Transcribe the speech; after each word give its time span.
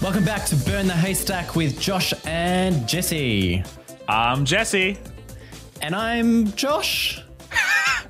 Welcome 0.00 0.24
back 0.24 0.44
to 0.46 0.56
Burn 0.56 0.86
the 0.86 0.94
Haystack 0.94 1.56
with 1.56 1.80
Josh 1.80 2.12
and 2.26 2.86
Jesse. 2.86 3.64
I'm 4.06 4.44
Jesse, 4.44 4.98
And 5.80 5.94
I'm 5.94 6.52
Josh. 6.52 7.22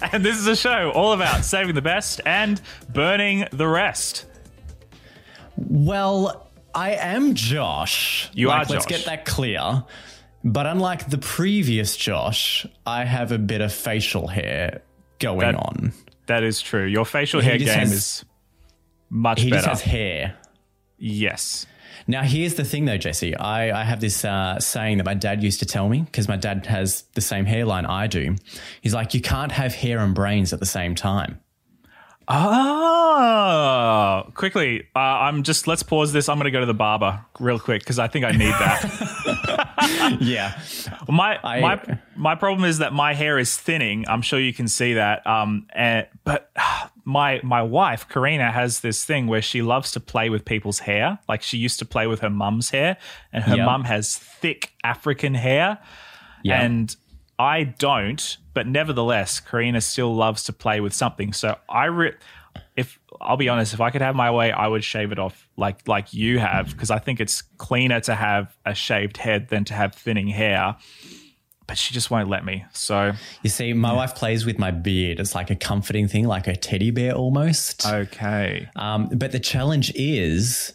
and 0.12 0.25
this 0.25 0.37
is 0.39 0.46
a 0.46 0.57
show 0.57 0.91
all 0.91 1.12
about 1.12 1.45
saving 1.45 1.75
the 1.75 1.83
best 1.83 2.21
and 2.27 2.61
burning 2.89 3.47
the 3.53 3.67
rest. 3.67 4.27
Well, 5.57 6.48
I 6.74 6.93
am 6.93 7.34
Josh. 7.34 8.30
You 8.33 8.48
Like, 8.48 8.69
are 8.69 8.73
Let's 8.74 8.87
Josh. 8.87 8.97
get 8.98 9.05
that 9.07 9.24
clear. 9.24 9.84
But 10.45 10.66
unlike 10.66 11.11
the 11.11 11.19
previous 11.19 11.97
Josh, 11.97 12.66
I 12.87 13.05
have 13.05 13.33
a 13.33 13.38
bit 13.38 13.61
of 13.61 13.73
facial 13.73 14.29
hair 14.29 14.83
going 15.19 15.41
That- 15.41 15.55
on. 15.57 15.93
That 16.27 16.43
is 16.43 16.60
true. 16.60 16.85
Your 16.87 17.05
facial 17.07 17.41
He 17.41 17.49
hair 17.49 17.59
game 17.59 17.69
has- 17.69 17.93
is 17.93 18.24
much 19.10 19.41
He 19.41 19.51
better. 19.51 19.66
just 19.66 19.83
has 19.83 19.93
hair. 19.93 20.35
yes. 20.99 21.66
Now, 22.11 22.23
here's 22.23 22.55
the 22.55 22.65
thing, 22.65 22.87
though, 22.87 22.97
Jesse. 22.97 23.37
I, 23.37 23.83
I 23.83 23.85
have 23.85 24.01
this 24.01 24.25
uh, 24.25 24.59
saying 24.59 24.97
that 24.97 25.05
my 25.05 25.12
dad 25.12 25.43
used 25.43 25.61
to 25.61 25.66
tell 25.66 25.91
me 25.91 26.01
because 26.01 26.27
my 26.27 26.37
dad 26.37 26.65
has 26.65 27.03
the 27.12 27.21
same 27.21 27.45
hairline 27.45 27.85
I 27.85 28.07
do. 28.07 28.35
He's 28.80 28.95
like, 28.95 29.12
you 29.12 29.21
can't 29.21 29.53
have 29.53 29.75
hair 29.75 29.99
and 29.99 30.15
brains 30.15 30.55
at 30.55 30.59
the 30.59 30.66
same 30.66 30.95
time. 30.95 31.39
Oh, 32.27 34.30
quickly. 34.35 34.85
Uh, 34.97 34.99
I'm 34.99 35.43
just, 35.43 35.66
let's 35.66 35.83
pause 35.83 36.15
this. 36.15 36.30
I'm 36.30 36.39
going 36.39 36.47
to 36.47 36.51
go 36.51 36.60
to 36.60 36.66
the 36.66 36.73
barber 36.73 37.23
real 37.41 37.59
quick 37.59 37.82
because 37.82 37.99
I 37.99 38.09
think 38.09 38.25
I 38.25 38.32
need 38.32 38.52
that. 38.52 39.37
yeah. 40.20 40.60
my, 41.09 41.38
I- 41.42 41.60
my, 41.60 41.98
my 42.16 42.34
problem 42.34 42.68
is 42.68 42.78
that 42.78 42.92
my 42.92 43.14
hair 43.14 43.38
is 43.38 43.56
thinning. 43.56 44.04
I'm 44.09 44.23
sure 44.23 44.38
you 44.40 44.52
can 44.52 44.68
see 44.68 44.95
that. 44.95 45.26
Um, 45.26 45.66
and, 45.74 46.06
but 46.24 46.51
my, 47.04 47.40
my 47.42 47.62
wife, 47.62 48.09
Karina, 48.09 48.51
has 48.51 48.80
this 48.80 49.04
thing 49.04 49.26
where 49.26 49.42
she 49.42 49.62
loves 49.62 49.92
to 49.92 50.01
play 50.01 50.30
with 50.30 50.45
people's 50.45 50.80
hair. 50.80 51.18
Like 51.29 51.42
she 51.42 51.56
used 51.59 51.79
to 51.80 51.84
play 51.84 52.06
with 52.06 52.20
her 52.20 52.30
mum's 52.30 52.70
hair, 52.70 52.96
and 53.32 53.45
her 53.45 53.56
Yeah. 53.56 53.64
mum 53.66 53.84
has 53.84 54.16
thick 54.16 54.73
African 54.84 55.34
hair. 55.34 55.79
Yeah. 56.42 56.60
And 56.60 56.95
I 57.38 57.64
don't, 57.64 58.36
but 58.54 58.66
nevertheless, 58.66 59.40
Karina 59.40 59.80
still 59.80 60.14
loves 60.14 60.45
to 60.45 60.52
play 60.52 60.80
with 60.80 60.92
something. 60.92 61.32
So 61.32 61.56
I, 61.68 61.84
re- 61.86 62.14
if 62.76 62.98
I'll 63.20 63.36
be 63.36 63.48
honest, 63.48 63.74
if 63.74 63.80
I 63.80 63.90
could 63.90 64.03
have 64.03 64.14
my 64.14 64.31
way, 64.31 64.50
I 64.53 64.66
would 64.69 64.84
shave 64.84 65.12
it 65.12 65.19
off 65.19 65.47
like 65.59 65.87
like 65.87 66.14
you 66.14 66.38
have, 66.38 66.70
because 66.70 66.91
I 66.91 66.98
think 66.98 67.20
it's 67.20 67.42
cleaner 67.42 68.00
to 68.00 68.14
have 68.14 68.56
a 68.64 68.75
shaved 68.75 69.16
head 69.19 69.48
than 69.48 69.64
to 69.64 69.75
have 69.75 69.94
thinning 69.94 70.28
hair. 70.28 70.76
But 71.66 71.76
she 71.76 71.92
just 71.92 72.10
won't 72.10 72.31
let 72.31 72.47
me. 72.47 72.64
So 72.72 73.12
You 73.42 73.50
see, 73.50 73.75
my 73.75 73.92
wife 73.92 74.14
plays 74.14 74.47
with 74.47 74.59
my 74.59 74.70
beard. 74.70 75.20
It's 75.20 75.34
like 75.34 75.50
a 75.50 75.54
comforting 75.54 76.09
thing, 76.09 76.26
like 76.26 76.47
a 76.47 76.56
teddy 76.56 76.91
bear 76.91 77.12
almost. 77.12 77.84
okay, 77.86 78.70
Um, 78.75 79.09
but 79.09 79.32
the 79.32 79.38
challenge 79.41 79.92
is 79.94 80.72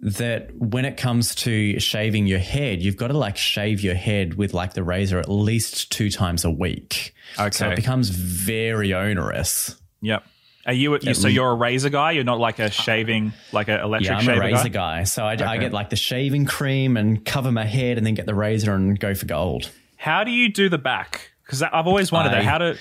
that 0.00 0.54
when 0.54 0.84
it 0.84 0.98
comes 0.98 1.34
to 1.36 1.80
shaving 1.80 2.26
your 2.26 2.38
head, 2.38 2.82
you've 2.82 2.98
got 2.98 3.08
to 3.08 3.16
like 3.16 3.38
shave 3.38 3.80
your 3.80 3.94
head 3.94 4.34
with 4.34 4.52
like 4.52 4.74
the 4.74 4.82
razor 4.82 5.18
at 5.18 5.30
least 5.30 5.90
two 5.90 6.10
times 6.10 6.44
a 6.44 6.50
week. 6.50 7.14
Okay. 7.38 7.50
So 7.50 7.70
it 7.70 7.76
becomes 7.76 8.10
very 8.10 8.92
onerous. 8.92 9.74
yep. 10.02 10.22
Are 10.66 10.72
you, 10.72 10.98
you 11.00 11.14
so 11.14 11.28
you're 11.28 11.50
a 11.50 11.54
razor 11.54 11.90
guy? 11.90 12.10
You're 12.12 12.24
not 12.24 12.40
like 12.40 12.58
a 12.58 12.64
uh, 12.64 12.70
shaving, 12.70 13.32
like 13.52 13.68
an 13.68 13.80
electric 13.80 14.10
Yeah, 14.10 14.18
I'm 14.32 14.38
a 14.38 14.40
razor 14.40 14.68
guy? 14.68 14.98
guy. 14.98 15.04
So 15.04 15.24
I, 15.24 15.32
I 15.32 15.58
get 15.58 15.72
like 15.72 15.90
the 15.90 15.96
shaving 15.96 16.44
cream 16.44 16.96
and 16.96 17.24
cover 17.24 17.52
my 17.52 17.64
head 17.64 17.98
and 17.98 18.06
then 18.06 18.14
get 18.14 18.26
the 18.26 18.34
razor 18.34 18.74
and 18.74 18.98
go 18.98 19.14
for 19.14 19.26
gold. 19.26 19.70
How 19.96 20.24
do 20.24 20.32
you 20.32 20.48
do 20.48 20.68
the 20.68 20.78
back? 20.78 21.30
Because 21.44 21.62
I've 21.62 21.86
always 21.86 22.10
wondered 22.10 22.32
I- 22.32 22.42
that. 22.42 22.44
How 22.44 22.58
to 22.58 22.76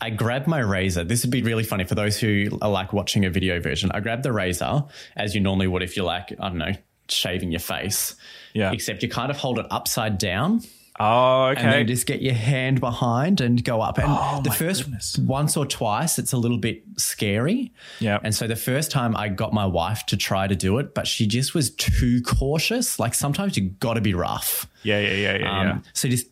I 0.00 0.10
grab 0.10 0.48
my 0.48 0.58
razor. 0.58 1.04
This 1.04 1.22
would 1.22 1.30
be 1.30 1.42
really 1.42 1.62
funny 1.62 1.84
for 1.84 1.94
those 1.94 2.18
who 2.18 2.58
are 2.60 2.68
like 2.68 2.92
watching 2.92 3.24
a 3.24 3.30
video 3.30 3.60
version. 3.60 3.92
I 3.94 4.00
grab 4.00 4.24
the 4.24 4.32
razor 4.32 4.82
as 5.14 5.32
you 5.36 5.40
normally 5.40 5.68
would 5.68 5.84
if 5.84 5.96
you're 5.96 6.04
like, 6.04 6.32
I 6.40 6.48
don't 6.48 6.58
know, 6.58 6.72
shaving 7.08 7.52
your 7.52 7.60
face. 7.60 8.16
Yeah. 8.52 8.72
Except 8.72 9.04
you 9.04 9.08
kind 9.08 9.30
of 9.30 9.36
hold 9.36 9.60
it 9.60 9.66
upside 9.70 10.18
down 10.18 10.62
Oh, 11.04 11.46
and 11.48 11.58
okay. 11.58 11.70
then 11.70 11.86
just 11.88 12.06
get 12.06 12.22
your 12.22 12.34
hand 12.34 12.78
behind 12.78 13.40
and 13.40 13.62
go 13.64 13.80
up. 13.80 13.98
And 13.98 14.44
the 14.44 14.50
my 14.50 14.56
first 14.56 14.84
goodness. 14.84 15.18
once 15.18 15.56
or 15.56 15.66
twice, 15.66 16.18
it's 16.18 16.32
a 16.32 16.36
little 16.36 16.58
bit 16.58 16.84
scary. 16.96 17.72
Yeah. 17.98 18.20
And 18.22 18.34
so 18.34 18.46
the 18.46 18.56
first 18.56 18.90
time 18.92 19.16
I 19.16 19.28
got 19.28 19.52
my 19.52 19.66
wife 19.66 20.06
to 20.06 20.16
try 20.16 20.46
to 20.46 20.54
do 20.54 20.78
it, 20.78 20.94
but 20.94 21.06
she 21.08 21.26
just 21.26 21.54
was 21.54 21.70
too 21.70 22.22
cautious. 22.22 23.00
Like 23.00 23.14
sometimes 23.14 23.56
you 23.56 23.70
got 23.70 23.94
to 23.94 24.00
be 24.00 24.14
rough. 24.14 24.68
yeah, 24.84 25.00
yeah, 25.00 25.12
yeah, 25.12 25.36
yeah, 25.36 25.38
yeah. 25.38 25.72
Um, 25.72 25.82
So 25.92 26.08
just 26.08 26.26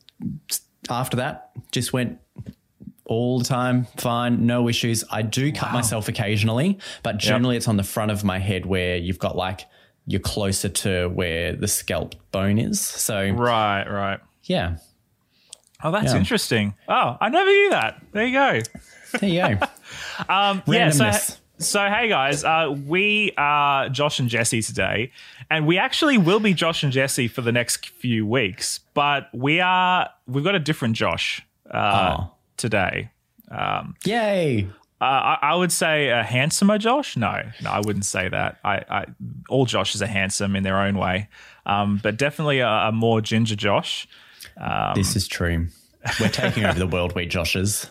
after 0.89 1.17
that, 1.17 1.51
just 1.73 1.93
went 1.93 2.19
all 3.07 3.41
the 3.41 3.45
time, 3.45 3.87
fine, 3.97 4.47
no 4.47 4.69
issues. 4.69 5.03
I 5.11 5.23
do 5.23 5.51
cut 5.51 5.73
myself 5.73 6.09
occasionally, 6.09 6.79
but 7.03 7.19
generally 7.19 7.57
it's 7.57 7.67
on 7.67 7.77
the 7.77 7.83
front 7.83 8.13
of 8.13 8.23
my 8.23 8.39
head 8.39 8.67
where 8.67 8.97
you've 8.97 9.19
got 9.19 9.37
like 9.37 9.67
you're 10.07 10.21
closer 10.21 10.69
to 10.69 11.09
where 11.09 11.55
the 11.55 11.67
scalp 11.67 12.15
bone 12.31 12.59
is. 12.59 12.81
So 12.81 13.31
Right, 13.31 13.85
right. 13.85 14.21
Yeah, 14.45 14.77
Oh, 15.83 15.91
that's 15.91 16.13
Yeah. 16.13 16.19
interesting. 16.19 16.75
Oh, 16.89 17.17
I 17.21 17.31
never 17.31 17.49
knew 17.51 17.71
that. 17.71 18.03
There 18.13 18.27
you 18.27 18.33
go. 18.35 18.61
there 19.19 19.31
you 19.31 19.57
go. 19.59 19.67
Um, 20.29 20.63
yeah. 20.67 20.91
So, 20.91 21.11
so 21.59 21.89
hey 21.89 22.09
guys, 22.09 22.45
uh, 22.45 22.75
we 22.87 23.33
are 23.39 23.89
Josh 23.89 24.21
and 24.21 24.29
Jesse 24.29 24.61
today, 24.63 25.11
and 25.51 25.67
we 25.67 25.79
actually 25.79 26.19
will 26.19 26.39
be 26.41 26.53
Josh 26.55 26.83
and 26.85 26.93
Jesse 26.93 27.27
for 27.27 27.41
the 27.41 27.51
next 27.53 27.89
few 27.89 28.27
weeks. 28.27 28.81
But 28.95 29.29
we 29.33 29.61
are 29.61 30.11
we've 30.29 30.45
got 30.45 30.55
a 30.55 30.59
different 30.61 30.95
Josh 30.97 31.41
uh, 31.71 32.17
Oh. 32.21 32.31
today. 32.59 33.11
Yay! 34.05 34.69
Uh, 35.01 35.05
I, 35.05 35.39
I 35.43 35.55
would 35.55 35.73
say 35.73 36.09
a 36.11 36.23
handsomer 36.23 36.77
Josh. 36.79 37.17
No, 37.17 37.43
no, 37.63 37.71
I 37.71 37.81
wouldn't 37.81 38.05
say 38.05 38.29
that. 38.29 38.59
I, 38.63 38.85
I 38.91 39.05
all 39.49 39.65
Joshes 39.67 40.03
are 40.03 40.07
handsome 40.07 40.55
in 40.55 40.63
their 40.63 40.79
own 40.79 40.99
way, 40.99 41.29
um, 41.65 41.99
but 42.03 42.19
definitely 42.19 42.59
a, 42.61 42.69
a 42.69 42.93
more 42.93 43.21
ginger 43.23 43.57
Josh. 43.57 44.07
This 44.95 45.17
is 45.17 45.27
true. 45.29 45.69
We're 46.19 46.29
taking 46.29 46.65
over 46.65 46.79
the 46.79 46.87
world, 46.87 47.15
we 47.15 47.27
Joshes. 47.27 47.89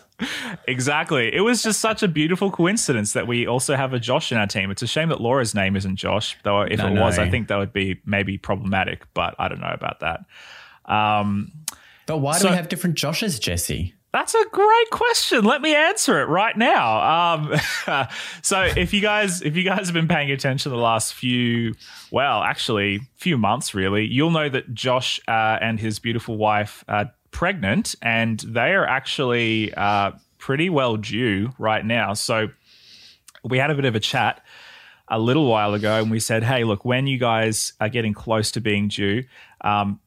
Exactly. 0.66 1.34
It 1.34 1.40
was 1.40 1.62
just 1.62 1.80
such 1.80 2.02
a 2.02 2.08
beautiful 2.08 2.50
coincidence 2.50 3.12
that 3.12 3.26
we 3.26 3.46
also 3.46 3.76
have 3.76 3.92
a 3.94 4.00
Josh 4.00 4.32
in 4.32 4.38
our 4.38 4.46
team. 4.46 4.70
It's 4.70 4.82
a 4.82 4.86
shame 4.86 5.08
that 5.10 5.20
Laura's 5.20 5.54
name 5.54 5.76
isn't 5.76 5.96
Josh, 5.96 6.36
though 6.42 6.62
if 6.62 6.78
No, 6.78 6.88
it 6.88 7.00
was, 7.00 7.16
no. 7.18 7.24
I 7.24 7.30
think 7.30 7.48
that 7.48 7.56
would 7.56 7.72
be 7.72 8.00
maybe 8.04 8.36
problematic, 8.36 9.02
but 9.14 9.34
I 9.38 9.48
don't 9.48 9.60
know 9.60 9.72
about 9.72 10.00
that. 10.00 10.20
Um, 10.92 11.52
But 12.06 12.18
why 12.18 12.32
do 12.34 12.40
So- 12.40 12.50
we 12.50 12.56
have 12.56 12.68
different 12.68 12.96
Joshes, 12.96 13.40
Jesse? 13.40 13.94
That's 14.12 14.34
a 14.34 14.44
great 14.50 14.90
question. 14.90 15.44
Let 15.44 15.62
me 15.62 15.74
answer 15.74 16.20
it 16.20 16.24
right 16.24 16.56
now. 16.56 17.34
Um, 17.34 17.54
so 18.42 18.62
if 18.62 18.92
you 18.92 19.00
guys 19.00 19.40
if 19.42 19.56
you 19.56 19.62
guys 19.62 19.86
have 19.86 19.94
been 19.94 20.08
paying 20.08 20.30
attention 20.30 20.72
the 20.72 20.78
last 20.78 21.14
few 21.14 21.74
well, 22.10 22.42
actually 22.42 23.00
few 23.16 23.38
months 23.38 23.74
really, 23.74 24.06
you'll 24.06 24.32
know 24.32 24.48
that 24.48 24.74
Josh 24.74 25.20
uh, 25.28 25.58
and 25.60 25.78
his 25.78 25.98
beautiful 26.00 26.36
wife 26.36 26.84
are 26.88 27.12
pregnant 27.30 27.94
and 28.02 28.40
they 28.40 28.72
are 28.72 28.84
actually 28.86 29.72
uh, 29.74 30.12
pretty 30.38 30.68
well 30.68 30.96
due 30.96 31.52
right 31.58 31.84
now. 31.84 32.14
So 32.14 32.48
we 33.44 33.58
had 33.58 33.70
a 33.70 33.74
bit 33.74 33.84
of 33.84 33.94
a 33.94 34.00
chat 34.00 34.42
a 35.08 35.18
little 35.18 35.46
while 35.46 35.74
ago 35.74 36.00
and 36.00 36.10
we 36.10 36.18
said, 36.20 36.42
hey, 36.42 36.64
look, 36.64 36.84
when 36.84 37.06
you 37.06 37.18
guys 37.18 37.72
are 37.80 37.88
getting 37.88 38.14
close 38.14 38.50
to 38.52 38.60
being 38.60 38.88
due, 38.88 39.24
um, 39.60 40.00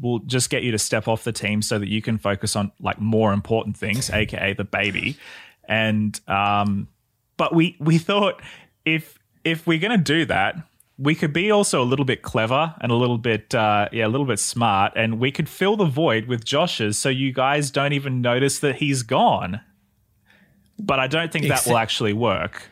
we'll 0.00 0.20
just 0.20 0.50
get 0.50 0.62
you 0.62 0.70
to 0.72 0.78
step 0.78 1.08
off 1.08 1.24
the 1.24 1.32
team 1.32 1.62
so 1.62 1.78
that 1.78 1.88
you 1.88 2.00
can 2.02 2.18
focus 2.18 2.56
on 2.56 2.72
like 2.80 3.00
more 3.00 3.32
important 3.32 3.76
things, 3.76 4.10
aka 4.10 4.52
the 4.52 4.64
baby. 4.64 5.16
And 5.68 6.18
um, 6.28 6.88
but 7.36 7.54
we 7.54 7.76
we 7.80 7.98
thought 7.98 8.40
if 8.84 9.18
if 9.44 9.66
we're 9.66 9.78
gonna 9.78 9.98
do 9.98 10.24
that, 10.26 10.56
we 10.98 11.14
could 11.14 11.32
be 11.32 11.50
also 11.50 11.82
a 11.82 11.84
little 11.84 12.04
bit 12.04 12.22
clever 12.22 12.74
and 12.80 12.90
a 12.90 12.94
little 12.94 13.18
bit 13.18 13.54
uh, 13.54 13.88
yeah 13.92 14.06
a 14.06 14.08
little 14.08 14.26
bit 14.26 14.38
smart, 14.38 14.92
and 14.96 15.18
we 15.20 15.30
could 15.30 15.48
fill 15.48 15.76
the 15.76 15.84
void 15.84 16.26
with 16.26 16.44
Josh's, 16.44 16.98
so 16.98 17.08
you 17.08 17.32
guys 17.32 17.70
don't 17.70 17.92
even 17.92 18.20
notice 18.20 18.58
that 18.60 18.76
he's 18.76 19.02
gone. 19.02 19.60
But 20.80 21.00
I 21.00 21.06
don't 21.08 21.32
think 21.32 21.48
that 21.48 21.66
will 21.66 21.76
actually 21.78 22.12
work. 22.12 22.68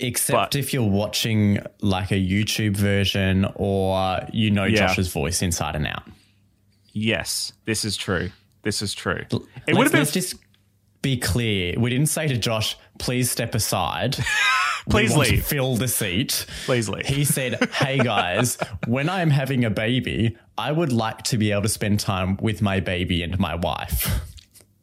Except 0.00 0.52
But- 0.52 0.56
if 0.58 0.72
you're 0.72 0.88
watching 0.88 1.58
like 1.80 2.12
a 2.12 2.14
YouTube 2.14 2.76
version 2.76 3.46
or 3.56 4.20
you 4.32 4.50
know 4.50 4.64
Yeah. 4.64 4.86
Josh's 4.86 5.12
voice 5.12 5.42
inside 5.42 5.74
and 5.74 5.86
out. 5.86 6.04
Yes, 7.00 7.52
this 7.64 7.84
is 7.84 7.96
true. 7.96 8.30
This 8.62 8.82
is 8.82 8.92
true. 8.94 9.24
It 9.30 9.32
Let's- 9.32 9.76
would 9.76 9.84
have 9.84 9.92
been 9.92 10.00
let's 10.00 10.12
just 10.12 10.34
be 11.00 11.16
clear. 11.16 11.78
We 11.78 11.90
didn't 11.90 12.06
say 12.08 12.26
to 12.28 12.36
Josh, 12.36 12.76
please 12.98 13.30
step 13.30 13.54
aside. 13.54 14.16
Please 14.90 15.10
We 15.10 15.16
want 15.16 15.28
to 15.28 15.34
leave. 15.34 15.44
fill 15.44 15.76
the 15.76 15.86
seat. 15.86 16.46
Please 16.64 16.88
leave. 16.88 17.04
He 17.04 17.22
said, 17.22 17.62
Hey 17.74 17.98
guys, 18.02 18.56
when 18.86 19.10
I'm 19.10 19.28
having 19.28 19.62
a 19.66 19.68
baby, 19.70 20.38
I 20.56 20.72
would 20.72 20.92
like 20.92 21.22
to 21.24 21.36
be 21.36 21.52
able 21.52 21.62
to 21.62 21.68
spend 21.68 22.00
time 22.00 22.38
with 22.40 22.62
my 22.62 22.80
baby 22.80 23.22
and 23.22 23.38
my 23.38 23.54
wife. 23.54 24.22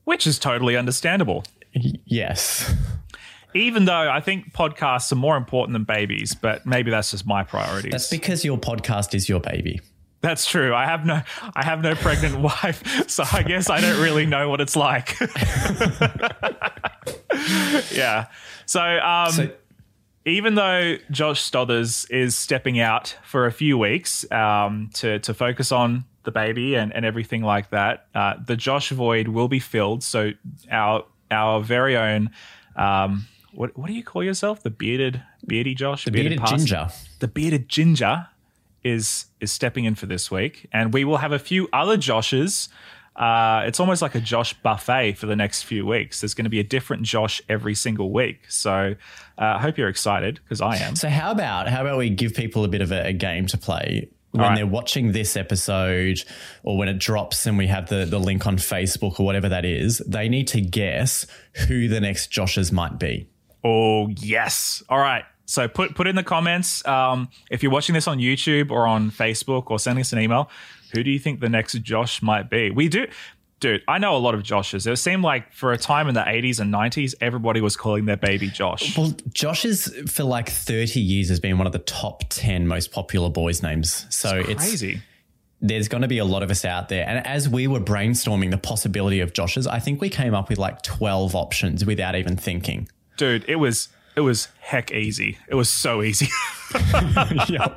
which 0.04 0.28
is 0.28 0.38
totally 0.38 0.78
understandable. 0.78 1.44
Yes. 1.74 2.72
Even 3.56 3.86
though 3.86 4.12
I 4.12 4.20
think 4.22 4.54
podcasts 4.54 5.12
are 5.12 5.16
more 5.16 5.38
important 5.38 5.74
than 5.74 5.86
babies, 5.86 6.36
but 6.36 6.68
maybe 6.68 6.92
that's 6.92 7.10
just 7.10 7.26
my 7.26 7.42
priorities. 7.44 7.92
That's 7.92 8.10
because 8.12 8.46
your 8.46 8.60
podcast 8.60 9.16
is 9.16 9.28
your 9.28 9.40
baby. 9.40 9.82
That's 10.26 10.48
true. 10.48 10.74
I 10.74 10.86
have 10.86 11.06
no 11.06 11.22
I 11.56 11.64
have 11.64 11.82
no 11.82 11.94
pregnant 11.94 12.40
wife, 12.40 13.08
so 13.08 13.24
I 13.32 13.44
guess 13.44 13.70
I 13.70 13.80
don't 13.80 14.02
really 14.02 14.26
know 14.26 14.50
what 14.50 14.60
it's 14.60 14.76
like. 14.76 15.16
yeah. 17.92 18.26
So, 18.66 18.82
um, 18.82 19.32
So- 19.32 19.52
even 20.28 20.56
though 20.56 20.96
Josh 21.12 21.48
Stothers 21.48 22.10
is 22.10 22.36
stepping 22.36 22.80
out 22.80 23.16
for 23.24 23.46
a 23.46 23.52
few 23.52 23.78
weeks 23.78 24.30
um, 24.32 24.90
to 24.96 25.20
to 25.20 25.36
focus 25.36 25.72
on 25.72 26.06
the 26.24 26.32
baby 26.32 26.74
and, 26.76 26.92
and 26.96 27.06
everything 27.06 27.44
like 27.44 27.70
that, 27.70 28.08
uh, 28.16 28.34
the 28.44 28.56
Josh 28.56 28.90
void 28.90 29.28
will 29.28 29.48
be 29.48 29.60
filled. 29.60 30.02
So 30.04 30.32
our 30.72 31.06
our 31.30 31.62
very 31.62 31.96
own 31.96 32.32
um, 32.76 33.28
what 33.54 33.78
what 33.78 33.86
do 33.88 33.94
you 33.94 34.04
call 34.04 34.24
yourself? 34.24 34.64
The 34.64 34.72
bearded 34.72 35.22
beardy 35.46 35.76
Josh, 35.76 36.06
The 36.06 36.12
bearded 36.12 36.40
pastor? 36.40 36.58
ginger. 36.58 36.88
the 37.20 37.28
bearded 37.28 37.70
ginger 37.70 38.28
is 38.86 39.26
is 39.42 39.52
stepping 39.52 39.84
in 39.84 39.96
for 39.96 40.06
this 40.06 40.32
week, 40.32 40.68
and 40.72 40.94
we 40.94 41.04
will 41.04 41.18
have 41.18 41.34
a 41.34 41.40
few 41.40 41.68
other 41.74 41.98
Joshes. 41.98 42.70
Uh, 43.16 43.64
it's 43.66 43.80
almost 43.80 44.02
like 44.02 44.14
a 44.14 44.20
Josh 44.20 44.54
buffet 44.62 45.14
for 45.14 45.26
the 45.26 45.36
next 45.36 45.64
few 45.64 45.86
weeks. 45.86 46.22
There's 46.22 46.34
going 46.34 46.44
to 46.46 46.50
be 46.50 46.60
a 46.60 46.66
different 46.66 47.04
Josh 47.04 47.42
every 47.50 47.74
single 47.74 48.12
week. 48.12 48.50
So 48.50 48.96
uh, 49.38 49.42
I 49.42 49.60
hope 49.60 49.78
you're 49.78 49.90
excited 49.90 50.40
because 50.44 50.62
I 50.62 50.78
am. 50.78 50.96
So 50.96 51.10
how 51.10 51.32
about 51.32 51.68
how 51.68 51.82
about 51.82 51.98
we 51.98 52.10
give 52.10 52.34
people 52.34 52.64
a 52.64 52.68
bit 52.68 52.82
of 52.82 52.92
a, 52.92 53.08
a 53.08 53.14
game 53.14 53.48
to 53.48 53.58
play 53.58 54.10
when 54.32 54.42
right. 54.42 54.56
they're 54.56 54.68
watching 54.68 55.14
this 55.14 55.38
episode 55.38 56.22
or 56.64 56.78
when 56.78 56.90
it 56.90 57.00
drops 57.00 57.46
and 57.46 57.58
we 57.58 57.68
have 57.68 57.88
the, 57.88 58.06
the 58.06 58.20
link 58.20 58.46
on 58.46 58.58
Facebook 58.58 59.18
or 59.18 59.26
whatever 59.26 59.48
that 59.48 59.64
is, 59.64 60.00
they 60.00 60.28
need 60.28 60.48
to 60.50 60.60
guess 60.60 61.26
who 61.68 61.88
the 61.88 62.02
next 62.02 62.32
Joshes 62.32 62.72
might 62.72 63.00
be. 63.00 63.30
Oh 63.64 64.10
yes. 64.10 64.84
All 64.90 65.00
right. 65.00 65.24
So 65.46 65.68
put 65.68 65.96
put 65.96 66.08
in 66.08 66.16
the 66.16 66.24
comments 66.24 66.86
um, 66.88 67.30
if 67.52 67.62
you're 67.64 67.72
watching 67.72 67.94
this 67.94 68.08
on 68.08 68.20
YouTube 68.20 68.72
or 68.72 68.88
on 68.88 69.12
Facebook 69.12 69.70
or 69.70 69.80
sending 69.80 70.02
us 70.02 70.14
an 70.14 70.20
email. 70.20 70.50
Who 70.94 71.04
do 71.04 71.12
you 71.12 71.20
think 71.20 71.42
the 71.42 71.50
next 71.50 71.74
Josh 71.82 72.22
might 72.22 72.50
be? 72.50 72.72
We 72.72 72.88
do. 72.88 73.08
Dude, 73.60 73.84
I 73.88 73.98
know 73.98 74.16
a 74.16 74.20
lot 74.20 74.36
of 74.36 74.44
Joshes. 74.44 74.86
It 74.86 74.98
seemed 74.98 75.24
like 75.24 75.52
for 75.54 75.72
a 75.72 75.78
time 75.78 76.08
in 76.08 76.14
the 76.14 76.22
80s 76.22 76.60
and 76.60 76.74
90s, 76.74 77.16
everybody 77.22 77.62
was 77.62 77.78
calling 77.78 78.06
their 78.06 78.18
baby 78.18 78.50
Josh. 78.50 78.98
Well, 78.98 79.14
Josh 79.34 79.66
is 79.66 79.94
for 80.10 80.24
like 80.24 80.50
30 80.50 81.00
years 81.00 81.30
has 81.30 81.40
been 81.40 81.58
one 81.58 81.66
of 81.66 81.74
the 81.74 81.80
top 81.80 82.26
10 82.30 82.68
most 82.68 82.92
popular 82.92 83.30
boys' 83.30 83.64
names. 83.64 84.06
So 84.10 84.38
it's, 84.38 84.68
Crazy. 84.68 85.02
there's 85.62 85.88
going 85.88 86.02
to 86.02 86.08
be 86.08 86.18
a 86.18 86.26
lot 86.26 86.44
of 86.44 86.52
us 86.52 86.66
out 86.66 86.90
there. 86.90 87.08
And 87.08 87.26
as 87.26 87.48
we 87.48 87.66
were 87.68 87.80
brainstorming 87.80 88.52
the 88.52 88.58
possibility 88.58 89.22
of 89.22 89.34
Josh's, 89.34 89.68
I 89.68 89.80
think 89.80 90.02
we 90.02 90.10
came 90.10 90.34
up 90.34 90.50
with 90.50 90.60
like 90.60 90.82
12 90.82 91.34
options 91.34 91.86
without 91.86 92.16
even 92.16 92.36
thinking. 92.36 92.90
Dude, 93.18 93.46
it 93.48 93.56
was 93.56 93.88
it 94.16 94.22
was 94.22 94.48
heck 94.60 94.92
easy. 94.92 95.38
It 95.48 95.56
was 95.56 95.70
so 95.70 96.02
easy. 96.02 96.28
yeah. 97.50 97.76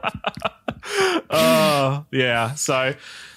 Uh, 1.29 2.03
yeah. 2.11 2.55
So 2.55 2.95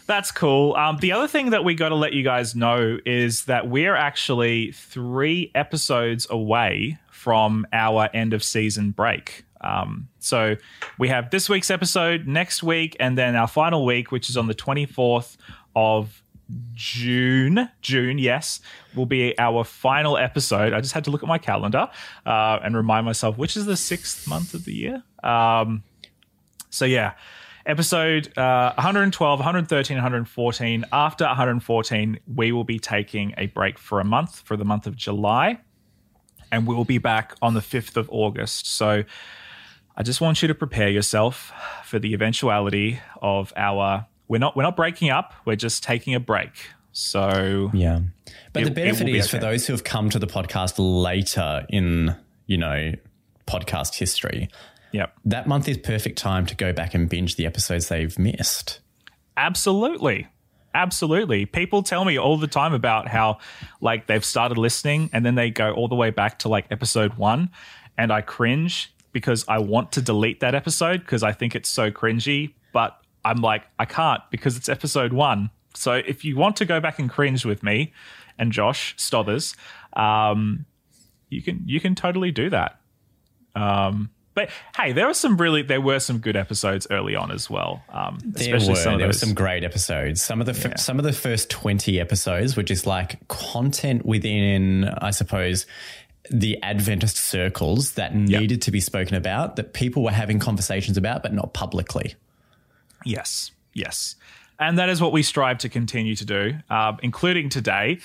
that's 0.07 0.31
cool. 0.31 0.75
Um, 0.75 0.97
the 0.97 1.11
other 1.11 1.27
thing 1.27 1.51
that 1.51 1.63
we 1.63 1.75
got 1.75 1.89
to 1.89 1.95
let 1.95 2.13
you 2.13 2.23
guys 2.23 2.55
know 2.55 2.97
is 3.05 3.45
that 3.45 3.67
we're 3.67 3.95
actually 3.95 4.71
three 4.73 5.51
episodes 5.55 6.27
away 6.29 6.99
from 7.09 7.65
our 7.71 8.09
end 8.13 8.33
of 8.33 8.43
season 8.43 8.91
break. 8.91 9.45
Um, 9.61 10.09
so 10.19 10.57
we 10.97 11.07
have 11.09 11.29
this 11.29 11.47
week's 11.47 11.69
episode 11.69 12.27
next 12.27 12.63
week, 12.63 12.97
and 12.99 13.17
then 13.17 13.35
our 13.35 13.47
final 13.47 13.85
week, 13.85 14.11
which 14.11 14.29
is 14.29 14.37
on 14.37 14.47
the 14.47 14.55
24th 14.55 15.37
of 15.75 16.23
June. 16.73 17.69
June, 17.81 18.17
yes, 18.17 18.61
will 18.95 19.05
be 19.05 19.37
our 19.37 19.63
final 19.63 20.17
episode. 20.17 20.73
I 20.73 20.81
just 20.81 20.93
had 20.93 21.03
to 21.05 21.11
look 21.11 21.23
at 21.23 21.29
my 21.29 21.37
calendar 21.37 21.89
uh, 22.25 22.59
and 22.63 22.75
remind 22.75 23.05
myself 23.05 23.37
which 23.37 23.55
is 23.55 23.65
the 23.65 23.77
sixth 23.77 24.27
month 24.27 24.53
of 24.53 24.65
the 24.65 24.73
year. 24.73 25.03
Um, 25.23 25.83
so 26.69 26.85
yeah, 26.85 27.13
episode 27.65 28.35
uh, 28.37 28.73
112, 28.75 29.39
113, 29.39 29.97
114. 29.97 30.85
After 30.91 31.25
114, 31.25 32.19
we 32.33 32.51
will 32.51 32.63
be 32.63 32.79
taking 32.79 33.33
a 33.37 33.47
break 33.47 33.77
for 33.77 33.99
a 33.99 34.05
month 34.05 34.39
for 34.39 34.57
the 34.57 34.65
month 34.65 34.87
of 34.87 34.95
July, 34.95 35.59
and 36.51 36.67
we 36.67 36.75
will 36.75 36.85
be 36.85 36.97
back 36.97 37.35
on 37.41 37.53
the 37.53 37.59
5th 37.59 37.97
of 37.97 38.09
August. 38.11 38.67
So 38.67 39.03
I 39.95 40.03
just 40.03 40.21
want 40.21 40.41
you 40.41 40.47
to 40.47 40.55
prepare 40.55 40.89
yourself 40.89 41.51
for 41.85 41.99
the 41.99 42.13
eventuality 42.13 42.99
of 43.21 43.53
our. 43.55 44.07
We're 44.31 44.37
not 44.37 44.55
we're 44.55 44.63
not 44.63 44.77
breaking 44.77 45.09
up. 45.09 45.33
We're 45.43 45.57
just 45.57 45.83
taking 45.83 46.15
a 46.15 46.19
break. 46.21 46.51
So 46.93 47.69
Yeah. 47.73 47.99
But 48.53 48.61
It- 48.61 48.65
the 48.65 48.71
benefit 48.71 49.05
will 49.05 49.11
be 49.11 49.19
is 49.19 49.29
for 49.29 49.39
those 49.39 49.67
who 49.67 49.73
have 49.73 49.83
come 49.83 50.09
to 50.09 50.19
the 50.19 50.25
podcast 50.25 50.75
later 50.77 51.65
in, 51.67 52.15
you 52.47 52.57
know, 52.57 52.93
podcast 53.45 53.95
history, 53.95 54.47
yep. 54.93 55.13
that 55.25 55.47
month 55.47 55.67
is 55.67 55.77
perfect 55.77 56.17
time 56.17 56.45
to 56.45 56.55
go 56.55 56.71
back 56.71 56.93
and 56.93 57.09
binge 57.09 57.35
the 57.35 57.45
episodes 57.45 57.89
they've 57.89 58.17
missed. 58.17 58.79
Absolutely. 59.35 60.27
Absolutely. 60.73 61.45
People 61.45 61.83
tell 61.83 62.05
me 62.05 62.17
all 62.17 62.37
the 62.37 62.47
time 62.47 62.73
about 62.73 63.09
how 63.09 63.39
like 63.81 64.07
they've 64.07 64.23
started 64.23 64.57
listening 64.57 65.09
and 65.11 65.25
then 65.25 65.35
they 65.35 65.49
go 65.49 65.73
all 65.73 65.89
the 65.89 65.95
way 65.95 66.09
back 66.09 66.39
to 66.39 66.47
like 66.47 66.67
episode 66.71 67.15
1 67.15 67.49
and 67.97 68.13
I 68.13 68.21
cringe 68.21 68.93
because 69.11 69.43
I 69.49 69.57
want 69.59 69.91
to 69.91 70.01
delete 70.01 70.39
that 70.39 70.55
episode 70.55 71.01
because 71.01 71.21
I 71.21 71.33
think 71.33 71.53
it's 71.53 71.67
so 71.67 71.91
cringy, 71.91 72.53
but 72.71 73.00
I'm 73.23 73.37
like 73.37 73.63
I 73.79 73.85
can't 73.85 74.21
because 74.31 74.57
it's 74.57 74.69
episode 74.69 75.13
1. 75.13 75.49
So 75.73 75.93
if 75.93 76.25
you 76.25 76.35
want 76.37 76.55
to 76.57 76.65
go 76.65 76.79
back 76.79 76.99
and 76.99 77.09
cringe 77.09 77.45
with 77.45 77.63
me 77.63 77.93
and 78.37 78.51
Josh 78.51 78.95
Stothers, 78.97 79.55
um 79.93 80.65
you 81.29 81.41
can 81.41 81.63
you 81.65 81.79
can 81.79 81.95
totally 81.95 82.31
do 82.31 82.49
that. 82.49 82.79
Um 83.55 84.09
but 84.33 84.49
hey, 84.77 84.93
there 84.93 85.07
were 85.07 85.13
some 85.13 85.35
really 85.37 85.61
there 85.61 85.81
were 85.81 85.99
some 85.99 86.19
good 86.19 86.35
episodes 86.37 86.87
early 86.89 87.15
on 87.15 87.31
as 87.31 87.49
well. 87.49 87.83
Um, 87.89 88.17
There 88.23 88.55
especially 88.55 88.73
were 88.91 88.97
there 88.97 89.07
were 89.07 89.13
some 89.13 89.33
great 89.33 89.63
episodes. 89.63 90.21
Some 90.21 90.39
of 90.39 90.45
the 90.45 90.53
f- 90.53 90.79
some 90.79 90.99
of 90.99 91.03
the 91.03 91.11
first 91.13 91.49
twenty 91.49 91.99
episodes 91.99 92.55
were 92.55 92.63
just 92.63 92.87
like 92.87 93.27
content 93.27 94.05
within, 94.05 94.85
I 94.85 95.11
suppose, 95.11 95.65
the 96.29 96.61
Adventist 96.63 97.17
circles 97.17 97.93
that 97.93 98.15
needed 98.15 98.61
to 98.63 98.71
be 98.71 98.79
spoken 98.79 99.15
about, 99.17 99.57
that 99.57 99.73
people 99.73 100.01
were 100.03 100.11
having 100.11 100.39
conversations 100.39 100.95
about, 100.95 101.23
but 101.23 101.33
not 101.33 101.53
publicly. 101.53 102.15
Yes, 103.05 103.51
yes. 103.73 104.15
And 104.61 104.77
that 104.77 104.89
is 104.89 105.01
what 105.01 105.11
we 105.11 105.23
strive 105.23 105.57
to 105.59 105.69
continue 105.69 106.15
to 106.15 106.23
do, 106.23 106.53
um, 106.69 106.99
including 107.01 107.49
today, 107.49 107.97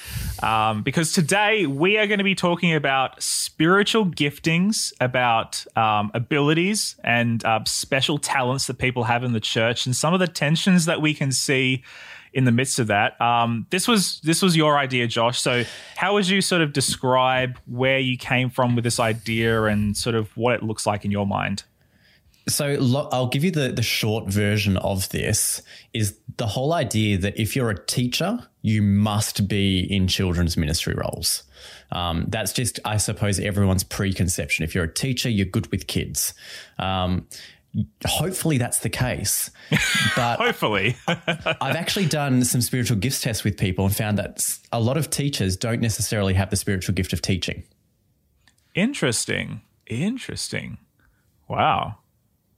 um, 0.43 0.83
because 0.83 1.13
today 1.13 1.67
we 1.67 1.99
are 1.99 2.07
going 2.07 2.17
to 2.17 2.25
be 2.25 2.35
talking 2.35 2.75
about 2.75 3.23
spiritual 3.23 4.07
giftings, 4.07 4.95
about 4.99 5.67
um, 5.77 6.11
abilities 6.15 6.97
and 7.05 7.45
uh, 7.45 7.61
special 7.67 8.17
talents 8.17 8.69
that 8.69 8.79
people 8.79 9.05
have 9.05 9.23
in 9.23 9.35
the 9.35 9.41
church, 9.41 9.85
and 9.85 9.95
some 9.95 10.15
of 10.15 10.21
the 10.21 10.27
tensions 10.27 10.87
that 10.87 11.03
we 11.03 11.13
can 11.13 11.31
see 11.31 11.85
in 12.33 12.45
the 12.45 12.53
midst 12.53 12.79
of 12.79 12.87
that. 12.87 13.21
Um, 13.21 13.67
this 13.69 13.87
was 13.87 14.21
this 14.21 14.41
was 14.41 14.57
your 14.57 14.79
idea, 14.79 15.07
Josh. 15.07 15.41
So, 15.41 15.65
how 15.97 16.15
would 16.15 16.27
you 16.27 16.41
sort 16.41 16.63
of 16.63 16.73
describe 16.73 17.59
where 17.67 17.99
you 17.99 18.17
came 18.17 18.49
from 18.49 18.75
with 18.75 18.85
this 18.85 18.99
idea 18.99 19.65
and 19.65 19.95
sort 19.95 20.15
of 20.15 20.35
what 20.39 20.55
it 20.55 20.63
looks 20.63 20.87
like 20.87 21.05
in 21.05 21.11
your 21.11 21.27
mind? 21.27 21.65
So 22.49 22.77
lo- 22.79 23.09
I'll 23.13 23.27
give 23.27 23.43
you 23.43 23.51
the, 23.51 23.73
the 23.73 23.83
short 23.83 24.27
version 24.29 24.77
of 24.77 25.09
this 25.09 25.63
is 25.93 26.19
the 26.37 26.47
whole 26.47 26.73
idea 26.73 27.19
that 27.19 27.39
if 27.41 27.57
you're 27.57 27.71
a 27.71 27.87
teacher, 27.87 28.39
you 28.63 28.83
must 28.83 29.49
be 29.49 29.81
in 29.81 30.07
children's 30.07 30.57
ministry 30.57 30.95
roles. 30.95 31.43
Um, 31.93 32.27
that's 32.29 32.53
just, 32.53 32.79
I 32.85 32.99
suppose, 32.99 33.41
everyone's 33.41 33.85
preconception. 33.85 34.65
If 34.65 34.75
you're 34.75 34.85
a 34.85 34.93
teacher, 34.93 35.29
you're 35.29 35.47
good 35.47 35.71
with 35.71 35.87
kids. 35.87 36.35
Um, 36.79 37.27
hopefully 38.07 38.59
that's 38.59 38.79
the 38.81 38.89
case. 38.91 39.51
But 40.15 40.37
Hopefully, 40.41 40.97
I've 41.07 41.77
actually 41.77 42.07
done 42.07 42.45
some 42.45 42.61
spiritual 42.61 42.97
gifts 42.97 43.21
tests 43.21 43.45
with 43.45 43.57
people 43.57 43.85
and 43.87 43.95
found 43.95 44.19
that 44.19 44.59
a 44.73 44.81
lot 44.81 44.97
of 44.97 45.11
teachers 45.11 45.57
don't 45.57 45.81
necessarily 45.81 46.35
have 46.35 46.51
the 46.51 46.57
spiritual 46.57 46.95
gift 46.95 47.13
of 47.13 47.23
teaching. 47.23 47.65
Interesting. 48.75 49.63
Interesting. 49.87 50.79
Wow. 51.49 51.99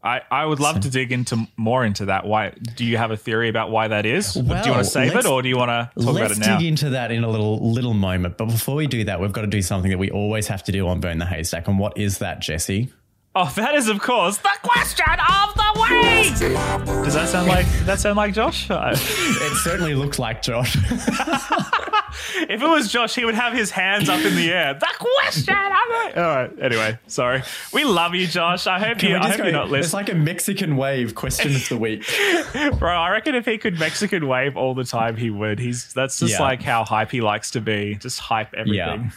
I, 0.02 0.20
I 0.30 0.46
would 0.46 0.60
love 0.60 0.80
to 0.80 0.90
dig 0.90 1.10
into 1.10 1.48
more 1.56 1.84
into 1.84 2.06
that. 2.06 2.24
Why 2.24 2.50
do 2.50 2.84
you 2.84 2.96
have 2.96 3.10
a 3.10 3.16
theory 3.16 3.48
about 3.48 3.70
why 3.70 3.88
that 3.88 4.06
is? 4.06 4.32
do 4.34 4.40
you 4.40 4.46
want 4.46 4.64
to 4.64 4.84
save 4.84 5.14
it 5.16 5.26
or 5.26 5.42
do 5.42 5.48
you 5.48 5.56
want 5.56 5.70
to 5.70 5.90
talk 6.00 6.16
about 6.16 6.30
it 6.30 6.38
now? 6.38 6.46
Let's 6.46 6.62
dig 6.62 6.68
into 6.68 6.90
that 6.90 7.10
in 7.10 7.24
a 7.24 7.28
little 7.28 7.72
little 7.72 7.94
moment. 7.94 8.38
But 8.38 8.46
before 8.46 8.76
we 8.76 8.86
do 8.86 9.04
that, 9.04 9.20
we've 9.20 9.32
got 9.32 9.40
to 9.40 9.48
do 9.48 9.60
something 9.60 9.90
that 9.90 9.98
we 9.98 10.10
always 10.10 10.46
have 10.46 10.62
to 10.64 10.72
do 10.72 10.86
on 10.86 11.00
Burn 11.00 11.18
the 11.18 11.26
Haystack. 11.26 11.66
And 11.66 11.78
what 11.80 11.98
is 11.98 12.18
that, 12.18 12.40
Jesse? 12.40 12.92
Oh, 13.40 13.52
that 13.56 13.74
is 13.74 13.88
of 13.88 14.00
course 14.00 14.36
the 14.38 14.50
question 14.62 15.06
of 15.06 15.54
the 15.54 15.80
week. 15.80 16.38
Does 17.04 17.14
that 17.14 17.28
sound 17.28 17.48
like 17.48 17.66
that 17.84 18.00
sound 18.00 18.16
like 18.16 18.34
Josh? 18.34 18.68
It 18.70 19.56
certainly 19.62 19.94
looks 19.94 20.18
like 20.18 20.42
Josh. 20.42 20.76
if 22.36 22.62
it 22.62 22.68
was 22.68 22.90
Josh, 22.90 23.14
he 23.14 23.24
would 23.24 23.34
have 23.34 23.52
his 23.52 23.70
hands 23.70 24.08
up 24.08 24.20
in 24.24 24.34
the 24.34 24.50
air. 24.50 24.74
The 24.74 24.88
question 24.98 25.54
of 25.54 25.70
the 25.70 26.04
week. 26.06 26.16
All 26.16 26.22
right. 26.22 26.50
Anyway, 26.60 26.98
sorry. 27.06 27.42
We 27.72 27.84
love 27.84 28.14
you, 28.14 28.26
Josh. 28.26 28.66
I 28.66 28.78
hope 28.78 29.02
you. 29.02 29.16
I 29.16 29.28
hope 29.28 29.38
go, 29.38 29.44
you're 29.44 29.52
not 29.52 29.66
listening. 29.70 29.84
it's 29.84 29.92
like 29.94 30.08
a 30.10 30.14
Mexican 30.14 30.76
wave 30.76 31.14
question 31.14 31.54
of 31.54 31.68
the 31.68 31.76
week. 31.78 32.04
bro. 32.78 32.90
I 32.92 33.10
reckon 33.10 33.34
if 33.34 33.44
he 33.46 33.58
could 33.58 33.78
Mexican 33.78 34.26
wave 34.26 34.56
all 34.56 34.74
the 34.74 34.84
time, 34.84 35.16
he 35.16 35.30
would. 35.30 35.58
He's 35.58 35.92
that's 35.94 36.18
just 36.18 36.34
Yeah. 36.34 36.42
like 36.42 36.62
how 36.62 36.84
hype 36.84 37.10
he 37.10 37.20
likes 37.20 37.52
to 37.52 37.60
be. 37.60 37.94
Just 37.96 38.18
hype 38.18 38.52
everything. 38.54 38.76
Yeah. 38.76 39.10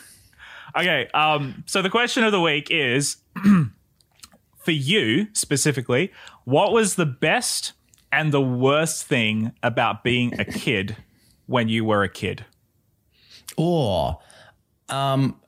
Okay. 0.77 1.07
Um, 1.13 1.63
so 1.67 1.81
the 1.81 1.89
question 1.89 2.23
of 2.23 2.31
the 2.31 2.41
week 2.41 2.69
is 2.69 3.17
for 4.63 4.71
you 4.71 5.27
specifically, 5.33 6.11
what 6.43 6.71
was 6.71 6.95
the 6.95 7.05
best 7.05 7.73
and 8.11 8.31
the 8.31 8.41
worst 8.41 9.05
thing 9.05 9.53
about 9.63 10.03
being 10.03 10.39
a 10.39 10.45
kid 10.45 10.97
when 11.47 11.69
you 11.69 11.85
were 11.85 12.03
a 12.03 12.09
kid? 12.09 12.45
Or, 13.57 14.19
um, 14.89 15.39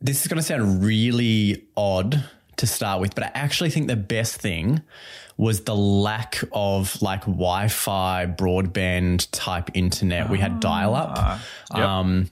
this 0.00 0.22
is 0.22 0.28
going 0.28 0.38
to 0.38 0.42
sound 0.42 0.84
really 0.84 1.66
odd 1.76 2.24
to 2.56 2.66
start 2.66 3.00
with, 3.00 3.14
but 3.14 3.24
I 3.24 3.30
actually 3.34 3.70
think 3.70 3.86
the 3.86 3.96
best 3.96 4.40
thing 4.40 4.82
was 5.36 5.64
the 5.64 5.76
lack 5.76 6.42
of 6.52 7.00
like 7.02 7.20
Wi-Fi 7.22 8.26
broadband 8.26 9.28
type 9.32 9.70
internet. 9.74 10.30
We 10.30 10.38
had 10.38 10.60
dial-up, 10.60 11.40
yep. 11.74 11.84
um, 11.84 12.30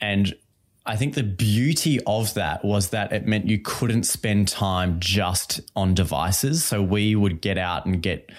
and 0.00 0.34
I 0.86 0.96
think 0.96 1.14
the 1.14 1.22
beauty 1.22 2.00
of 2.06 2.34
that 2.34 2.64
was 2.64 2.90
that 2.90 3.12
it 3.12 3.26
meant 3.26 3.46
you 3.46 3.58
couldn't 3.58 4.04
spend 4.04 4.48
time 4.48 4.98
just 4.98 5.60
on 5.76 5.94
devices. 5.94 6.64
So 6.64 6.82
we 6.82 7.14
would 7.14 7.40
get 7.40 7.58
out 7.58 7.86
and 7.86 8.02
get 8.02 8.30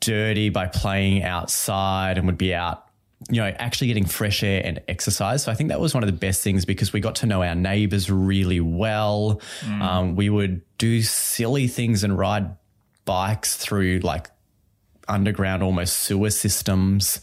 dirty 0.00 0.50
by 0.50 0.66
playing 0.66 1.22
outside 1.22 2.18
and 2.18 2.26
would 2.26 2.38
be 2.38 2.54
out 2.54 2.86
you 3.30 3.40
know, 3.40 3.48
actually 3.58 3.88
getting 3.88 4.04
fresh 4.04 4.42
air 4.42 4.62
and 4.64 4.80
exercise. 4.88 5.42
So 5.42 5.50
I 5.50 5.54
think 5.54 5.70
that 5.70 5.80
was 5.80 5.94
one 5.94 6.02
of 6.02 6.06
the 6.06 6.12
best 6.16 6.42
things 6.42 6.64
because 6.64 6.92
we 6.92 7.00
got 7.00 7.16
to 7.16 7.26
know 7.26 7.42
our 7.42 7.54
neighbors 7.54 8.10
really 8.10 8.60
well. 8.60 9.40
Um, 9.82 10.16
we 10.16 10.28
would 10.28 10.60
do 10.78 11.02
silly 11.02 11.66
things 11.66 12.04
and 12.04 12.16
ride 12.16 12.54
bikes 13.04 13.56
through 13.56 14.00
like 14.00 14.28
underground, 15.08 15.62
almost 15.62 15.98
sewer 16.00 16.30
systems. 16.30 17.20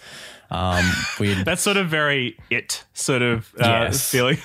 Um, 0.53 0.85
we'd 1.19 1.37
That's 1.45 1.61
sort 1.63 1.77
of 1.77 1.87
very 1.89 2.37
it 2.49 2.83
sort 2.93 3.21
of 3.23 3.51
uh, 3.59 3.65
Yes. 3.89 4.09
feeling. 4.11 4.37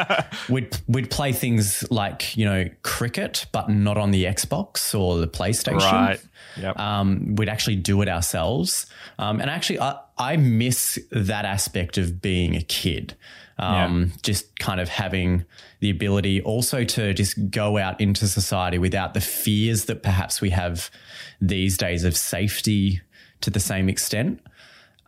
we'd 0.48 0.76
we'd 0.86 1.10
play 1.10 1.32
things 1.32 1.84
like 1.90 2.36
you 2.36 2.44
know 2.44 2.68
cricket, 2.82 3.46
but 3.52 3.68
not 3.68 3.98
on 3.98 4.10
the 4.12 4.24
Xbox 4.24 4.98
or 4.98 5.18
the 5.18 5.28
PlayStation. 5.28 5.80
right. 5.92 6.20
Yep. 6.58 6.78
um, 6.78 7.34
we'd 7.36 7.48
actually 7.48 7.76
do 7.76 8.00
it 8.02 8.08
ourselves. 8.08 8.86
Um, 9.18 9.40
and 9.40 9.50
actually, 9.50 9.80
I, 9.80 9.98
I 10.16 10.36
miss 10.36 10.98
that 11.10 11.44
aspect 11.44 11.98
of 11.98 12.22
being 12.22 12.54
a 12.56 12.62
kid. 12.62 13.14
Um, 13.58 14.12
Just 14.22 14.58
kind 14.58 14.80
of 14.80 14.88
having 14.90 15.44
the 15.80 15.88
ability 15.90 16.42
also 16.42 16.84
to 16.84 17.14
just 17.14 17.50
go 17.50 17.78
out 17.78 18.00
into 18.00 18.26
society 18.28 18.76
without 18.78 19.14
the 19.14 19.20
fears 19.22 19.86
that 19.86 20.02
perhaps 20.02 20.40
we 20.42 20.50
have 20.50 20.90
these 21.40 21.78
days 21.78 22.04
of 22.04 22.16
safety 22.16 23.00
to 23.40 23.48
the 23.50 23.60
same 23.60 23.88
extent. 23.88 24.40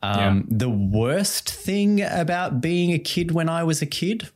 Um, 0.02 0.46
The 0.48 0.68
worst 0.70 1.50
thing 1.50 2.00
about 2.02 2.60
being 2.60 2.92
a 2.92 2.98
kid 2.98 3.32
when 3.32 3.48
I 3.48 3.64
was 3.64 3.82
a 3.82 3.86
kid, 3.86 4.28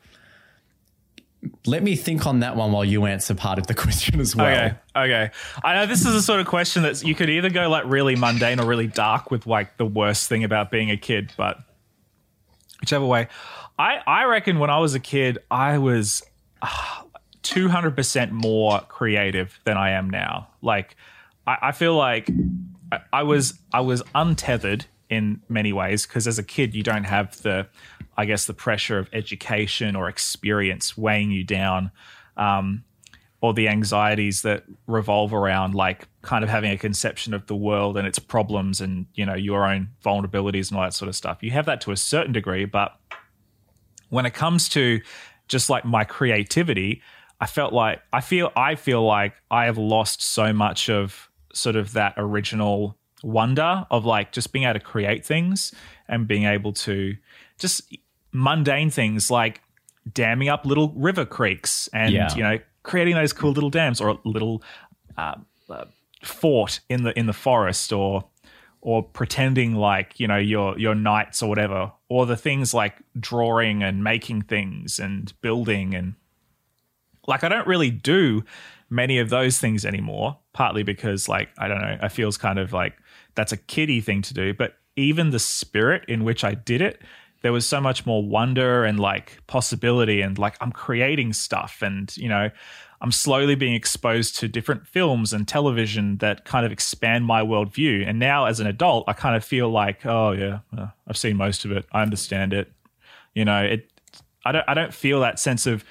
let 1.66 1.83
me 1.83 1.97
think 1.97 2.26
on 2.26 2.40
that 2.40 2.57
one 2.57 2.73
while 2.73 2.85
you 2.85 3.04
answer 3.07 3.35
part 3.35 3.59
of 3.59 3.66
the 3.66 3.75
question 3.85 4.21
as 4.21 4.35
well. 4.37 4.47
Okay. 4.47 4.75
Okay. 4.95 5.31
I 5.64 5.75
know 5.75 5.87
this 5.87 6.04
is 6.04 6.14
a 6.14 6.23
sort 6.23 6.40
of 6.40 6.47
question 6.47 6.83
that 6.83 7.02
you 7.02 7.14
could 7.14 7.31
either 7.31 7.50
go 7.50 7.69
like 7.69 7.85
really 7.87 8.16
mundane 8.16 8.61
or 8.61 8.66
really 8.66 8.87
dark 8.87 9.31
with 9.31 9.47
like 9.47 9.76
the 9.76 9.87
worst 9.87 10.28
thing 10.28 10.45
about 10.45 10.71
being 10.71 10.90
a 10.90 10.97
kid, 10.97 11.33
but 11.37 11.59
whichever 12.81 13.07
way. 13.07 13.28
I, 13.78 13.99
I 14.07 14.25
reckon 14.25 14.59
when 14.59 14.71
I 14.71 14.78
was 14.78 14.95
a 14.95 15.00
kid, 15.00 15.38
I 15.50 15.78
was 15.78 16.23
uh, 16.61 17.02
200% 17.42 18.31
more 18.31 18.81
creative 18.81 19.59
than 19.64 19.76
I 19.76 19.90
am 19.90 20.11
now. 20.11 20.49
Like, 20.61 20.97
I, 21.47 21.59
I 21.62 21.73
feel 21.73 21.97
like 21.97 22.31
I, 22.92 23.00
I 23.12 23.23
was 23.23 23.59
I 23.73 23.81
was 23.81 24.02
untethered 24.14 24.87
in 25.12 25.42
many 25.47 25.75
ways 25.75 26.07
because 26.07 26.26
as 26.26 26.38
a 26.38 26.42
kid 26.42 26.75
you 26.75 26.83
don't 26.83 27.04
have 27.04 27.40
the 27.42 27.69
I 28.16 28.25
guess 28.25 28.47
the 28.47 28.54
pressure 28.54 28.99
of 28.99 29.11
education 29.12 29.95
or 29.95 30.09
experience 30.09 30.97
weighing 30.97 31.31
you 31.31 31.45
down. 31.45 31.90
Um, 32.37 32.85
or 33.42 33.52
the 33.52 33.69
anxieties 33.69 34.42
that 34.42 34.64
revolve 34.87 35.35
around 35.35 35.75
like 35.75 36.07
kind 36.23 36.45
of 36.45 36.49
having 36.49 36.71
a 36.71 36.78
conception 36.78 37.35
of 37.35 37.45
the 37.47 37.57
world 37.57 37.97
and 37.97 38.07
its 38.07 38.19
problems 38.19 38.81
and 38.81 39.07
you 39.14 39.26
know 39.26 39.35
your 39.35 39.66
own 39.66 39.88
vulnerabilities 40.02 40.71
and 40.71 40.78
all 40.78 40.85
that 40.85 40.95
sort 40.95 41.09
of 41.09 41.16
stuff 41.16 41.42
you 41.42 41.50
have 41.50 41.66
that 41.66 41.81
to 41.81 41.90
a 41.90 41.97
certain 41.97 42.33
degree 42.33 42.64
but 42.64 42.97
when 44.09 44.25
it 44.25 44.33
comes 44.33 44.69
to 44.69 45.00
just 45.49 45.69
like 45.69 45.85
my 45.85 46.04
creativity 46.04 47.02
i 47.40 47.47
felt 47.47 47.73
like 47.73 48.00
i 48.12 48.21
feel 48.21 48.52
i 48.54 48.76
feel 48.76 49.04
like 49.04 49.35
i 49.50 49.64
have 49.64 49.76
lost 49.76 50.23
so 50.23 50.52
much 50.52 50.88
of 50.88 51.28
sort 51.52 51.75
of 51.75 51.92
that 51.92 52.14
original 52.16 52.97
wonder 53.23 53.87
of 53.91 54.05
like 54.05 54.33
just 54.33 54.52
being 54.52 54.64
able 54.64 54.75
to 54.79 54.85
create 54.85 55.25
things 55.25 55.73
and 56.09 56.26
being 56.26 56.45
able 56.45 56.73
to 56.73 57.17
just 57.59 57.97
mundane 58.33 58.91
things 58.91 59.31
like 59.31 59.61
damming 60.12 60.49
up 60.49 60.67
little 60.67 60.91
river 60.97 61.25
creeks 61.25 61.88
and 61.93 62.12
Yeah. 62.12 62.35
you 62.35 62.43
know 62.43 62.59
creating 62.83 63.14
those 63.14 63.33
cool 63.33 63.52
little 63.52 63.71
dams 63.71 64.00
or 64.00 64.09
a 64.09 64.19
little 64.25 64.62
uh, 65.17 65.35
uh, 65.71 65.85
fort 66.23 66.81
in 66.88 67.05
the 67.05 67.17
in 67.19 67.26
the 67.26 67.33
forest 67.33 67.93
or 67.93 68.25
or 68.81 69.02
pretending 69.05 69.76
like 69.76 70.19
you 70.19 70.26
know 70.26 70.38
your 70.38 70.76
your 70.79 70.95
knights 70.95 71.43
or 71.43 71.49
whatever 71.49 71.93
or 72.09 72.26
the 72.26 72.37
things 72.37 72.75
like 72.75 72.97
drawing 73.21 73.83
and 73.83 74.02
making 74.02 74.43
things 74.43 74.99
and 74.99 75.33
building 75.41 75.95
and 75.95 76.14
like 77.29 77.45
I 77.45 77.49
don't 77.49 77.67
really 77.69 77.91
do 77.91 78.45
many 78.91 79.19
of 79.19 79.31
those 79.31 79.59
things 79.59 79.85
anymore 79.87 80.38
partly 80.52 80.83
because 80.83 81.29
like 81.29 81.50
I 81.59 81.69
don't 81.69 81.81
know 81.81 81.99
I 82.02 82.09
feels 82.09 82.37
kind 82.37 82.59
of 82.59 82.73
like 82.73 82.95
that's 83.35 83.53
a 83.53 83.57
kiddie 83.57 84.01
thing 84.01 84.23
to 84.23 84.35
do 84.35 84.55
but 84.55 84.75
even 84.97 85.31
the 85.31 85.39
spirit 85.39 86.05
in 86.09 86.25
which 86.25 86.45
I 86.45 86.55
did 86.55 86.81
it 86.81 87.03
there 87.43 87.53
was 87.53 87.67
so 87.67 87.81
much 87.81 88.07
more 88.07 88.23
wonder 88.25 88.85
and 88.85 88.99
like 88.99 89.39
possibility 89.47 90.21
and 90.21 90.39
like 90.39 90.57
I'm 90.61 90.73
creating 90.73 91.33
stuff 91.33 91.83
and 91.83 92.17
you 92.17 92.29
know 92.29 92.51
I'm 93.01 93.11
slowly 93.11 93.57
being 93.57 93.75
exposed 93.75 94.37
to 94.39 94.49
different 94.49 94.87
films 94.87 95.33
and 95.33 95.47
television 95.47 96.19
that 96.19 96.45
kind 96.45 96.65
of 96.65 96.71
expand 96.71 97.27
my 97.27 97.43
worldview. 97.43 98.09
And 98.09 98.21
now 98.21 98.47
as 98.47 98.61
an 98.61 98.69
adult 98.69 99.05
I 99.09 99.12
kind 99.12 99.37
of 99.37 99.45
feel 99.45 99.69
like 99.69 100.07
oh 100.07 100.33
yeah 100.33 100.61
uh, 100.77 100.87
I've 101.07 101.17
seen 101.17 101.37
most 101.37 101.65
of 101.65 101.73
it. 101.73 101.85
I 101.93 102.03
understand 102.03 102.53
it. 102.53 102.73
You 103.35 103.45
know 103.45 103.62
it 103.62 103.91
I 104.45 104.53
don't 104.53 104.65
I 104.69 104.75
don't 104.75 104.95
feel 104.95 105.21
that 105.21 105.39
sense 105.39 105.67
of 105.67 105.85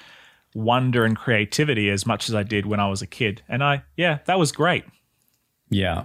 wonder 0.54 1.04
and 1.04 1.16
creativity 1.16 1.88
as 1.88 2.04
much 2.06 2.28
as 2.28 2.34
I 2.34 2.42
did 2.42 2.66
when 2.66 2.80
I 2.80 2.88
was 2.88 3.02
a 3.02 3.06
kid. 3.06 3.42
And 3.48 3.62
I 3.62 3.82
yeah 3.96 4.18
that 4.24 4.38
was 4.38 4.52
great. 4.52 4.84
Yeah. 5.68 6.04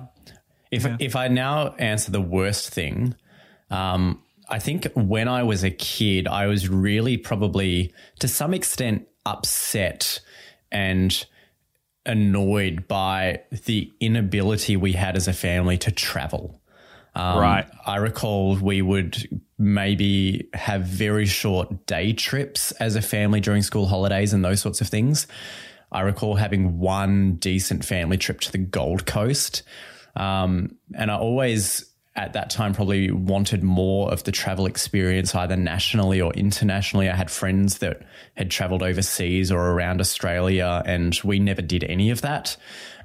If 0.71 0.85
if 0.99 1.15
I 1.15 1.27
now 1.27 1.75
answer 1.77 2.11
the 2.11 2.21
worst 2.21 2.69
thing, 2.69 3.15
um, 3.69 4.21
I 4.49 4.59
think 4.59 4.87
when 4.95 5.27
I 5.27 5.43
was 5.43 5.63
a 5.63 5.71
kid, 5.71 6.27
I 6.27 6.47
was 6.47 6.69
really 6.69 7.17
probably 7.17 7.93
to 8.19 8.27
some 8.27 8.53
extent 8.53 9.07
upset 9.25 10.19
and 10.71 11.25
annoyed 12.05 12.87
by 12.87 13.41
the 13.65 13.91
inability 13.99 14.77
we 14.77 14.93
had 14.93 15.15
as 15.15 15.27
a 15.27 15.33
family 15.33 15.77
to 15.77 15.91
travel. 15.91 16.61
Um, 17.13 17.39
Right. 17.39 17.65
I 17.85 17.97
recall 17.97 18.55
we 18.57 18.81
would 18.81 19.41
maybe 19.57 20.47
have 20.53 20.83
very 20.83 21.25
short 21.25 21.85
day 21.85 22.13
trips 22.13 22.71
as 22.73 22.95
a 22.95 23.01
family 23.01 23.41
during 23.41 23.63
school 23.63 23.87
holidays 23.87 24.33
and 24.33 24.45
those 24.45 24.61
sorts 24.61 24.81
of 24.81 24.87
things. 24.87 25.27
I 25.91 26.01
recall 26.01 26.35
having 26.35 26.79
one 26.79 27.35
decent 27.35 27.83
family 27.83 28.17
trip 28.17 28.39
to 28.41 28.51
the 28.51 28.57
Gold 28.57 29.05
Coast. 29.05 29.63
Um, 30.17 30.75
and 30.95 31.09
I 31.09 31.15
always, 31.17 31.85
at 32.15 32.33
that 32.33 32.49
time, 32.49 32.73
probably 32.73 33.11
wanted 33.11 33.63
more 33.63 34.11
of 34.11 34.23
the 34.23 34.31
travel 34.31 34.65
experience, 34.65 35.33
either 35.35 35.55
nationally 35.55 36.19
or 36.19 36.33
internationally. 36.33 37.09
I 37.09 37.15
had 37.15 37.31
friends 37.31 37.77
that 37.77 38.01
had 38.35 38.51
traveled 38.51 38.83
overseas 38.83 39.51
or 39.51 39.71
around 39.71 40.01
Australia, 40.01 40.81
and 40.85 41.17
we 41.23 41.39
never 41.39 41.61
did 41.61 41.83
any 41.83 42.09
of 42.09 42.21
that. 42.21 42.57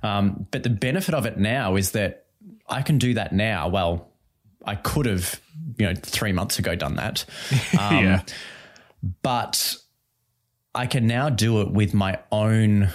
Um, 0.03 0.47
but 0.51 0.63
the 0.63 0.71
benefit 0.71 1.15
of 1.15 1.27
it 1.27 1.39
now 1.39 1.77
is 1.77 1.93
that 1.93 2.25
I 2.69 2.83
can 2.83 2.99
do 2.99 3.15
that 3.15 3.33
now. 3.33 3.69
Well, 3.69 4.09
I 4.65 4.75
could 4.75 5.07
have, 5.07 5.41
you 5.79 5.87
know, 5.87 5.95
three 5.95 6.33
months 6.33 6.59
ago 6.59 6.75
done 6.75 6.97
that. 6.97 7.25
Um, 7.79 8.05
yeah 8.05 8.23
but 9.23 9.77
I 10.75 10.87
can 10.87 11.07
now 11.07 11.29
do 11.29 11.61
it 11.61 11.71
with 11.71 11.95
my 11.95 12.19
own 12.31 12.91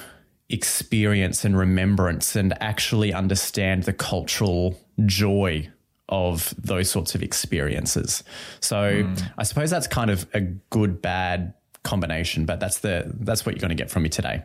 experience 0.49 1.43
and 1.43 1.57
remembrance 1.57 2.35
and 2.35 2.53
actually 2.61 3.13
understand 3.13 3.83
the 3.83 3.93
cultural 3.93 4.79
joy 5.05 5.69
of 6.09 6.53
those 6.57 6.89
sorts 6.89 7.15
of 7.15 7.21
experiences. 7.21 8.23
So 8.61 9.03
mm. 9.03 9.31
I 9.37 9.43
suppose 9.43 9.69
that's 9.69 9.87
kind 9.87 10.09
of 10.09 10.25
a 10.33 10.41
good 10.41 11.01
bad 11.01 11.53
combination, 11.83 12.45
but 12.45 12.59
that's 12.59 12.79
the 12.79 13.11
that's 13.19 13.45
what 13.45 13.55
you're 13.55 13.61
going 13.61 13.75
to 13.75 13.81
get 13.81 13.89
from 13.89 14.03
me 14.03 14.09
today. 14.09 14.43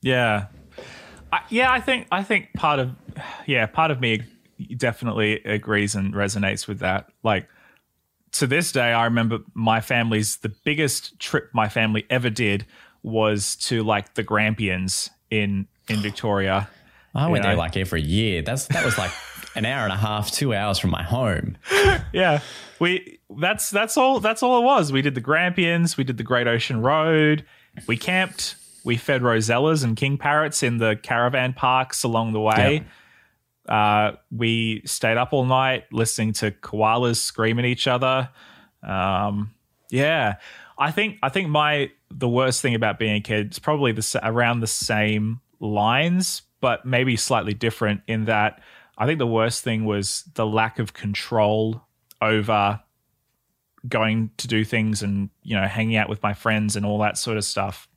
Yeah, 0.00 0.46
I, 1.32 1.40
yeah. 1.50 1.70
I 1.70 1.80
think 1.80 2.06
I 2.10 2.22
think 2.22 2.52
part 2.54 2.78
of 2.78 2.92
yeah 3.46 3.66
part 3.66 3.90
of 3.90 4.00
me 4.00 4.22
definitely 4.76 5.42
agrees 5.44 5.94
and 5.94 6.14
resonates 6.14 6.66
with 6.66 6.78
that. 6.78 7.08
Like 7.22 7.48
to 8.32 8.46
this 8.46 8.72
day, 8.72 8.92
I 8.92 9.04
remember 9.04 9.40
my 9.54 9.80
family's 9.80 10.38
the 10.38 10.48
biggest 10.64 11.18
trip 11.20 11.50
my 11.52 11.68
family 11.68 12.06
ever 12.08 12.30
did 12.30 12.66
was 13.02 13.56
to 13.56 13.82
like 13.82 14.14
the 14.14 14.22
Grampians 14.22 15.10
in 15.30 15.66
in 15.88 16.00
Victoria. 16.02 16.68
I 17.14 17.28
went 17.28 17.42
know. 17.42 17.50
there 17.50 17.56
like 17.56 17.76
every 17.76 18.02
year. 18.02 18.42
That's 18.42 18.66
that 18.68 18.84
was 18.84 18.96
like 18.96 19.10
an 19.54 19.66
hour 19.66 19.84
and 19.84 19.92
a 19.92 19.96
half, 19.96 20.30
two 20.30 20.54
hours 20.54 20.78
from 20.78 20.90
my 20.90 21.02
home. 21.02 21.56
Yeah, 22.12 22.40
we 22.78 23.20
that's 23.38 23.70
that's 23.70 23.96
all 23.96 24.20
that's 24.20 24.42
all 24.42 24.58
it 24.58 24.64
was. 24.64 24.92
We 24.92 25.00
did 25.00 25.14
the 25.14 25.22
Grampians, 25.22 25.96
we 25.96 26.04
did 26.04 26.18
the 26.18 26.22
Great 26.22 26.46
Ocean 26.46 26.82
Road, 26.82 27.46
we 27.86 27.96
camped, 27.96 28.56
we 28.84 28.98
fed 28.98 29.22
rosellas 29.22 29.82
and 29.82 29.96
king 29.96 30.18
parrots 30.18 30.62
in 30.62 30.76
the 30.76 30.96
caravan 31.02 31.54
parks 31.54 32.02
along 32.02 32.34
the 32.34 32.40
way. 32.40 32.84
Uh, 33.66 34.12
we 34.30 34.82
stayed 34.84 35.16
up 35.16 35.32
all 35.32 35.46
night 35.46 35.84
listening 35.90 36.34
to 36.34 36.50
koalas 36.50 37.16
scream 37.16 37.58
at 37.58 37.64
each 37.64 37.86
other. 37.86 38.28
Um, 38.82 39.54
yeah, 39.90 40.34
I 40.78 40.90
think 40.90 41.18
I 41.22 41.30
think 41.30 41.48
my 41.48 41.90
the 42.18 42.28
worst 42.28 42.62
thing 42.62 42.74
about 42.74 42.98
being 42.98 43.16
a 43.16 43.20
kid 43.20 43.52
is 43.52 43.58
probably 43.58 43.92
the 43.92 44.20
around 44.22 44.60
the 44.60 44.66
same 44.66 45.40
lines, 45.60 46.42
but 46.60 46.84
maybe 46.84 47.16
slightly 47.16 47.54
different 47.54 48.02
in 48.06 48.26
that 48.26 48.60
I 48.98 49.06
think 49.06 49.18
the 49.18 49.26
worst 49.26 49.64
thing 49.64 49.84
was 49.84 50.24
the 50.34 50.46
lack 50.46 50.78
of 50.78 50.92
control 50.92 51.82
over 52.20 52.80
going 53.88 54.30
to 54.36 54.46
do 54.46 54.64
things 54.64 55.02
and 55.02 55.28
you 55.42 55.56
know 55.56 55.66
hanging 55.66 55.96
out 55.96 56.08
with 56.08 56.22
my 56.22 56.34
friends 56.34 56.76
and 56.76 56.86
all 56.86 56.98
that 56.98 57.18
sort 57.18 57.36
of 57.36 57.44
stuff. 57.44 57.88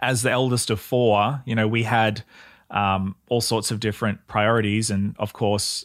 As 0.00 0.22
the 0.22 0.30
eldest 0.30 0.70
of 0.70 0.80
four, 0.80 1.42
you 1.46 1.54
know, 1.54 1.68
we 1.68 1.84
had 1.84 2.24
um, 2.70 3.16
all 3.28 3.40
sorts 3.40 3.70
of 3.70 3.80
different 3.80 4.26
priorities, 4.26 4.90
and 4.90 5.14
of 5.18 5.32
course, 5.32 5.84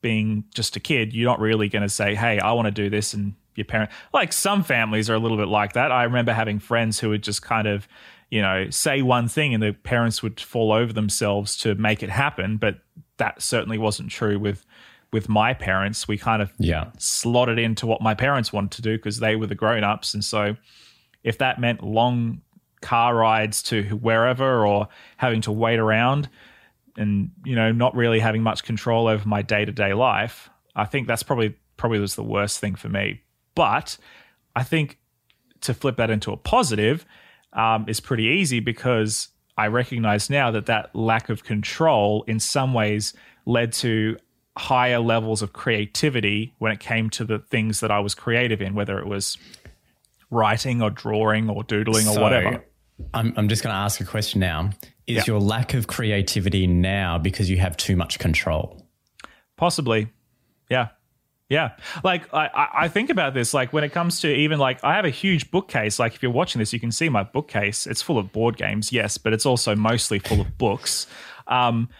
being 0.00 0.44
just 0.54 0.76
a 0.76 0.80
kid, 0.80 1.14
you're 1.14 1.30
not 1.30 1.40
really 1.40 1.68
going 1.68 1.82
to 1.82 1.88
say, 1.88 2.14
"Hey, 2.14 2.38
I 2.38 2.52
want 2.52 2.66
to 2.66 2.72
do 2.72 2.90
this," 2.90 3.14
and 3.14 3.34
your 3.54 3.64
parent. 3.64 3.90
Like 4.12 4.32
some 4.32 4.62
families 4.62 5.10
are 5.10 5.14
a 5.14 5.18
little 5.18 5.36
bit 5.36 5.48
like 5.48 5.74
that. 5.74 5.92
I 5.92 6.04
remember 6.04 6.32
having 6.32 6.58
friends 6.58 6.98
who 6.98 7.10
would 7.10 7.22
just 7.22 7.42
kind 7.42 7.66
of, 7.66 7.86
you 8.30 8.40
know, 8.40 8.70
say 8.70 9.02
one 9.02 9.28
thing 9.28 9.54
and 9.54 9.62
the 9.62 9.72
parents 9.72 10.22
would 10.22 10.40
fall 10.40 10.72
over 10.72 10.92
themselves 10.92 11.56
to 11.58 11.74
make 11.74 12.02
it 12.02 12.10
happen. 12.10 12.56
But 12.56 12.78
that 13.18 13.42
certainly 13.42 13.78
wasn't 13.78 14.10
true 14.10 14.38
with 14.38 14.64
with 15.12 15.28
my 15.28 15.52
parents. 15.54 16.08
We 16.08 16.16
kind 16.16 16.40
of 16.40 16.52
yeah. 16.58 16.90
slotted 16.98 17.58
into 17.58 17.86
what 17.86 18.00
my 18.00 18.14
parents 18.14 18.52
wanted 18.52 18.72
to 18.72 18.82
do 18.82 18.96
because 18.96 19.18
they 19.18 19.36
were 19.36 19.46
the 19.46 19.54
grown 19.54 19.84
ups. 19.84 20.14
And 20.14 20.24
so 20.24 20.56
if 21.22 21.38
that 21.38 21.60
meant 21.60 21.84
long 21.84 22.40
car 22.80 23.14
rides 23.14 23.62
to 23.64 23.82
wherever 23.96 24.66
or 24.66 24.88
having 25.18 25.42
to 25.42 25.52
wait 25.52 25.78
around 25.78 26.28
and, 26.96 27.30
you 27.44 27.54
know, 27.54 27.72
not 27.72 27.94
really 27.94 28.20
having 28.20 28.42
much 28.42 28.64
control 28.64 29.06
over 29.06 29.28
my 29.28 29.42
day 29.42 29.64
to 29.64 29.72
day 29.72 29.92
life, 29.92 30.48
I 30.74 30.86
think 30.86 31.06
that's 31.06 31.22
probably 31.22 31.56
probably 31.76 31.98
was 31.98 32.14
the 32.14 32.22
worst 32.22 32.58
thing 32.58 32.74
for 32.74 32.88
me. 32.88 33.20
But 33.54 33.96
I 34.56 34.62
think 34.62 34.98
to 35.62 35.74
flip 35.74 35.96
that 35.96 36.10
into 36.10 36.32
a 36.32 36.36
positive 36.36 37.04
um, 37.52 37.86
is 37.88 38.00
pretty 38.00 38.24
easy 38.24 38.60
because 38.60 39.28
I 39.56 39.68
recognize 39.68 40.30
now 40.30 40.50
that 40.50 40.66
that 40.66 40.94
lack 40.94 41.28
of 41.28 41.44
control 41.44 42.24
in 42.26 42.40
some 42.40 42.74
ways 42.74 43.14
led 43.46 43.72
to 43.74 44.16
higher 44.56 44.98
levels 44.98 45.42
of 45.42 45.52
creativity 45.52 46.54
when 46.58 46.72
it 46.72 46.80
came 46.80 47.10
to 47.10 47.24
the 47.24 47.38
things 47.38 47.80
that 47.80 47.90
I 47.90 48.00
was 48.00 48.14
creative 48.14 48.60
in, 48.60 48.74
whether 48.74 48.98
it 48.98 49.06
was 49.06 49.38
writing 50.30 50.82
or 50.82 50.90
drawing 50.90 51.48
or 51.48 51.62
doodling 51.62 52.08
or 52.08 52.20
whatever. 52.20 52.64
I'm, 53.14 53.34
I'm 53.36 53.48
just 53.48 53.62
going 53.62 53.72
to 53.72 53.78
ask 53.78 54.00
a 54.00 54.04
question 54.04 54.40
now. 54.40 54.70
Is 55.06 55.16
yeah. 55.16 55.24
your 55.26 55.40
lack 55.40 55.74
of 55.74 55.86
creativity 55.88 56.66
now 56.66 57.18
because 57.18 57.50
you 57.50 57.56
have 57.58 57.76
too 57.76 57.96
much 57.96 58.18
control? 58.18 58.86
Possibly. 59.56 60.08
Yeah. 60.70 60.88
Yeah. 61.52 61.72
Like 62.02 62.32
I, 62.32 62.68
I 62.74 62.88
think 62.88 63.10
about 63.10 63.34
this, 63.34 63.52
like 63.52 63.74
when 63.74 63.84
it 63.84 63.92
comes 63.92 64.20
to 64.20 64.28
even 64.28 64.58
like 64.58 64.82
I 64.82 64.94
have 64.94 65.04
a 65.04 65.10
huge 65.10 65.50
bookcase. 65.50 65.98
Like 65.98 66.14
if 66.14 66.22
you're 66.22 66.32
watching 66.32 66.60
this, 66.60 66.72
you 66.72 66.80
can 66.80 66.90
see 66.90 67.10
my 67.10 67.24
bookcase. 67.24 67.86
It's 67.86 68.00
full 68.00 68.18
of 68.18 68.32
board 68.32 68.56
games, 68.56 68.90
yes, 68.90 69.18
but 69.18 69.34
it's 69.34 69.44
also 69.44 69.76
mostly 69.76 70.18
full 70.18 70.40
of 70.40 70.56
books. 70.56 71.06
Um, 71.46 71.90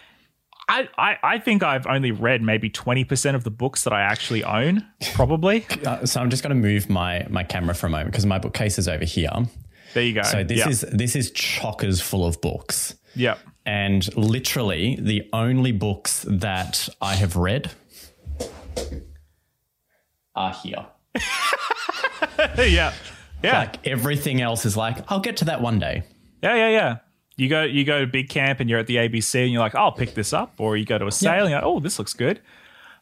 I, 0.67 0.89
I, 0.97 1.17
I 1.23 1.39
think 1.39 1.61
I've 1.61 1.85
only 1.85 2.11
read 2.11 2.41
maybe 2.41 2.69
20% 2.69 3.35
of 3.35 3.43
the 3.43 3.51
books 3.51 3.83
that 3.83 3.93
I 3.93 4.01
actually 4.01 4.43
own, 4.43 4.85
probably. 5.13 5.67
Uh, 5.85 6.05
so 6.05 6.21
I'm 6.21 6.29
just 6.29 6.41
going 6.41 6.55
to 6.55 6.61
move 6.61 6.89
my, 6.89 7.27
my 7.29 7.43
camera 7.43 7.75
for 7.75 7.87
a 7.87 7.89
moment 7.89 8.11
because 8.11 8.25
my 8.25 8.39
bookcase 8.39 8.79
is 8.79 8.87
over 8.87 9.03
here. 9.03 9.29
There 9.93 10.03
you 10.03 10.13
go. 10.13 10.23
So 10.23 10.45
this 10.45 10.59
yep. 10.59 10.69
is 10.69 10.81
this 10.81 11.15
is 11.15 11.31
chockers 11.33 12.01
full 12.01 12.25
of 12.25 12.39
books. 12.39 12.95
Yep. 13.15 13.37
And 13.65 14.15
literally 14.15 14.97
the 14.99 15.29
only 15.33 15.73
books 15.73 16.25
that 16.27 16.87
I 17.01 17.15
have 17.15 17.35
read 17.35 17.69
are 20.35 20.53
here. 20.53 20.85
yeah. 22.57 22.93
Yeah. 23.43 23.59
Like 23.59 23.85
everything 23.87 24.41
else 24.41 24.65
is 24.65 24.77
like, 24.77 25.11
I'll 25.11 25.19
get 25.19 25.37
to 25.37 25.45
that 25.45 25.61
one 25.61 25.79
day. 25.79 26.03
Yeah, 26.41 26.55
yeah, 26.55 26.69
yeah. 26.69 26.97
You 27.35 27.49
go 27.49 27.63
you 27.63 27.83
go 27.83 28.01
to 28.01 28.07
big 28.07 28.29
camp 28.29 28.59
and 28.59 28.69
you're 28.69 28.79
at 28.79 28.87
the 28.87 28.97
ABC 28.97 29.43
and 29.43 29.51
you're 29.51 29.61
like, 29.61 29.75
I'll 29.75 29.91
pick 29.91 30.13
this 30.13 30.33
up. 30.33 30.53
Or 30.59 30.77
you 30.77 30.85
go 30.85 30.97
to 30.97 31.07
a 31.07 31.11
sale 31.11 31.33
yeah. 31.33 31.41
and 31.41 31.49
you're 31.49 31.59
like, 31.59 31.67
oh, 31.67 31.79
this 31.79 31.99
looks 31.99 32.13
good. 32.13 32.39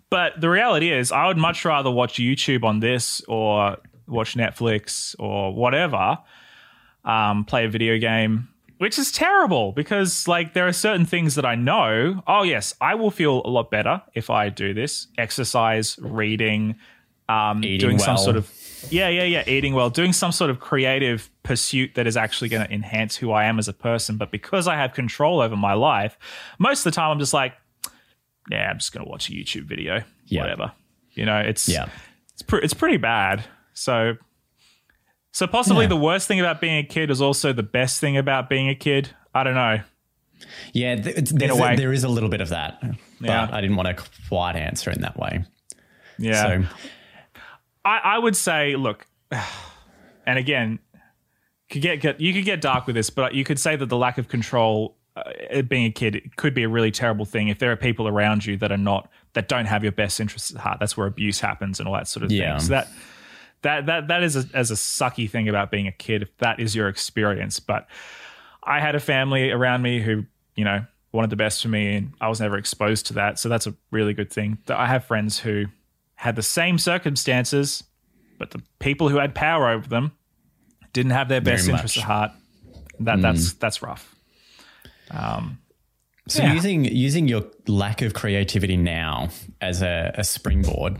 But 0.09 0.39
the 0.41 0.49
reality 0.49 0.91
is, 0.91 1.11
I 1.11 1.27
would 1.27 1.37
much 1.37 1.63
rather 1.63 1.89
watch 1.89 2.15
YouTube 2.15 2.63
on 2.63 2.79
this 2.79 3.21
or 3.27 3.77
watch 4.07 4.35
Netflix 4.35 5.15
or 5.19 5.53
whatever, 5.53 6.17
um, 7.05 7.45
play 7.45 7.65
a 7.65 7.69
video 7.69 7.97
game, 7.97 8.49
which 8.77 8.99
is 8.99 9.11
terrible 9.11 9.71
because 9.71 10.27
like 10.27 10.53
there 10.53 10.67
are 10.67 10.73
certain 10.73 11.05
things 11.05 11.35
that 11.35 11.45
I 11.45 11.55
know. 11.55 12.21
Oh 12.27 12.43
yes, 12.43 12.73
I 12.81 12.95
will 12.95 13.11
feel 13.11 13.41
a 13.45 13.49
lot 13.49 13.71
better 13.71 14.01
if 14.13 14.29
I 14.29 14.49
do 14.49 14.73
this: 14.73 15.07
exercise, 15.17 15.97
reading, 15.99 16.75
um, 17.31 17.61
doing 17.61 17.97
well. 17.97 18.05
some 18.05 18.17
sort 18.17 18.35
of 18.35 18.51
yeah, 18.89 19.09
yeah, 19.09 19.23
yeah, 19.23 19.43
eating 19.47 19.73
well, 19.73 19.89
doing 19.89 20.13
some 20.13 20.31
sort 20.31 20.49
of 20.49 20.59
creative 20.59 21.29
pursuit 21.43 21.91
that 21.95 22.07
is 22.07 22.17
actually 22.17 22.49
going 22.49 22.65
to 22.65 22.73
enhance 22.73 23.15
who 23.15 23.31
I 23.31 23.45
am 23.45 23.59
as 23.59 23.67
a 23.67 23.73
person. 23.73 24.17
But 24.17 24.31
because 24.31 24.67
I 24.67 24.75
have 24.75 24.93
control 24.93 25.41
over 25.41 25.55
my 25.55 25.73
life, 25.73 26.17
most 26.57 26.79
of 26.79 26.85
the 26.85 26.95
time 26.95 27.11
I'm 27.11 27.19
just 27.19 27.33
like, 27.33 27.53
yeah, 28.49 28.69
I'm 28.69 28.79
just 28.79 28.91
going 28.91 29.05
to 29.05 29.09
watch 29.09 29.29
a 29.29 29.33
YouTube 29.33 29.65
video, 29.65 30.03
yeah. 30.25 30.41
whatever. 30.41 30.71
You 31.13 31.25
know, 31.25 31.39
it's 31.39 31.67
yeah, 31.67 31.89
it's 32.33 32.41
pre- 32.41 32.61
it's 32.61 32.73
pretty 32.73 32.97
bad. 32.97 33.43
So, 33.73 34.15
so 35.31 35.47
possibly 35.47 35.85
yeah. 35.85 35.89
the 35.89 35.97
worst 35.97 36.27
thing 36.27 36.39
about 36.39 36.59
being 36.61 36.77
a 36.77 36.83
kid 36.83 37.11
is 37.11 37.21
also 37.21 37.53
the 37.53 37.63
best 37.63 37.99
thing 37.99 38.17
about 38.17 38.49
being 38.49 38.69
a 38.69 38.75
kid. 38.75 39.09
I 39.33 39.43
don't 39.43 39.55
know. 39.55 39.81
Yeah, 40.73 40.95
th- 40.95 41.31
a 41.31 41.75
there 41.75 41.93
is 41.93 42.03
a 42.03 42.09
little 42.09 42.29
bit 42.29 42.41
of 42.41 42.49
that, 42.49 42.79
but 42.81 43.27
yeah. 43.27 43.47
I 43.51 43.61
didn't 43.61 43.75
want 43.75 43.95
to 43.95 44.03
quite 44.27 44.55
answer 44.55 44.89
in 44.89 45.01
that 45.01 45.17
way. 45.17 45.45
Yeah. 46.17 46.63
So 46.63 46.67
I, 47.83 47.97
I 48.03 48.17
would 48.17 48.35
say, 48.35 48.75
look, 48.75 49.07
and 50.25 50.37
again, 50.39 50.79
could 51.69 51.81
get, 51.81 52.01
get 52.01 52.19
you 52.19 52.33
could 52.33 52.45
get 52.45 52.61
dark 52.61 52.85
with 52.85 52.95
this, 52.95 53.09
but 53.09 53.33
you 53.33 53.43
could 53.43 53.59
say 53.59 53.75
that 53.75 53.85
the 53.87 53.97
lack 53.97 54.17
of 54.17 54.27
control, 54.27 54.97
uh, 55.15 55.61
being 55.61 55.85
a 55.85 55.91
kid, 55.91 56.31
could 56.35 56.53
be 56.53 56.63
a 56.63 56.69
really 56.69 56.91
terrible 56.91 57.25
thing 57.25 57.47
if 57.47 57.59
there 57.59 57.71
are 57.71 57.77
people 57.77 58.07
around 58.07 58.45
you 58.45 58.57
that 58.57 58.71
are 58.71 58.77
not 58.77 59.09
that 59.33 59.47
don't 59.47 59.65
have 59.65 59.81
your 59.83 59.93
best 59.93 60.19
interests 60.19 60.51
at 60.51 60.57
heart. 60.57 60.79
That's 60.79 60.97
where 60.97 61.07
abuse 61.07 61.39
happens 61.39 61.79
and 61.79 61.87
all 61.87 61.95
that 61.95 62.07
sort 62.07 62.25
of 62.25 62.31
yeah. 62.31 62.57
thing. 62.57 62.67
So 62.67 62.69
that 62.71 62.87
that 63.61 63.85
that 63.85 64.07
that 64.09 64.23
is 64.23 64.35
a, 64.35 64.45
as 64.53 64.69
a 64.69 64.75
sucky 64.75 65.29
thing 65.29 65.47
about 65.47 65.71
being 65.71 65.87
a 65.87 65.91
kid 65.93 66.23
if 66.23 66.37
that 66.39 66.59
is 66.59 66.75
your 66.75 66.89
experience. 66.89 67.59
But 67.61 67.87
I 68.63 68.81
had 68.81 68.95
a 68.95 68.99
family 68.99 69.49
around 69.49 69.81
me 69.81 70.01
who 70.01 70.25
you 70.55 70.65
know 70.65 70.85
wanted 71.13 71.29
the 71.29 71.37
best 71.37 71.61
for 71.61 71.69
me, 71.69 71.95
and 71.95 72.13
I 72.19 72.27
was 72.27 72.41
never 72.41 72.57
exposed 72.57 73.05
to 73.07 73.13
that. 73.13 73.39
So 73.39 73.47
that's 73.47 73.67
a 73.67 73.73
really 73.91 74.13
good 74.13 74.31
thing. 74.31 74.57
I 74.67 74.87
have 74.87 75.05
friends 75.05 75.39
who 75.39 75.65
had 76.21 76.35
the 76.35 76.43
same 76.43 76.77
circumstances, 76.77 77.83
but 78.37 78.51
the 78.51 78.61
people 78.77 79.09
who 79.09 79.17
had 79.17 79.33
power 79.33 79.71
over 79.71 79.87
them 79.89 80.11
didn't 80.93 81.13
have 81.13 81.29
their 81.29 81.41
best 81.41 81.67
interests 81.67 81.97
at 81.97 82.03
heart. 82.03 82.31
That 82.99 83.17
mm. 83.17 83.21
that's 83.23 83.53
that's 83.53 83.81
rough. 83.81 84.13
Um, 85.09 85.57
so 86.27 86.43
yeah. 86.43 86.53
using 86.53 86.85
using 86.85 87.27
your 87.27 87.45
lack 87.67 88.03
of 88.03 88.13
creativity 88.13 88.77
now 88.77 89.29
as 89.61 89.81
a, 89.81 90.13
a 90.13 90.23
springboard, 90.23 90.99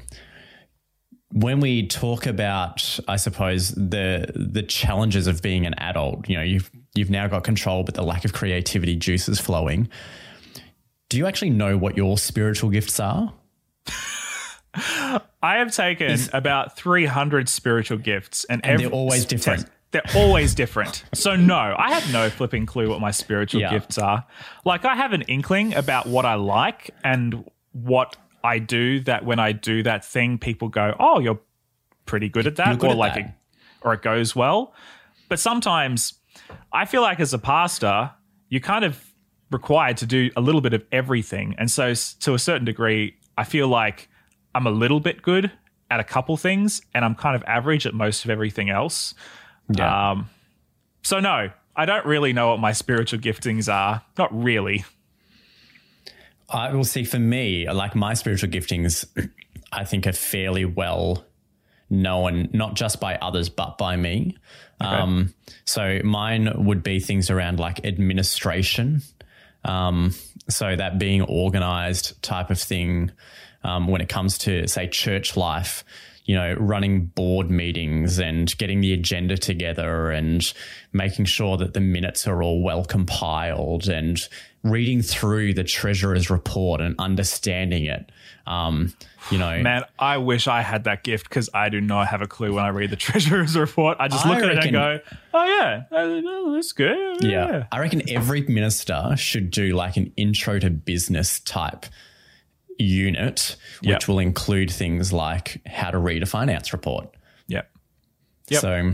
when 1.34 1.60
we 1.60 1.86
talk 1.86 2.25
about, 2.25 2.99
I 3.07 3.17
suppose 3.17 3.75
the 3.75 4.25
the 4.34 4.63
challenges 4.63 5.27
of 5.27 5.43
being 5.43 5.67
an 5.67 5.75
adult, 5.77 6.27
you 6.27 6.36
know, 6.36 6.41
you've 6.41 6.71
you've 6.95 7.12
now 7.12 7.27
got 7.27 7.43
control, 7.43 7.84
but 7.84 7.93
the 7.93 8.01
lack 8.01 8.25
of 8.25 8.34
creativity 8.34 8.95
juices 8.95 9.39
flowing. 9.39 9.88
Do 11.10 11.19
you 11.19 11.27
actually 11.27 11.51
know 11.51 11.77
what 11.77 11.95
your 11.95 12.17
spiritual 12.17 12.71
gifts 12.71 12.99
are? 12.99 13.31
I 14.73 15.21
have 15.57 15.73
taken 15.73 16.17
about 16.34 16.77
300 16.77 17.49
spiritual 17.49 17.97
gifts, 17.97 18.45
and, 18.45 18.63
and 18.63 18.73
every, 18.73 18.86
they're 18.86 18.93
always 18.93 19.25
different. 19.25 19.65
They're 19.91 20.01
always 20.15 20.55
different. 20.55 21.03
So 21.13 21.36
no, 21.36 21.75
I 21.77 21.91
have 21.91 22.12
no 22.13 22.29
flipping 22.29 22.65
clue 22.65 22.89
what 22.89 23.01
my 23.01 23.12
spiritual 23.12 23.62
yeah. 23.62 23.71
gifts 23.71 23.97
are. 23.97 24.25
Like 24.63 24.86
I 24.86 24.95
have 24.95 25.12
an 25.12 25.23
inkling 25.23 25.73
about 25.73 26.07
what 26.07 26.25
I 26.25 26.36
like 26.36 26.91
and 27.03 27.49
what 27.73 28.15
I 28.43 28.60
do. 28.60 29.01
That 29.01 29.25
when 29.25 29.39
I 29.39 29.51
do 29.51 29.84
that 29.84 30.05
thing, 30.05 30.38
people 30.38 30.69
go, 30.69 30.95
"Oh, 30.97 31.19
you're 31.19 31.39
pretty 32.05 32.29
good 32.29 32.47
at 32.47 32.55
that," 32.55 32.79
good 32.79 32.88
or 32.88 32.93
at 32.93 32.97
like, 32.97 33.13
that. 33.15 33.25
It, 33.25 33.31
or 33.81 33.93
it 33.93 34.01
goes 34.01 34.34
well. 34.34 34.73
But 35.27 35.39
sometimes, 35.39 36.13
I 36.71 36.86
feel 36.86 37.01
like 37.01 37.19
as 37.19 37.34
a 37.34 37.39
pastor, 37.39 38.12
you're 38.47 38.62
kind 38.62 38.86
of 38.86 39.03
required 39.49 39.97
to 39.97 40.05
do 40.05 40.31
a 40.38 40.41
little 40.41 40.62
bit 40.62 40.73
of 40.73 40.86
everything, 40.93 41.55
and 41.57 41.69
so 41.69 41.93
to 42.21 42.34
a 42.34 42.39
certain 42.39 42.63
degree, 42.63 43.17
I 43.38 43.43
feel 43.43 43.67
like 43.67 44.07
I'm 44.53 44.67
a 44.67 44.71
little 44.71 44.99
bit 44.99 45.21
good 45.21 45.51
at 45.89 45.99
a 45.99 46.03
couple 46.03 46.37
things, 46.37 46.81
and 46.93 47.03
I'm 47.03 47.15
kind 47.15 47.35
of 47.35 47.43
average 47.45 47.85
at 47.85 47.93
most 47.93 48.23
of 48.23 48.31
everything 48.31 48.69
else. 48.69 49.13
Yeah. 49.69 50.11
Um, 50.11 50.29
so 51.03 51.19
no, 51.19 51.49
I 51.75 51.85
don't 51.85 52.05
really 52.05 52.33
know 52.33 52.49
what 52.49 52.59
my 52.59 52.71
spiritual 52.71 53.19
giftings 53.19 53.71
are. 53.71 54.01
Not 54.17 54.29
really. 54.31 54.85
I 56.49 56.73
will 56.73 56.83
see. 56.83 57.03
For 57.03 57.19
me, 57.19 57.69
like 57.69 57.95
my 57.95 58.13
spiritual 58.13 58.49
giftings, 58.49 59.05
I 59.71 59.85
think 59.85 60.07
are 60.07 60.13
fairly 60.13 60.65
well 60.65 61.25
known 61.89 62.49
not 62.53 62.75
just 62.75 62.99
by 62.99 63.15
others, 63.15 63.49
but 63.49 63.77
by 63.77 63.95
me. 63.97 64.37
Um, 64.79 65.33
so 65.65 65.99
mine 66.03 66.65
would 66.65 66.81
be 66.83 66.99
things 66.99 67.29
around 67.29 67.59
like 67.59 67.85
administration. 67.85 69.01
Um, 69.63 70.15
so 70.49 70.75
that 70.75 70.97
being 70.97 71.21
organized 71.21 72.21
type 72.23 72.49
of 72.49 72.59
thing 72.59 73.11
um, 73.63 73.88
when 73.88 74.02
it 74.02 74.10
comes 74.10 74.38
to, 74.39 74.67
say, 74.67 74.88
church 74.88 75.38
life, 75.38 75.84
you 76.26 76.36
know, 76.36 76.54
running 76.54 77.06
board 77.06 77.50
meetings 77.50 78.19
and 78.19 78.56
getting 78.58 78.82
the 78.82 78.93
agenda 78.93 79.38
together 79.38 80.12
and 80.12 80.54
making 80.93 81.26
sure 81.26 81.58
that 81.58 81.74
the 81.74 81.80
minutes 81.80 82.28
are 82.28 82.43
all 82.43 82.62
well 82.62 82.86
compiled 82.86 83.88
and 83.88 84.28
reading 84.63 85.02
through 85.02 85.54
the 85.54 85.63
treasurer's 85.63 86.30
report 86.30 86.82
and 86.82 86.95
understanding 87.00 87.86
it. 87.86 88.12
Um, 88.45 88.93
you 89.32 89.38
know, 89.38 89.62
Man, 89.62 89.84
I 89.97 90.17
wish 90.17 90.47
I 90.47 90.62
had 90.62 90.84
that 90.84 91.04
gift 91.04 91.30
because 91.30 91.50
I 91.54 91.69
do 91.69 91.82
not 91.82 92.08
have 92.08 92.21
a 92.21 92.28
clue 92.28 92.54
when 92.54 92.63
I 92.63 92.69
read 92.69 92.89
the 92.89 92.95
treasurer's 92.97 93.58
report. 93.58 93.97
I 94.00 94.08
just 94.08 94.26
I 94.26 94.30
look 94.30 94.43
at 94.43 94.52
it 94.52 94.63
and 94.63 94.71
go, 94.71 95.00
"Oh 95.34 95.43
yeah, 95.45 95.84
uh, 95.91 96.54
that's 96.54 96.71
good." 96.74 97.24
Yeah. 97.24 97.65
I 97.71 97.80
reckon 97.80 98.08
every 98.10 98.41
minister 98.41 99.15
should 99.17 99.52
do 99.52 99.76
like 99.76 99.97
an 99.97 100.12
intro 100.17 100.60
to 100.60 100.69
business 100.69 101.39
type 101.39 101.86
unit, 102.82 103.56
which 103.82 103.89
Yep. 103.89 104.08
will 104.08 104.20
include 104.20 104.70
things 104.72 105.13
like 105.13 105.62
how 105.65 105.91
to 105.91 105.98
read 105.98 106.24
a 106.24 106.26
finance 106.26 106.74
report. 106.74 107.15
yeah. 107.48 107.62
Yep. 108.50 108.62
So, 108.62 108.91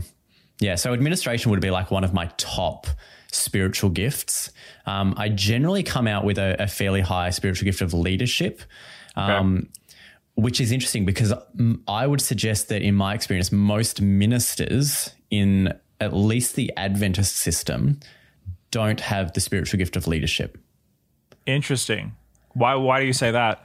yeah, 0.60 0.76
so 0.76 0.94
administration 0.94 1.50
would 1.52 1.62
be 1.62 1.72
like 1.72 1.90
one 1.90 2.04
of 2.04 2.14
my 2.14 2.30
top 2.38 2.86
spiritual 3.32 3.90
gifts. 3.90 4.52
Um, 4.86 5.14
I 5.18 5.30
generally 5.30 5.84
come 5.84 6.08
out 6.08 6.24
with 6.26 6.38
a, 6.38 6.56
a 6.62 6.68
fairly 6.68 7.02
high 7.02 7.32
spiritual 7.32 7.66
gift 7.66 7.82
of 7.82 7.94
leadership. 7.94 8.62
Um, 9.16 9.70
which 10.36 10.62
is 10.62 10.72
interesting 10.72 11.04
because 11.04 11.34
I 11.88 12.06
would 12.06 12.22
suggest 12.22 12.70
that 12.70 12.84
in 12.84 12.94
my 12.94 13.16
experience, 13.16 13.52
most 13.52 14.00
ministers 14.00 15.10
in 15.32 15.74
at 16.00 16.14
least 16.14 16.56
the 16.56 16.72
Adventist 16.78 17.36
system 17.36 18.00
don't 18.70 19.00
have 19.00 19.34
the 19.34 19.42
spiritual 19.42 19.80
gift 19.80 19.96
of 19.96 20.06
leadership. 20.06 20.60
Interesting. 21.48 22.16
Why? 22.54 22.76
Why 22.76 23.00
do 23.00 23.08
you 23.08 23.14
say 23.14 23.32
that? 23.32 23.64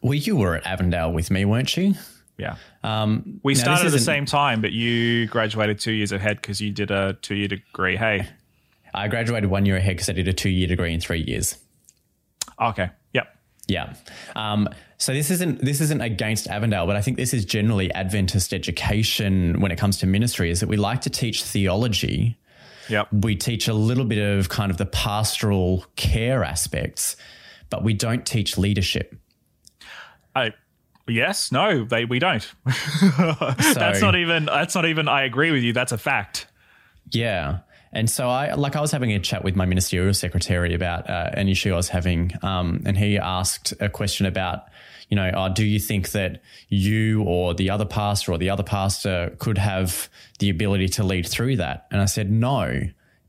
Well, 0.00 0.14
you 0.14 0.36
were 0.36 0.56
at 0.56 0.66
Avondale 0.66 1.12
with 1.12 1.30
me, 1.30 1.44
weren't 1.44 1.76
you? 1.76 1.94
Yeah. 2.36 2.56
Um, 2.82 3.40
We 3.42 3.54
started 3.54 3.86
at 3.86 3.92
the 3.92 3.98
same 3.98 4.26
time, 4.26 4.60
but 4.60 4.72
you 4.72 5.26
graduated 5.28 5.78
two 5.78 5.92
years 5.92 6.12
ahead 6.12 6.40
because 6.40 6.60
you 6.60 6.72
did 6.72 6.90
a 6.90 7.14
two-year 7.22 7.48
degree. 7.48 7.96
Hey. 7.96 8.28
I 8.92 9.08
graduated 9.08 9.50
one 9.50 9.66
year 9.66 9.76
ahead 9.76 9.96
because 9.96 10.08
I 10.08 10.12
did 10.12 10.28
a 10.28 10.32
two 10.32 10.48
year 10.48 10.66
degree 10.66 10.92
in 10.94 11.00
three 11.00 11.20
years. 11.20 11.56
Okay. 12.60 12.90
Yep. 13.12 13.36
Yeah. 13.66 13.94
Um, 14.36 14.68
so 14.98 15.12
this 15.12 15.30
isn't 15.30 15.60
this 15.60 15.80
isn't 15.80 16.00
against 16.00 16.46
Avondale, 16.48 16.86
but 16.86 16.96
I 16.96 17.00
think 17.00 17.16
this 17.16 17.34
is 17.34 17.44
generally 17.44 17.92
Adventist 17.92 18.54
education 18.54 19.60
when 19.60 19.72
it 19.72 19.76
comes 19.76 19.98
to 19.98 20.06
ministry. 20.06 20.50
Is 20.50 20.60
that 20.60 20.68
we 20.68 20.76
like 20.76 21.00
to 21.02 21.10
teach 21.10 21.42
theology. 21.42 22.38
Yep. 22.88 23.08
We 23.12 23.34
teach 23.34 23.66
a 23.66 23.74
little 23.74 24.04
bit 24.04 24.18
of 24.18 24.48
kind 24.48 24.70
of 24.70 24.76
the 24.76 24.86
pastoral 24.86 25.86
care 25.96 26.44
aspects, 26.44 27.16
but 27.70 27.82
we 27.82 27.94
don't 27.94 28.26
teach 28.26 28.58
leadership. 28.58 29.16
I. 30.34 30.52
Yes. 31.06 31.52
No. 31.52 31.84
They. 31.84 32.04
We 32.04 32.18
don't. 32.18 32.50
that's 33.18 34.00
not 34.00 34.16
even. 34.16 34.46
That's 34.46 34.74
not 34.74 34.86
even. 34.86 35.08
I 35.08 35.24
agree 35.24 35.50
with 35.50 35.62
you. 35.62 35.72
That's 35.72 35.92
a 35.92 35.98
fact. 35.98 36.46
Yeah. 37.10 37.60
And 37.94 38.10
so 38.10 38.28
I 38.28 38.54
like 38.54 38.74
I 38.74 38.80
was 38.80 38.90
having 38.90 39.12
a 39.12 39.20
chat 39.20 39.44
with 39.44 39.54
my 39.54 39.66
ministerial 39.66 40.12
secretary 40.14 40.74
about 40.74 41.08
uh, 41.08 41.30
an 41.34 41.48
issue 41.48 41.72
I 41.72 41.76
was 41.76 41.88
having, 41.88 42.32
um, 42.42 42.82
and 42.84 42.98
he 42.98 43.18
asked 43.18 43.72
a 43.78 43.88
question 43.88 44.26
about, 44.26 44.64
you 45.08 45.14
know, 45.14 45.30
oh, 45.32 45.48
do 45.48 45.64
you 45.64 45.78
think 45.78 46.10
that 46.10 46.42
you 46.68 47.22
or 47.22 47.54
the 47.54 47.70
other 47.70 47.84
pastor 47.84 48.32
or 48.32 48.38
the 48.38 48.50
other 48.50 48.64
pastor 48.64 49.36
could 49.38 49.58
have 49.58 50.10
the 50.40 50.50
ability 50.50 50.88
to 50.88 51.04
lead 51.04 51.26
through 51.26 51.56
that? 51.56 51.86
And 51.92 52.00
I 52.00 52.06
said 52.06 52.32
no, 52.32 52.80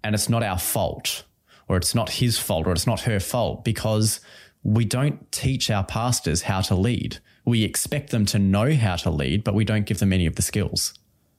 and 0.04 0.16
it's 0.16 0.30
not 0.30 0.42
our 0.42 0.58
fault, 0.58 1.26
or 1.68 1.78
it's 1.78 1.94
not 1.94 2.10
his 2.10 2.40
fault, 2.40 2.66
or 2.66 2.72
it's 2.72 2.88
not 2.88 3.02
her 3.02 3.20
fault 3.20 3.64
because 3.64 4.20
we 4.66 4.84
don't 4.84 5.32
teach 5.32 5.70
our 5.70 5.84
pastors 5.84 6.42
how 6.42 6.60
to 6.60 6.74
lead. 6.74 7.20
We 7.46 7.64
expect 7.64 8.10
them 8.10 8.26
to 8.26 8.40
know 8.40 8.74
how 8.74 8.96
to 8.96 9.12
lead, 9.12 9.44
but 9.44 9.54
we 9.54 9.64
don't 9.64 9.86
give 9.86 10.00
them 10.00 10.12
any 10.12 10.26
of 10.26 10.36
the 10.36 10.42
skills. 10.42 10.96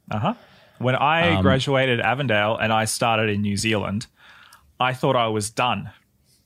Uh 0.08 0.18
huh. 0.20 0.34
When 0.78 0.94
I 0.94 1.30
Um, 1.34 1.42
graduated 1.42 2.00
Avondale 2.00 2.56
and 2.56 2.72
I 2.72 2.84
started 2.84 3.28
in 3.28 3.42
New 3.42 3.56
Zealand, 3.56 4.06
I 4.78 4.92
thought 4.94 5.16
I 5.16 5.26
was 5.26 5.50
done. 5.50 5.90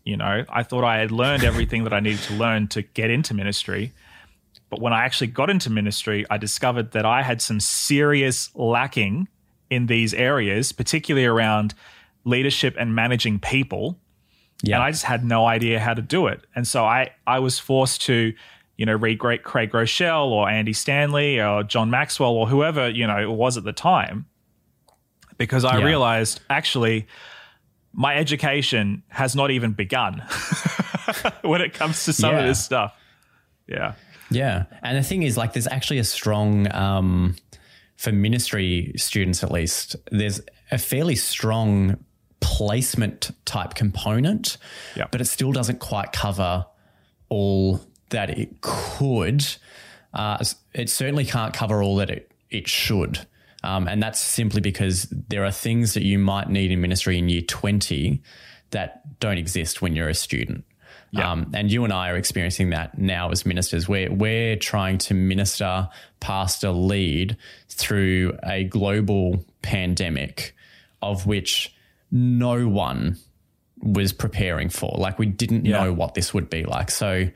You 0.05 0.17
know, 0.17 0.45
I 0.49 0.63
thought 0.63 0.83
I 0.83 0.99
had 0.99 1.11
learned 1.11 1.45
everything 1.45 1.85
that 1.85 1.93
I 1.93 2.01
needed 2.01 2.23
to 2.23 2.35
learn 2.35 2.69
to 2.69 2.81
get 2.81 3.11
into 3.11 3.35
ministry. 3.35 3.93
But 4.71 4.81
when 4.81 4.95
I 4.95 5.05
actually 5.05 5.27
got 5.27 5.51
into 5.51 5.69
ministry, 5.69 6.25
I 6.31 6.39
discovered 6.39 6.93
that 6.93 7.05
I 7.05 7.23
had 7.23 7.43
some 7.43 7.61
serious 7.61 8.49
lacking 8.55 9.29
in 9.69 9.87
these 9.87 10.15
areas, 10.15 10.73
particularly 10.73 11.27
around 11.27 11.75
leadership 12.25 12.75
and 12.79 12.95
managing 12.95 13.39
people. 13.39 13.99
Yeah. 14.63 14.77
And 14.77 14.85
I 14.85 14.91
just 14.91 15.05
had 15.05 15.25
no 15.25 15.47
idea 15.47 15.81
how 15.81 15.95
to 15.95 16.03
do 16.03 16.27
it. 16.27 16.43
And 16.55 16.67
so 16.69 16.85
I, 16.85 17.11
I 17.27 17.39
was 17.39 17.59
forced 17.59 18.03
to, 18.03 18.33
you 18.77 18.87
know, 18.87 18.95
read 18.95 19.19
great 19.19 19.43
Craig 19.43 19.71
Groeschel 19.71 20.27
or 20.29 20.49
Andy 20.49 20.73
Stanley 20.73 21.41
or 21.41 21.63
John 21.63 21.91
Maxwell 21.91 22.33
or 22.33 22.47
whoever, 22.47 22.89
you 22.89 23.07
know, 23.07 23.19
it 23.19 23.31
was 23.31 23.57
at 23.57 23.65
the 23.65 23.73
time. 23.73 24.27
Because 25.39 25.65
I 25.65 25.79
Yeah. 25.79 25.85
realized 25.87 26.41
actually 26.51 27.07
my 27.93 28.17
education 28.17 29.03
has 29.09 29.35
not 29.35 29.51
even 29.51 29.73
begun 29.73 30.23
when 31.43 31.61
it 31.61 31.73
comes 31.75 32.05
to 32.05 32.13
some 32.13 32.35
of 32.37 32.45
this 32.45 32.63
stuff. 32.63 32.95
Yeah. 33.67 33.95
Yeah. 34.31 34.65
And 34.83 34.97
the 34.97 35.03
thing 35.03 35.23
is, 35.25 35.37
like, 35.37 35.55
there's 35.55 35.67
actually 35.67 35.99
a 35.99 36.05
strong, 36.05 36.71
um, 36.73 37.37
for 37.97 38.13
ministry 38.13 38.93
students 38.97 39.43
at 39.43 39.51
least, 39.51 39.97
there's 40.11 40.41
a 40.71 40.79
fairly 40.79 41.17
strong 41.17 41.97
placement 42.41 43.31
type 43.45 43.75
component, 43.75 44.57
Yeah. 44.97 45.07
but 45.11 45.21
it 45.21 45.27
still 45.27 45.53
doesn't 45.53 45.79
quite 45.81 46.13
cover 46.13 46.67
all 47.29 47.81
that 48.11 48.31
it 48.31 48.61
could. 48.61 49.47
Uh, 50.13 50.43
it 50.75 50.91
certainly 50.91 51.25
can't 51.25 51.55
cover 51.55 51.83
all 51.83 51.97
that 51.97 52.11
it, 52.11 52.33
it 52.51 52.67
should. 52.69 53.27
Um, 53.63 53.87
and 53.87 54.03
that's 54.03 54.21
simply 54.21 54.61
because 54.61 55.03
there 55.29 55.45
are 55.45 55.53
things 55.53 55.95
that 55.95 56.03
you 56.03 56.19
might 56.19 56.49
need 56.49 56.73
in 56.73 56.81
ministry 56.81 57.19
in 57.19 57.29
year 57.29 57.43
20 57.43 58.23
that 58.71 59.21
don't 59.21 59.39
exist 59.39 59.83
when 59.83 59.95
you're 59.95 60.09
a 60.09 60.15
student. 60.15 60.65
Yeah. 61.13 61.31
Um, 61.31 61.51
and 61.55 61.71
you 61.71 61.85
and 61.85 61.93
I 61.93 62.11
are 62.11 62.17
experiencing 62.17 62.71
that 62.71 62.97
now 62.97 63.31
as 63.31 63.45
ministers. 63.45 63.89
We're, 63.89 64.13
we're 64.13 64.57
trying 64.57 64.99
to 64.99 65.15
minister, 65.15 65.89
pastor, 66.21 66.71
lead 66.71 67.37
through 67.69 68.39
a 68.45 68.65
global 68.65 69.45
pandemic 69.63 70.55
of 71.03 71.27
which 71.27 71.75
no 72.11 72.69
one 72.69 73.17
was 73.83 74.13
preparing 74.13 74.69
for. 74.69 74.95
Like 74.99 75.19
we 75.19 75.27
didn't 75.27 75.65
Yeah. 75.65 75.85
know 75.85 75.93
what 75.93 76.15
this 76.15 76.35
would 76.35 76.51
be 76.51 76.65
like. 76.65 76.91
So 76.91 77.29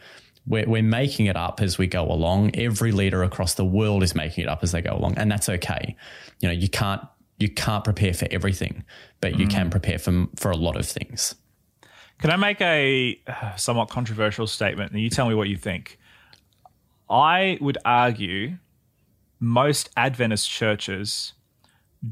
we're, 0.47 0.67
we're 0.69 0.83
making 0.83 1.27
it 1.27 1.37
up 1.37 1.61
as 1.63 1.79
we 1.79 1.87
go 1.87 2.05
along. 2.11 2.55
Every 2.55 2.93
leader 2.93 3.23
across 3.23 3.55
the 3.55 3.65
world 3.65 4.03
is 4.03 4.15
making 4.15 4.45
it 4.45 4.49
up 4.49 4.63
as 4.63 4.73
they 4.73 4.83
go 4.83 4.95
along, 4.95 5.17
and 5.17 5.31
that's 5.31 5.49
okay. 5.49 5.97
You 6.41 6.49
know, 6.49 6.55
you 6.55 6.69
can't 6.69 7.01
you 7.39 7.49
can't 7.49 7.83
prepare 7.83 8.15
for 8.15 8.29
everything, 8.31 8.85
but 9.21 9.39
you 9.39 9.47
can 9.49 9.71
prepare 9.71 9.99
for 9.99 10.27
for 10.37 10.51
a 10.51 10.57
lot 10.57 10.77
of 10.77 10.87
things. 10.87 11.35
Can 12.19 12.31
I 12.31 12.37
make 12.37 12.61
a 12.61 13.19
uh, 13.27 13.57
somewhat 13.57 13.89
controversial 13.91 14.47
statement 14.47 14.93
and 14.93 15.01
you 15.01 15.11
tell 15.11 15.29
me 15.29 15.35
what 15.35 15.49
you 15.49 15.57
think? 15.57 15.99
I 17.11 17.59
would 17.61 17.77
argue 17.85 18.59
most 19.41 19.91
Adventist 19.97 20.49
churches 20.49 21.33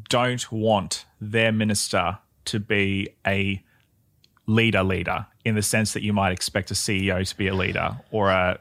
don't 0.08 0.50
want 0.50 1.04
their 1.20 1.52
minister 1.52 2.18
to 2.46 2.58
be 2.60 3.08
a 3.26 3.62
leader 4.46 4.82
leader 4.82 5.26
in 5.44 5.54
the 5.54 5.62
sense 5.62 5.92
that 5.92 6.02
you 6.02 6.12
might 6.12 6.32
expect 6.32 6.70
a 6.70 6.74
CEO 6.74 7.26
to 7.28 7.36
be 7.36 7.48
a 7.48 7.54
leader 7.54 7.96
or 8.10 8.30
a 8.30 8.58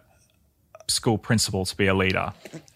school 0.87 1.17
principal 1.17 1.65
to 1.65 1.75
be 1.75 1.87
a 1.87 1.93
leader. 1.93 2.33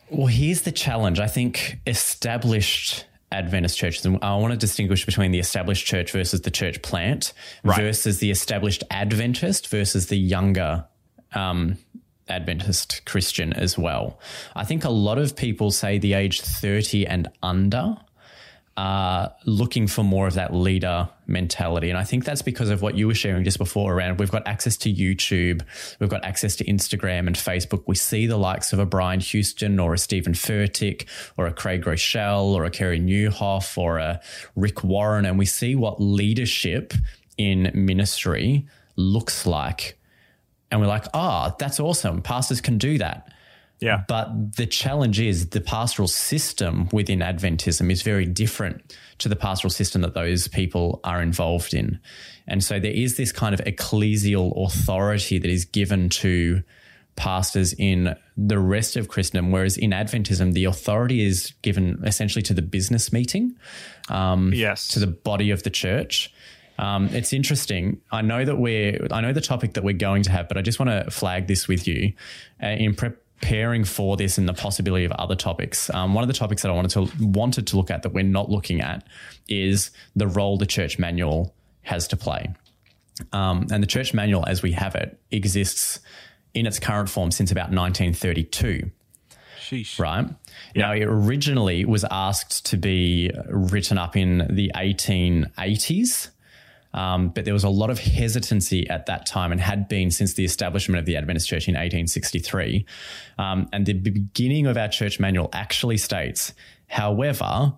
Well, 0.10 0.28
here's 0.28 0.62
the 0.62 0.72
challenge. 0.72 1.20
I 1.20 1.28
think 1.28 1.78
established 1.88 3.06
Adventist 3.32 3.78
churches, 3.78 4.06
and 4.06 4.20
I 4.24 4.36
want 4.36 4.52
to 4.54 4.58
distinguish 4.58 5.06
between 5.06 5.32
the 5.32 5.40
established 5.40 5.86
church 5.86 6.12
versus 6.12 6.42
the 6.42 6.52
church 6.52 6.82
plant 6.82 7.34
Right. 7.64 7.78
versus 7.82 8.20
the 8.20 8.32
established 8.32 8.84
Adventist 8.92 9.68
versus 9.68 10.08
the 10.08 10.16
younger 10.18 10.86
um, 11.34 11.78
Adventist 12.30 13.02
Christian 13.06 13.52
as 13.54 13.78
well. 13.78 14.20
I 14.56 14.64
think 14.64 14.86
a 14.86 14.90
lot 14.90 15.18
of 15.18 15.36
people 15.36 15.72
say 15.72 15.98
the 15.98 16.14
age 16.14 16.42
30 16.42 17.06
and 17.08 17.28
under 17.44 17.98
are 18.78 19.34
looking 19.46 19.88
for 19.88 20.04
more 20.04 20.28
of 20.28 20.34
that 20.34 20.54
leader 20.54 21.08
mentality. 21.28 21.90
And 21.90 21.98
I 21.98 22.04
think 22.04 22.26
that's 22.26 22.42
because 22.42 22.70
of 22.70 22.82
what 22.82 22.96
you 22.96 23.08
were 23.08 23.16
sharing 23.16 23.46
just 23.46 23.58
before 23.58 23.94
around 23.94 24.20
we've 24.20 24.32
got 24.32 24.46
access 24.46 24.76
to 24.78 24.94
YouTube, 24.94 25.62
we've 26.00 26.10
got 26.10 26.26
access 26.26 26.58
to 26.58 26.66
Instagram 26.66 27.28
and 27.28 27.38
Facebook. 27.38 27.84
We 27.88 27.96
see 27.96 28.28
the 28.28 28.38
likes 28.38 28.74
of 28.74 28.80
a 28.80 28.86
Brian 28.86 29.22
Houston 29.22 29.80
or 29.80 29.94
a 29.94 29.98
Steven 29.98 30.34
Furtick 30.34 31.06
or 31.38 31.48
a 31.48 31.54
Craig 31.54 31.84
Groeschel 31.84 32.48
or 32.48 32.66
a 32.66 32.70
Carey 32.70 33.00
Nieuwhof 33.00 33.78
or 33.78 33.98
a 33.98 34.20
Rick 34.58 34.84
Warren, 34.84 35.26
and 35.26 35.40
we 35.40 35.46
see 35.46 35.76
what 35.76 36.02
leadership 36.02 36.94
in 37.38 37.72
ministry 37.74 38.68
looks 38.98 39.46
like. 39.46 39.98
And 40.70 40.82
we're 40.82 40.88
like, 40.88 41.06
ah, 41.14 41.56
that's 41.58 41.80
awesome. 41.80 42.22
Pastors 42.22 42.60
can 42.60 42.78
do 42.78 42.98
that. 42.98 43.32
Yeah. 43.80 44.04
But 44.08 44.56
the 44.56 44.66
challenge 44.66 45.20
is 45.20 45.50
the 45.50 45.62
pastoral 45.62 46.08
system 46.08 46.88
within 46.92 47.20
Adventism 47.20 47.92
is 47.92 48.02
very 48.02 48.26
different 48.26 48.96
to 49.20 49.30
the 49.30 49.36
pastoral 49.36 49.72
system 49.72 50.02
that 50.02 50.14
those 50.14 50.48
people 50.48 51.02
are 51.04 51.22
involved 51.22 51.74
in. 51.74 52.00
And 52.48 52.64
so 52.64 52.80
there 52.80 52.92
is 52.92 53.18
this 53.18 53.32
kind 53.32 53.54
of 53.54 53.62
ecclesial 53.62 54.54
authority 54.66 55.40
that 55.40 55.50
is 55.50 55.66
given 55.66 56.10
to 56.10 56.64
pastors 57.16 57.74
in 57.74 58.16
the 58.36 58.60
rest 58.60 58.98
of 58.98 59.08
Christendom, 59.08 59.52
whereas 59.52 59.78
in 59.78 59.92
Adventism, 59.92 60.54
the 60.54 60.66
authority 60.66 61.26
is 61.26 61.54
given 61.62 62.02
essentially 62.06 62.42
to 62.44 62.54
the 62.54 62.62
business 62.62 63.14
meeting, 63.14 63.56
um, 64.10 64.52
yes, 64.54 64.88
to 64.90 65.00
the 65.00 65.08
body 65.08 65.52
of 65.52 65.64
the 65.64 65.70
church. 65.70 66.34
Um, 66.78 67.08
it's 67.14 67.32
interesting. 67.32 68.02
I 68.12 68.22
know 68.22 68.44
that 68.44 68.58
we're, 68.58 69.08
I 69.12 69.22
know 69.22 69.32
the 69.32 69.40
topic 69.40 69.76
that 69.76 69.84
we're 69.84 69.94
going 69.94 70.24
to 70.24 70.32
have, 70.32 70.50
but 70.50 70.58
I 70.58 70.62
just 70.62 70.78
want 70.78 70.90
to 70.90 71.10
flag 71.10 71.48
this 71.48 71.70
with 71.70 71.88
you 71.88 72.14
uh, 72.62 72.68
in 72.68 72.96
preparing 73.40 73.84
for 73.84 74.18
this 74.18 74.38
and 74.38 74.48
the 74.48 74.54
possibility 74.54 75.06
of 75.06 75.12
other 75.14 75.36
topics. 75.36 75.90
Um, 75.94 76.14
one 76.14 76.24
of 76.24 76.28
the 76.28 76.34
topics 76.34 76.62
that 76.62 76.72
I 76.72 76.74
wanted 76.74 76.92
to 76.92 77.26
wanted 77.26 77.68
to 77.68 77.78
look 77.78 77.92
at 77.92 78.04
that 78.04 78.14
we're 78.14 78.24
not 78.24 78.50
looking 78.50 78.82
at 78.82 79.06
is 79.48 79.92
the 80.16 80.28
role 80.28 80.58
the 80.58 80.66
church 80.66 80.98
manual 80.98 81.54
has 81.84 82.08
to 82.10 82.18
play. 82.18 82.54
Um, 83.32 83.68
and 83.72 83.82
the 83.82 83.88
church 83.88 84.14
manual, 84.14 84.46
as 84.48 84.62
we 84.62 84.72
have 84.74 84.96
it, 84.96 85.20
exists 85.32 86.00
in 86.54 86.66
its 86.66 86.80
current 86.80 87.10
form 87.10 87.32
since 87.32 87.52
about 87.52 87.72
1932. 87.72 88.92
Sheesh. 89.60 90.00
Right. 90.00 90.28
Yeah. 90.74 90.82
Now, 90.82 90.94
it 90.94 91.04
originally 91.04 91.86
was 91.86 92.06
asked 92.12 92.66
to 92.68 92.78
be 92.78 93.32
written 93.48 93.98
up 93.98 94.16
in 94.16 94.48
the 94.50 94.72
1880s. 94.76 96.30
Um, 96.96 97.30
but 97.30 97.44
there 97.44 97.54
was 97.54 97.66
a 97.66 97.70
lot 97.70 97.90
of 97.90 98.00
hesitancy 98.00 98.90
at 98.90 99.06
that 99.06 99.26
time 99.26 99.52
and 99.52 99.60
had 99.60 99.88
been 99.90 100.10
since 100.10 100.34
the 100.34 100.46
establishment 100.46 100.98
of 100.98 101.06
the 101.06 101.18
Adventist 101.18 101.48
Church 101.48 101.68
in 101.68 101.74
1863. 101.74 102.86
Um, 103.38 103.68
and 103.74 103.86
the 103.86 103.94
beginning 103.94 104.66
of 104.66 104.78
our 104.78 104.88
church 104.88 105.20
manual 105.20 105.50
actually 105.52 105.98
states, 105.98 106.54
however, 106.88 107.74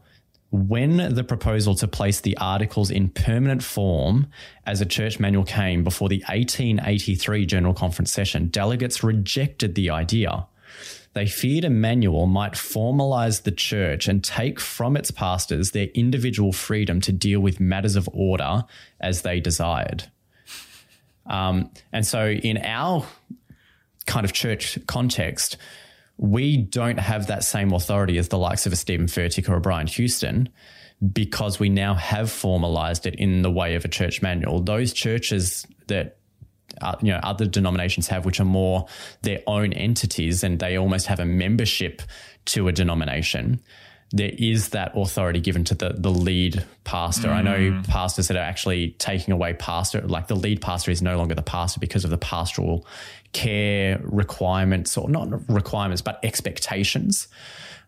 when 0.51 1.13
the 1.13 1.23
proposal 1.23 1.75
to 1.75 1.87
place 1.87 2.21
the 2.21 2.37
articles 2.37 2.91
in 2.91 3.09
permanent 3.09 3.63
form 3.63 4.27
as 4.65 4.79
a 4.81 4.85
church 4.85 5.19
manual 5.19 5.43
came 5.43 5.83
before 5.83 6.09
the 6.09 6.23
1883 6.29 7.45
General 7.47 7.73
Conference 7.73 8.11
session, 8.11 8.47
delegates 8.47 9.03
rejected 9.03 9.75
the 9.75 9.89
idea. 9.89 10.45
They 11.17 11.25
feared 11.25 11.65
a 11.65 11.71
manual 11.71 12.27
might 12.27 12.53
formalize 12.53 13.41
the 13.41 13.51
church 13.51 14.07
and 14.07 14.23
take 14.23 14.59
from 14.59 14.95
its 14.95 15.09
pastors 15.09 15.71
their 15.71 15.87
individual 15.95 16.51
freedom 16.51 17.01
to 17.01 17.11
deal 17.11 17.39
with 17.39 17.59
matters 17.59 17.95
of 17.95 18.07
order 18.13 18.65
as 19.01 19.23
they 19.23 19.39
desired. 19.39 20.11
Um, 21.25 21.71
and 21.91 22.05
so, 22.05 22.29
in 22.29 22.59
our 22.59 23.03
kind 24.05 24.25
of 24.25 24.31
church 24.31 24.77
context, 24.85 25.57
we 26.17 26.55
don't 26.55 26.99
have 26.99 27.25
that 27.25 27.43
same 27.43 27.73
authority 27.73 28.19
as 28.19 28.27
the 28.27 28.37
likes 28.37 28.67
of 28.67 28.73
a 28.73 28.75
Steven 28.75 29.07
Furtick 29.07 29.49
or 29.49 29.55
a 29.55 29.59
Brian 29.59 29.87
Houston 29.87 30.49
because 31.13 31.59
we 31.59 31.67
now 31.67 31.95
have 31.95 32.29
formalized 32.29 33.07
it 33.07 33.15
in 33.15 33.41
the 33.41 33.49
way 33.49 33.73
of 33.73 33.83
a 33.83 33.87
church 33.87 34.21
manual. 34.21 34.61
Those 34.61 34.93
churches 34.93 35.65
that 35.87 36.16
uh, 36.81 36.95
you 37.01 37.11
know 37.11 37.19
other 37.23 37.45
denominations 37.45 38.07
have, 38.07 38.25
which 38.25 38.39
are 38.39 38.45
more 38.45 38.87
their 39.21 39.41
own 39.47 39.73
entities, 39.73 40.43
and 40.43 40.59
they 40.59 40.77
almost 40.77 41.07
have 41.07 41.19
a 41.19 41.25
membership 41.25 42.01
to 42.45 42.67
a 42.67 42.71
denomination 42.71 43.61
there 44.11 44.31
is 44.37 44.69
that 44.69 44.93
authority 44.95 45.41
given 45.41 45.63
to 45.65 45.75
the 45.75 45.89
the 45.97 46.09
lead 46.11 46.63
pastor. 46.83 47.27
Mm. 47.27 47.33
I 47.33 47.41
know 47.41 47.57
mm. 47.57 47.87
pastors 47.87 48.29
that 48.29 48.37
are 48.37 48.43
actually 48.43 48.91
taking 48.99 49.33
away 49.33 49.53
pastor, 49.53 50.01
like 50.01 50.27
the 50.27 50.35
lead 50.35 50.61
pastor 50.61 50.91
is 50.91 51.01
no 51.01 51.17
longer 51.17 51.35
the 51.35 51.41
pastor 51.41 51.79
because 51.79 52.05
of 52.05 52.09
the 52.09 52.17
pastoral 52.17 52.87
care 53.33 53.99
requirements, 54.03 54.97
or 54.97 55.09
not 55.09 55.49
requirements, 55.49 56.01
but 56.01 56.19
expectations. 56.23 57.27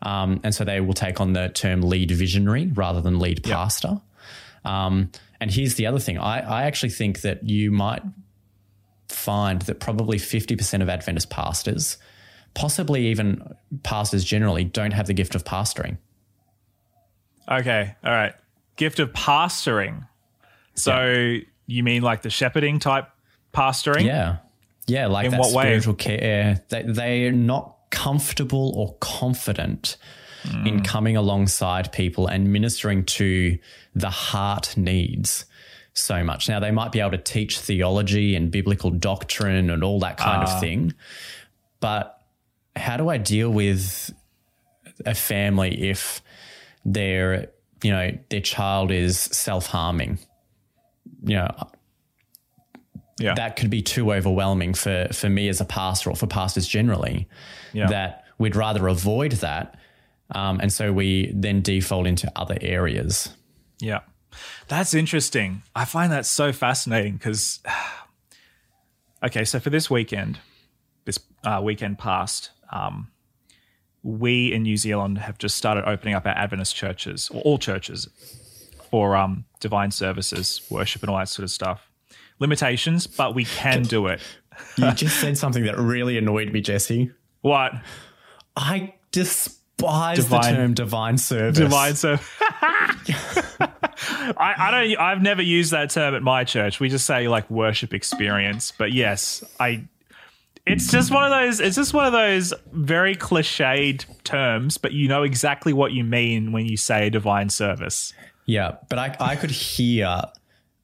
Um, 0.02 0.42
and 0.44 0.54
so 0.54 0.64
they 0.64 0.82
will 0.82 0.94
take 0.94 1.22
on 1.22 1.34
the 1.34 1.50
term 1.50 1.82
lead 1.82 2.12
visionary 2.12 2.68
rather 2.74 3.02
than 3.02 3.20
lead 3.20 3.44
pastor. 3.44 4.02
Yep. 4.66 4.72
Um, 4.74 5.12
and 5.40 5.50
here's 5.50 5.76
the 5.76 5.88
other 5.88 6.00
thing 6.00 6.18
I, 6.18 6.40
I 6.40 6.64
actually 6.64 6.90
think 6.90 7.22
that 7.22 7.48
you 7.48 7.72
might 7.72 8.02
find 9.20 9.62
that 9.64 9.80
probably 9.80 10.18
50% 10.18 10.82
of 10.82 10.90
Adventist 10.90 11.30
pastors, 11.30 11.98
possibly 12.54 13.08
even 13.08 13.56
pastors 13.84 14.24
generally, 14.24 14.64
don't 14.64 14.92
have 14.92 15.08
the 15.08 15.14
gift 15.14 15.36
of 15.36 15.44
pastoring. 15.44 15.98
Okay. 17.50 17.96
All 18.04 18.12
right. 18.12 18.34
Gift 18.76 19.00
of 19.00 19.12
pastoring. 19.12 20.08
So 20.76 21.04
yeah. 21.04 21.40
you 21.68 21.84
mean 21.84 22.02
like 22.02 22.22
the 22.22 22.30
shepherding 22.30 22.80
type 22.80 23.10
pastoring? 23.54 24.06
Yeah. 24.06 24.38
Yeah. 24.88 25.08
Like 25.08 25.26
In 25.26 25.32
that 25.32 25.40
what 25.40 25.50
spiritual 25.50 25.94
way? 25.94 25.98
care. 25.98 26.64
They, 26.70 26.84
they're 26.84 27.32
not 27.32 27.76
comfortable 27.90 28.74
or 28.76 28.96
confident 29.00 29.98
mm. 30.44 30.68
in 30.68 30.84
coming 30.84 31.18
alongside 31.18 31.92
people 31.92 32.28
and 32.28 32.54
ministering 32.54 33.04
to 33.04 33.58
the 33.96 34.10
heart 34.10 34.78
needs 34.78 35.46
so 36.00 36.24
much. 36.24 36.50
Now, 36.50 36.60
they 36.60 36.72
might 36.72 36.92
be 36.92 37.00
able 37.00 37.12
to 37.12 37.18
teach 37.18 37.60
theology 37.60 38.36
and 38.36 38.52
biblical 38.52 38.90
doctrine 38.90 39.70
and 39.70 39.84
all 39.84 40.00
that 40.00 40.18
kind 40.18 40.42
uh. 40.42 40.46
of 40.46 40.50
ah. 40.50 40.60
thing. 40.60 40.94
But 41.80 42.20
how 42.76 42.98
do 42.98 43.10
I 43.10 43.18
deal 43.18 43.50
with 43.50 44.12
a 45.06 45.16
family 45.16 45.90
if 45.90 46.22
their 46.86 47.52
you 47.84 47.92
know 47.92 48.18
their 48.30 48.42
child 48.42 48.92
is 48.92 49.20
self 49.20 49.68
harming, 49.68 50.20
you 51.24 51.36
know, 51.36 51.70
yeah. 53.20 53.36
that 53.36 53.56
could 53.56 53.70
be 53.70 53.82
too 53.82 54.12
overwhelming 54.12 54.74
for 54.74 55.08
for 55.12 55.30
me 55.30 55.48
as 55.48 55.62
a 55.62 55.66
pastor 55.66 56.10
or 56.10 56.16
for 56.16 56.28
pastors 56.28 56.68
generally. 56.68 57.28
Yeah. 57.74 57.88
That 57.88 58.26
we'd 58.38 58.56
rather 58.56 58.88
avoid 58.88 59.34
that, 59.34 59.76
um, 60.32 60.60
and 60.62 60.72
so 60.72 60.92
we 60.92 61.32
then 61.34 61.62
default 61.62 62.08
into 62.08 62.32
other 62.36 62.58
areas. 62.62 63.30
Yeah, 63.80 64.00
that's 64.68 64.94
interesting. 64.94 65.64
I 65.76 65.86
find 65.86 66.12
that 66.12 66.26
so 66.26 66.52
fascinating 66.52 67.14
because. 67.14 67.60
Okay, 69.22 69.44
so 69.44 69.60
for 69.60 69.70
this 69.70 69.90
weekend, 69.90 70.40
this 71.04 71.20
uh, 71.44 71.60
weekend 71.62 72.00
past, 72.00 72.52
um, 72.72 73.10
we 74.02 74.54
in 74.54 74.64
New 74.64 74.78
Zealand 74.78 75.18
have 75.18 75.38
just 75.38 75.58
started 75.58 75.84
opening 75.86 76.14
up 76.14 76.26
our 76.26 76.32
Adventist 76.32 76.74
churches, 76.74 77.30
or 77.30 77.42
all 77.42 77.58
churches, 77.58 78.08
for 78.90 79.18
um, 79.18 79.44
divine 79.60 79.92
services, 79.92 80.62
worship, 80.70 81.04
and 81.04 81.10
all 81.10 81.18
that 81.18 81.28
sort 81.28 81.44
of 81.44 81.52
stuff. 81.52 81.92
Limitations, 82.40 83.08
but 83.08 83.36
we 83.36 83.44
can 83.44 83.84
do 83.84 84.08
it. 84.08 84.22
you 84.78 84.90
just 84.94 85.20
said 85.20 85.38
something 85.38 85.66
that 85.66 85.78
really 85.78 86.18
annoyed 86.18 86.54
me, 86.54 86.62
Jesse. 86.62 87.12
What? 87.42 87.74
I 88.56 88.94
despise 89.12 89.59
divine, 90.16 90.54
the 90.54 90.58
term 90.58 90.74
divine 90.74 91.18
service. 91.18 91.58
Divine 91.58 91.96
service. 91.96 92.28
I, 94.38 94.56
I 94.58 94.72
don't. 94.72 95.00
I've 95.00 95.22
never 95.22 95.42
used 95.42 95.72
that 95.72 95.90
term 95.90 96.16
at 96.16 96.22
my 96.22 96.44
church. 96.44 96.80
We 96.80 96.90
just 96.90 97.06
say 97.06 97.28
like 97.28 97.50
worship 97.50 97.94
experience. 97.94 98.72
But 98.78 98.94
yes, 98.94 99.44
I 99.60 99.86
it's 100.70 100.92
just 100.92 101.12
one 101.12 101.24
of 101.24 101.32
those. 101.32 101.60
It's 101.60 101.76
just 101.76 101.94
one 101.94 102.06
of 102.06 102.14
those 102.14 102.54
very 102.72 103.16
cliched 103.16 104.06
terms, 104.24 104.78
but 104.78 104.92
you 104.92 105.08
know 105.08 105.24
exactly 105.24 105.74
what 105.74 105.94
you 105.94 106.04
mean 106.04 106.52
when 106.52 106.66
you 106.66 106.78
say 106.78 107.10
divine 107.10 107.50
service. 107.50 108.14
Yeah, 108.46 108.78
but 108.88 109.00
I, 109.00 109.16
I 109.20 109.36
could 109.36 109.52
hear, 109.52 110.22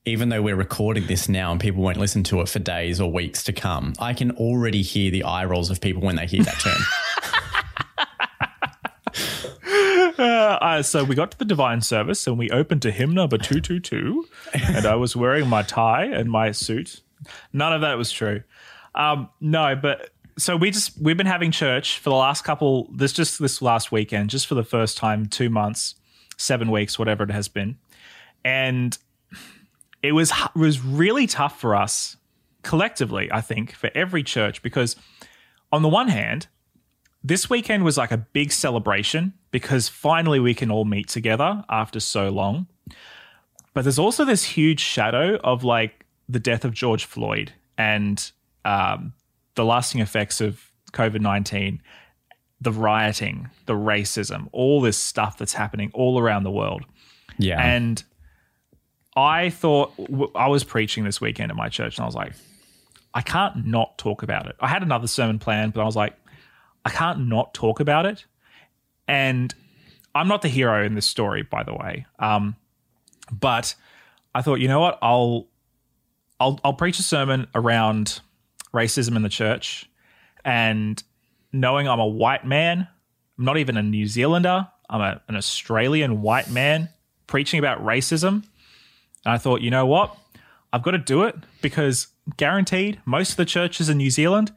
even 0.06 0.30
though 0.30 0.42
we're 0.42 0.56
recording 0.56 1.08
this 1.08 1.30
now 1.30 1.52
and 1.52 1.62
people 1.62 1.84
won't 1.84 1.98
listen 1.98 2.24
to 2.26 2.42
it 2.42 2.50
for 2.50 2.60
days 2.60 3.00
or 3.00 3.12
weeks 3.12 3.44
to 3.44 3.54
come, 3.54 3.94
I 4.00 4.14
can 4.14 4.32
already 4.32 4.82
hear 4.82 5.12
the 5.12 5.24
eye 5.24 5.46
rolls 5.46 5.70
of 5.70 5.82
people 5.82 6.02
when 6.02 6.16
they 6.16 6.26
hear 6.26 6.44
that 6.44 6.60
term. 6.60 6.82
Uh, 10.62 10.82
so 10.82 11.04
we 11.04 11.16
got 11.16 11.32
to 11.32 11.38
the 11.38 11.46
divine 11.46 11.82
service 11.82 12.28
and 12.28 12.38
we 12.38 12.50
opened 12.50 12.82
to 12.82 12.92
hymn 12.92 13.14
number 13.14 13.38
222 13.38 14.28
and 14.54 14.86
I 14.86 14.96
was 14.96 15.16
wearing 15.16 15.48
my 15.48 15.62
tie 15.64 16.06
and 16.06 16.30
my 16.30 16.52
suit. 16.52 17.02
None 17.54 17.74
of 17.74 17.82
that 17.82 17.98
was 17.98 18.12
true. 18.12 18.44
Um, 18.94 19.30
no, 19.42 19.76
but 19.76 20.10
so 20.38 20.58
we 20.58 20.72
just 20.72 21.00
we've 21.00 21.18
been 21.18 21.26
having 21.26 21.52
church 21.52 22.00
for 22.00 22.10
the 22.10 22.16
last 22.16 22.44
couple 22.44 22.90
this 22.94 23.14
just 23.14 23.40
this 23.40 23.62
last 23.62 23.92
weekend, 23.92 24.30
just 24.30 24.48
for 24.48 24.56
the 24.56 24.64
first 24.64 24.98
time, 24.98 25.28
two 25.28 25.50
months, 25.50 25.96
seven 26.38 26.72
weeks, 26.72 27.00
whatever 27.00 27.24
it 27.24 27.32
has 27.32 27.48
been, 27.48 27.78
and 28.44 28.98
it 30.02 30.12
was 30.12 30.32
it 30.32 30.60
was 30.60 30.84
really 30.84 31.28
tough 31.28 31.60
for 31.60 31.76
us 31.76 32.18
collectively. 32.64 33.32
I 33.32 33.42
think 33.42 33.74
for 33.74 33.90
every 33.96 34.24
church 34.24 34.62
because 34.62 34.96
on 35.72 35.82
the 35.82 35.90
one 35.90 36.08
hand, 36.10 36.48
this 37.26 37.50
weekend 37.50 37.84
was 37.84 37.98
like 37.98 38.12
a 38.12 38.18
big 38.18 38.52
celebration 38.52 39.34
because 39.50 39.90
finally 39.90 40.40
we 40.40 40.54
can 40.54 40.70
all 40.70 40.86
meet 40.86 41.08
together 41.08 41.64
after 41.70 42.00
so 42.00 42.30
long. 42.30 42.68
But 43.74 43.84
there's 43.84 43.98
also 43.98 44.26
this 44.26 44.44
huge 44.44 44.80
shadow 44.80 45.38
of 45.44 45.64
like 45.64 46.06
the 46.30 46.40
death 46.40 46.64
of 46.64 46.72
George 46.72 47.04
Floyd 47.06 47.52
and 47.80 48.32
um, 48.64 49.14
the 49.56 49.66
lasting 49.66 50.02
effects 50.02 50.40
of 50.40 50.72
COVID 50.94 51.20
19, 51.20 51.82
the 52.62 52.72
rioting, 52.72 53.50
the 53.66 53.74
racism, 53.74 54.48
all 54.52 54.80
this 54.80 54.98
stuff 54.98 55.36
that's 55.40 55.54
happening 55.54 55.90
all 55.96 56.20
around 56.20 56.44
the 56.44 56.52
world. 56.52 56.86
Yeah. 57.40 57.60
And 57.60 58.04
I 59.16 59.50
thought, 59.50 59.94
I 60.36 60.48
was 60.48 60.64
preaching 60.64 61.06
this 61.06 61.20
weekend 61.20 61.50
at 61.50 61.58
my 61.58 61.70
church, 61.70 61.98
and 61.98 62.04
I 62.04 62.06
was 62.06 62.16
like, 62.16 62.34
I 63.16 63.22
can't 63.22 63.66
not 63.66 63.98
talk 63.98 64.22
about 64.22 64.46
it. 64.46 64.56
I 64.60 64.68
had 64.68 64.84
another 64.84 65.08
sermon 65.08 65.40
planned, 65.40 65.74
but 65.74 65.82
I 65.82 65.86
was 65.86 65.96
like, 65.96 66.16
I 66.86 66.92
can't 66.92 67.28
not 67.28 67.54
talk 67.54 67.80
about 67.80 68.06
it. 68.06 68.26
And 69.08 69.54
I'm 70.14 70.28
not 70.28 70.44
the 70.44 70.48
hero 70.48 70.86
in 70.86 70.94
this 70.96 71.08
story, 71.08 71.42
by 71.42 71.64
the 71.64 71.74
way. 71.74 72.06
Um, 72.20 72.56
but 73.32 73.76
I 74.34 74.42
thought, 74.42 74.60
you 74.60 74.68
know 74.68 74.80
what? 74.80 75.00
I'll 75.02 75.48
I'll 76.40 76.60
I'll 76.64 76.74
preach 76.74 77.00
a 77.00 77.04
sermon 77.04 77.48
around 77.56 78.22
racism 78.74 79.16
in 79.16 79.24
the 79.24 79.30
church, 79.30 79.90
and 80.44 81.02
knowing 81.52 81.88
I'm 81.88 82.00
a 82.00 82.08
white 82.08 82.46
man, 82.46 82.88
I'm 83.38 83.46
not 83.46 83.58
even 83.58 83.78
a 83.78 83.84
New 83.84 84.08
Zealander. 84.08 84.68
I'm 84.90 85.02
a, 85.02 85.22
an 85.28 85.36
Australian 85.36 86.22
white 86.22 86.52
man 86.52 86.90
preaching 87.26 87.58
about 87.58 87.84
racism. 87.84 88.44
And 89.26 89.34
I 89.34 89.40
thought, 89.40 89.62
you 89.62 89.72
know 89.72 89.88
what? 89.88 90.16
I've 90.72 90.84
got 90.84 90.92
to 90.92 91.00
do 91.00 91.24
it 91.24 91.36
because 91.62 92.08
guaranteed, 92.38 93.02
most 93.06 93.32
of 93.32 93.38
the 93.38 93.46
churches 93.46 93.90
in 93.90 93.98
New 93.98 94.12
Zealand, 94.12 94.54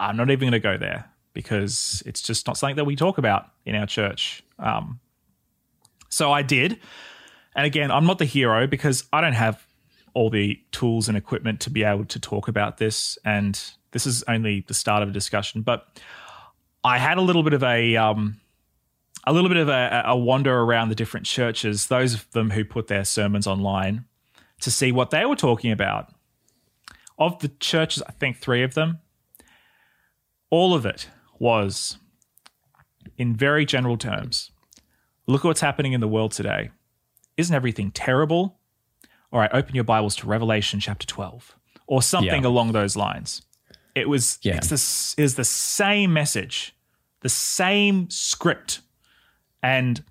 I'm 0.00 0.16
not 0.16 0.30
even 0.30 0.50
going 0.50 0.52
to 0.52 0.58
go 0.58 0.76
there 0.76 1.08
because 1.34 2.02
it's 2.06 2.22
just 2.22 2.46
not 2.46 2.56
something 2.56 2.76
that 2.76 2.84
we 2.84 2.96
talk 2.96 3.18
about 3.18 3.50
in 3.66 3.74
our 3.74 3.86
church. 3.86 4.42
Um, 4.58 5.00
so 6.08 6.32
I 6.32 6.42
did. 6.42 6.78
And 7.54 7.66
again, 7.66 7.90
I'm 7.90 8.06
not 8.06 8.18
the 8.18 8.24
hero 8.24 8.66
because 8.66 9.04
I 9.12 9.20
don't 9.20 9.34
have 9.34 9.66
all 10.14 10.30
the 10.30 10.58
tools 10.70 11.08
and 11.08 11.18
equipment 11.18 11.60
to 11.60 11.70
be 11.70 11.82
able 11.82 12.04
to 12.06 12.20
talk 12.20 12.48
about 12.48 12.78
this. 12.78 13.18
And 13.24 13.60
this 13.90 14.06
is 14.06 14.22
only 14.28 14.64
the 14.66 14.74
start 14.74 15.02
of 15.02 15.10
a 15.10 15.12
discussion. 15.12 15.62
But 15.62 16.00
I 16.82 16.98
had 16.98 17.18
a 17.18 17.20
little 17.20 17.42
bit 17.42 17.52
of 17.52 17.62
a. 17.62 17.96
Um, 17.96 18.40
a 19.26 19.32
little 19.32 19.48
bit 19.48 19.56
of 19.56 19.70
a, 19.70 20.02
a 20.04 20.14
wander 20.14 20.54
around 20.54 20.90
the 20.90 20.94
different 20.94 21.24
churches, 21.24 21.86
those 21.86 22.12
of 22.12 22.30
them 22.32 22.50
who 22.50 22.62
put 22.62 22.88
their 22.88 23.06
sermons 23.06 23.46
online, 23.46 24.04
to 24.60 24.70
see 24.70 24.92
what 24.92 25.08
they 25.08 25.24
were 25.24 25.34
talking 25.34 25.72
about. 25.72 26.12
Of 27.18 27.38
the 27.38 27.48
churches, 27.48 28.02
I 28.06 28.12
think 28.12 28.36
three 28.36 28.62
of 28.62 28.74
them, 28.74 28.98
all 30.50 30.74
of 30.74 30.84
it 30.84 31.08
was 31.44 31.98
in 33.18 33.36
very 33.36 33.66
general 33.66 33.98
terms. 33.98 34.50
Look 35.26 35.44
at 35.44 35.48
what's 35.48 35.60
happening 35.60 35.92
in 35.92 36.00
the 36.00 36.08
world 36.08 36.32
today. 36.32 36.70
Isn't 37.36 37.54
everything 37.54 37.90
terrible? 37.90 38.58
All 39.30 39.40
right, 39.40 39.50
open 39.52 39.74
your 39.74 39.84
Bibles 39.84 40.16
to 40.16 40.26
Revelation 40.26 40.80
chapter 40.80 41.06
12 41.06 41.54
or 41.86 42.00
something 42.00 42.42
Yeah. 42.44 42.48
along 42.48 42.72
those 42.72 42.96
lines. 42.96 43.42
It 43.94 44.08
was 44.08 44.38
Yeah. 44.42 44.56
it's 44.56 44.68
the, 44.68 45.22
is 45.22 45.34
the 45.34 45.44
same 45.44 46.14
message, 46.14 46.74
the 47.20 47.28
same 47.28 48.08
script. 48.08 48.80
And 49.62 50.02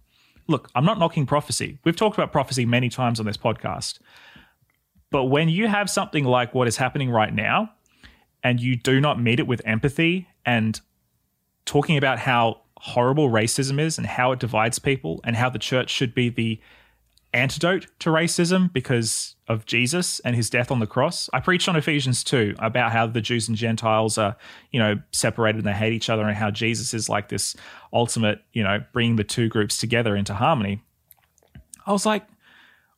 look, 0.47 0.69
I'm 0.75 0.85
not 0.85 0.99
knocking 0.99 1.25
prophecy. 1.25 1.79
We've 1.83 1.95
talked 1.95 2.15
about 2.15 2.31
prophecy 2.31 2.63
many 2.65 2.89
times 2.89 3.19
on 3.19 3.25
this 3.25 3.37
podcast. 3.37 3.97
But 5.09 5.25
when 5.25 5.49
you 5.49 5.67
have 5.67 5.89
something 5.89 6.25
like 6.25 6.53
what 6.53 6.67
is 6.67 6.77
happening 6.77 7.09
right 7.09 7.33
now 7.33 7.71
and 8.43 8.59
you 8.61 8.75
do 8.75 9.01
not 9.01 9.19
meet 9.19 9.39
it 9.39 9.47
with 9.47 9.61
empathy 9.65 10.27
and 10.45 10.79
talking 11.65 11.97
about 11.97 12.19
how 12.19 12.61
horrible 12.77 13.29
racism 13.29 13.79
is 13.79 13.97
and 13.97 14.05
how 14.05 14.31
it 14.31 14.39
divides 14.39 14.79
people 14.79 15.21
and 15.23 15.35
how 15.35 15.49
the 15.49 15.59
church 15.59 15.89
should 15.89 16.13
be 16.13 16.29
the 16.29 16.59
antidote 17.33 17.87
to 17.99 18.09
racism 18.09 18.71
because 18.71 19.35
of 19.47 19.65
Jesus 19.65 20.19
and 20.19 20.35
his 20.35 20.49
death 20.49 20.69
on 20.71 20.79
the 20.79 20.87
cross. 20.87 21.29
I 21.33 21.39
preached 21.39 21.67
on 21.67 21.75
Ephesians 21.75 22.23
2 22.23 22.55
about 22.59 22.91
how 22.91 23.07
the 23.07 23.21
Jews 23.21 23.47
and 23.47 23.57
Gentiles 23.57 24.17
are, 24.17 24.35
you 24.71 24.79
know, 24.79 25.01
separated 25.11 25.59
and 25.59 25.67
they 25.67 25.73
hate 25.73 25.93
each 25.93 26.09
other 26.09 26.23
and 26.23 26.37
how 26.37 26.51
Jesus 26.51 26.93
is 26.93 27.09
like 27.09 27.29
this 27.29 27.55
ultimate, 27.91 28.41
you 28.53 28.63
know, 28.63 28.83
bringing 28.93 29.15
the 29.15 29.23
two 29.23 29.49
groups 29.49 29.77
together 29.77 30.15
into 30.15 30.33
harmony. 30.33 30.81
I 31.85 31.91
was 31.91 32.05
like, 32.05 32.25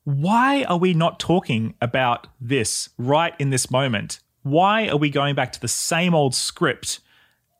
why 0.03 0.63
are 0.65 0.77
we 0.77 0.93
not 0.93 1.19
talking 1.19 1.73
about 1.81 2.27
this 2.39 2.89
right 2.97 3.33
in 3.39 3.49
this 3.49 3.71
moment? 3.71 4.19
Why 4.43 4.87
are 4.89 4.97
we 4.97 5.09
going 5.09 5.33
back 5.33 5.51
to 5.53 5.61
the 5.61 5.67
same 5.67 6.13
old 6.13 6.35
script 6.35 6.99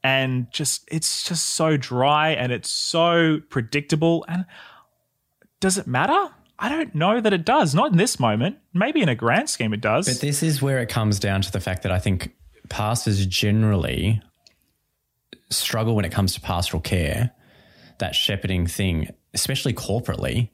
and 0.06 0.52
just 0.52 0.88
it's 0.92 1.24
just 1.24 1.48
so 1.48 1.78
dry 1.78 2.30
and 2.30 2.52
it's 2.52 2.70
so 2.70 3.40
predictable 3.50 4.24
and 4.28 4.46
does 5.60 5.80
it 5.80 5.88
matter? 5.88 6.30
I 6.60 6.70
don't 6.70 6.94
know 6.94 7.20
that 7.20 7.34
it 7.34 7.44
does. 7.44 7.74
Not 7.74 7.92
in 7.92 7.98
this 7.98 8.20
moment. 8.20 8.60
Maybe 8.72 9.02
in 9.02 9.10
a 9.10 9.16
grand 9.16 9.50
scheme 9.50 9.74
it 9.74 9.82
does. 9.82 10.08
But 10.08 10.22
this 10.22 10.44
is 10.44 10.62
where 10.62 10.78
it 10.78 10.90
comes 10.90 11.18
down 11.18 11.42
to 11.42 11.52
the 11.52 11.60
fact 11.60 11.82
that 11.84 11.92
I 11.92 11.98
think 11.98 12.36
pastors 12.70 13.26
generally 13.26 14.22
struggle 15.50 15.96
when 15.96 16.06
it 16.06 16.12
comes 16.12 16.36
to 16.36 16.42
pastoral 16.42 16.82
care, 16.82 17.32
that 17.98 18.14
shepherding 18.14 18.68
thing, 18.68 19.10
especially 19.34 19.74
corporately, 19.74 20.50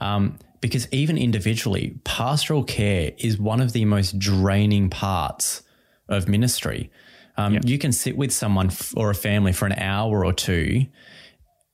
um, 0.00 0.36
because 0.60 0.88
even 0.90 1.16
individually, 1.16 1.96
pastoral 2.02 2.64
care 2.64 3.12
is 3.18 3.38
one 3.38 3.60
of 3.60 3.72
the 3.72 3.84
most 3.84 4.18
draining 4.18 4.90
parts 4.90 5.62
of 6.08 6.26
ministry. 6.26 6.90
Um, 7.36 7.58
You 7.64 7.78
can 7.78 7.92
sit 7.92 8.16
with 8.16 8.32
someone 8.32 8.68
f- 8.68 8.94
or 8.96 9.10
a 9.10 9.14
family 9.14 9.52
for 9.52 9.66
an 9.66 9.74
hour 9.78 10.24
or 10.24 10.32
two 10.32 10.86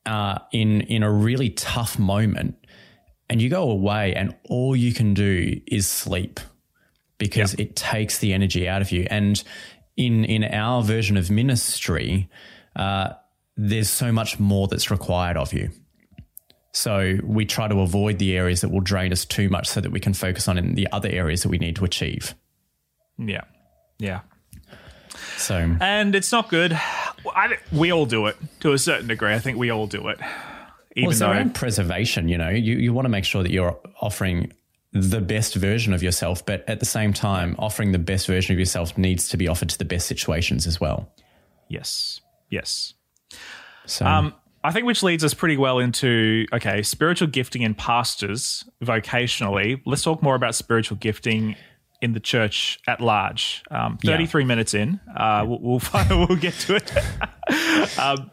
uh, 0.06 0.38
in 0.50 0.80
in 0.82 1.02
a 1.02 1.10
really 1.10 1.50
tough 1.50 1.98
moment, 1.98 2.56
and 3.28 3.40
you 3.40 3.48
go 3.48 3.70
away, 3.70 4.14
and 4.14 4.34
all 4.48 4.74
you 4.74 4.92
can 4.92 5.14
do 5.14 5.60
is 5.66 5.86
sleep 5.86 6.40
because 7.18 7.54
it 7.54 7.76
takes 7.76 8.18
the 8.18 8.32
energy 8.34 8.68
out 8.68 8.82
of 8.82 8.90
you. 8.90 9.06
And 9.10 9.42
in 9.96 10.24
in 10.24 10.42
our 10.44 10.82
version 10.82 11.16
of 11.16 11.30
ministry, 11.30 12.28
uh, 12.74 13.10
there's 13.56 13.90
so 13.90 14.10
much 14.10 14.40
more 14.40 14.66
that's 14.66 14.90
required 14.90 15.36
of 15.36 15.52
you. 15.52 15.70
So 16.72 17.18
we 17.22 17.44
try 17.44 17.68
to 17.68 17.80
avoid 17.80 18.18
the 18.18 18.36
areas 18.36 18.62
that 18.62 18.70
will 18.70 18.80
drain 18.80 19.12
us 19.12 19.24
too 19.26 19.48
much, 19.50 19.68
so 19.68 19.80
that 19.80 19.92
we 19.92 20.00
can 20.00 20.14
focus 20.14 20.48
on 20.48 20.58
in 20.58 20.74
the 20.74 20.88
other 20.90 21.08
areas 21.10 21.42
that 21.42 21.50
we 21.50 21.58
need 21.58 21.76
to 21.76 21.84
achieve. 21.84 22.34
yeah. 23.18 23.44
Yeah. 23.98 24.20
So 25.42 25.76
And 25.80 26.14
it's 26.14 26.32
not 26.32 26.48
good. 26.48 26.72
I, 26.72 27.58
we 27.72 27.92
all 27.92 28.06
do 28.06 28.26
it 28.26 28.36
to 28.60 28.72
a 28.72 28.78
certain 28.78 29.08
degree. 29.08 29.34
I 29.34 29.38
think 29.38 29.58
we 29.58 29.70
all 29.70 29.86
do 29.86 30.08
it. 30.08 30.18
Even 30.94 31.06
well, 31.06 31.10
it's 31.10 31.20
though 31.20 31.30
around 31.30 31.54
preservation. 31.54 32.28
You 32.28 32.38
know, 32.38 32.48
you 32.50 32.76
you 32.76 32.92
want 32.92 33.06
to 33.06 33.10
make 33.10 33.24
sure 33.24 33.42
that 33.42 33.50
you're 33.50 33.78
offering 34.00 34.52
the 34.92 35.20
best 35.20 35.54
version 35.54 35.94
of 35.94 36.02
yourself, 36.02 36.44
but 36.44 36.68
at 36.68 36.80
the 36.80 36.86
same 36.86 37.12
time, 37.14 37.56
offering 37.58 37.92
the 37.92 37.98
best 37.98 38.26
version 38.26 38.52
of 38.52 38.58
yourself 38.58 38.98
needs 38.98 39.28
to 39.30 39.36
be 39.38 39.48
offered 39.48 39.70
to 39.70 39.78
the 39.78 39.86
best 39.86 40.06
situations 40.06 40.66
as 40.66 40.80
well. 40.80 41.10
Yes. 41.68 42.20
Yes. 42.50 42.92
So 43.86 44.04
Um, 44.04 44.34
I 44.62 44.70
think 44.70 44.86
which 44.86 45.02
leads 45.02 45.24
us 45.24 45.32
pretty 45.34 45.56
well 45.56 45.78
into 45.78 46.46
okay, 46.52 46.82
spiritual 46.82 47.28
gifting 47.28 47.62
in 47.62 47.74
pastors 47.74 48.64
vocationally. 48.84 49.80
Let's 49.86 50.02
talk 50.02 50.22
more 50.22 50.34
about 50.34 50.54
spiritual 50.54 50.98
gifting 50.98 51.56
in 52.02 52.12
the 52.12 52.20
church 52.20 52.78
at 52.86 53.00
large. 53.00 53.62
Um, 53.70 53.98
Yeah. 54.02 54.12
Thirty-three 54.12 54.44
minutes 54.44 54.74
in, 54.74 55.00
uh, 55.16 55.44
we'll 55.46 55.60
we'll, 55.60 55.80
we'll 56.28 56.36
get 56.36 56.54
to 56.54 56.76
it. 56.76 57.98
um, 57.98 58.30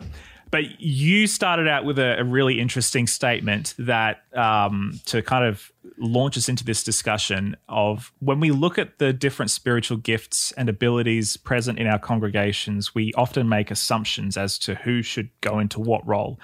but 0.51 0.81
you 0.81 1.27
started 1.27 1.67
out 1.67 1.85
with 1.85 1.99
a, 1.99 2.19
a 2.19 2.23
really 2.23 2.59
interesting 2.59 3.05
statement 3.05 3.75
that 3.77 4.23
um, 4.35 4.99
to 5.05 5.21
kind 5.21 5.45
of 5.45 5.71
launch 5.99 6.37
us 6.37 6.49
into 6.49 6.63
this 6.63 6.83
discussion 6.83 7.55
of 7.67 8.11
when 8.19 8.39
we 8.39 8.49
look 8.49 8.79
at 8.79 8.97
the 8.97 9.13
different 9.13 9.51
spiritual 9.51 9.97
gifts 9.97 10.51
and 10.53 10.67
abilities 10.67 11.37
present 11.37 11.77
in 11.77 11.85
our 11.85 11.99
congregations, 11.99 12.95
we 12.95 13.13
often 13.13 13.47
make 13.47 13.69
assumptions 13.69 14.37
as 14.37 14.57
to 14.59 14.73
who 14.75 15.03
should 15.03 15.29
go 15.41 15.59
into 15.59 15.79
what 15.79 16.05
role, 16.07 16.39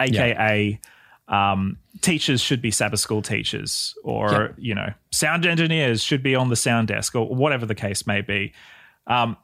aka. 0.00 0.80
Um, 1.28 1.76
teachers 2.00 2.40
should 2.40 2.60
be 2.62 2.70
Sabbath 2.70 3.00
school 3.00 3.22
teachers, 3.22 3.94
or 4.04 4.30
Yep. 4.30 4.54
you 4.58 4.74
know, 4.74 4.92
sound 5.10 5.46
engineers 5.46 6.02
should 6.02 6.22
be 6.22 6.34
on 6.34 6.48
the 6.48 6.56
sound 6.56 6.88
desk, 6.88 7.14
or 7.14 7.28
whatever 7.28 7.66
the 7.66 7.74
case 7.74 8.06
may 8.06 8.20
be. 8.20 8.52
Um, 9.06 9.36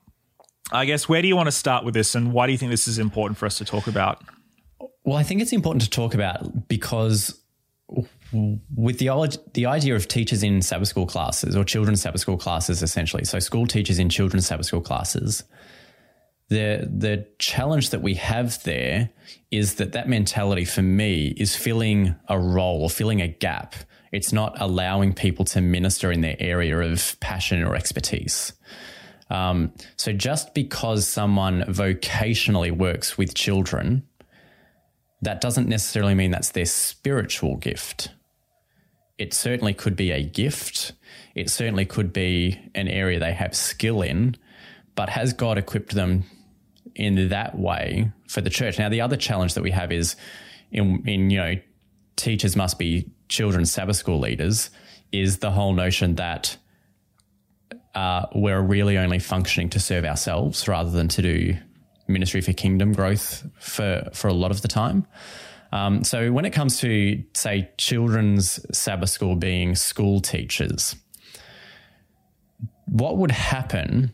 I 0.73 0.85
guess 0.85 1.09
where 1.09 1.23
do 1.23 1.29
you 1.29 1.37
want 1.37 1.47
to 1.47 1.53
start 1.53 1.85
with 1.85 1.95
this, 1.95 2.15
and 2.15 2.33
why 2.33 2.47
do 2.47 2.53
you 2.53 2.59
think 2.59 2.71
this 2.71 2.89
is 2.89 2.99
important 2.99 3.39
for 3.39 3.47
us 3.47 3.59
to 3.59 3.65
talk 3.65 3.87
about? 3.87 4.23
Well, 5.05 5.17
I 5.17 5.23
think 5.23 5.41
it's 5.41 5.53
important 5.53 5.83
to 5.83 5.91
talk 5.91 6.15
about 6.15 6.67
because 6.69 7.41
with 8.33 8.99
the 8.99 9.39
the 9.55 9.67
idea 9.67 9.95
of 9.95 10.09
teachers 10.09 10.43
in 10.43 10.61
Sabbath 10.63 10.89
school 10.89 11.07
classes 11.07 11.55
or 11.55 11.65
children's 11.65 12.03
Sabbath 12.03 12.21
school 12.21 12.37
classes, 12.37 12.83
essentially, 12.83 13.25
so 13.25 13.39
school 13.39 13.67
teachers 13.67 13.99
in 13.99 14.09
children's 14.09 14.47
Sabbath 14.47 14.67
school 14.67 14.81
classes, 14.81 15.45
the 16.49 16.89
the 16.91 17.27
challenge 17.39 17.91
that 17.91 18.03
we 18.03 18.15
have 18.15 18.63
there 18.63 19.11
is 19.51 19.75
that 19.75 19.93
that 19.93 20.09
mentality 20.09 20.65
for 20.65 20.83
me 20.83 21.35
is 21.37 21.57
filling 21.57 22.15
a 22.29 22.39
role 22.39 22.83
or 22.83 22.91
filling 22.91 23.21
a 23.21 23.29
gap. 23.29 23.75
It's 24.13 24.33
not 24.33 24.57
allowing 24.61 25.13
people 25.13 25.45
to 25.47 25.61
minister 25.61 26.13
in 26.13 26.21
their 26.21 26.37
area 26.39 26.79
of 26.79 27.19
passion 27.21 27.63
or 27.63 27.75
expertise. 27.75 28.53
Um, 29.29 29.73
so 29.97 30.13
just 30.13 30.55
because 30.55 31.07
someone 31.09 31.63
vocationally 31.63 32.71
works 32.71 33.19
with 33.19 33.35
children 33.35 34.07
that 35.23 35.41
doesn't 35.41 35.69
necessarily 35.69 36.15
mean 36.15 36.31
that's 36.31 36.51
their 36.51 36.67
spiritual 36.67 37.57
gift. 37.57 38.11
It 39.19 39.33
certainly 39.33 39.75
could 39.75 39.97
be 39.97 40.13
a 40.13 40.23
gift. 40.23 40.93
It 41.35 41.51
certainly 41.51 41.87
could 41.87 42.13
be 42.13 42.61
an 42.75 42.87
area 42.87 43.19
they 43.19 43.33
have 43.33 43.57
skill 43.57 44.03
in, 44.03 44.37
but 44.95 45.09
has 45.09 45.33
God 45.33 45.59
equipped 45.59 45.95
them 45.95 46.25
in 46.97 47.29
that 47.29 47.59
way 47.59 48.11
for 48.29 48.41
the 48.41 48.51
church? 48.51 48.79
Now, 48.79 48.89
the 48.89 49.01
other 49.01 49.17
challenge 49.17 49.55
that 49.55 49.63
we 49.63 49.71
have 49.71 49.93
is 49.93 50.17
in, 50.73 51.03
in 51.07 51.31
you 51.31 51.39
know, 51.39 51.55
teachers 52.17 52.57
must 52.57 52.79
be 52.79 53.11
children's 53.29 53.71
Sabbath 53.71 53.97
school 53.97 54.19
leaders, 54.19 54.71
is 55.13 55.39
the 55.39 55.51
whole 55.51 55.73
notion 55.73 56.17
that 56.17 56.57
uh, 57.95 58.27
we're 58.35 58.61
really 58.61 58.99
only 58.99 59.19
functioning 59.19 59.71
to 59.71 59.81
serve 59.81 60.05
ourselves 60.05 60.69
rather 60.69 60.91
than 60.91 61.09
to 61.09 61.23
do 61.23 61.57
ministry 62.09 62.41
for 62.41 62.53
kingdom 62.53 62.93
growth 62.93 63.45
for 63.59 64.09
for 64.13 64.29
a 64.29 64.33
lot 64.33 64.51
of 64.51 64.63
the 64.63 64.69
time. 64.69 65.07
Um, 65.73 66.05
so 66.05 66.31
when 66.31 66.45
it 66.45 66.51
comes 66.51 66.79
to 66.81 67.23
say 67.35 67.71
children's 67.79 68.61
Sabbath 68.77 69.11
school 69.11 69.35
being 69.35 69.75
school 69.75 70.21
teachers, 70.21 70.95
what 72.87 73.17
would 73.19 73.33
happen? 73.33 74.13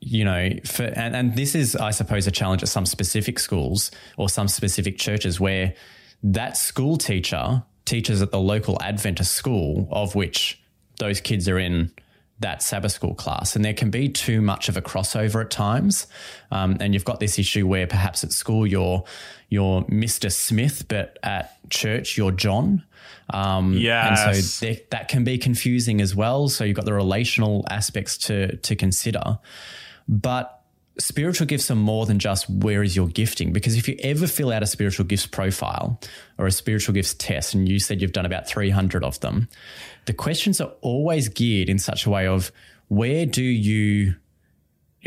You 0.00 0.24
know, 0.24 0.50
for 0.64 0.84
and, 0.84 1.16
and 1.16 1.36
this 1.36 1.54
is, 1.54 1.74
I 1.74 1.90
suppose, 1.90 2.26
a 2.26 2.30
challenge 2.30 2.62
at 2.62 2.68
some 2.68 2.86
specific 2.86 3.38
schools 3.38 3.90
or 4.16 4.28
some 4.28 4.48
specific 4.48 4.96
churches 4.96 5.40
where 5.40 5.74
that 6.22 6.56
school 6.56 6.96
teacher 6.96 7.62
teaches 7.84 8.22
at 8.22 8.30
the 8.30 8.38
local 8.38 8.78
Adventist 8.80 9.32
school, 9.32 9.88
of 9.90 10.14
which 10.14 10.60
those 10.98 11.20
kids 11.20 11.48
are 11.48 11.58
in 11.58 11.90
that 12.40 12.62
Sabbath 12.62 12.92
school 12.92 13.14
class. 13.14 13.56
And 13.56 13.64
there 13.64 13.74
can 13.74 13.90
be 13.90 14.08
too 14.08 14.40
much 14.40 14.68
of 14.68 14.76
a 14.76 14.82
crossover 14.82 15.42
at 15.42 15.50
times. 15.50 16.06
Um, 16.50 16.76
and 16.80 16.94
you've 16.94 17.04
got 17.04 17.18
this 17.18 17.38
issue 17.38 17.66
where 17.66 17.86
perhaps 17.86 18.22
at 18.22 18.32
school 18.32 18.66
you're 18.66 19.04
you're 19.48 19.82
Mr. 19.84 20.30
Smith, 20.30 20.86
but 20.88 21.18
at 21.22 21.58
church 21.70 22.16
you're 22.16 22.30
John. 22.30 22.84
Um, 23.30 23.72
Yes. 23.72 24.20
And 24.20 24.36
so 24.36 24.66
there, 24.66 24.76
that 24.90 25.08
can 25.08 25.24
be 25.24 25.38
confusing 25.38 26.00
as 26.00 26.14
well. 26.14 26.48
So 26.48 26.64
you've 26.64 26.76
got 26.76 26.84
the 26.84 26.94
relational 26.94 27.64
aspects 27.70 28.16
to 28.18 28.56
to 28.56 28.76
consider. 28.76 29.38
But 30.08 30.58
spiritual 30.98 31.46
gifts 31.46 31.70
are 31.70 31.76
more 31.76 32.06
than 32.06 32.18
just 32.18 32.48
where 32.50 32.82
is 32.82 32.96
your 32.96 33.06
gifting 33.06 33.52
because 33.52 33.76
if 33.76 33.88
you 33.88 33.96
ever 34.00 34.26
fill 34.26 34.50
out 34.50 34.64
a 34.64 34.66
spiritual 34.66 35.04
gifts 35.04 35.26
profile 35.26 36.00
or 36.38 36.46
a 36.46 36.50
spiritual 36.50 36.92
gifts 36.92 37.14
test 37.14 37.54
and 37.54 37.68
you 37.68 37.78
said 37.78 38.02
you've 38.02 38.12
done 38.12 38.26
about 38.26 38.48
300 38.48 39.04
of 39.04 39.20
them 39.20 39.48
the 40.06 40.12
questions 40.12 40.60
are 40.60 40.72
always 40.80 41.28
geared 41.28 41.68
in 41.68 41.78
such 41.78 42.04
a 42.04 42.10
way 42.10 42.26
of 42.26 42.50
where 42.88 43.26
do 43.26 43.44
you 43.44 44.16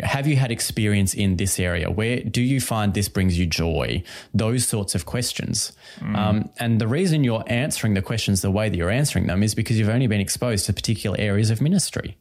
have 0.01 0.25
you 0.25 0.37
had 0.37 0.51
experience 0.51 1.13
in 1.13 1.35
this 1.35 1.59
area? 1.59 1.91
Where 1.91 2.21
do 2.21 2.41
you 2.41 2.61
find 2.61 2.93
this 2.93 3.09
brings 3.09 3.37
you 3.37 3.45
joy? 3.45 4.03
Those 4.33 4.65
sorts 4.65 4.95
of 4.95 5.05
questions. 5.05 5.73
Um, 6.15 6.49
and 6.57 6.79
the 6.79 6.87
reason 6.87 7.25
you're 7.25 7.43
answering 7.47 7.93
the 7.93 8.01
questions 8.01 8.41
the 8.41 8.49
way 8.51 8.69
that 8.69 8.77
you're 8.77 8.89
answering 8.89 9.27
them 9.27 9.43
is 9.43 9.53
because 9.53 9.77
you've 9.77 9.89
only 9.89 10.07
been 10.07 10.21
exposed 10.21 10.65
to 10.67 10.73
particular 10.73 11.17
areas 11.19 11.49
of 11.49 11.61
ministry. 11.61 12.17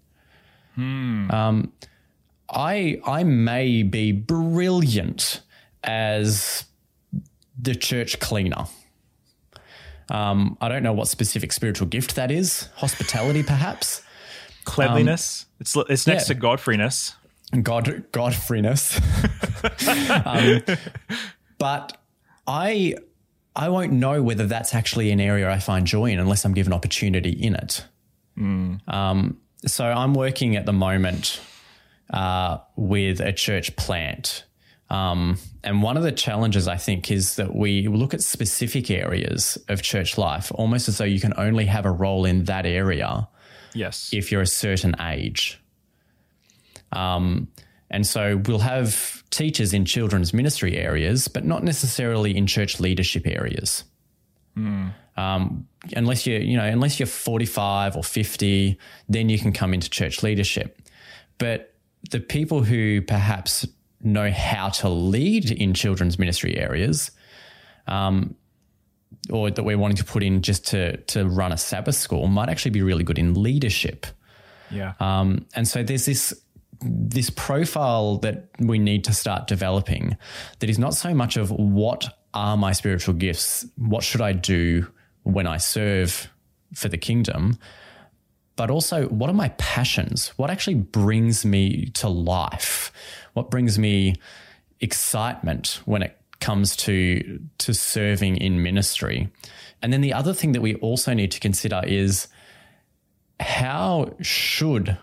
Um, 1.31 1.73
I 2.51 3.01
I 3.07 3.25
may 3.25 3.83
be 3.83 4.13
brilliant 4.13 5.41
as 5.85 6.65
the 7.59 7.75
church 7.75 8.19
cleaner. 8.21 8.67
Um, 10.11 10.59
I 10.61 10.69
don't 10.69 10.83
know 10.83 10.93
what 10.93 11.09
specific 11.09 11.53
spiritual 11.53 11.87
gift 11.87 12.17
that 12.17 12.31
is. 12.31 12.69
Hospitality, 12.77 13.43
perhaps. 13.43 14.03
Cleanliness. 14.65 15.47
it's 15.61 15.77
it's 15.89 16.07
next 16.07 16.29
yeah. 16.29 16.35
to 16.35 16.41
godfreeness. 16.41 17.15
God, 17.63 18.05
Godfreeness. 18.13 19.01
um, 20.25 20.63
but 21.59 22.01
I 22.47 22.95
I 23.57 23.69
won't 23.69 23.93
know 23.93 24.23
whether 24.23 24.47
that's 24.47 24.75
actually 24.75 25.11
an 25.11 25.21
area 25.21 25.51
I 25.51 25.59
find 25.59 25.87
joy 25.87 26.07
in 26.07 26.19
unless 26.19 26.45
I'm 26.45 26.55
given 26.55 26.73
opportunity 26.73 27.31
in 27.31 27.55
it. 27.55 27.85
Um, 28.89 29.41
so 29.67 29.85
I'm 29.85 30.15
working 30.15 30.57
at 30.57 30.67
the 30.67 30.73
moment 30.73 31.41
uh, 32.13 32.59
with 32.77 33.21
a 33.21 33.33
church 33.33 33.75
plant. 33.77 34.45
Um, 34.89 35.39
and 35.63 35.83
one 35.83 35.97
of 35.97 36.03
the 36.03 36.11
challenges 36.11 36.67
I 36.67 36.77
think 36.77 37.11
is 37.13 37.37
that 37.37 37.55
we 37.55 37.87
look 37.87 38.13
at 38.13 38.23
specific 38.23 38.91
areas 38.91 39.57
of 39.69 39.83
church 39.83 40.19
life 40.19 40.51
almost 40.55 40.89
as 40.89 40.99
though 40.99 41.05
you 41.05 41.21
can 41.21 41.33
only 41.37 41.67
have 41.67 41.87
a 41.87 41.91
role 41.93 42.25
in 42.25 42.45
that 42.45 42.67
area 42.67 43.29
Yes. 43.73 44.11
if 44.13 44.33
you're 44.33 44.41
a 44.43 44.47
certain 44.47 44.97
age. 45.01 45.61
Um, 46.93 47.49
and 47.89 48.05
so 48.07 48.37
we'll 48.47 48.59
have 48.61 49.23
teachers 49.31 49.73
in 49.73 49.85
children's 49.85 50.33
ministry 50.35 50.77
areas, 50.77 51.29
but 51.29 51.45
not 51.45 51.63
necessarily 51.63 52.37
in 52.37 52.47
church 52.47 52.81
leadership 52.81 53.27
areas. 53.27 53.85
Um, 55.17 55.67
unless 55.97 56.27
you, 56.27 56.39
you 56.39 56.57
know, 56.57 56.65
unless 56.65 56.99
you're 56.99 57.07
45 57.07 57.97
or 57.97 58.03
50, 58.05 58.79
then 59.09 59.29
you 59.29 59.39
can 59.39 59.53
come 59.53 59.73
into 59.73 59.89
church 59.89 60.23
leadership. 60.23 60.81
But 61.39 61.70
the 62.11 62.21
people 62.21 62.63
who 62.63 63.03
perhaps 63.03 63.67
know 64.03 64.31
how 64.31 64.71
to 64.71 64.89
lead 64.89 65.51
in 65.51 65.75
children's 65.75 66.19
ministry 66.19 66.57
areas, 66.57 67.11
um, 67.87 68.35
or 69.31 69.51
that 69.51 69.63
we're 69.63 69.79
wanting 69.79 69.97
to 69.99 70.05
put 70.05 70.23
in 70.23 70.43
just 70.43 70.67
to 70.69 70.97
to 70.99 71.29
run 71.29 71.53
a 71.53 71.59
Sabbath 71.59 71.97
school, 71.97 72.27
might 72.27 72.49
actually 72.49 72.71
be 72.71 72.83
really 72.83 73.05
good 73.05 73.19
in 73.19 73.35
leadership. 73.35 74.07
yeah. 74.71 74.95
Um, 75.01 75.47
and 75.55 75.69
so 75.69 75.83
there's 75.83 76.07
this 76.07 76.35
this 76.83 77.29
profile 77.31 78.17
that 78.19 78.49
we 78.59 78.79
need 78.79 79.05
to 79.05 79.13
start 79.13 79.47
developing 79.47 80.17
that 80.61 80.71
is 80.71 80.79
not 80.79 80.95
so 80.95 81.15
much 81.15 81.37
of 81.37 81.51
what 81.51 82.17
are 82.33 82.57
my 82.57 82.73
spiritual 82.73 83.15
gifts, 83.15 83.67
what 83.77 84.03
should 84.03 84.23
I 84.23 84.33
do 84.33 84.87
when 85.25 85.47
I 85.47 85.59
serve 85.59 86.31
for 86.75 86.89
the 86.89 86.97
kingdom, 86.97 87.59
but 88.61 88.71
also 88.71 89.09
what 89.09 89.31
are 89.31 89.33
my 89.33 89.49
passions? 89.57 90.35
What 90.37 90.51
actually 90.51 90.75
brings 90.75 91.47
me 91.47 91.87
to 91.95 92.11
life? 92.11 92.93
What 93.33 93.51
brings 93.51 93.79
me 93.79 94.17
excitement 94.81 95.81
when 95.87 96.03
it 96.03 96.21
comes 96.41 96.77
to 96.77 97.41
to 97.57 97.73
serving 97.73 98.37
in 98.37 98.63
ministry? 98.63 99.31
And 99.81 99.95
then 99.95 100.03
the 100.03 100.13
other 100.13 100.35
thing 100.35 100.53
that 100.53 100.61
we 100.61 100.75
also 100.75 101.15
need 101.15 101.31
to 101.31 101.41
consider 101.41 101.81
is 101.87 102.29
how 103.41 104.15
should 104.21 104.99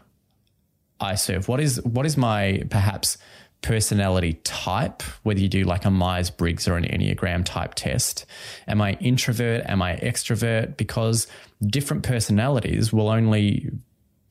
I 0.99 1.15
serve? 1.15 1.47
What 1.47 1.59
is 1.59 1.83
what 1.83 2.05
is 2.05 2.15
my 2.15 2.61
perhaps 2.69 3.17
personality 3.63 4.33
type? 4.43 5.01
Whether 5.23 5.39
you 5.39 5.49
do 5.49 5.63
like 5.63 5.83
a 5.83 5.89
Myers 5.89 6.29
Briggs 6.29 6.67
or 6.67 6.77
an 6.77 6.83
Enneagram 6.83 7.43
type 7.43 7.73
test, 7.73 8.27
am 8.67 8.81
I 8.81 8.93
introvert? 9.01 9.63
Am 9.65 9.81
I 9.81 9.95
extrovert? 9.95 10.77
Because 10.77 11.25
different 11.65 12.03
personalities 12.03 12.93
will 12.93 13.09
only 13.09 13.71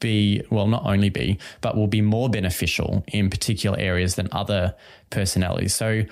be 0.01 0.43
well, 0.51 0.67
not 0.67 0.85
only 0.85 1.09
be, 1.09 1.39
but 1.61 1.77
will 1.77 1.87
be 1.87 2.03
more 2.03 2.29
beneficial 2.29 3.05
in 3.09 3.31
particular 3.31 3.79
areas 3.79 4.15
than 4.17 4.29
other 4.33 4.75
personalities. 5.11 5.75
So 5.75 6.03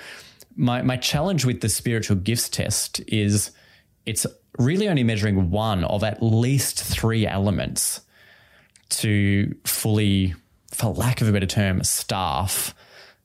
my 0.56 0.82
my 0.82 0.96
challenge 0.96 1.44
with 1.44 1.60
the 1.60 1.68
spiritual 1.68 2.16
gifts 2.16 2.48
test 2.48 3.00
is 3.08 3.50
it's 4.06 4.26
really 4.58 4.88
only 4.88 5.04
measuring 5.04 5.50
one 5.50 5.84
of 5.84 6.04
at 6.04 6.22
least 6.22 6.82
three 6.82 7.26
elements 7.26 8.00
to 8.88 9.54
fully, 9.64 10.34
for 10.70 10.92
lack 10.92 11.20
of 11.20 11.28
a 11.28 11.32
better 11.32 11.46
term, 11.46 11.82
staff 11.82 12.74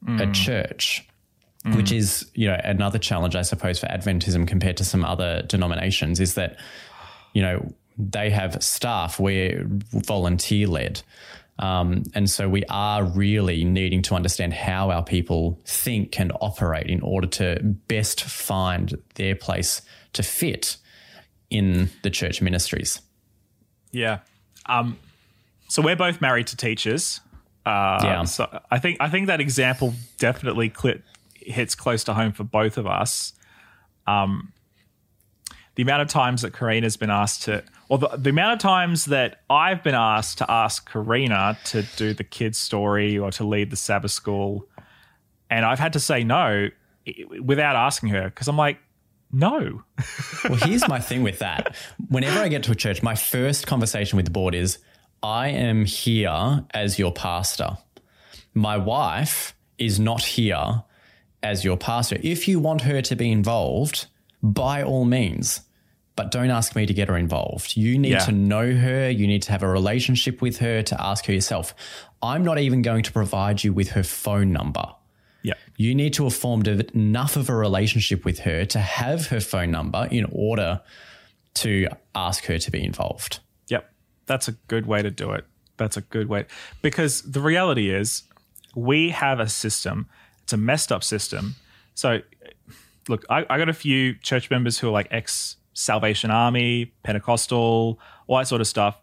a 0.08 0.10
mm. 0.12 0.34
church, 0.34 1.06
mm. 1.66 1.76
which 1.76 1.92
is 1.92 2.30
you 2.34 2.48
know 2.48 2.60
another 2.64 2.98
challenge, 2.98 3.36
I 3.36 3.42
suppose, 3.42 3.80
for 3.80 3.88
Adventism 3.88 4.48
compared 4.48 4.78
to 4.78 4.86
some 4.86 5.04
other 5.04 5.44
denominations, 5.44 6.20
is 6.20 6.36
that 6.36 6.58
you 7.34 7.42
know 7.42 7.74
they 7.98 8.30
have 8.30 8.62
staff 8.64 9.20
we're 9.20 9.66
volunteer 9.68 10.68
led. 10.68 11.02
Um, 11.60 12.04
and 12.16 12.30
so 12.30 12.48
we 12.48 12.64
are 12.70 13.04
really 13.04 13.66
needing 13.66 14.02
to 14.04 14.16
understand 14.16 14.54
how 14.54 14.92
our 14.92 15.04
people 15.04 15.60
think 15.66 16.18
and 16.18 16.32
operate 16.40 16.88
in 16.88 17.02
order 17.02 17.28
to 17.28 17.60
best 17.62 18.22
find 18.24 18.98
their 19.16 19.36
place 19.36 19.82
to 20.14 20.24
fit 20.24 20.78
in 21.50 21.90
the 22.02 22.10
church 22.10 22.42
ministries. 22.42 23.02
Yeah. 23.92 24.20
Um, 24.68 24.98
so 25.68 25.82
we're 25.82 25.98
both 25.98 26.22
married 26.22 26.48
to 26.48 26.56
teachers. 26.56 27.20
Uh, 27.66 28.00
Yeah. 28.04 28.24
So 28.24 28.62
I 28.72 28.80
think 28.80 28.98
I 29.02 29.10
think 29.10 29.28
that 29.28 29.42
example 29.42 29.94
definitely 30.18 30.74
hits 31.36 31.76
close 31.76 32.06
to 32.06 32.14
home 32.14 32.32
for 32.32 32.46
both 32.46 32.78
of 32.78 32.88
us. 32.88 33.34
Um, 34.08 34.54
the 35.80 35.84
amount 35.84 36.02
of 36.02 36.10
times 36.10 36.42
that 36.42 36.52
Karina's 36.52 36.98
been 36.98 37.10
asked 37.10 37.44
to, 37.44 37.64
or 37.88 38.00
the, 38.00 38.10
the 38.18 38.32
amount 38.32 38.52
of 38.52 38.60
times 38.60 39.06
that 39.06 39.44
I've 39.50 39.82
been 39.82 39.96
asked 39.96 40.40
to 40.40 40.52
ask 40.52 40.92
Karina 40.92 41.58
to 41.68 41.84
do 41.96 42.14
the 42.14 42.26
kids' 42.26 42.58
story 42.58 43.18
or 43.18 43.32
to 43.32 43.46
lead 43.46 43.70
the 43.70 43.78
Sabbath 43.78 44.12
school, 44.12 44.68
and 45.50 45.66
I've 45.66 45.80
had 45.80 45.94
to 45.94 46.02
say 46.02 46.26
no 46.26 46.68
without 47.42 47.78
asking 47.78 48.10
her 48.10 48.26
because 48.26 48.50
I'm 48.50 48.58
like, 48.58 48.78
no. 49.32 49.84
Well, 50.50 50.60
here's 50.64 50.86
my 50.90 51.00
thing 51.00 51.24
with 51.24 51.40
that. 51.40 51.78
Whenever 52.10 52.40
I 52.40 52.50
get 52.50 52.64
to 52.64 52.72
a 52.74 52.76
church, 52.76 53.02
my 53.02 53.16
first 53.16 53.66
conversation 53.66 54.18
with 54.18 54.26
the 54.26 54.32
board 54.32 54.56
is 54.56 54.80
I 55.24 55.48
am 55.48 55.86
here 55.86 56.66
as 56.74 57.00
your 57.00 57.14
pastor. 57.14 57.78
My 58.54 58.76
wife 58.76 59.56
is 59.78 59.98
not 59.98 60.24
here 60.24 60.84
as 61.42 61.64
your 61.64 61.78
pastor. 61.78 62.18
If 62.22 62.50
you 62.50 62.60
want 62.60 62.82
her 62.82 63.02
to 63.02 63.16
be 63.16 63.32
involved, 63.32 64.08
by 64.42 64.84
all 64.84 65.06
means, 65.06 65.62
but 66.20 66.32
don't 66.32 66.50
ask 66.52 66.76
me 66.76 66.86
to 66.86 66.94
get 66.94 67.08
her 67.08 67.16
involved. 67.16 67.78
You 67.78 67.98
need 67.98 68.12
Yeah. 68.12 68.26
to 68.26 68.34
know 68.34 68.74
her. 68.76 69.10
You 69.10 69.26
need 69.26 69.42
to 69.44 69.52
have 69.54 69.64
a 69.64 69.70
relationship 69.70 70.42
with 70.42 70.58
her 70.58 70.84
to 70.84 71.02
ask 71.02 71.26
her 71.28 71.32
yourself. 71.34 71.74
I'm 72.22 72.44
not 72.44 72.58
even 72.60 72.82
going 72.82 73.04
to 73.04 73.12
provide 73.14 73.64
you 73.64 73.72
with 73.72 73.92
her 73.92 74.04
phone 74.04 74.52
number. 74.52 74.84
Yeah. 75.44 75.54
You 75.78 75.96
need 75.96 76.14
to 76.16 76.26
have 76.26 76.36
formed 76.36 76.68
enough 76.68 77.38
of 77.38 77.48
a 77.48 77.56
relationship 77.56 78.26
with 78.26 78.40
her 78.40 78.66
to 78.66 78.80
have 78.80 79.28
her 79.28 79.40
phone 79.40 79.72
number 79.72 80.10
in 80.12 80.26
order 80.30 80.82
to 81.54 81.88
ask 82.14 82.44
her 82.48 82.58
to 82.60 82.70
be 82.70 82.84
involved. 82.84 83.40
Yep. 83.70 83.90
That's 84.26 84.50
a 84.50 84.54
good 84.68 84.86
way 84.88 85.02
to 85.02 85.10
do 85.12 85.32
it. 85.32 85.46
That's 85.78 85.96
a 85.96 86.02
good 86.02 86.28
way. 86.28 86.48
Because 86.82 87.22
the 87.22 87.40
reality 87.40 87.92
is, 87.92 88.24
we 88.76 89.12
have 89.12 89.40
a 89.40 89.48
system. 89.48 90.08
it's 90.44 90.52
a 90.52 90.58
messed 90.58 90.92
up 90.92 91.06
system. 91.06 91.56
So, 91.96 92.20
look, 93.08 93.24
I, 93.30 93.46
I 93.50 93.58
got 93.58 93.70
a 93.70 93.74
few 93.74 94.16
church 94.16 94.50
members 94.50 94.80
who 94.80 94.90
are 94.90 94.92
like 94.92 95.08
ex 95.12 95.56
Salvation 95.80 96.30
Army, 96.32 96.94
Pentecostal, 97.04 98.00
all 98.28 98.38
that 98.38 98.48
sort 98.48 98.62
of 98.62 98.68
stuff. 98.68 99.00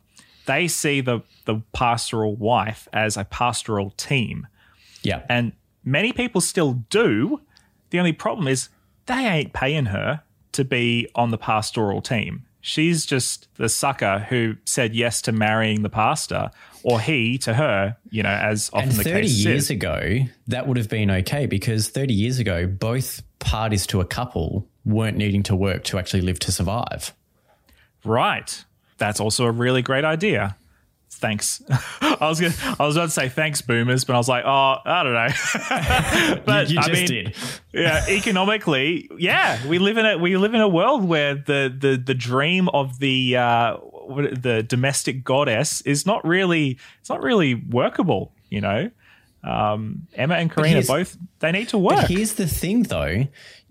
They 0.46 0.68
see 0.68 1.00
the 1.00 1.20
the 1.44 1.62
pastoral 1.72 2.34
wife 2.36 2.88
as 2.92 3.16
a 3.16 3.24
pastoral 3.24 3.90
team, 3.90 4.46
Yeah. 5.02 5.22
and 5.28 5.52
many 5.84 6.12
people 6.12 6.40
still 6.40 6.74
do. 6.90 7.40
The 7.90 7.98
only 8.00 8.12
problem 8.12 8.48
is 8.48 8.68
they 9.06 9.26
ain't 9.26 9.52
paying 9.52 9.86
her 9.86 10.22
to 10.52 10.64
be 10.64 11.08
on 11.14 11.30
the 11.30 11.38
pastoral 11.38 12.02
team. 12.02 12.42
She's 12.60 13.06
just 13.06 13.46
the 13.56 13.68
sucker 13.68 14.26
who 14.28 14.56
said 14.64 14.92
yes 14.96 15.22
to 15.22 15.32
marrying 15.32 15.82
the 15.82 15.88
pastor, 15.88 16.50
or 16.82 17.00
he 17.00 17.38
to 17.38 17.54
her, 17.54 17.96
you 18.10 18.24
know, 18.24 18.28
as 18.30 18.70
often 18.72 18.88
and 18.90 18.98
the 18.98 19.04
30 19.04 19.20
case 19.22 19.32
years 19.44 19.64
is. 19.64 19.70
ago, 19.70 20.18
that 20.48 20.66
would 20.66 20.76
have 20.76 20.88
been 20.88 21.08
okay 21.10 21.46
because 21.46 21.88
30 21.90 22.12
years 22.12 22.40
ago, 22.40 22.66
both 22.66 23.22
parties 23.38 23.86
to 23.88 24.00
a 24.00 24.04
couple 24.04 24.68
weren't 24.87 25.16
needing 25.16 25.43
to 25.43 25.57
work 25.57 25.84
to 25.84 25.99
actually 25.99 26.22
live 26.22 26.39
to 26.39 26.53
survive. 26.53 27.12
Right. 28.05 28.64
That's 28.99 29.20
also 29.20 29.45
a 29.45 29.51
really 29.51 29.82
great 29.82 30.05
idea. 30.05 30.57
Thanks. 31.11 31.62
I 32.01 32.28
was 32.28 32.41
gonna, 32.41 32.55
I 32.78 32.87
was 32.87 32.97
about 32.97 33.07
to 33.07 33.11
say 33.11 33.28
thanks, 33.28 33.62
boomers, 33.62 34.05
but 34.05 34.14
I 34.14 34.18
was 34.18 34.28
like, 34.28 34.45
oh, 34.45 34.76
I 34.84 35.03
don't 35.03 35.12
know. 35.14 36.43
but 36.47 36.70
you 36.70 36.78
I 36.78 36.89
just 36.89 37.11
mean, 37.11 37.24
did. 37.24 37.37
yeah, 37.72 38.05
economically, 38.09 39.09
yeah, 39.16 39.66
we 39.66 39.78
live 39.78 39.97
in 39.97 40.05
a 40.05 40.18
we 40.18 40.37
live 40.37 40.55
in 40.55 40.61
a 40.61 40.68
world 40.68 41.05
where 41.05 41.34
the 41.34 41.74
the 41.76 41.97
the 41.97 42.14
dream 42.14 42.68
of 42.68 42.99
the 42.99 43.37
uh, 43.37 43.78
the 44.09 44.64
domestic 44.66 45.24
goddess 45.24 45.80
is 45.82 46.05
not 46.05 46.26
really 46.26 46.78
it's 47.01 47.09
not 47.09 47.22
really 47.22 47.55
workable. 47.55 48.32
You 48.51 48.61
know, 48.61 48.91
um, 49.43 50.09
Emma 50.14 50.34
and 50.34 50.51
Karina 50.51 50.82
both 50.82 51.16
they 51.39 51.53
need 51.53 51.68
to 51.68 51.78
work. 51.78 52.09
Here's 52.09 52.34
the 52.34 52.47
thing, 52.47 52.82
though. 52.82 53.26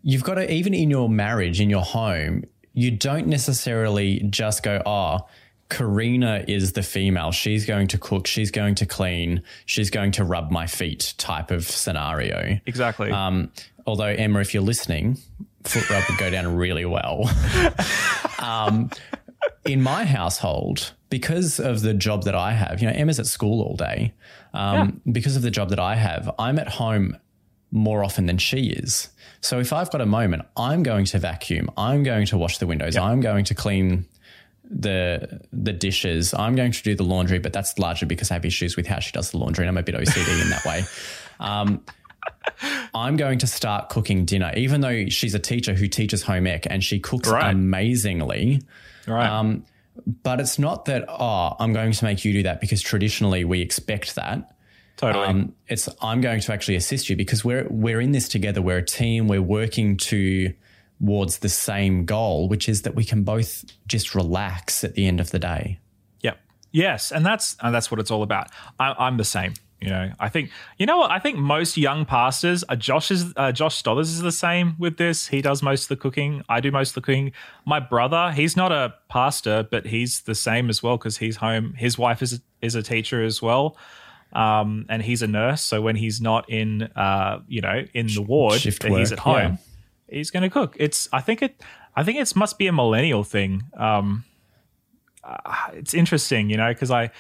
You've 0.08 0.24
got 0.24 0.36
to, 0.36 0.52
even 0.52 0.76
in 0.76 0.92
your 0.92 1.10
marriage, 1.10 1.60
in 1.60 1.70
your 1.70 1.82
home, 1.82 2.44
you 2.74 2.92
don't 2.92 3.26
necessarily 3.26 4.20
just 4.30 4.62
go, 4.62 4.80
oh, 4.86 5.28
Karina 5.70 6.46
is 6.48 6.74
the 6.74 6.84
female. 6.84 7.32
She's 7.32 7.66
going 7.66 7.88
to 7.88 7.98
cook. 7.98 8.28
She's 8.28 8.52
going 8.52 8.76
to 8.76 8.86
clean. 8.86 9.42
She's 9.66 9.90
going 9.90 10.12
to 10.12 10.24
rub 10.24 10.52
my 10.52 10.68
feet 10.68 11.16
type 11.18 11.50
of 11.50 11.66
scenario. 11.66 12.60
exactly. 12.68 13.10
Um, 13.10 13.52
although, 13.88 14.06
Emma, 14.06 14.42
if 14.42 14.54
you're 14.54 14.62
listening, 14.62 15.18
foot 15.64 15.90
rub 15.90 16.04
would 16.08 16.20
go 16.20 16.30
down 16.30 16.56
really 16.56 16.86
well. 16.86 17.28
um, 18.40 18.92
in 19.66 19.82
my 19.82 20.06
household, 20.06 20.94
because 21.10 21.60
of 21.60 21.82
the 21.82 21.96
job 21.96 22.26
that 22.26 22.36
I 22.36 22.52
have, 22.52 22.80
you 22.80 22.88
know, 22.88 22.94
Emma's 22.94 23.20
at 23.20 23.26
school 23.26 23.64
all 23.64 23.76
day. 23.76 24.14
Um, 24.54 25.02
Because 25.12 25.36
of 25.36 25.42
the 25.42 25.52
job 25.52 25.70
that 25.70 25.80
I 25.80 25.96
have, 25.96 26.30
I'm 26.38 26.60
at 26.60 26.68
home 26.68 27.18
more 27.72 28.04
often 28.04 28.26
than 28.28 28.38
she 28.38 28.68
is. 28.68 29.10
So 29.46 29.60
if 29.60 29.72
I've 29.72 29.92
got 29.92 30.02
a 30.02 30.06
moment, 30.08 30.44
I'm 30.58 30.82
going 30.82 31.06
to 31.06 31.20
vacuum. 31.20 31.70
I'm 31.78 32.02
going 32.02 32.26
to 32.28 32.38
wash 32.38 32.58
the 32.58 32.66
windows. 32.68 32.98
I'm 32.98 33.22
going 33.22 33.46
to 33.46 33.54
clean 33.56 34.06
the 34.70 35.40
the 35.54 35.72
dishes. 35.72 36.34
I'm 36.34 36.56
going 36.56 36.72
to 36.72 36.82
do 36.82 36.96
the 36.96 37.04
laundry, 37.04 37.38
but 37.38 37.54
that's 37.54 37.78
largely 37.78 38.08
because 38.08 38.32
I 38.32 38.34
have 38.36 38.46
issues 38.46 38.76
with 38.76 38.88
how 38.88 39.00
she 39.00 39.12
does 39.12 39.30
the 39.32 39.38
laundry, 39.38 39.64
and 39.66 39.70
I'm 39.70 39.78
a 39.78 39.84
bit 39.84 39.94
OCD 39.96 40.42
in 40.42 40.50
that 40.50 40.66
way. 40.66 40.84
Um, 41.40 41.84
I'm 42.96 43.18
going 43.18 43.38
to 43.40 43.48
start 43.48 43.90
cooking 43.90 44.26
dinner, 44.26 44.52
even 44.58 44.82
though 44.82 45.10
she's 45.10 45.36
a 45.36 45.40
teacher 45.40 45.76
who 45.76 45.88
teaches 45.88 46.24
home 46.24 46.48
ec 46.48 46.66
and 46.70 46.84
she 46.84 47.00
cooks 47.00 47.30
Right. 47.30 47.52
amazingly. 47.52 48.64
right. 49.08 49.30
Um, 49.30 49.64
but 50.24 50.40
it's 50.42 50.58
not 50.58 50.86
that 50.86 51.06
oh, 51.08 51.56
I'm 51.60 51.72
going 51.72 51.92
to 51.92 52.04
make 52.04 52.26
you 52.26 52.34
do 52.34 52.44
that 52.44 52.60
because 52.62 52.82
traditionally 52.82 53.46
we 53.46 53.62
expect 53.62 54.16
that. 54.16 54.55
Totally. 54.98 55.28
Um, 55.28 55.56
it's 55.68 55.90
I'm 56.02 56.22
going 56.22 56.42
to 56.42 56.54
actually 56.54 56.76
assist 56.76 57.10
you 57.10 57.16
because 57.16 57.44
we're 57.44 57.68
we're 57.70 58.02
in 58.02 58.12
this 58.12 58.28
together. 58.28 58.62
We're 58.62 58.78
a 58.78 58.86
team. 58.86 59.28
We're 59.28 59.42
working 59.42 59.98
to 59.98 60.54
towards 61.00 61.40
the 61.40 61.50
same 61.50 62.06
goal, 62.06 62.48
which 62.48 62.70
is 62.70 62.84
that 62.84 62.96
we 62.96 63.04
can 63.04 63.24
both 63.24 63.66
just 63.88 64.16
relax 64.16 64.84
at 64.84 64.96
the 64.96 65.08
end 65.08 65.20
of 65.20 65.32
the 65.32 65.40
day. 65.40 65.80
Yep. 66.22 66.38
Yes, 66.72 67.12
and 67.12 67.26
that's 67.26 67.56
and 67.62 67.74
that's 67.74 67.92
what 67.92 68.00
it's 68.00 68.12
all 68.12 68.24
about. 68.24 68.50
I, 68.80 68.94
I'm 68.98 69.18
the 69.18 69.26
same. 69.26 69.54
You 69.82 69.90
know, 69.90 70.12
I 70.20 70.30
think 70.30 70.52
you 70.78 70.86
know 70.86 70.98
what 70.98 71.12
I 71.12 71.20
think 71.20 71.38
most 71.38 71.78
young 71.78 72.06
pastors. 72.06 72.64
Uh, 72.68 72.76
Josh 72.76 73.12
is 73.12 73.34
uh, 73.36 73.52
Josh 73.52 73.82
Stothers 73.82 74.06
is 74.06 74.22
the 74.22 74.32
same 74.32 74.76
with 74.80 74.98
this. 74.98 75.28
He 75.28 75.42
does 75.42 75.62
most 75.62 75.84
of 75.84 75.90
the 75.90 75.98
cooking. 75.98 76.44
I 76.50 76.60
do 76.60 76.72
most 76.72 76.90
of 76.90 76.96
the 76.96 77.02
cooking. 77.02 77.34
My 77.66 77.80
brother, 77.80 78.32
he's 78.32 78.56
not 78.58 78.72
a 78.72 78.96
pastor, 79.10 79.68
but 79.70 79.86
he's 79.86 80.22
the 80.22 80.36
same 80.36 80.70
as 80.70 80.82
well 80.82 80.98
because 80.98 81.18
he's 81.18 81.38
home. 81.38 81.74
His 81.74 81.98
wife 81.98 82.22
is 82.22 82.34
a, 82.34 82.40
is 82.62 82.76
a 82.76 82.82
teacher 82.82 83.24
as 83.24 83.42
well. 83.42 83.78
Um, 84.36 84.86
and 84.90 85.02
he's 85.02 85.22
a 85.22 85.28
nurse, 85.28 85.62
so 85.62 85.82
when 85.82 85.96
he's 85.96 86.20
not 86.20 86.50
in, 86.50 86.84
uh, 86.96 87.40
you 87.48 87.62
know, 87.62 87.86
in 87.94 88.08
the 88.08 88.22
ward, 88.22 88.60
shift 88.60 88.82
that 88.82 88.92
he's 88.92 89.14
at 89.14 89.20
home. 89.20 89.54
yeah. 89.54 90.18
He's 90.18 90.30
going 90.30 90.44
to 90.44 90.50
cook. 90.50 90.76
It's. 90.78 91.08
I 91.14 91.22
think 91.22 91.42
it. 91.42 91.64
I 91.96 92.04
think 92.04 92.20
it 92.20 92.36
must 92.36 92.58
be 92.58 92.68
a 92.68 92.74
millennial 92.74 93.24
thing. 93.24 93.64
Um, 93.78 94.26
it's 95.74 95.94
interesting, 95.94 96.50
you 96.50 96.58
know, 96.58 96.70
because 96.70 96.92
I 96.92 97.12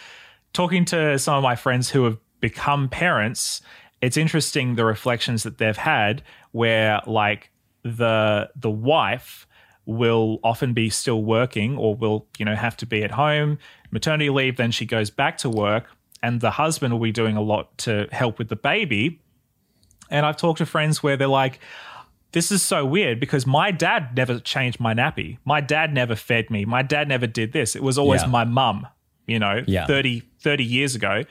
talking 0.53 0.85
to 0.85 1.17
some 1.17 1.35
of 1.35 1.43
my 1.43 1.55
friends 1.55 1.89
who 1.89 2.03
have 2.03 2.17
become 2.41 2.89
parents, 2.89 3.61
it's 4.01 4.17
interesting 4.17 4.75
the 4.75 4.85
reflections 4.85 5.43
that 5.43 5.57
they've 5.57 5.77
had 5.77 6.21
where 6.51 7.01
like 7.07 7.51
the 7.83 8.49
the 8.55 8.69
wife 8.69 9.47
will 9.85 10.39
often 10.43 10.73
be 10.73 10.89
still 10.89 11.23
working 11.23 11.77
or 11.77 11.95
will, 11.95 12.27
you 12.37 12.45
know, 12.45 12.55
have 12.55 12.75
to 12.75 12.85
be 12.85 13.03
at 13.03 13.11
home, 13.11 13.57
maternity 13.91 14.29
leave, 14.29 14.57
then 14.57 14.71
she 14.71 14.85
goes 14.85 15.11
back 15.11 15.37
to 15.37 15.49
work 15.49 15.94
and 16.25 16.41
the 16.41 16.51
husband 16.51 16.93
will 16.93 17.01
be 17.01 17.11
doing 17.11 17.37
a 17.37 17.41
lot 17.41 17.77
to 17.79 18.07
help 18.11 18.39
with 18.39 18.49
the 18.49 18.55
baby. 18.55 19.21
And 20.09 20.25
I've 20.25 20.37
talked 20.37 20.57
to 20.59 20.65
friends 20.65 21.03
where 21.03 21.17
they're 21.17 21.27
like, 21.27 21.59
this 22.31 22.51
is 22.51 22.61
so 22.61 22.85
weird 22.85 23.19
because 23.19 23.45
my 23.45 23.71
dad 23.71 24.15
never 24.15 24.39
changed 24.39 24.79
my 24.79 24.93
nappy. 24.93 25.37
My 25.45 25.61
dad 25.61 25.93
never 25.93 26.15
fed 26.15 26.49
me. 26.49 26.65
My 26.65 26.81
dad 26.81 27.07
never 27.07 27.27
did 27.27 27.53
this. 27.53 27.75
It 27.75 27.83
was 27.83 27.97
always 27.97 28.21
Yeah. 28.23 28.27
my 28.27 28.43
mum, 28.43 28.87
you 29.27 29.39
know, 29.39 29.63
Yeah. 29.67 29.85
30, 29.87 30.21
30 30.41 30.63
years 30.63 30.95
ago. 30.95 31.23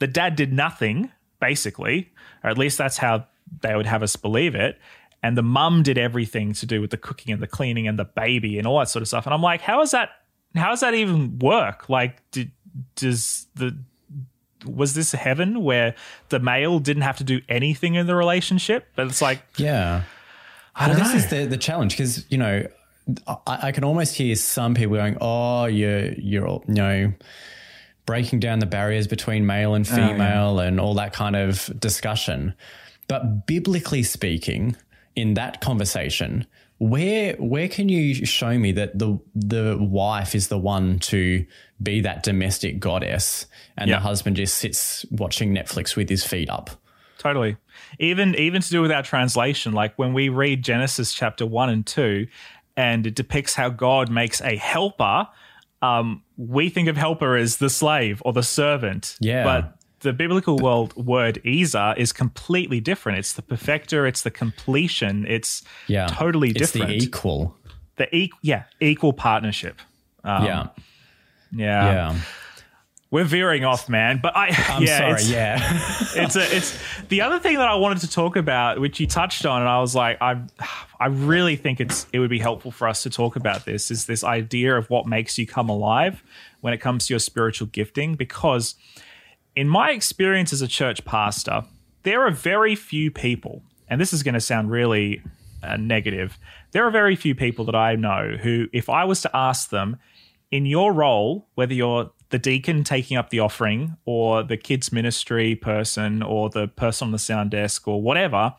The 0.00 0.06
dad 0.06 0.36
did 0.36 0.52
nothing, 0.52 1.10
basically, 1.40 2.10
or 2.44 2.50
at 2.50 2.58
least 2.58 2.76
that's 2.78 2.98
how 2.98 3.26
they 3.62 3.74
would 3.74 3.86
have 3.86 4.02
us 4.02 4.16
believe 4.16 4.54
it. 4.54 4.78
And 5.22 5.36
the 5.36 5.42
mum 5.42 5.82
did 5.82 5.98
everything 5.98 6.52
to 6.54 6.66
do 6.66 6.80
with 6.80 6.90
the 6.90 6.96
cooking 6.96 7.32
and 7.32 7.42
the 7.42 7.46
cleaning 7.46 7.86
and 7.88 7.98
the 7.98 8.04
baby 8.04 8.58
and 8.58 8.66
all 8.66 8.78
that 8.78 8.88
sort 8.88 9.02
of 9.02 9.08
stuff. 9.08 9.26
And 9.26 9.34
I'm 9.34 9.42
like, 9.42 9.60
how 9.60 9.80
is 9.82 9.90
that? 9.92 10.10
How 10.54 10.70
does 10.70 10.80
that 10.80 10.94
even 10.94 11.38
work? 11.38 11.88
Like, 11.88 12.12
did, 12.32 12.50
does 12.96 13.46
the 13.54 13.76
was 14.64 14.94
this 14.94 15.12
heaven 15.12 15.62
where 15.62 15.94
the 16.28 16.38
male 16.40 16.78
didn't 16.78 17.02
have 17.02 17.18
to 17.18 17.24
do 17.24 17.40
anything 17.48 17.94
in 17.94 18.06
the 18.06 18.14
relationship? 18.14 18.86
But 18.96 19.06
it's 19.06 19.22
like, 19.22 19.42
Yeah. 19.56 20.02
I 20.74 20.86
well, 20.88 20.96
don't 20.96 21.04
this 21.04 21.12
know. 21.12 21.18
is 21.18 21.26
the 21.28 21.46
the 21.46 21.56
challenge 21.58 21.92
because 21.96 22.24
you 22.30 22.38
know 22.38 22.66
I, 23.26 23.58
I 23.68 23.72
can 23.72 23.82
almost 23.84 24.14
hear 24.14 24.36
some 24.36 24.74
people 24.74 24.96
going, 24.96 25.16
"Oh, 25.20 25.64
you're 25.66 26.12
you're 26.12 26.46
all- 26.46 26.64
you 26.68 26.74
know." 26.74 27.12
Breaking 28.06 28.40
down 28.40 28.58
the 28.58 28.66
barriers 28.66 29.06
between 29.06 29.46
male 29.46 29.70
Oh, 29.70 29.74
and 29.74 29.86
female 29.86 30.58
and 30.58 30.80
all 30.80 30.94
that 30.94 31.12
kind 31.12 31.36
of 31.36 31.70
discussion. 31.78 32.54
But 33.06 33.46
biblically 33.46 34.02
speaking, 34.02 34.74
in 35.14 35.34
that 35.34 35.60
conversation, 35.60 36.44
where 36.80 37.34
where 37.34 37.68
can 37.68 37.90
you 37.90 38.24
show 38.24 38.58
me 38.58 38.72
that 38.72 38.98
the 38.98 39.18
the 39.34 39.76
wife 39.78 40.34
is 40.34 40.48
the 40.48 40.56
one 40.56 40.98
to 41.00 41.44
be 41.82 42.00
that 42.00 42.22
domestic 42.22 42.80
goddess 42.80 43.44
and 43.76 43.90
Yeah. 43.90 43.96
the 43.96 44.00
husband 44.00 44.36
just 44.36 44.56
sits 44.56 45.04
watching 45.10 45.54
Netflix 45.54 45.94
with 45.94 46.08
his 46.08 46.24
feet 46.24 46.48
up? 46.48 46.70
Totally. 47.18 47.58
Even 47.98 48.34
even 48.36 48.62
to 48.62 48.70
do 48.70 48.80
with 48.80 48.90
our 48.90 49.02
translation, 49.02 49.74
like 49.74 49.98
when 49.98 50.14
we 50.14 50.30
read 50.30 50.64
Genesis 50.64 51.12
chapter 51.12 51.44
one 51.44 51.68
and 51.68 51.86
two, 51.86 52.28
and 52.78 53.06
it 53.06 53.14
depicts 53.14 53.54
how 53.54 53.68
God 53.68 54.10
makes 54.10 54.40
a 54.40 54.56
helper, 54.56 55.28
um, 55.82 56.22
we 56.38 56.70
think 56.70 56.88
of 56.88 56.96
helper 56.96 57.36
as 57.36 57.58
the 57.58 57.68
slave 57.68 58.22
or 58.24 58.32
the 58.32 58.42
servant. 58.42 59.18
Yeah. 59.20 59.44
But 59.44 59.76
the 60.00 60.12
biblical 60.12 60.56
world 60.58 60.94
word 60.96 61.40
Ezer 61.46 61.94
is 61.96 62.12
completely 62.12 62.80
different. 62.80 63.18
It's 63.18 63.32
the 63.34 63.42
perfecter, 63.42 64.06
it's 64.06 64.22
the 64.22 64.30
completion, 64.30 65.26
it's 65.26 65.62
Yeah. 65.86 66.06
totally 66.06 66.52
different. 66.52 66.90
It's 66.92 67.02
the 67.04 67.08
equal. 67.08 67.56
the 67.96 68.14
e- 68.16 68.30
yeah, 68.42 68.64
equal 68.80 69.12
partnership. 69.12 69.80
Um, 70.24 70.44
yeah. 70.44 70.66
Yeah. 71.52 71.84
Yeah. 71.92 72.14
We're 73.12 73.24
veering 73.24 73.64
off, 73.64 73.88
man. 73.88 74.20
But 74.22 74.36
I 74.36 74.48
I'm 74.68 74.82
yeah, 74.84 74.98
sorry. 74.98 75.10
it's- 75.12 75.30
Yeah. 75.30 75.58
it's 76.24 76.36
a, 76.36 76.56
it's 76.56 76.78
the 77.08 77.22
other 77.22 77.38
thing 77.40 77.56
that 77.58 77.68
I 77.68 77.74
wanted 77.74 77.98
to 78.02 78.10
talk 78.10 78.36
about, 78.36 78.80
which 78.80 79.00
you 79.00 79.06
touched 79.08 79.44
on, 79.44 79.60
and 79.62 79.68
I 79.68 79.80
was 79.80 79.94
like, 79.96 80.16
I, 80.22 80.40
I 81.00 81.06
really 81.06 81.56
think 81.56 81.80
it's 81.80 82.06
it 82.12 82.20
would 82.20 82.30
be 82.30 82.38
helpful 82.38 82.70
for 82.70 82.86
us 82.86 83.02
to 83.02 83.10
talk 83.10 83.34
about 83.36 83.64
this. 83.64 83.90
Is 83.90 84.06
this 84.06 84.22
idea 84.22 84.76
of 84.76 84.88
what 84.90 85.06
makes 85.06 85.38
you 85.38 85.46
come 85.46 85.68
alive 85.68 86.22
when 86.60 86.72
it 86.72 86.78
comes 86.78 87.06
to 87.08 87.14
your 87.14 87.18
spiritual 87.18 87.66
gifting? 87.66 88.14
Because 88.14 88.76
in 89.56 89.68
my 89.68 89.90
experience 89.90 90.52
as 90.52 90.62
a 90.62 90.68
church 90.68 91.04
pastor, 91.04 91.64
there 92.02 92.26
are 92.26 92.30
very 92.30 92.74
few 92.74 93.10
people, 93.10 93.62
and 93.88 94.00
this 94.00 94.12
is 94.12 94.22
going 94.22 94.34
to 94.34 94.40
sound 94.40 94.70
really 94.70 95.22
uh, 95.62 95.76
negative. 95.76 96.38
There 96.72 96.86
are 96.86 96.90
very 96.90 97.16
few 97.16 97.34
people 97.34 97.64
that 97.66 97.74
I 97.74 97.96
know 97.96 98.36
who, 98.40 98.68
if 98.72 98.88
I 98.88 99.04
was 99.04 99.20
to 99.22 99.36
ask 99.36 99.70
them, 99.70 99.98
in 100.50 100.66
your 100.66 100.92
role, 100.92 101.46
whether 101.54 101.74
you're 101.74 102.10
the 102.30 102.38
deacon 102.38 102.84
taking 102.84 103.16
up 103.16 103.30
the 103.30 103.40
offering 103.40 103.96
or 104.04 104.42
the 104.42 104.56
kids 104.56 104.92
ministry 104.92 105.54
person 105.54 106.22
or 106.22 106.48
the 106.48 106.68
person 106.68 107.06
on 107.06 107.12
the 107.12 107.18
sound 107.18 107.50
desk 107.50 107.86
or 107.86 108.00
whatever 108.00 108.54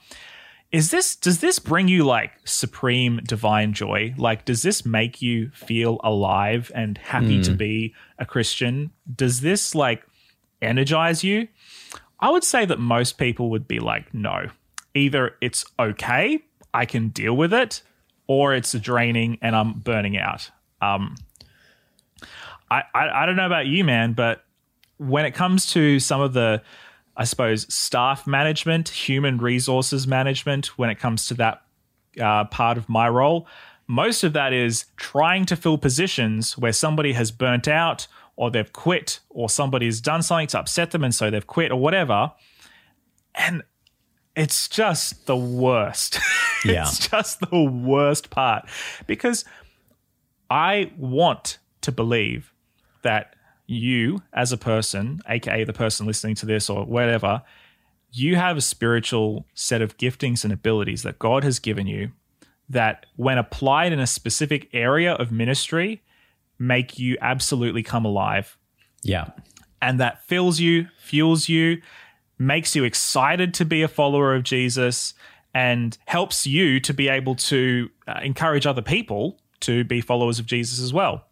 is 0.72 0.92
this 0.92 1.16
does 1.16 1.40
this 1.40 1.60
bring 1.60 1.88
you 1.88 2.04
like 2.04 2.32
supreme 2.46 3.20
divine 3.24 3.74
joy 3.74 4.14
like 4.18 4.46
does 4.46 4.62
this 4.62 4.86
make 4.86 5.22
you 5.22 5.50
feel 5.52 6.00
alive 6.04 6.72
and 6.76 6.98
happy 6.98 7.40
mm. 7.40 7.44
to 7.44 7.52
be 7.52 7.94
a 8.20 8.26
christian 8.26 8.92
does 9.16 9.42
this 9.42 9.76
like 9.76 10.06
energize 10.62 11.24
you 11.24 11.48
i 12.20 12.30
would 12.30 12.44
say 12.44 12.66
that 12.66 12.80
most 12.80 13.18
people 13.18 13.50
would 13.50 13.68
be 13.68 13.80
like 13.80 14.14
no 14.14 14.46
either 14.94 15.36
it's 15.42 15.66
okay 15.80 16.44
i 16.74 16.86
can 16.86 17.10
deal 17.10 17.36
with 17.36 17.54
it 17.54 17.82
or 18.28 18.54
it's 18.54 18.74
draining 18.74 19.38
and 19.42 19.56
i'm 19.56 19.74
burning 19.74 20.18
out 20.18 20.50
um 20.82 21.16
I, 22.70 22.84
I, 22.96 23.24
I 23.24 23.26
don't 23.26 23.36
know 23.36 23.46
about 23.46 23.68
you 23.68 23.84
man 23.84 24.14
but 24.14 24.44
when 24.98 25.26
it 25.26 25.32
comes 25.32 25.66
to 25.74 26.00
some 26.00 26.22
of 26.22 26.34
the 26.34 26.62
I 27.16 27.24
suppose, 27.26 27.72
staff 27.74 28.26
management, 28.26 28.90
human 28.90 29.38
resources 29.38 30.08
management 30.08 30.78
when 30.78 30.90
it 30.90 30.98
comes 31.00 31.28
to 31.28 31.34
that 31.36 31.62
uh, 32.20 32.46
part 32.46 32.78
of 32.78 32.90
my 32.90 33.10
role. 33.10 33.48
Most 33.88 34.24
of 34.24 34.34
that 34.34 34.54
is 34.54 34.86
trying 34.96 35.46
to 35.46 35.56
fill 35.56 35.78
positions 35.78 36.58
where 36.58 36.72
somebody 36.72 37.14
has 37.14 37.32
burnt 37.32 37.68
out 37.68 38.08
or 38.42 38.50
they've 38.50 38.74
quit 38.74 39.20
or 39.30 39.48
somebody's 39.48 40.02
done 40.02 40.24
something 40.24 40.48
to 40.48 40.58
upset 40.58 40.90
them 40.90 41.04
and 41.04 41.14
so 41.14 41.30
they've 41.30 41.46
quit 41.46 41.72
or 41.72 41.80
whatever. 41.80 42.32
And 43.36 43.62
it's 44.36 44.68
just 44.68 45.28
the 45.28 45.38
worst. 45.38 46.20
Yeah. 46.64 46.84
it's 46.84 47.10
just 47.10 47.40
the 47.40 47.64
worst 47.64 48.30
part 48.30 48.70
because 49.08 49.46
I 50.52 50.92
want 50.96 51.58
to 51.82 51.92
believe 51.92 52.54
that 53.02 53.36
you 53.66 54.22
as 54.32 54.52
a 54.52 54.58
person, 54.58 55.22
aka 55.28 55.64
the 55.64 55.74
person 55.74 56.06
listening 56.06 56.36
to 56.36 56.46
this 56.46 56.70
or 56.70 56.86
whatever, 56.86 57.42
you 58.12 58.36
have 58.36 58.58
a 58.58 58.62
spiritual 58.62 59.48
set 59.56 59.82
of 59.82 59.98
giftings 59.98 60.44
and 60.44 60.54
abilities 60.54 61.02
that 61.02 61.18
God 61.18 61.44
has 61.44 61.58
given 61.58 61.88
you 61.88 62.12
that, 62.70 63.08
when 63.16 63.40
applied 63.40 63.92
in 63.92 64.00
a 64.00 64.06
specific 64.06 64.70
area 64.72 65.14
of 65.14 65.32
ministry, 65.32 66.04
make 66.62 67.00
you 67.00 67.18
absolutely 67.22 67.82
come 67.82 68.06
alive. 68.06 68.56
Yeah. 69.02 69.32
And 69.82 70.00
that 70.00 70.24
fills 70.26 70.60
you, 70.60 70.88
fuels 71.00 71.50
you, 71.50 71.82
makes 72.38 72.76
you 72.76 72.84
excited 72.84 73.52
to 73.56 73.66
be 73.66 73.82
a 73.82 73.88
follower 73.88 74.36
of 74.36 74.44
Jesus, 74.44 75.16
and 75.56 75.98
helps 76.06 76.46
you 76.46 76.80
to 76.80 76.94
be 76.94 77.10
able 77.10 77.36
to 77.36 77.90
uh, 78.08 78.20
encourage 78.24 78.68
other 78.68 78.82
people 78.82 79.40
to 79.62 79.84
be 79.84 80.00
followers 80.00 80.40
of 80.40 80.46
Jesus 80.46 80.80
as 80.80 80.94
well. 80.94 81.26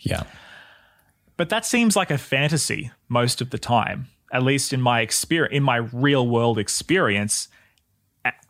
Yeah. 0.00 0.22
But 1.36 1.48
that 1.48 1.66
seems 1.66 1.96
like 1.96 2.10
a 2.10 2.18
fantasy 2.18 2.92
most 3.08 3.40
of 3.40 3.50
the 3.50 3.58
time, 3.58 4.06
at 4.32 4.44
least 4.44 4.72
in 4.72 4.80
my 4.80 5.00
experience, 5.00 5.52
in 5.52 5.62
my 5.62 5.76
real 5.76 6.26
world 6.28 6.58
experience. 6.58 7.48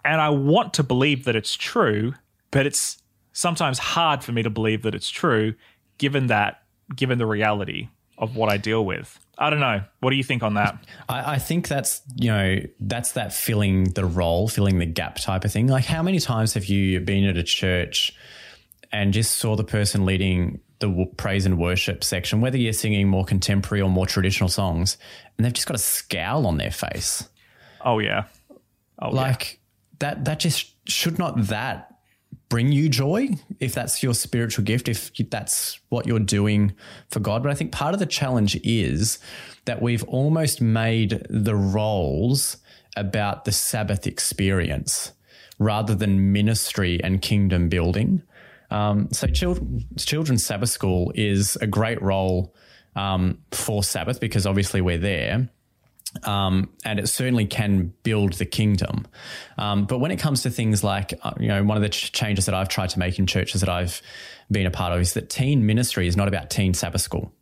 And 0.05 0.21
I 0.21 0.29
want 0.29 0.75
to 0.75 0.83
believe 0.83 1.25
that 1.25 1.35
it's 1.35 1.55
true, 1.55 2.15
but 2.51 2.67
it's 2.67 3.03
sometimes 3.33 3.79
hard 3.79 4.23
for 4.23 4.33
me 4.33 4.43
to 4.43 4.51
believe 4.51 4.83
that 4.83 4.95
it's 4.95 5.11
true, 5.11 5.55
given 5.99 6.28
that, 6.28 6.62
given 6.95 7.18
the 7.18 7.26
reality 7.26 7.88
of 8.18 8.36
what 8.36 8.51
I 8.51 8.57
deal 8.57 8.84
with. 8.84 9.18
I 9.36 9.51
don't 9.51 9.61
know. 9.61 9.82
What 10.01 10.11
do 10.11 10.16
you 10.16 10.22
think 10.22 10.42
on 10.42 10.55
that? 10.55 10.78
I, 11.09 11.34
I, 11.34 11.38
think 11.38 11.66
that's 11.66 12.03
you 12.14 12.30
know 12.30 12.61
that's 12.78 13.12
that 13.12 13.32
filling 13.32 13.84
the 13.84 14.05
role, 14.05 14.49
filling 14.49 14.78
the 14.78 14.86
gap 14.86 15.16
type 15.16 15.45
of 15.45 15.53
thing. 15.53 15.66
Like, 15.66 15.84
how 15.84 16.03
many 16.03 16.20
times 16.20 16.55
have 16.55 16.66
you 16.66 17.01
been 17.01 17.24
at 17.24 17.36
a 17.36 17.42
church 17.42 18.12
and 18.92 19.12
just 19.12 19.38
saw 19.38 19.57
the 19.57 19.64
person 19.64 20.07
leading 20.07 20.61
the 20.78 21.07
praise 21.16 21.47
and 21.47 21.59
worship 21.59 22.05
section, 22.05 22.40
whether 22.40 22.57
you're 22.57 22.72
singing 22.72 23.09
more 23.09 23.24
contemporary 23.24 23.82
or 23.82 23.90
more 23.90 24.07
traditional 24.07 24.49
songs, 24.49 24.97
and 25.36 25.45
they've 25.45 25.53
just 25.53 25.66
got 25.66 25.74
a 25.74 25.80
scowl 25.80 26.47
on 26.47 26.59
their 26.59 26.70
face. 26.70 27.28
Oh 27.80 27.99
yeah, 27.99 28.24
oh 29.01 29.11
like 29.11 29.55
yeah. 29.55 29.59
that. 29.99 30.24
That 30.26 30.38
just 30.38 30.88
should 30.88 31.18
not 31.18 31.47
that 31.47 31.93
bring 32.55 32.71
you 32.71 32.89
joy 32.89 33.29
if 33.59 33.75
that's 33.75 34.01
your 34.01 34.15
spiritual 34.15 34.63
gift, 34.63 34.89
if 34.89 35.11
that's 35.29 35.81
what 35.89 36.07
you're 36.07 36.21
doing 36.21 36.73
for 37.11 37.19
God. 37.19 37.43
But 37.43 37.51
I 37.51 37.57
think 37.57 37.73
part 37.73 37.95
of 37.95 37.99
the 37.99 38.07
challenge 38.07 38.55
is 38.63 39.19
that 39.65 39.83
we've 39.83 40.05
almost 40.05 40.61
made 40.61 41.27
the 41.29 41.57
roles 41.57 42.59
about 42.97 43.45
the 43.45 43.51
Sabbath 43.51 44.07
experience 44.07 45.11
rather 45.59 45.97
than 45.97 46.33
ministry 46.33 47.01
and 47.03 47.21
kingdom 47.21 47.69
building. 47.69 48.23
Um, 48.71 49.09
so, 49.11 49.27
children, 49.27 49.85
children's 49.99 50.47
Sabbath 50.47 50.71
school 50.71 51.11
is 51.17 51.57
a 51.57 51.67
great 51.67 52.01
role 52.01 52.55
um, 52.95 53.39
for 53.51 53.83
Sabbath 53.83 54.21
because 54.21 54.47
obviously 54.47 54.81
we're 54.81 54.99
there. 54.99 55.49
Um, 56.23 56.71
and 56.85 56.99
it 57.01 57.09
certainly 57.09 57.47
can 57.47 57.93
build 58.03 58.35
the 58.35 58.47
kingdom. 58.47 59.07
Um, 59.59 59.85
but 59.85 59.99
when 59.99 60.11
it 60.11 60.19
comes 60.19 60.43
to 60.43 60.51
things 60.51 60.85
like, 60.85 61.12
uh, 61.23 61.33
you 61.41 61.49
know, 61.49 61.62
one 61.65 61.77
of 61.77 61.83
the 61.83 61.89
ch- 61.89 62.12
changes 62.12 62.47
that 62.47 62.55
I've 62.55 62.69
tried 62.69 62.91
to 62.91 62.99
make 62.99 63.19
in 63.19 63.27
churches 63.27 63.61
that 63.61 63.69
I've 63.69 64.01
been 64.51 64.67
a 64.67 64.71
part 64.71 64.93
of 64.93 65.01
is 65.01 65.15
that 65.15 65.29
teen 65.29 65.67
ministry 65.67 66.07
is 66.07 66.17
not 66.17 66.29
about 66.29 66.51
teen 66.51 66.73
Sabbath 66.75 67.01
school. 67.01 67.33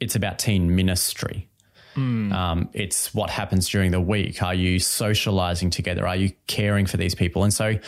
It's 0.00 0.16
about 0.16 0.38
teen 0.38 0.74
ministry. 0.74 1.48
Mm. 1.94 2.32
Um, 2.32 2.70
it's 2.72 3.14
what 3.14 3.30
happens 3.30 3.68
during 3.68 3.90
the 3.90 4.00
week. 4.00 4.42
Are 4.42 4.54
you 4.54 4.78
socializing 4.78 5.70
together? 5.70 6.06
Are 6.06 6.16
you 6.16 6.32
caring 6.46 6.86
for 6.86 6.96
these 6.96 7.14
people? 7.14 7.44
And 7.44 7.52
so 7.52 7.78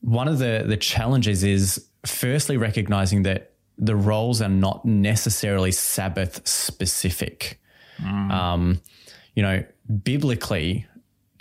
one 0.00 0.28
of 0.28 0.38
the 0.38 0.64
the 0.66 0.76
challenges 0.76 1.42
is 1.42 1.88
firstly 2.06 2.56
recognizing 2.56 3.22
that 3.24 3.52
the 3.78 3.96
roles 3.96 4.40
are 4.42 4.48
not 4.48 4.84
necessarily 4.84 5.72
Sabbath 5.72 6.46
specific. 6.46 7.60
Mm. 8.00 8.30
Um, 8.30 8.80
you 9.34 9.42
know, 9.42 9.64
biblically, 10.04 10.86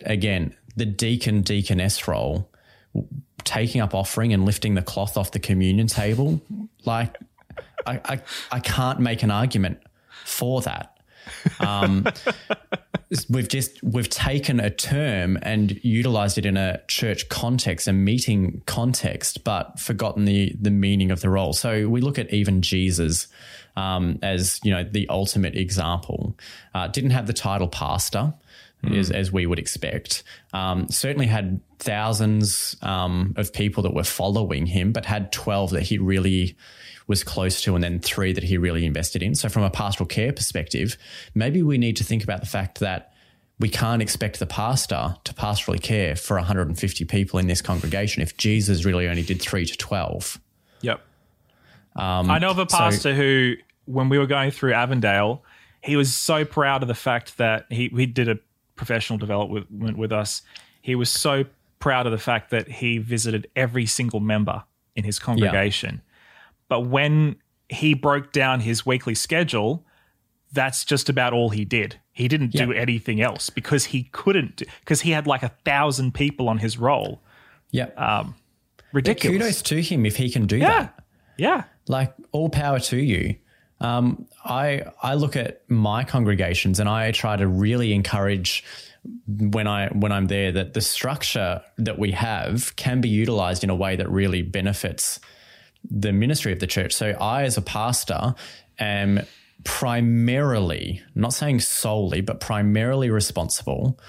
again, 0.06 0.56
the 0.76 0.86
deacon 0.86 1.42
deaconess 1.42 2.08
role, 2.08 2.50
taking 3.44 3.82
up 3.82 3.94
offering 3.94 4.34
and 4.34 4.46
lifting 4.46 4.76
the 4.76 4.82
cloth 4.82 5.18
off 5.18 5.32
the 5.32 5.40
communion 5.40 5.88
table, 5.88 6.42
like 6.86 7.16
I, 7.86 8.00
I, 8.06 8.22
I 8.52 8.60
can't 8.60 9.00
make 9.00 9.24
an 9.24 9.32
argument 9.32 9.80
for 10.26 10.62
that. 10.62 10.98
Um, 11.60 12.06
we've 13.30 13.48
just 13.48 13.82
we've 13.84 14.10
taken 14.10 14.60
a 14.60 14.70
term 14.70 15.38
and 15.42 15.80
utilized 15.84 16.38
it 16.38 16.46
in 16.46 16.58
a 16.58 16.82
church 16.88 17.30
context, 17.30 17.88
a 17.88 17.94
meeting 17.94 18.62
context, 18.66 19.44
but 19.44 19.80
forgotten 19.80 20.26
the 20.26 20.56
the 20.60 20.72
meaning 20.72 21.12
of 21.12 21.22
the 21.22 21.30
role. 21.30 21.54
So 21.54 21.88
we 21.88 22.02
look 22.02 22.18
at 22.18 22.32
even 22.34 22.62
Jesus 22.62 23.28
um, 23.76 24.20
as 24.22 24.60
you 24.64 24.72
know 24.72 24.84
the 24.84 25.08
ultimate 25.10 25.56
example. 25.56 26.38
Uh, 26.74 26.88
didn't 26.88 27.12
have 27.12 27.28
the 27.28 27.34
title 27.34 27.68
pastor. 27.68 28.34
Mm. 28.84 28.98
As, 28.98 29.12
as, 29.12 29.32
we 29.32 29.46
would 29.46 29.60
expect. 29.60 30.24
Um, 30.54 30.90
certainly 30.90 31.28
had 31.28 31.62
thousands 31.78 32.76
um, 32.82 33.36
of 33.38 33.54
people 33.54 33.84
that 33.84 33.94
were 33.94 34.04
following 34.04 34.66
him, 34.66 34.92
but 34.92 35.06
had 35.06 35.32
12 35.32 35.70
that 35.70 35.84
he 35.84 36.00
really 36.00 36.56
was 37.06 37.24
close 37.24 37.62
to, 37.62 37.76
and 37.76 37.84
then 37.84 38.00
three 38.00 38.34
that 38.34 38.44
he 38.44 38.58
really 38.58 38.84
invested 38.84 39.22
in. 39.22 39.36
So, 39.36 39.50
from 39.50 39.62
a 39.62 39.70
pastoral 39.70 40.08
care 40.08 40.34
perspective, 40.34 40.98
maybe 41.36 41.62
we 41.62 41.78
need 41.78 41.98
to 41.98 42.04
think 42.04 42.24
about 42.24 42.40
the 42.40 42.48
fact 42.48 42.80
that 42.80 43.12
we 43.60 43.70
can't 43.70 44.02
expect 44.02 44.40
the 44.40 44.48
pastor 44.48 45.16
to 45.24 45.34
pastorally 45.36 45.82
care 45.82 46.16
for 46.16 46.36
150 46.36 47.06
people 47.06 47.38
in 47.38 47.46
this 47.46 47.62
congregation 47.62 48.24
if 48.24 48.36
Jesus 48.36 48.86
really 48.86 49.08
only 49.08 49.22
did 49.22 49.40
three 49.40 49.66
to 49.66 49.78
12. 49.78 50.40
Um, 51.96 52.30
I 52.30 52.40
know 52.40 52.52
of 52.52 52.60
a 52.60 52.66
pastor 52.66 53.00
so, 53.00 53.14
who, 53.14 53.56
when 53.86 54.10
we 54.10 54.18
were 54.18 54.28
going 54.28 54.52
through 54.52 54.74
Avondale, 54.74 55.44
he 55.84 55.96
was 55.96 56.14
so 56.14 56.46
proud 56.46 56.82
of 56.82 56.88
the 56.88 56.96
fact 56.96 57.38
that 57.38 57.66
he, 57.70 57.90
he 57.90 58.06
did 58.06 58.30
a 58.30 58.40
professional 58.76 59.20
development 59.20 59.98
with, 59.98 60.12
us. 60.12 60.42
He 60.82 60.96
was 60.96 61.10
so 61.10 61.46
proud 61.80 62.06
of 62.06 62.12
the 62.12 62.18
fact 62.18 62.50
that 62.52 62.68
he 62.68 62.98
visited 62.98 63.50
every 63.56 63.86
single 63.86 64.20
member 64.20 64.64
in 64.96 65.04
his 65.04 65.20
congregation. 65.20 66.02
But 66.68 66.82
when 66.82 67.36
he 67.70 67.94
broke 67.94 68.32
down 68.32 68.62
his 68.62 68.86
weekly 68.86 69.16
schedule, 69.16 69.84
that's 70.52 70.86
just 70.86 71.10
about 71.10 71.34
all 71.34 71.50
he 71.50 71.66
did. 71.66 72.00
He 72.14 72.28
didn't 72.28 72.52
do 72.52 72.72
anything 72.74 73.22
else 73.22 73.50
because 73.50 73.86
he 73.86 74.04
couldn't, 74.12 74.64
because 74.80 75.02
he 75.02 75.12
had 75.12 75.26
like 75.26 75.44
a 75.44 75.52
thousand 75.66 76.14
people 76.14 76.50
on 76.50 76.58
his 76.58 76.78
roll. 76.78 77.22
Yeah. 77.72 77.86
Um, 77.98 78.36
ridiculous. 78.92 79.38
But 79.38 79.44
kudos 79.44 79.62
to 79.64 79.82
him 79.82 80.06
if 80.06 80.18
he 80.18 80.30
can 80.30 80.46
do 80.46 80.58
yeah. 80.58 80.68
that. 80.70 81.04
Yeah. 81.38 81.64
Like 81.92 82.14
all 82.32 82.50
power 82.50 82.80
to 82.80 82.98
you. 82.98 83.36
Um, 83.82 84.28
I 84.46 84.84
I 85.02 85.16
look 85.16 85.36
at 85.36 85.70
my 85.70 86.04
congregations 86.04 86.80
and 86.80 86.88
I 86.88 87.12
try 87.12 87.36
to 87.36 87.48
really 87.48 87.94
encourage 87.94 88.64
when 89.28 89.68
I 89.68 89.90
when 89.90 90.12
I'm 90.12 90.28
there 90.28 90.52
that 90.52 90.74
the 90.74 90.82
structure 90.82 91.62
that 91.78 91.98
we 91.98 92.12
have 92.12 92.76
can 92.76 93.02
be 93.02 93.10
utilized 93.10 93.64
in 93.64 93.70
a 93.70 93.76
way 93.76 93.96
that 93.96 94.10
really 94.10 94.42
benefits 94.42 95.20
the 95.90 96.14
ministry 96.14 96.54
of 96.54 96.60
the 96.60 96.68
church. 96.68 96.94
So 96.94 97.08
I, 97.20 97.44
as 97.44 97.58
a 97.58 97.62
pastor, 97.62 98.36
am 98.80 99.22
primarily, 99.64 101.02
not 101.16 101.34
saying 101.34 101.60
solely, 101.60 102.22
but 102.22 102.40
primarily 102.40 103.10
responsible 103.10 104.00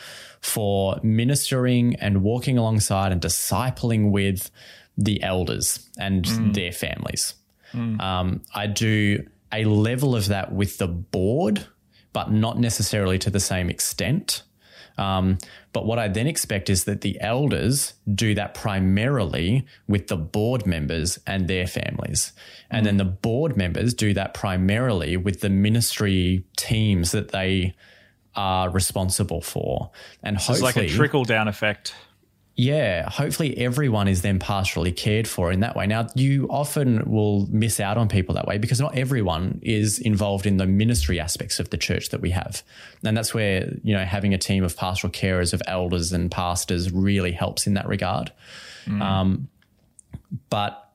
for 0.41 0.99
ministering 1.03 1.97
and 1.97 2.23
walking 2.23 2.59
alongside 2.59 3.13
and 3.13 3.21
discipling 3.21 4.11
with 4.11 4.51
the 4.99 5.23
elders 5.23 5.89
and 5.99 6.25
mm. 6.25 6.55
their 6.55 6.73
families. 6.73 7.35
Mm. 7.73 8.01
Um, 8.01 8.43
I 8.55 8.67
do 8.67 9.27
a 9.53 9.65
level 9.65 10.17
of 10.17 10.29
that 10.29 10.53
with 10.53 10.79
the 10.79 10.89
board, 10.89 11.67
but 12.13 12.31
not 12.31 12.59
necessarily 12.59 13.19
to 13.19 13.31
the 13.31 13.41
same 13.41 13.71
extent. 13.71 14.43
Um, 14.99 15.39
but 15.73 15.87
what 15.87 15.99
I 15.99 16.09
then 16.09 16.27
expect 16.27 16.69
is 16.69 16.85
that 16.85 17.01
the 17.01 17.19
elders 17.21 17.95
do 18.15 18.35
that 18.35 18.55
primarily 18.55 19.67
with 19.89 20.09
the 20.09 20.17
board 20.17 20.67
members 20.67 21.19
and 21.27 21.49
their 21.49 21.67
families. 21.67 22.33
And 22.71 22.85
then 22.85 22.99
the 22.99 23.05
board 23.05 23.57
members 23.57 23.95
do 23.95 24.15
that 24.15 24.35
primarily 24.35 25.17
with 25.17 25.41
the 25.41 25.49
ministry 25.49 26.45
teams 26.57 27.13
that 27.13 27.33
they 27.33 27.75
are 28.35 28.71
responsible 28.71 29.41
for. 29.41 29.91
And 30.23 30.37
It's 30.37 30.61
like 30.61 30.77
a 30.77 30.89
trickle 30.89 31.25
down 31.25 31.49
effect. 31.49 31.95
Yeah, 32.55 33.09
hopefully 33.09 33.57
everyone 33.57 34.09
is 34.09 34.21
then 34.21 34.39
pastorally 34.39 34.95
cared 34.95 35.27
for 35.27 35.51
in 35.51 35.61
that 35.61 35.75
way. 35.75 35.87
Now, 35.87 36.09
you 36.15 36.47
often 36.51 37.11
will 37.11 37.47
miss 37.51 37.81
out 37.81 37.97
on 37.97 38.09
people 38.09 38.35
that 38.35 38.47
way 38.47 38.59
because 38.59 38.79
not 38.79 38.95
everyone 38.95 39.59
is 39.63 39.99
involved 39.99 40.45
in 40.45 40.59
the 40.59 40.67
ministry 40.67 41.19
aspects 41.19 41.59
of 41.59 41.71
the 41.71 41.79
church 41.79 42.11
that 42.11 42.21
we 42.21 42.31
have. 42.31 42.63
And 43.05 43.17
that's 43.17 43.33
where, 43.33 43.73
you 43.83 43.95
know, 43.95 44.05
having 44.05 44.35
a 44.35 44.39
team 44.39 44.65
of 44.65 44.77
pastoral 44.77 45.11
carers, 45.11 45.55
of 45.55 45.63
elders 45.67 46.13
and 46.13 46.31
pastors 46.31 46.93
really 46.93 47.33
helps 47.33 47.67
in 47.67 47.75
that 47.75 47.89
regard. 47.89 48.33
Um, 49.03 49.49
but 50.51 50.91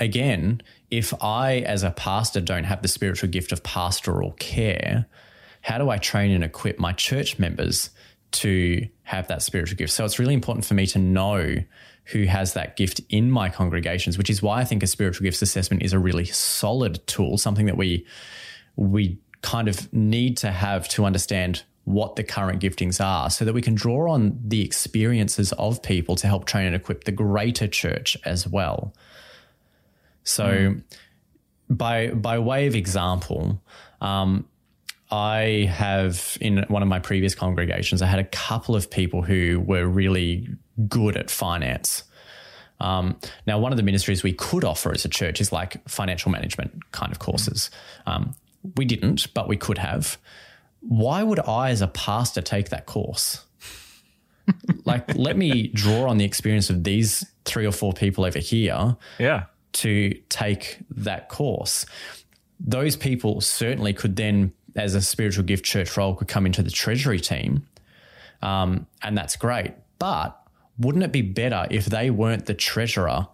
again, 0.00 0.62
if 0.90 1.12
I, 1.22 1.58
as 1.58 1.82
a 1.82 1.90
pastor, 1.90 2.40
don't 2.40 2.64
have 2.64 2.80
the 2.80 2.88
spiritual 2.88 3.28
gift 3.28 3.52
of 3.52 3.62
pastoral 3.62 4.32
care, 4.32 5.06
how 5.60 5.76
do 5.76 5.90
I 5.90 5.98
train 5.98 6.30
and 6.30 6.44
equip 6.44 6.78
my 6.78 6.92
church 6.92 7.38
members 7.38 7.90
to 8.34 8.86
have 9.02 9.28
that 9.28 9.42
spiritual 9.42 9.76
gift? 9.76 9.92
So 9.92 10.04
it's 10.04 10.18
really 10.18 10.34
important 10.34 10.64
for 10.64 10.74
me 10.74 10.86
to 10.88 10.98
know 10.98 11.56
who 12.06 12.24
has 12.24 12.52
that 12.52 12.76
gift 12.76 13.00
in 13.08 13.30
my 13.30 13.48
congregations, 13.48 14.18
which 14.18 14.28
is 14.28 14.42
why 14.42 14.60
I 14.60 14.64
think 14.64 14.82
a 14.82 14.86
spiritual 14.86 15.24
gifts 15.24 15.40
assessment 15.42 15.82
is 15.82 15.92
a 15.92 15.98
really 15.98 16.24
solid 16.26 17.06
tool, 17.06 17.38
something 17.38 17.66
that 17.66 17.76
we 17.76 18.06
we 18.76 19.18
kind 19.42 19.68
of 19.68 19.92
need 19.92 20.36
to 20.38 20.50
have 20.50 20.88
to 20.88 21.04
understand 21.04 21.62
what 21.84 22.16
the 22.16 22.24
current 22.24 22.62
giftings 22.62 23.02
are 23.02 23.28
so 23.28 23.44
that 23.44 23.52
we 23.52 23.60
can 23.60 23.74
draw 23.74 24.10
on 24.10 24.38
the 24.42 24.62
experiences 24.62 25.52
of 25.52 25.82
people 25.82 26.16
to 26.16 26.26
help 26.26 26.46
train 26.46 26.66
and 26.66 26.74
equip 26.74 27.04
the 27.04 27.12
greater 27.12 27.68
church 27.68 28.16
as 28.24 28.48
well. 28.48 28.94
So, 30.24 30.76
by 31.68 32.08
by 32.08 32.38
way 32.38 32.66
of 32.66 32.74
example, 32.74 33.62
um, 34.00 34.46
I 35.10 35.68
have 35.72 36.36
in 36.40 36.64
one 36.68 36.82
of 36.82 36.88
my 36.88 36.98
previous 36.98 37.34
congregations, 37.34 38.02
I 38.02 38.06
had 38.06 38.18
a 38.18 38.24
couple 38.24 38.74
of 38.74 38.90
people 38.90 39.22
who 39.22 39.60
were 39.60 39.86
really 39.86 40.48
good 40.88 41.16
at 41.16 41.30
finance. 41.30 42.04
Um, 42.80 43.18
now, 43.46 43.58
one 43.58 43.72
of 43.72 43.76
the 43.76 43.82
ministries 43.82 44.22
we 44.22 44.32
could 44.32 44.64
offer 44.64 44.92
as 44.92 45.04
a 45.04 45.08
church 45.08 45.40
is 45.40 45.52
like 45.52 45.86
financial 45.88 46.30
management 46.32 46.90
kind 46.92 47.12
of 47.12 47.18
courses. 47.18 47.70
Um, 48.06 48.34
we 48.76 48.84
didn't, 48.84 49.32
but 49.34 49.46
we 49.48 49.56
could 49.56 49.78
have. 49.78 50.18
Why 50.80 51.22
would 51.22 51.40
I, 51.40 51.70
as 51.70 51.80
a 51.82 51.86
pastor, 51.88 52.42
take 52.42 52.70
that 52.70 52.86
course? 52.86 53.44
like, 54.84 55.14
let 55.14 55.36
me 55.36 55.68
draw 55.68 56.08
on 56.10 56.18
the 56.18 56.24
experience 56.24 56.68
of 56.70 56.84
these 56.84 57.24
three 57.44 57.66
or 57.66 57.72
four 57.72 57.92
people 57.92 58.24
over 58.24 58.38
here 58.38 58.96
Yeah. 59.18 59.44
to 59.74 60.10
take 60.28 60.78
that 60.90 61.28
course. 61.28 61.86
Those 62.60 62.96
people 62.96 63.40
certainly 63.40 63.92
could 63.92 64.16
then, 64.16 64.52
as 64.76 64.94
a 64.94 65.00
spiritual 65.00 65.44
gift 65.44 65.64
church 65.64 65.96
role, 65.96 66.14
could 66.14 66.28
come 66.28 66.46
into 66.46 66.62
the 66.62 66.70
treasury 66.70 67.20
team, 67.20 67.66
um, 68.42 68.86
and 69.02 69.16
that's 69.16 69.36
great. 69.36 69.72
But 69.98 70.38
wouldn't 70.78 71.04
it 71.04 71.12
be 71.12 71.22
better 71.22 71.66
if 71.70 71.86
they 71.86 72.10
weren't 72.10 72.46
the 72.46 72.54
treasurer, 72.54 73.28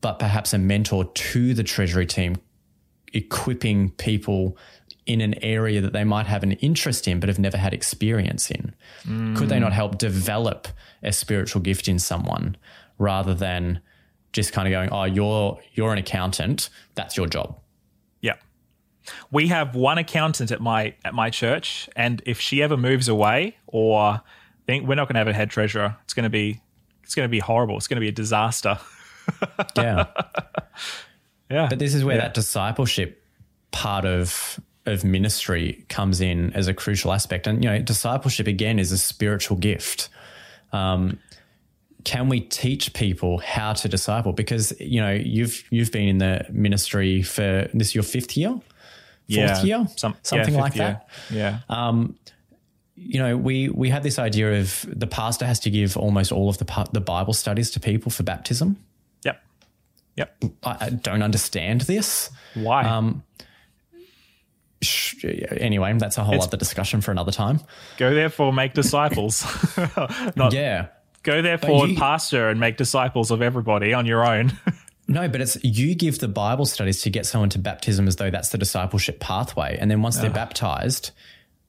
but 0.00 0.18
perhaps 0.18 0.52
a 0.52 0.58
mentor 0.58 1.04
to 1.04 1.54
the 1.54 1.62
treasury 1.62 2.06
team, 2.06 2.36
equipping 3.12 3.90
people 3.90 4.56
in 5.06 5.20
an 5.20 5.34
area 5.42 5.80
that 5.80 5.92
they 5.92 6.04
might 6.04 6.26
have 6.26 6.42
an 6.42 6.52
interest 6.52 7.06
in 7.06 7.20
but 7.20 7.28
have 7.28 7.38
never 7.38 7.58
had 7.58 7.74
experience 7.74 8.50
in? 8.50 8.74
Could 9.36 9.48
they 9.48 9.60
not 9.60 9.72
help 9.72 9.98
develop 9.98 10.68
a 11.02 11.12
spiritual 11.12 11.60
gift 11.60 11.88
in 11.88 11.98
someone 11.98 12.56
rather 12.98 13.34
than 13.34 13.80
just 14.32 14.52
kind 14.52 14.66
of 14.66 14.72
going, 14.72 14.90
"Oh, 14.90 15.04
you're 15.04 15.60
you're 15.74 15.92
an 15.92 15.98
accountant, 15.98 16.70
that's 16.94 17.16
your 17.16 17.26
job." 17.26 17.58
We 19.30 19.48
have 19.48 19.74
one 19.74 19.98
accountant 19.98 20.50
at 20.50 20.60
my 20.60 20.94
at 21.04 21.14
my 21.14 21.30
church, 21.30 21.88
and 21.96 22.22
if 22.26 22.40
she 22.40 22.62
ever 22.62 22.76
moves 22.76 23.08
away, 23.08 23.56
or 23.66 24.20
think 24.66 24.88
we're 24.88 24.94
not 24.94 25.08
going 25.08 25.14
to 25.14 25.20
have 25.20 25.28
a 25.28 25.32
head 25.34 25.50
treasurer, 25.50 25.96
it's 26.04 26.14
going 26.14 26.24
to 26.24 26.30
be 26.30 26.60
it's 27.02 27.14
going 27.14 27.24
to 27.26 27.30
be 27.30 27.38
horrible. 27.40 27.76
It's 27.76 27.86
going 27.88 27.96
to 27.96 28.00
be 28.00 28.08
a 28.08 28.12
disaster. 28.12 28.78
Yeah. 29.76 30.06
Yeah. 31.50 31.68
But 31.68 31.78
this 31.78 31.94
is 31.94 32.04
where 32.04 32.16
Yeah. 32.16 32.22
that 32.22 32.34
discipleship 32.34 33.22
part 33.70 34.04
of 34.04 34.60
of 34.86 35.02
ministry 35.02 35.84
comes 35.88 36.20
in 36.20 36.52
as 36.52 36.68
a 36.68 36.74
crucial 36.74 37.10
aspect. 37.12 37.46
And 37.46 37.64
you 37.64 37.70
know, 37.70 37.78
discipleship 37.80 38.46
again 38.46 38.78
is 38.78 38.92
a 38.92 38.98
spiritual 38.98 39.56
gift. 39.56 40.10
Um, 40.72 41.18
can 42.04 42.28
we 42.28 42.40
teach 42.40 42.92
people 42.92 43.38
how 43.38 43.72
to 43.72 43.88
disciple? 43.88 44.32
Because 44.34 44.78
you 44.78 45.00
know, 45.00 45.12
you've 45.12 45.64
you've 45.70 45.90
been 45.90 46.08
in 46.08 46.18
the 46.18 46.44
ministry 46.50 47.22
for 47.22 47.68
this 47.72 47.88
is 47.88 47.94
your 47.94 48.04
fifth 48.04 48.36
year, 48.36 48.60
fourth 49.28 49.38
yeah. 49.38 49.62
year, 49.62 49.86
Some- 49.96 50.16
something 50.22 50.54
yeah, 50.54 50.60
like 50.60 50.74
year. 50.76 51.00
that. 51.30 51.64
Yeah. 51.70 51.92
you 52.96 53.18
know, 53.18 53.36
we 53.36 53.68
we 53.68 53.90
have 53.90 54.02
this 54.02 54.18
idea 54.18 54.60
of 54.60 54.86
the 54.88 55.06
pastor 55.06 55.44
has 55.46 55.58
to 55.60 55.70
give 55.70 55.96
almost 55.96 56.30
all 56.32 56.48
of 56.48 56.58
the 56.58 56.88
the 56.92 57.00
Bible 57.00 57.32
studies 57.32 57.70
to 57.72 57.80
people 57.80 58.10
for 58.12 58.22
baptism. 58.22 58.76
Yep. 59.24 59.42
Yep. 60.16 60.44
I, 60.62 60.76
I 60.80 60.90
don't 60.90 61.22
understand 61.22 61.82
this. 61.82 62.30
Why? 62.54 62.84
Um, 62.84 63.22
Anyway, 65.24 65.94
that's 65.96 66.18
a 66.18 66.24
whole 66.24 66.34
It's- 66.34 66.46
other 66.48 66.58
discussion 66.58 67.00
for 67.00 67.10
another 67.10 67.32
time. 67.32 67.60
go 67.96 68.14
therefore 68.14 68.52
make 68.52 68.74
disciples. 68.74 69.42
Not 70.36 70.52
Yeah. 70.52 70.88
go 71.22 71.40
therefore 71.40 71.86
you- 71.88 71.96
pastor 71.96 72.50
and 72.50 72.60
make 72.60 72.76
disciples 72.76 73.30
of 73.30 73.40
everybody 73.40 73.94
on 73.94 74.04
your 74.06 74.26
own. 74.26 74.52
No, 75.06 75.28
but 75.28 75.40
it's 75.40 75.62
you 75.62 75.94
give 75.94 76.18
the 76.18 76.28
Bible 76.28 76.64
studies 76.66 77.02
to 77.02 77.10
get 77.10 77.26
someone 77.26 77.50
to 77.50 77.58
baptism 77.58 78.08
as 78.08 78.16
though 78.16 78.30
that's 78.30 78.48
the 78.48 78.58
discipleship 78.58 79.20
pathway. 79.20 79.76
And 79.78 79.90
then 79.90 80.00
once 80.02 80.16
they're 80.18 80.30
baptized, 80.30 81.10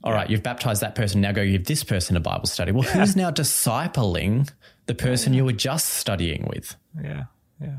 all 0.03 0.13
right, 0.13 0.29
you've 0.29 0.43
baptized 0.43 0.81
that 0.81 0.95
person, 0.95 1.19
now 1.21 1.31
go 1.33 1.45
give 1.45 1.65
this 1.65 1.83
person 1.83 2.15
a 2.15 2.21
Bible 2.21 2.45
study. 2.47 2.71
Well, 2.71 2.83
who's 2.83 3.15
now 3.15 3.31
discipling 3.31 4.49
the 4.85 4.95
person 4.95 5.33
you 5.33 5.43
were 5.43 5.51
just 5.51 5.85
studying 5.87 6.45
with? 6.49 6.75
yeah. 7.03 7.23
Yeah. 7.61 7.77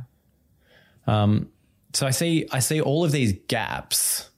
Um, 1.07 1.51
So 1.93 2.07
I 2.07 2.11
see 2.11 2.47
I 2.53 2.59
see 2.59 2.81
all 2.81 3.05
of 3.05 3.13
these 3.13 3.33
gaps 3.49 4.31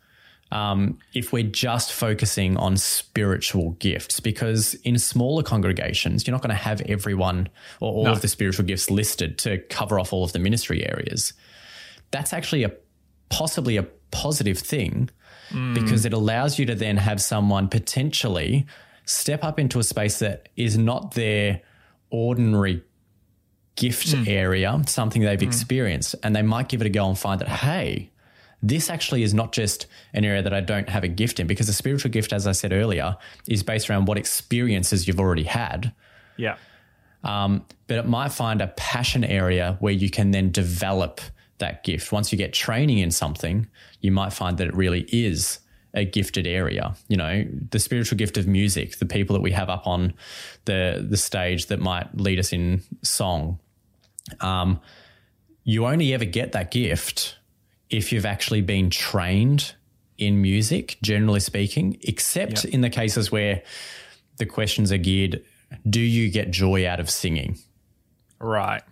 um, 0.51 0.99
if 1.15 1.33
we're 1.33 1.43
just 1.43 1.93
focusing 1.93 2.57
on 2.57 2.77
spiritual 2.77 3.73
gifts, 3.73 4.21
because 4.21 4.75
in 4.85 4.99
smaller 4.99 5.43
congregations, 5.43 6.27
you're 6.27 6.33
not 6.33 6.43
going 6.43 6.57
to 6.57 6.63
have 6.63 6.81
everyone 6.83 7.49
or 7.81 7.93
all 7.93 8.05
No. 8.05 8.13
of 8.13 8.23
the 8.23 8.29
spiritual 8.29 8.65
gifts 8.65 8.91
listed 8.91 9.39
to 9.39 9.59
cover 9.59 10.01
off 10.01 10.13
all 10.13 10.25
of 10.25 10.33
the 10.33 10.39
ministry 10.39 10.87
areas. 10.89 11.35
That's 12.11 12.33
actually 12.33 12.65
a 12.65 12.73
possibly 13.29 13.77
a 13.77 13.83
positive 14.11 14.59
thing 14.59 15.11
mm. 15.51 15.75
because 15.75 16.07
it 16.07 16.15
allows 16.15 16.59
you 16.59 16.65
to 16.67 16.75
then 16.75 16.97
have 16.97 17.21
someone 17.21 17.69
potentially 17.69 18.67
step 19.05 19.45
up 19.45 19.59
into 19.59 19.79
a 19.79 19.85
space 19.85 20.19
that 20.21 20.49
is 20.57 20.79
not 20.79 21.15
their 21.15 21.61
ordinary 22.11 22.83
gift 23.77 24.09
mm. 24.09 24.27
area, 24.27 24.83
something 24.87 25.23
they've 25.23 25.39
mm. 25.39 25.47
experienced, 25.47 26.15
and 26.23 26.35
they 26.35 26.43
might 26.43 26.69
give 26.69 26.81
it 26.81 26.87
a 26.87 26.91
go 26.91 27.07
and 27.07 27.19
find 27.19 27.41
that, 27.41 27.49
hey, 27.49 28.11
this 28.63 28.91
actually 28.91 29.23
is 29.23 29.35
not 29.35 29.53
just 29.53 29.87
an 30.13 30.25
area 30.25 30.43
that 30.43 30.53
I 30.53 30.61
don't 30.61 30.89
have 30.89 31.05
a 31.05 31.09
gift 31.09 31.39
in, 31.39 31.47
because 31.47 31.69
a 31.69 31.73
spiritual 31.73 32.11
gift, 32.11 32.33
as 32.33 32.47
I 32.47 32.53
said 32.53 32.73
earlier, 32.73 33.17
is 33.47 33.63
based 33.63 33.89
around 33.89 34.07
what 34.07 34.19
experiences 34.19 35.07
you've 35.07 35.21
already 35.21 35.45
had. 35.45 35.93
Yeah. 36.37 36.57
Um, 37.25 37.65
but 37.87 37.99
it 37.99 38.07
might 38.07 38.33
find 38.33 38.61
a 38.61 38.69
passion 38.69 39.25
area 39.25 39.77
where 39.81 39.93
you 39.93 40.11
can 40.11 40.31
then 40.31 40.51
develop 40.51 41.21
that 41.59 41.85
gift. 41.85 42.13
Once 42.13 42.33
you 42.33 42.39
get 42.39 42.53
training 42.53 42.99
in 42.99 43.11
something, 43.11 43.67
you 44.01 44.13
might 44.13 44.33
find 44.33 44.59
that 44.59 44.69
it 44.69 44.75
really 44.75 45.03
is 45.11 45.59
a 45.95 46.05
gifted 46.05 46.47
area. 46.47 46.95
You 47.09 47.17
know, 47.17 47.45
the 47.71 47.79
spiritual 47.79 48.19
gift 48.19 48.37
of 48.37 48.47
music, 48.47 48.99
the 48.99 49.07
people 49.07 49.35
that 49.35 49.43
we 49.43 49.53
have 49.53 49.69
up 49.69 49.87
on 49.87 50.15
the 50.65 51.05
the 51.09 51.17
stage 51.17 51.67
that 51.67 51.81
might 51.81 52.17
lead 52.17 52.39
us 52.39 52.53
in 52.53 52.83
song. 53.03 53.59
Um, 54.41 54.81
you 55.65 55.87
only 55.87 56.15
ever 56.15 56.25
get 56.25 56.53
that 56.53 56.71
gift 56.71 57.37
if 57.91 58.13
you've 58.13 58.27
actually 58.27 58.61
been 58.61 58.91
trained 58.91 59.75
in 60.19 60.43
music, 60.43 60.99
generally 61.03 61.41
speaking, 61.41 61.97
except 62.03 62.65
in 62.65 62.81
the 62.81 62.91
cases 62.91 63.31
where 63.33 63.63
the 64.39 64.47
questions 64.47 64.91
are 64.93 64.99
geared 64.99 65.45
do 65.89 66.01
you 66.01 66.31
get 66.31 66.51
joy 66.51 66.89
out 66.89 66.99
of 66.99 67.11
singing? 67.11 67.59
Right. 68.41 68.83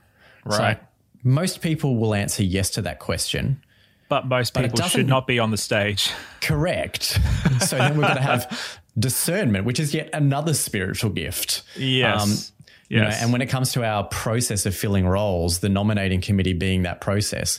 So 0.50 0.58
Right. 0.58 0.78
most 1.24 1.60
people 1.62 1.96
will 1.96 2.14
answer 2.14 2.42
yes 2.42 2.70
to 2.70 2.82
that 2.82 2.98
question. 2.98 3.62
but 4.08 4.26
most 4.28 4.54
people 4.54 4.80
should 4.86 5.08
not 5.08 5.26
be 5.26 5.38
on 5.40 5.50
the 5.50 5.56
stage. 5.56 6.10
Correct. 6.40 7.18
so 7.66 7.76
then 7.78 7.96
we're 7.96 8.04
going 8.04 8.16
to 8.16 8.22
have 8.22 8.78
discernment, 8.98 9.64
which 9.64 9.80
is 9.80 9.94
yet 9.94 10.10
another 10.12 10.54
spiritual 10.54 11.10
gift. 11.10 11.62
Yes. 11.76 12.22
Um, 12.22 12.54
You 12.88 13.00
know, 13.00 13.08
and 13.08 13.32
when 13.32 13.40
it 13.42 13.46
comes 13.46 13.72
to 13.72 13.82
our 13.84 14.04
process 14.04 14.64
of 14.66 14.76
filling 14.76 15.08
roles, 15.08 15.58
the 15.58 15.68
nominating 15.68 16.20
committee 16.20 16.52
being 16.52 16.82
that 16.82 17.00
process, 17.00 17.58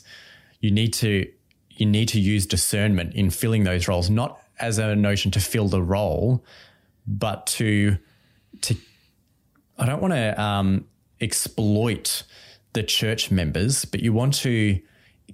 you 0.60 0.72
need 0.72 0.94
to 0.94 1.32
you 1.70 1.86
need 1.86 2.10
to 2.10 2.20
use 2.20 2.46
discernment 2.46 3.14
in 3.14 3.30
filling 3.30 3.64
those 3.64 3.88
roles, 3.88 4.10
not 4.10 4.42
as 4.60 4.80
a 4.80 4.96
notion 4.96 5.30
to 5.32 5.40
fill 5.40 5.68
the 5.68 5.82
role, 5.82 6.44
but 7.06 7.46
to 7.48 7.98
to 8.62 8.76
I 9.78 9.86
don't 9.86 10.02
want 10.02 10.14
to 10.14 10.42
um, 10.42 10.86
exploit 11.22 12.24
the 12.74 12.84
church 12.84 13.30
members, 13.32 13.86
but 13.86 14.02
you 14.02 14.12
want 14.12 14.34
to 14.36 14.80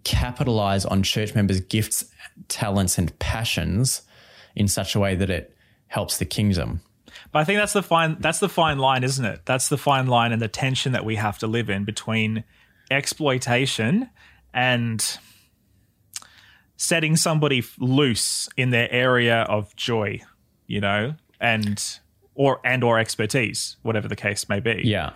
capitalize 0.04 0.86
on 0.86 1.02
church 1.04 1.34
members' 1.34 1.62
gifts, 1.62 2.06
talents, 2.50 2.98
and 2.98 3.18
passions 3.20 4.02
in 4.56 4.68
such 4.68 4.96
a 4.96 5.00
way 5.00 5.16
that 5.16 5.30
it 5.30 5.56
helps 5.88 6.18
the 6.18 6.26
kingdom. 6.26 6.82
But 7.32 7.40
I 7.40 7.44
think 7.46 7.60
that's 7.60 7.74
the 7.74 7.84
fine 7.84 8.18
that's 8.20 8.40
the 8.40 8.50
fine 8.50 8.80
line, 8.80 9.04
isn't 9.04 9.26
it? 9.26 9.42
That's 9.46 9.70
the 9.70 9.78
fine 9.78 10.08
line 10.08 10.32
and 10.32 10.42
the 10.42 10.48
tension 10.48 10.92
that 10.92 11.06
we 11.06 11.16
have 11.16 11.38
to 11.40 11.48
live 11.48 11.70
in 11.70 11.86
between 11.86 12.44
exploitation 12.92 14.10
and 14.54 15.18
setting 16.78 17.16
somebody 17.16 17.64
loose 17.80 18.50
in 18.58 18.72
their 18.72 18.92
area 18.92 19.44
of 19.44 19.76
joy, 19.76 20.22
you 20.68 20.82
know, 20.82 21.16
and 21.40 22.00
or 22.36 22.60
and 22.64 22.84
or 22.84 23.00
expertise, 23.00 23.78
whatever 23.82 24.08
the 24.08 24.16
case 24.16 24.50
may 24.50 24.60
be. 24.60 24.82
Yeah. 24.84 25.12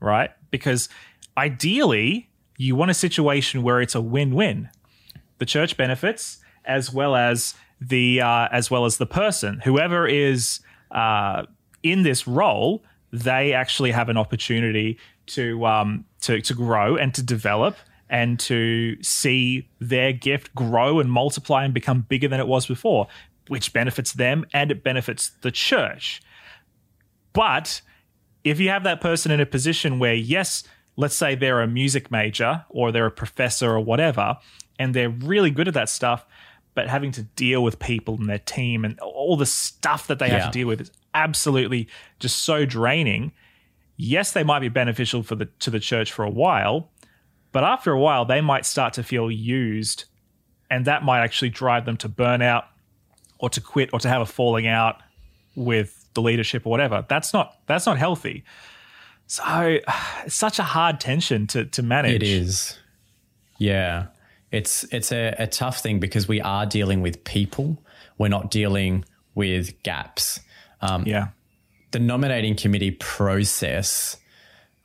Right? 0.00 0.30
Because 0.50 0.88
ideally, 1.36 2.30
you 2.56 2.76
want 2.76 2.90
a 2.90 2.94
situation 2.94 3.62
where 3.62 3.80
it's 3.80 3.94
a 3.94 4.00
win-win. 4.00 4.68
The 5.38 5.46
church 5.46 5.76
benefits 5.76 6.38
as 6.64 6.92
well 6.92 7.16
as 7.16 7.54
the 7.80 8.20
uh, 8.20 8.48
as 8.50 8.70
well 8.70 8.84
as 8.84 8.98
the 8.98 9.06
person, 9.06 9.60
whoever 9.64 10.06
is 10.06 10.60
uh, 10.90 11.44
in 11.82 12.02
this 12.02 12.26
role, 12.26 12.84
they 13.12 13.52
actually 13.52 13.92
have 13.92 14.08
an 14.08 14.16
opportunity 14.16 14.98
to 15.26 15.64
um, 15.64 16.04
to 16.22 16.40
to 16.40 16.54
grow 16.54 16.96
and 16.96 17.14
to 17.14 17.22
develop 17.22 17.76
and 18.10 18.40
to 18.40 19.02
see 19.02 19.68
their 19.80 20.12
gift 20.12 20.54
grow 20.54 21.00
and 21.00 21.10
multiply 21.10 21.64
and 21.64 21.74
become 21.74 22.02
bigger 22.08 22.28
than 22.28 22.40
it 22.40 22.46
was 22.46 22.66
before, 22.66 23.06
which 23.48 23.72
benefits 23.72 24.12
them 24.12 24.44
and 24.52 24.70
it 24.70 24.82
benefits 24.82 25.30
the 25.42 25.50
church. 25.50 26.22
But 27.32 27.82
if 28.44 28.60
you 28.60 28.70
have 28.70 28.84
that 28.84 29.00
person 29.00 29.30
in 29.30 29.40
a 29.40 29.46
position 29.46 29.98
where, 29.98 30.14
yes, 30.14 30.64
let's 30.96 31.14
say 31.14 31.34
they're 31.34 31.60
a 31.60 31.66
music 31.66 32.10
major 32.10 32.64
or 32.68 32.92
they're 32.92 33.06
a 33.06 33.10
professor 33.10 33.70
or 33.70 33.80
whatever, 33.80 34.36
and 34.78 34.94
they're 34.94 35.10
really 35.10 35.50
good 35.50 35.68
at 35.68 35.74
that 35.74 35.88
stuff, 35.88 36.24
but 36.74 36.88
having 36.88 37.10
to 37.12 37.22
deal 37.22 37.62
with 37.62 37.78
people 37.78 38.14
and 38.14 38.28
their 38.28 38.38
team 38.38 38.84
and 38.84 38.98
all 39.00 39.36
the 39.36 39.46
stuff 39.46 40.06
that 40.06 40.18
they 40.18 40.28
have 40.28 40.52
to 40.52 40.58
deal 40.58 40.68
with 40.68 40.80
is 40.80 40.92
absolutely 41.14 41.88
just 42.20 42.42
so 42.44 42.64
draining. 42.64 43.32
Yes, 43.96 44.32
they 44.32 44.44
might 44.44 44.60
be 44.60 44.68
beneficial 44.68 45.24
for 45.24 45.34
the 45.34 45.46
to 45.46 45.70
the 45.70 45.80
church 45.80 46.12
for 46.12 46.24
a 46.24 46.30
while, 46.30 46.90
but 47.52 47.64
after 47.64 47.92
a 47.92 47.98
while 47.98 48.24
they 48.24 48.40
might 48.40 48.64
start 48.66 48.94
to 48.94 49.02
feel 49.02 49.30
used 49.30 50.04
and 50.70 50.84
that 50.84 51.02
might 51.02 51.20
actually 51.22 51.50
drive 51.50 51.84
them 51.86 51.96
to 51.96 52.08
burnout 52.08 52.64
or 53.38 53.48
to 53.50 53.60
quit 53.60 53.90
or 53.92 54.00
to 54.00 54.08
have 54.08 54.20
a 54.20 54.26
falling 54.26 54.66
out 54.66 54.96
with 55.54 56.06
the 56.14 56.20
leadership 56.22 56.66
or 56.66 56.70
whatever. 56.70 57.04
That's 57.08 57.32
not 57.32 57.56
that's 57.66 57.86
not 57.86 57.98
healthy. 57.98 58.44
So 59.26 59.78
it's 60.24 60.34
such 60.34 60.58
a 60.58 60.62
hard 60.64 61.00
tension 61.00 61.46
to 61.48 61.64
to 61.66 61.82
manage. 61.82 62.14
It 62.16 62.22
is. 62.22 62.78
Yeah. 63.58 64.06
It's 64.50 64.84
it's 64.92 65.12
a, 65.12 65.34
a 65.38 65.46
tough 65.46 65.80
thing 65.80 66.00
because 66.00 66.26
we 66.28 66.40
are 66.40 66.66
dealing 66.66 67.00
with 67.02 67.22
people. 67.24 67.82
We're 68.18 68.28
not 68.28 68.50
dealing 68.50 69.04
with 69.34 69.82
gaps. 69.82 70.40
Um, 70.80 71.04
Yeah. 71.06 71.28
the 71.92 71.98
nominating 71.98 72.56
committee 72.56 72.90
process 72.92 74.16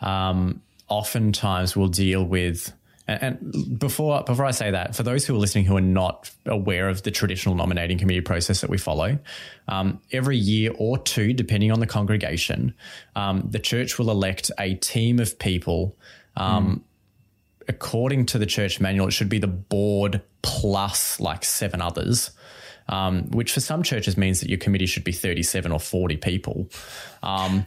um, 0.01 0.61
oftentimes 0.87 1.75
will 1.75 1.87
deal 1.87 2.23
with 2.23 2.73
and, 3.05 3.77
before 3.79 4.23
before 4.23 4.45
I 4.45 4.51
say 4.51 4.71
that, 4.71 4.95
for 4.95 5.03
those 5.03 5.25
who 5.25 5.35
are 5.35 5.37
listening 5.37 5.65
who 5.65 5.75
are 5.75 5.81
not 5.81 6.31
aware 6.45 6.87
of 6.87 7.03
the 7.03 7.11
traditional 7.11 7.53
nominating 7.53 7.97
committee 7.97 8.21
process 8.21 8.61
that 8.61 8.69
we 8.69 8.77
follow, 8.77 9.19
um, 9.67 9.99
every 10.13 10.37
year 10.37 10.71
or 10.77 10.97
two, 10.97 11.33
depending 11.33 11.69
on 11.69 11.81
the 11.81 11.85
congregation, 11.85 12.73
um, 13.17 13.45
the 13.49 13.59
church 13.59 13.99
will 13.99 14.09
elect 14.09 14.51
a 14.57 14.75
team 14.75 15.19
of 15.19 15.37
people. 15.37 15.97
Um, 16.37 16.83
According 17.65 18.25
to 18.25 18.37
the 18.37 18.45
church 18.45 18.81
manual, 18.81 19.07
it 19.07 19.11
should 19.11 19.29
be 19.29 19.39
the 19.39 19.47
board 19.47 20.21
plus 20.41 21.21
like 21.21 21.45
seven 21.45 21.81
others 21.81 22.31
um, 22.87 23.29
which 23.31 23.53
for 23.53 23.59
some 23.59 23.83
churches 23.83 24.17
means 24.17 24.41
that 24.41 24.49
your 24.49 24.57
committee 24.57 24.85
should 24.85 25.03
be 25.03 25.11
37 25.11 25.71
or 25.71 25.79
40 25.79 26.17
people. 26.17 26.69
Um, 27.21 27.65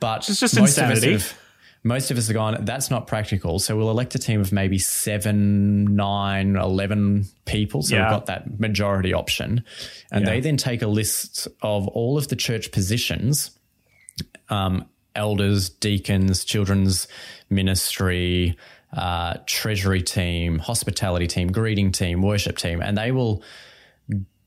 but 0.00 0.28
It's 0.28 0.40
just 0.40 0.58
most 0.58 0.76
insanity. 0.78 1.14
Of 1.14 1.22
us 1.22 1.30
have, 1.30 1.39
most 1.82 2.10
of 2.10 2.18
us 2.18 2.26
have 2.26 2.34
gone, 2.34 2.64
that's 2.64 2.90
not 2.90 3.06
practical. 3.06 3.58
So 3.58 3.76
we'll 3.76 3.90
elect 3.90 4.14
a 4.14 4.18
team 4.18 4.40
of 4.40 4.52
maybe 4.52 4.78
seven, 4.78 5.96
nine, 5.96 6.56
11 6.56 7.26
people. 7.46 7.82
So 7.82 7.96
Yeah. 7.96 8.02
we've 8.04 8.10
got 8.10 8.26
that 8.26 8.60
majority 8.60 9.14
option. 9.14 9.64
And 10.12 10.24
Yeah. 10.24 10.30
they 10.32 10.40
then 10.40 10.56
take 10.58 10.82
a 10.82 10.86
list 10.86 11.48
of 11.62 11.88
all 11.88 12.18
of 12.18 12.28
the 12.28 12.36
church 12.36 12.70
positions 12.72 13.52
um, 14.50 14.84
elders, 15.14 15.70
deacons, 15.70 16.44
children's 16.44 17.08
ministry, 17.48 18.56
uh, 18.92 19.34
treasury 19.46 20.02
team, 20.02 20.58
hospitality 20.58 21.26
team, 21.26 21.50
greeting 21.50 21.92
team, 21.92 22.20
worship 22.20 22.58
team, 22.58 22.82
and 22.82 22.98
they 22.98 23.12
will 23.12 23.42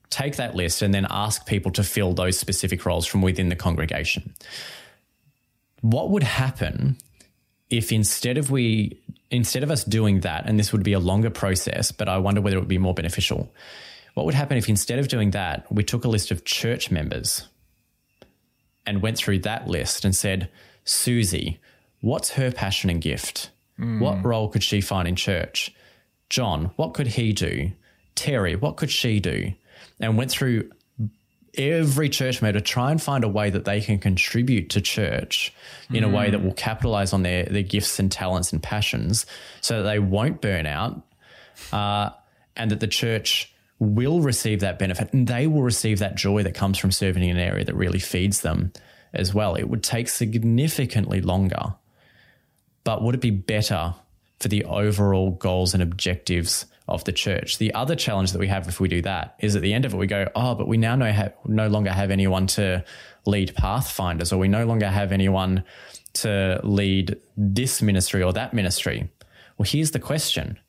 take 0.10 0.36
that 0.36 0.56
list 0.56 0.82
and 0.82 0.94
then 0.94 1.08
ask 1.10 1.48
people 1.48 1.72
to 1.72 1.84
fill 1.84 2.14
those 2.14 2.38
specific 2.38 2.86
roles 2.86 3.08
from 3.08 3.22
within 3.22 3.50
the 3.50 3.56
congregation. 3.56 4.34
What 5.82 6.12
would 6.12 6.24
happen 6.24 6.98
if 7.78 7.92
instead 7.92 8.38
of 8.38 8.52
we 8.52 8.98
instead 9.32 9.64
of 9.64 9.72
us 9.72 9.84
doing 9.84 10.20
that, 10.20 10.48
and 10.48 10.60
this 10.60 10.72
would 10.72 10.84
be 10.84 10.94
a 10.94 11.00
longer 11.00 11.32
process, 11.32 11.92
but 11.92 12.08
I 12.08 12.20
wonder 12.20 12.40
whether 12.40 12.56
it 12.56 12.60
would 12.60 12.68
be 12.68 12.78
more 12.78 12.94
beneficial. 12.94 13.52
What 14.14 14.28
would 14.28 14.36
happen 14.36 14.58
if 14.58 14.70
instead 14.70 15.00
of 15.00 15.08
doing 15.08 15.32
that, 15.32 15.66
we 15.72 15.84
took 15.84 16.06
a 16.06 16.08
list 16.08 16.30
of 16.30 16.46
church 16.46 16.92
members 16.92 17.48
and 18.86 19.02
went 19.02 19.18
through 19.18 19.40
that 19.40 19.68
list 19.68 20.06
and 20.06 20.16
said, 20.16 20.50
Susie, 20.86 21.60
what's 22.02 22.32
her 22.32 22.52
passion 22.52 22.92
and 22.92 23.02
gift? 23.02 23.50
Hmm. 23.78 24.00
What 24.00 24.24
role 24.24 24.50
could 24.50 24.64
she 24.64 24.82
find 24.82 25.08
in 25.08 25.16
church? 25.16 25.74
John, 26.30 26.66
what 26.76 26.94
could 26.94 27.08
he 27.08 27.34
do? 27.34 27.72
Terry, 28.14 28.56
what 28.56 28.78
could 28.78 28.92
she 28.92 29.20
do? 29.20 29.54
And 30.00 30.16
went 30.16 30.30
through 30.30 30.70
every 31.56 32.10
church 32.10 32.42
member 32.42 32.60
to 32.60 32.64
try 32.64 32.92
and 32.92 33.02
find 33.02 33.24
a 33.24 33.28
way 33.28 33.50
that 33.50 33.66
they 33.66 33.82
can 33.82 34.00
contribute 34.00 34.70
to 34.72 34.82
church 34.82 35.54
in 35.92 36.04
a 36.04 36.10
way 36.10 36.32
that 36.32 36.44
will 36.44 36.54
capitalize 36.54 37.14
on 37.14 37.22
their, 37.22 37.46
their 37.46 37.64
gifts 37.64 38.00
and 38.00 38.12
talents 38.12 38.52
and 38.52 38.64
passions 38.64 39.26
so 39.62 39.78
that 39.78 39.90
they 39.90 40.00
won't 40.00 40.42
burn 40.42 40.66
out 40.66 41.02
uh, 41.72 42.10
and 42.56 42.72
that 42.72 42.80
the 42.80 42.88
church 42.88 43.54
will 43.80 44.22
receive 44.22 44.62
that 44.62 44.80
benefit 44.80 45.12
and 45.14 45.28
they 45.28 45.46
will 45.46 45.62
receive 45.64 46.00
that 46.00 46.16
joy 46.16 46.42
that 46.42 46.56
comes 46.56 46.78
from 46.78 46.92
serving 46.92 47.24
in 47.24 47.38
an 47.38 47.44
area 47.44 47.66
that 47.66 47.76
really 47.76 48.00
feeds 48.00 48.42
them 48.42 48.72
as 49.14 49.34
well. 49.34 49.56
It 49.56 49.70
would 49.70 49.84
take 49.84 50.10
significantly 50.10 51.22
longer, 51.22 51.76
but 52.84 53.04
would 53.04 53.16
it 53.16 53.22
be 53.22 53.32
better 53.32 53.94
for 54.40 54.48
the 54.48 54.66
overall 54.66 55.32
goals 55.32 55.74
and 55.74 55.84
objectives 55.84 56.66
of 56.88 57.04
the 57.04 57.12
church? 57.12 57.58
The 57.58 57.74
other 57.74 57.96
challenge 57.96 58.32
that 58.32 58.40
we 58.40 58.48
have 58.48 58.68
if 58.68 58.80
we 58.80 58.88
do 58.88 59.02
that 59.02 59.36
is 59.40 59.56
at 59.56 59.62
the 59.62 59.74
end 59.74 59.86
of 59.86 59.94
it, 59.94 59.98
we 59.98 60.08
go, 60.08 60.30
oh, 60.36 60.56
but 60.56 60.68
we 60.68 60.78
now 60.78 60.96
no, 60.96 61.12
have, 61.12 61.34
no 61.46 61.68
longer 61.68 61.92
have 61.92 62.12
anyone 62.12 62.48
to 62.48 62.84
lead 63.26 63.56
pathfinders 63.56 64.34
or 64.34 64.38
we 64.38 64.48
no 64.48 64.66
longer 64.66 64.88
have 64.88 65.12
anyone 65.12 65.64
to 66.14 66.60
lead 66.64 67.18
this 67.36 67.82
ministry 67.82 68.22
or 68.22 68.34
that 68.34 68.54
ministry. 68.54 69.10
Well, 69.58 69.68
here's 69.70 69.92
the 69.92 70.00
question 70.00 70.60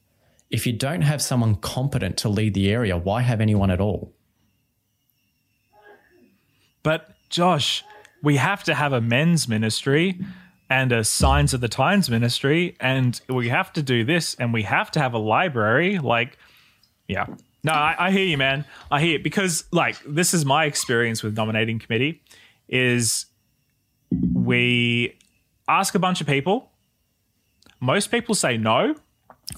if 0.50 0.66
you 0.66 0.72
don't 0.72 1.02
have 1.02 1.20
someone 1.20 1.56
competent 1.56 2.16
to 2.18 2.28
lead 2.28 2.54
the 2.54 2.70
area, 2.70 2.96
why 2.96 3.22
have 3.22 3.40
anyone 3.40 3.70
at 3.70 3.80
all? 3.80 4.12
But 6.82 7.10
Josh, 7.28 7.82
we 8.22 8.36
have 8.36 8.62
to 8.64 8.74
have 8.74 8.92
a 8.92 9.00
men's 9.00 9.48
ministry 9.48 10.20
and 10.70 10.92
a 10.92 11.04
signs 11.04 11.54
of 11.54 11.60
the 11.60 11.68
times 11.68 12.08
ministry, 12.10 12.76
and 12.80 13.20
we 13.28 13.48
have 13.48 13.72
to 13.74 13.82
do 13.82 14.04
this, 14.04 14.34
and 14.36 14.52
we 14.52 14.62
have 14.62 14.90
to 14.92 15.00
have 15.00 15.14
a 15.14 15.18
library. 15.18 15.98
Like, 15.98 16.38
yeah. 17.08 17.26
No, 17.62 17.72
I, 17.72 17.94
I 17.98 18.10
hear 18.10 18.24
you, 18.24 18.36
man. 18.38 18.64
I 18.90 19.00
hear 19.00 19.16
it 19.16 19.22
because, 19.22 19.64
like, 19.72 19.96
this 20.06 20.34
is 20.34 20.44
my 20.44 20.64
experience 20.66 21.22
with 21.22 21.36
nominating 21.36 21.78
committee. 21.78 22.22
Is 22.68 23.26
we 24.32 25.16
ask 25.68 25.94
a 25.94 25.98
bunch 25.98 26.20
of 26.20 26.26
people. 26.26 26.70
Most 27.80 28.10
people 28.10 28.34
say 28.34 28.56
no. 28.56 28.94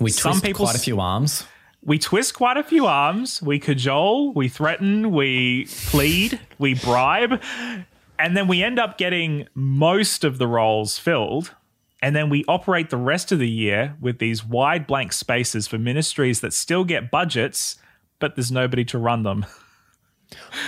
We 0.00 0.10
Some 0.10 0.32
twist 0.32 0.44
people 0.44 0.66
quite 0.66 0.76
a 0.76 0.80
few 0.80 1.00
arms. 1.00 1.44
we 1.82 1.98
twist 1.98 2.34
quite 2.34 2.56
a 2.56 2.64
few 2.64 2.86
arms. 2.86 3.40
We 3.40 3.58
cajole, 3.60 4.32
we 4.34 4.48
threaten, 4.48 5.12
we 5.12 5.66
plead, 5.86 6.40
we 6.58 6.74
bribe, 6.74 7.40
and 8.18 8.36
then 8.36 8.48
we 8.48 8.62
end 8.62 8.78
up 8.78 8.98
getting 8.98 9.48
most 9.54 10.24
of 10.24 10.38
the 10.38 10.46
roles 10.46 10.98
filled. 10.98 11.54
And 12.02 12.14
then 12.14 12.28
we 12.28 12.44
operate 12.46 12.90
the 12.90 12.96
rest 12.98 13.32
of 13.32 13.38
the 13.38 13.48
year 13.48 13.96
with 14.00 14.18
these 14.18 14.44
wide 14.44 14.86
blank 14.86 15.12
spaces 15.12 15.66
for 15.66 15.78
ministries 15.78 16.40
that 16.40 16.52
still 16.52 16.84
get 16.84 17.10
budgets, 17.10 17.76
but 18.18 18.36
there's 18.36 18.52
nobody 18.52 18.84
to 18.86 18.98
run 18.98 19.22
them. 19.22 19.46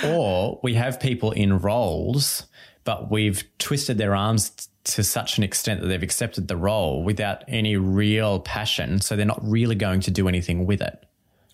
Or 0.05 0.61
we 0.63 0.75
have 0.75 1.01
people 1.01 1.33
in 1.33 1.59
roles, 1.59 2.47
but 2.85 3.11
we've 3.11 3.43
twisted 3.59 3.99
their 3.99 4.15
arms 4.15 4.51
t- 4.51 4.67
to 4.93 5.03
such 5.03 5.37
an 5.37 5.43
extent 5.43 5.81
that 5.81 5.89
they've 5.89 6.03
accepted 6.03 6.47
the 6.47 6.57
role 6.57 7.03
without 7.03 7.43
any 7.49 7.77
real 7.77 8.39
passion. 8.39 9.01
So 9.01 9.17
they're 9.17 9.27
not 9.27 9.41
really 9.43 9.75
going 9.75 10.01
to 10.03 10.13
do 10.13 10.29
anything 10.29 10.65
with 10.65 10.81
it. 10.81 11.05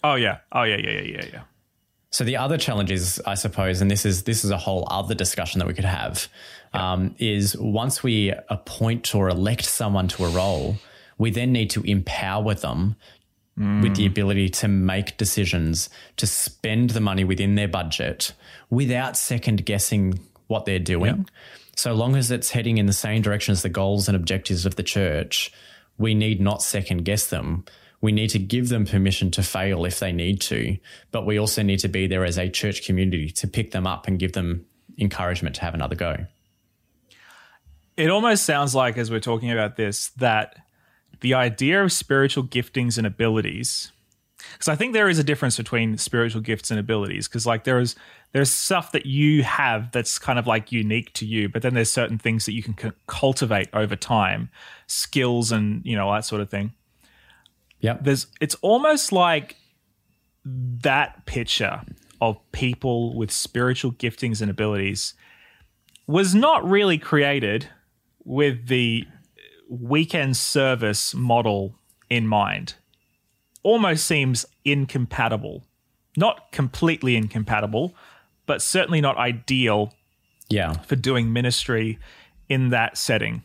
Oh 0.02 0.16
yeah. 0.16 0.38
Oh 0.52 0.64
yeah. 0.64 0.76
Yeah. 0.76 0.90
Yeah. 0.90 1.00
Yeah. 1.00 1.24
Yeah. 1.32 1.42
So 2.14 2.22
the 2.22 2.36
other 2.36 2.56
challenge 2.56 2.92
is, 2.92 3.20
I 3.26 3.34
suppose, 3.34 3.80
and 3.80 3.90
this 3.90 4.06
is 4.06 4.22
this 4.22 4.44
is 4.44 4.52
a 4.52 4.56
whole 4.56 4.86
other 4.88 5.16
discussion 5.16 5.58
that 5.58 5.66
we 5.66 5.74
could 5.74 5.84
have, 5.84 6.28
um, 6.72 7.16
is 7.18 7.56
once 7.58 8.04
we 8.04 8.32
appoint 8.48 9.12
or 9.16 9.28
elect 9.28 9.64
someone 9.64 10.06
to 10.06 10.26
a 10.26 10.28
role, 10.28 10.76
we 11.18 11.32
then 11.32 11.50
need 11.50 11.70
to 11.70 11.82
empower 11.82 12.54
them 12.54 12.94
with 13.56 13.96
the 13.96 14.06
ability 14.06 14.48
to 14.50 14.68
make 14.68 15.16
decisions, 15.16 15.90
to 16.16 16.26
spend 16.28 16.90
the 16.90 17.00
money 17.00 17.24
within 17.24 17.56
their 17.56 17.66
budget 17.66 18.32
without 18.70 19.16
second 19.16 19.66
guessing 19.66 20.20
what 20.46 20.66
they're 20.66 20.78
doing. 20.78 21.28
So 21.74 21.94
long 21.94 22.14
as 22.14 22.30
it's 22.30 22.50
heading 22.50 22.78
in 22.78 22.86
the 22.86 22.92
same 22.92 23.22
direction 23.22 23.50
as 23.50 23.62
the 23.62 23.68
goals 23.68 24.06
and 24.06 24.14
objectives 24.16 24.66
of 24.66 24.76
the 24.76 24.84
church, 24.84 25.52
we 25.98 26.14
need 26.14 26.40
not 26.40 26.62
second 26.62 27.04
guess 27.04 27.26
them. 27.26 27.64
We 28.04 28.12
need 28.12 28.28
to 28.30 28.38
give 28.38 28.68
them 28.68 28.84
permission 28.84 29.30
to 29.30 29.42
fail 29.42 29.86
if 29.86 29.98
they 29.98 30.12
need 30.12 30.38
to, 30.42 30.76
but 31.10 31.24
we 31.24 31.38
also 31.38 31.62
need 31.62 31.78
to 31.78 31.88
be 31.88 32.06
there 32.06 32.22
as 32.22 32.36
a 32.36 32.50
church 32.50 32.84
community 32.84 33.30
to 33.30 33.48
pick 33.48 33.70
them 33.70 33.86
up 33.86 34.06
and 34.06 34.18
give 34.18 34.32
them 34.32 34.66
encouragement 34.98 35.56
to 35.56 35.62
have 35.62 35.72
another 35.72 35.94
go. 35.96 36.26
It 37.96 38.10
almost 38.10 38.44
sounds 38.44 38.74
like, 38.74 38.98
as 38.98 39.10
we're 39.10 39.20
talking 39.20 39.50
about 39.50 39.76
this, 39.76 40.08
that 40.18 40.58
the 41.22 41.32
idea 41.32 41.82
of 41.82 41.92
spiritual 41.92 42.44
giftings 42.44 42.98
and 42.98 43.06
abilities, 43.06 43.90
because 44.52 44.68
I 44.68 44.76
think 44.76 44.92
there 44.92 45.08
is 45.08 45.18
a 45.18 45.24
difference 45.24 45.56
between 45.56 45.96
spiritual 45.96 46.42
gifts 46.42 46.70
and 46.70 46.78
abilities, 46.78 47.26
because 47.26 47.46
like 47.46 47.64
there 47.64 47.80
is 47.80 47.96
there's 48.32 48.50
stuff 48.50 48.92
that 48.92 49.06
you 49.06 49.44
have 49.44 49.92
that's 49.92 50.18
kind 50.18 50.38
of 50.38 50.46
like 50.46 50.70
unique 50.70 51.14
to 51.14 51.24
you, 51.24 51.48
but 51.48 51.62
then 51.62 51.72
there's 51.72 51.90
certain 51.90 52.18
things 52.18 52.44
that 52.44 52.52
you 52.52 52.62
can 52.62 52.76
c- 52.76 52.92
cultivate 53.06 53.70
over 53.72 53.96
time, 53.96 54.50
skills 54.88 55.50
and 55.50 55.80
you 55.86 55.96
know 55.96 56.12
that 56.12 56.26
sort 56.26 56.42
of 56.42 56.50
thing. 56.50 56.74
Yep. 57.84 58.04
there's 58.04 58.26
it's 58.40 58.54
almost 58.62 59.12
like 59.12 59.56
that 60.44 61.26
picture 61.26 61.82
of 62.20 62.38
people 62.52 63.14
with 63.14 63.30
spiritual 63.30 63.92
giftings 63.92 64.40
and 64.40 64.50
abilities 64.50 65.14
was 66.06 66.34
not 66.34 66.66
really 66.68 66.96
created 66.98 67.68
with 68.24 68.68
the 68.68 69.04
weekend 69.68 70.36
service 70.36 71.14
model 71.14 71.74
in 72.08 72.26
mind 72.26 72.74
almost 73.62 74.06
seems 74.06 74.46
incompatible 74.64 75.64
not 76.16 76.52
completely 76.52 77.16
incompatible 77.16 77.94
but 78.46 78.62
certainly 78.62 79.00
not 79.00 79.16
ideal 79.18 79.92
Yeah. 80.48 80.72
for 80.88 80.96
doing 80.96 81.32
ministry 81.32 81.98
in 82.48 82.70
that 82.70 82.96
setting 82.96 83.42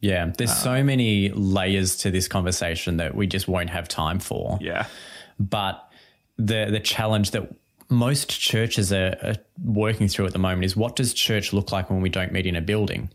Yeah. 0.00 0.32
There's 0.36 0.56
so 0.56 0.82
many 0.82 1.28
layers 1.30 1.96
to 1.98 2.10
this 2.10 2.26
conversation 2.28 2.96
that 2.96 3.14
we 3.14 3.26
just 3.26 3.48
won't 3.48 3.70
have 3.70 3.86
time 3.88 4.18
for. 4.18 4.58
yeah 4.60 4.86
But 5.38 5.86
the 6.38 6.68
the 6.70 6.80
challenge 6.80 7.32
that 7.32 7.54
most 7.88 8.30
churches 8.30 8.92
are, 8.92 9.16
are 9.22 9.34
working 9.62 10.08
through 10.08 10.26
at 10.26 10.32
the 10.32 10.38
moment 10.38 10.64
is 10.64 10.76
what 10.76 10.96
does 10.96 11.12
church 11.12 11.52
look 11.52 11.72
like 11.72 11.90
when 11.90 12.00
we 12.00 12.08
don't 12.08 12.32
meet 12.32 12.46
in 12.46 12.56
a 12.56 12.60
building? 12.60 13.10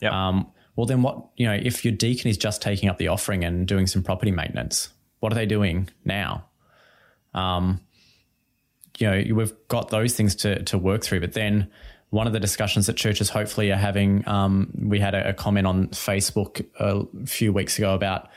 yeah 0.00 0.28
Um, 0.28 0.46
well, 0.76 0.86
then 0.86 1.02
what, 1.02 1.26
you 1.36 1.44
know, 1.46 1.54
if 1.54 1.84
your 1.84 1.92
deacon 1.92 2.30
is 2.30 2.38
just 2.38 2.62
taking 2.62 2.88
up 2.88 2.98
the 2.98 3.08
offering 3.08 3.42
and 3.42 3.66
doing 3.66 3.88
some 3.88 4.04
property 4.04 4.30
maintenance, 4.30 4.90
what 5.18 5.32
are 5.32 5.34
they 5.34 5.44
doing 5.46 5.88
now? 6.04 6.44
Um, 7.34 7.80
you 8.98 9.08
know, 9.10 9.34
we've 9.34 9.52
got 9.66 9.88
those 9.90 10.14
things 10.14 10.36
to, 10.36 10.62
to 10.64 10.78
work 10.78 11.02
through. 11.02 11.18
But 11.20 11.32
then 11.32 11.68
one 12.10 12.26
of 12.26 12.32
the 12.32 12.40
discussions 12.40 12.86
that 12.86 12.96
churches 12.96 13.28
hopefully 13.28 13.70
are 13.70 13.76
having, 13.76 14.26
um, 14.26 14.70
we 14.78 14.98
had 14.98 15.14
a, 15.14 15.30
a 15.30 15.34
comment 15.34 15.66
on 15.66 15.88
Facebook 15.88 16.64
a 16.78 17.26
few 17.26 17.52
weeks 17.52 17.76
ago 17.78 17.94
about 17.94 18.28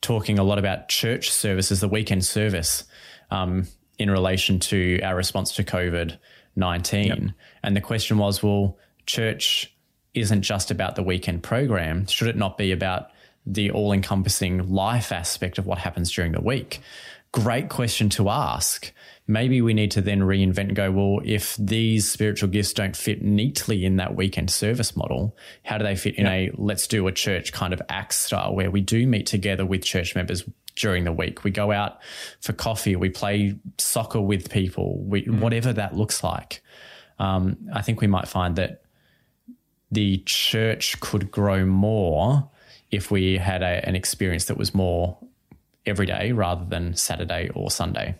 talking 0.00 0.38
a 0.38 0.42
lot 0.42 0.58
about 0.58 0.88
church 0.88 1.30
services, 1.30 1.80
the 1.80 1.88
weekend 1.88 2.24
service, 2.24 2.84
um, 3.30 3.66
in 3.98 4.10
relation 4.10 4.58
to 4.58 5.00
our 5.02 5.14
response 5.14 5.52
to 5.52 5.64
COVID 5.64 6.16
19. 6.54 7.34
And 7.62 7.76
the 7.76 7.80
question 7.80 8.18
was, 8.18 8.42
well, 8.42 8.76
church 9.06 9.74
isn't 10.14 10.42
just 10.42 10.70
about 10.70 10.96
the 10.96 11.02
weekend 11.02 11.42
program. 11.42 12.06
Should 12.06 12.28
it 12.28 12.36
not 12.36 12.58
be 12.58 12.72
about 12.72 13.10
the 13.46 13.70
all 13.70 13.92
encompassing 13.92 14.70
life 14.70 15.12
aspect 15.12 15.58
of 15.58 15.66
what 15.66 15.78
happens 15.78 16.12
during 16.12 16.32
the 16.32 16.40
week? 16.40 16.80
Great 17.32 17.70
question 17.70 18.10
to 18.10 18.28
ask. 18.28 18.92
Maybe 19.26 19.62
we 19.62 19.72
need 19.72 19.90
to 19.92 20.02
then 20.02 20.20
reinvent 20.20 20.58
and 20.58 20.76
go, 20.76 20.90
well, 20.90 21.20
if 21.24 21.56
these 21.56 22.10
spiritual 22.10 22.50
gifts 22.50 22.74
don't 22.74 22.94
fit 22.94 23.22
neatly 23.22 23.86
in 23.86 23.96
that 23.96 24.14
weekend 24.14 24.50
service 24.50 24.94
model, 24.94 25.34
how 25.64 25.78
do 25.78 25.84
they 25.84 25.96
fit 25.96 26.16
in 26.16 26.26
a 26.26 26.50
let's 26.54 26.86
do 26.86 27.06
a 27.06 27.12
church 27.12 27.52
kind 27.52 27.72
of 27.72 27.80
act 27.88 28.12
style 28.12 28.54
where 28.54 28.70
we 28.70 28.82
do 28.82 29.06
meet 29.06 29.24
together 29.24 29.64
with 29.64 29.82
church 29.82 30.14
members 30.14 30.44
during 30.76 31.04
the 31.04 31.12
week? 31.12 31.42
We 31.42 31.50
go 31.50 31.72
out 31.72 32.02
for 32.40 32.52
coffee, 32.52 32.96
we 32.96 33.08
play 33.08 33.56
soccer 33.78 34.20
with 34.20 34.50
people, 34.50 35.02
we, 35.02 35.22
whatever 35.22 35.72
that 35.72 35.96
looks 35.96 36.22
like. 36.22 36.62
Um, 37.18 37.56
I 37.72 37.80
think 37.80 38.02
we 38.02 38.08
might 38.08 38.28
find 38.28 38.56
that 38.56 38.82
the 39.90 40.18
church 40.26 41.00
could 41.00 41.30
grow 41.30 41.64
more 41.64 42.50
if 42.90 43.10
we 43.10 43.38
had 43.38 43.62
a, 43.62 43.88
an 43.88 43.96
experience 43.96 44.46
that 44.46 44.58
was 44.58 44.74
more 44.74 45.16
every 45.86 46.06
day 46.06 46.32
rather 46.32 46.64
than 46.64 46.94
Saturday 46.94 47.50
or 47.54 47.70
Sunday. 47.70 48.16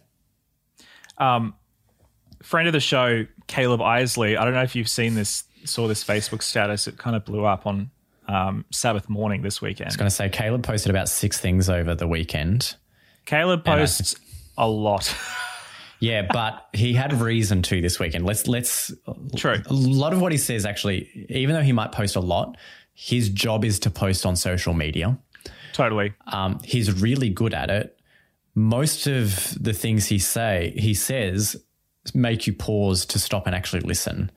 friend 2.43 2.67
of 2.67 2.73
the 2.73 2.81
show, 2.81 3.27
Caleb 3.47 3.81
Isley. 3.81 4.37
I 4.37 4.45
don't 4.45 4.55
know 4.55 4.63
if 4.63 4.75
you've 4.75 4.89
seen 4.89 5.15
this, 5.15 5.45
saw 5.65 5.87
this 5.87 6.03
Facebook 6.03 6.43
status. 6.43 6.87
It 6.87 6.99
kind 6.99 7.15
of 7.17 7.25
blew 7.25 7.45
up 7.45 7.67
on 7.67 7.91
um, 8.29 8.65
Sabbath 8.71 9.09
morning 9.09 9.43
this 9.43 9.61
weekend. 9.61 9.87
I 9.87 9.91
was 9.91 9.97
going 9.97 10.09
to 10.11 10.15
say 10.15 10.29
Caleb 10.29 10.63
posted 10.63 10.91
about 10.91 11.09
six 11.09 11.41
things 11.41 11.69
over 11.69 11.95
the 11.95 12.09
weekend. 12.09 12.77
Caleb 13.25 13.65
posts 13.65 14.17
a 14.59 14.69
lot. 14.69 15.15
Yeah, 16.03 16.27
but 16.33 16.67
he 16.73 16.95
had 16.95 17.13
reason 17.13 17.63
to 17.63 17.81
this 17.81 18.01
weekend. 18.01 18.27
Let's 18.27 18.49
let's 18.49 18.93
True. 19.37 19.63
a 19.65 19.73
lot 19.73 20.13
of 20.13 20.21
what 20.21 20.33
he 20.33 20.39
says 20.39 20.67
actually, 20.67 21.27
even 21.29 21.55
though 21.55 21.63
he 21.63 21.71
might 21.71 21.93
post 21.93 22.17
a 22.17 22.21
lot, 22.21 22.57
his 22.93 23.29
job 23.29 23.65
is 23.65 23.79
to 23.79 23.91
post 23.91 24.27
on 24.27 24.35
social 24.35 24.75
media. 24.75 25.17
Totally. 25.73 26.13
Um, 26.27 26.61
he's 26.65 27.01
really 27.01 27.31
good 27.31 27.55
at 27.55 27.71
it. 27.71 27.99
Most 28.55 29.07
of 29.07 29.57
the 29.59 29.73
things 29.73 30.07
he 30.07 30.19
say 30.19 30.75
he 30.77 30.95
says 30.95 31.57
make 32.15 32.47
you 32.47 32.53
pause 32.53 33.07
to 33.07 33.19
stop 33.19 33.47
and 33.47 33.55
actually 33.55 33.81
listen. 33.81 34.31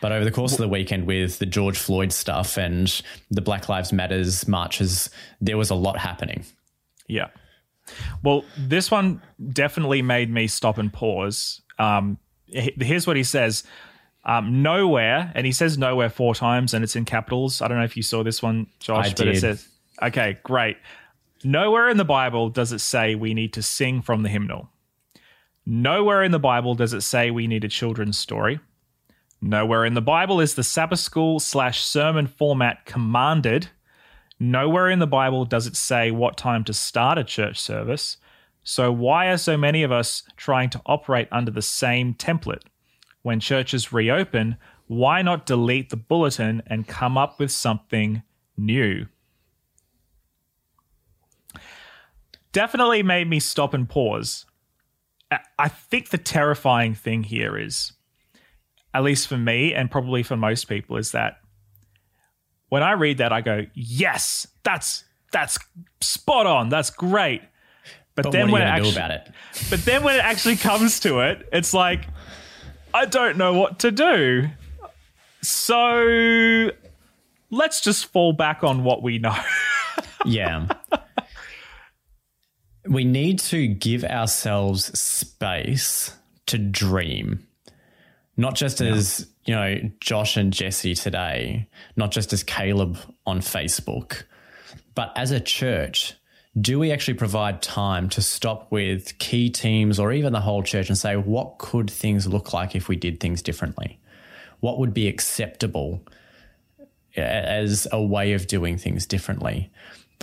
But 0.00 0.12
over 0.12 0.24
the 0.24 0.30
course 0.30 0.52
of 0.52 0.58
the 0.58 0.68
weekend, 0.68 1.06
with 1.06 1.38
the 1.38 1.46
George 1.46 1.78
Floyd 1.78 2.12
stuff 2.12 2.58
and 2.58 3.00
the 3.30 3.40
Black 3.40 3.70
Lives 3.70 3.90
Matters 3.90 4.46
marches, 4.46 5.08
there 5.40 5.56
was 5.56 5.70
a 5.70 5.74
lot 5.74 5.96
happening. 5.96 6.44
Yeah. 7.06 7.28
Well, 8.22 8.44
this 8.58 8.90
one 8.90 9.22
definitely 9.52 10.02
made 10.02 10.30
me 10.30 10.46
stop 10.46 10.76
and 10.76 10.92
pause. 10.92 11.62
Um, 11.78 12.18
here's 12.46 13.06
what 13.06 13.16
he 13.16 13.24
says. 13.24 13.64
Um, 14.26 14.62
nowhere, 14.62 15.32
and 15.34 15.46
he 15.46 15.52
says 15.52 15.78
nowhere 15.78 16.10
four 16.10 16.34
times, 16.34 16.74
and 16.74 16.84
it's 16.84 16.96
in 16.96 17.04
capitals. 17.04 17.62
I 17.62 17.68
don't 17.68 17.78
know 17.78 17.84
if 17.84 17.96
you 17.96 18.02
saw 18.02 18.22
this 18.22 18.42
one, 18.42 18.66
Josh, 18.80 19.10
I 19.10 19.14
but 19.14 19.28
it 19.28 19.40
says, 19.40 19.68
okay, 20.02 20.38
great. 20.42 20.76
Nowhere 21.42 21.88
in 21.88 21.96
the 21.96 22.04
Bible 22.04 22.48
does 22.48 22.72
it 22.72 22.80
say 22.80 23.14
we 23.14 23.34
need 23.34 23.52
to 23.52 23.62
sing 23.62 24.00
from 24.02 24.22
the 24.22 24.28
hymnal. 24.28 24.70
Nowhere 25.66 26.22
in 26.22 26.32
the 26.32 26.38
Bible 26.38 26.74
does 26.74 26.92
it 26.92 27.02
say 27.02 27.30
we 27.30 27.46
need 27.46 27.64
a 27.64 27.68
children's 27.68 28.18
story. 28.18 28.60
Nowhere 29.40 29.84
in 29.84 29.94
the 29.94 30.02
Bible 30.02 30.40
is 30.40 30.54
the 30.54 30.62
Sabbath 30.62 31.00
school 31.00 31.38
slash 31.38 31.82
sermon 31.82 32.26
format 32.26 32.86
commanded. 32.86 33.68
Nowhere 34.40 34.90
in 34.90 34.98
the 34.98 35.06
Bible 35.06 35.44
does 35.44 35.66
it 35.66 35.76
say 35.76 36.10
what 36.10 36.36
time 36.36 36.64
to 36.64 36.72
start 36.72 37.18
a 37.18 37.24
church 37.24 37.60
service. 37.60 38.16
So, 38.62 38.90
why 38.90 39.26
are 39.26 39.36
so 39.36 39.58
many 39.58 39.82
of 39.82 39.92
us 39.92 40.22
trying 40.36 40.70
to 40.70 40.80
operate 40.86 41.28
under 41.30 41.50
the 41.50 41.62
same 41.62 42.14
template? 42.14 42.62
When 43.20 43.38
churches 43.38 43.92
reopen, 43.92 44.56
why 44.86 45.22
not 45.22 45.46
delete 45.46 45.90
the 45.90 45.96
bulletin 45.96 46.62
and 46.66 46.88
come 46.88 47.18
up 47.18 47.38
with 47.38 47.50
something 47.50 48.22
new? 48.56 49.06
Definitely 52.54 53.02
made 53.02 53.28
me 53.28 53.40
stop 53.40 53.74
and 53.74 53.86
pause. 53.88 54.46
I- 55.58 55.68
think 55.68 56.10
the 56.10 56.18
terrifying 56.18 56.94
thing 56.94 57.24
here 57.24 57.58
is, 57.58 57.92
at 58.94 59.02
least 59.02 59.26
for 59.26 59.36
me 59.36 59.74
and 59.74 59.90
probably 59.90 60.22
for 60.22 60.36
most 60.36 60.66
people, 60.68 60.96
is 60.96 61.10
that 61.12 61.38
when 62.68 62.82
I 62.84 62.92
read 62.92 63.18
that, 63.18 63.32
I 63.32 63.40
go, 63.40 63.66
"Yes, 63.74 64.46
that's 64.62 65.04
that's 65.32 65.58
spot 66.00 66.46
on. 66.46 66.68
That's 66.68 66.90
great." 66.90 67.42
But, 68.14 68.22
But 68.26 68.32
then 68.32 68.50
when 68.52 68.62
it 68.62 68.66
actually, 68.66 68.92
do 68.92 68.96
about 68.96 69.10
it? 69.10 69.28
but 69.70 69.84
then 69.84 70.04
when 70.04 70.14
it 70.14 70.24
actually 70.24 70.56
comes 70.56 71.00
to 71.00 71.18
it, 71.20 71.48
it's 71.52 71.74
like 71.74 72.06
I 72.94 73.06
don't 73.06 73.36
know 73.36 73.54
what 73.54 73.80
to 73.80 73.90
do. 73.90 74.48
So 75.42 76.70
let's 77.50 77.80
just 77.80 78.06
fall 78.06 78.32
back 78.32 78.62
on 78.62 78.84
what 78.84 79.02
we 79.02 79.18
know. 79.18 79.36
Yeah. 80.26 80.68
We 82.88 83.04
need 83.04 83.38
to 83.40 83.66
give 83.66 84.04
ourselves 84.04 84.98
space 84.98 86.14
to 86.46 86.58
dream. 86.58 87.46
Not 88.36 88.54
just 88.56 88.80
as, 88.80 89.28
you 89.44 89.54
know, 89.54 89.78
Josh 90.00 90.36
and 90.36 90.52
Jesse 90.52 90.94
today, 90.94 91.68
not 91.96 92.10
just 92.10 92.32
as 92.32 92.42
Caleb 92.42 92.98
on 93.26 93.40
Facebook, 93.40 94.24
but 94.94 95.12
as 95.16 95.30
a 95.30 95.40
church 95.40 96.14
do 96.60 96.78
we 96.78 96.92
actually 96.92 97.14
provide 97.14 97.60
time 97.62 98.08
to 98.08 98.22
stop 98.22 98.70
with 98.70 99.18
key 99.18 99.50
teams 99.50 99.98
or 99.98 100.12
even 100.12 100.32
the 100.32 100.40
whole 100.40 100.62
church 100.62 100.88
and 100.88 100.96
say, 100.96 101.16
what 101.16 101.58
could 101.58 101.90
things 101.90 102.26
look 102.26 102.52
like 102.52 102.76
if 102.76 102.88
we 102.88 102.94
did 102.94 103.18
things 103.18 103.42
differently? 103.42 103.98
What 104.60 104.78
would 104.78 104.94
be 104.94 105.08
acceptable 105.08 106.00
as 107.16 107.88
a 107.90 108.00
way 108.00 108.34
of 108.34 108.46
doing 108.46 108.78
things 108.78 109.04
differently? 109.04 109.70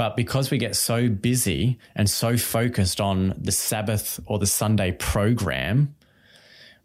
But 0.02 0.16
because 0.16 0.50
we 0.50 0.58
get 0.58 0.76
so 0.76 1.10
busy 1.10 1.78
and 1.96 2.10
so 2.10 2.36
focused 2.36 3.00
on 3.00 3.36
the 3.38 3.52
Sabbath 3.52 4.20
or 4.26 4.40
the 4.40 4.48
Sunday 4.48 4.94
program, 4.94 5.94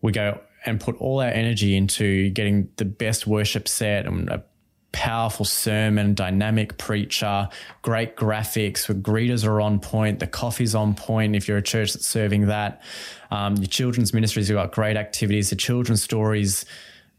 we 0.02 0.12
go 0.12 0.38
and 0.66 0.78
put 0.78 0.96
all 0.96 1.22
our 1.22 1.30
energy 1.30 1.78
into 1.78 2.28
getting 2.28 2.68
the 2.76 2.84
best 2.84 3.26
worship 3.26 3.68
set 3.68 4.04
and 4.04 4.28
a 4.28 4.44
powerful 4.92 5.46
sermon, 5.46 6.12
dynamic 6.12 6.76
preacher, 6.76 7.48
great 7.80 8.16
graphics. 8.16 8.86
The 8.86 8.92
greeters 8.92 9.46
are 9.46 9.62
on 9.62 9.80
point. 9.80 10.18
The 10.18 10.26
coffee's 10.26 10.74
on 10.74 10.94
point. 10.94 11.34
If 11.34 11.48
you're 11.48 11.56
a 11.56 11.62
church 11.62 11.94
that's 11.94 12.06
serving 12.06 12.48
that, 12.48 12.82
um, 13.30 13.56
your 13.56 13.66
children's 13.66 14.12
ministries 14.12 14.48
have 14.48 14.58
got 14.58 14.72
great 14.72 14.98
activities. 14.98 15.48
The 15.48 15.56
children's 15.56 16.02
stories, 16.02 16.66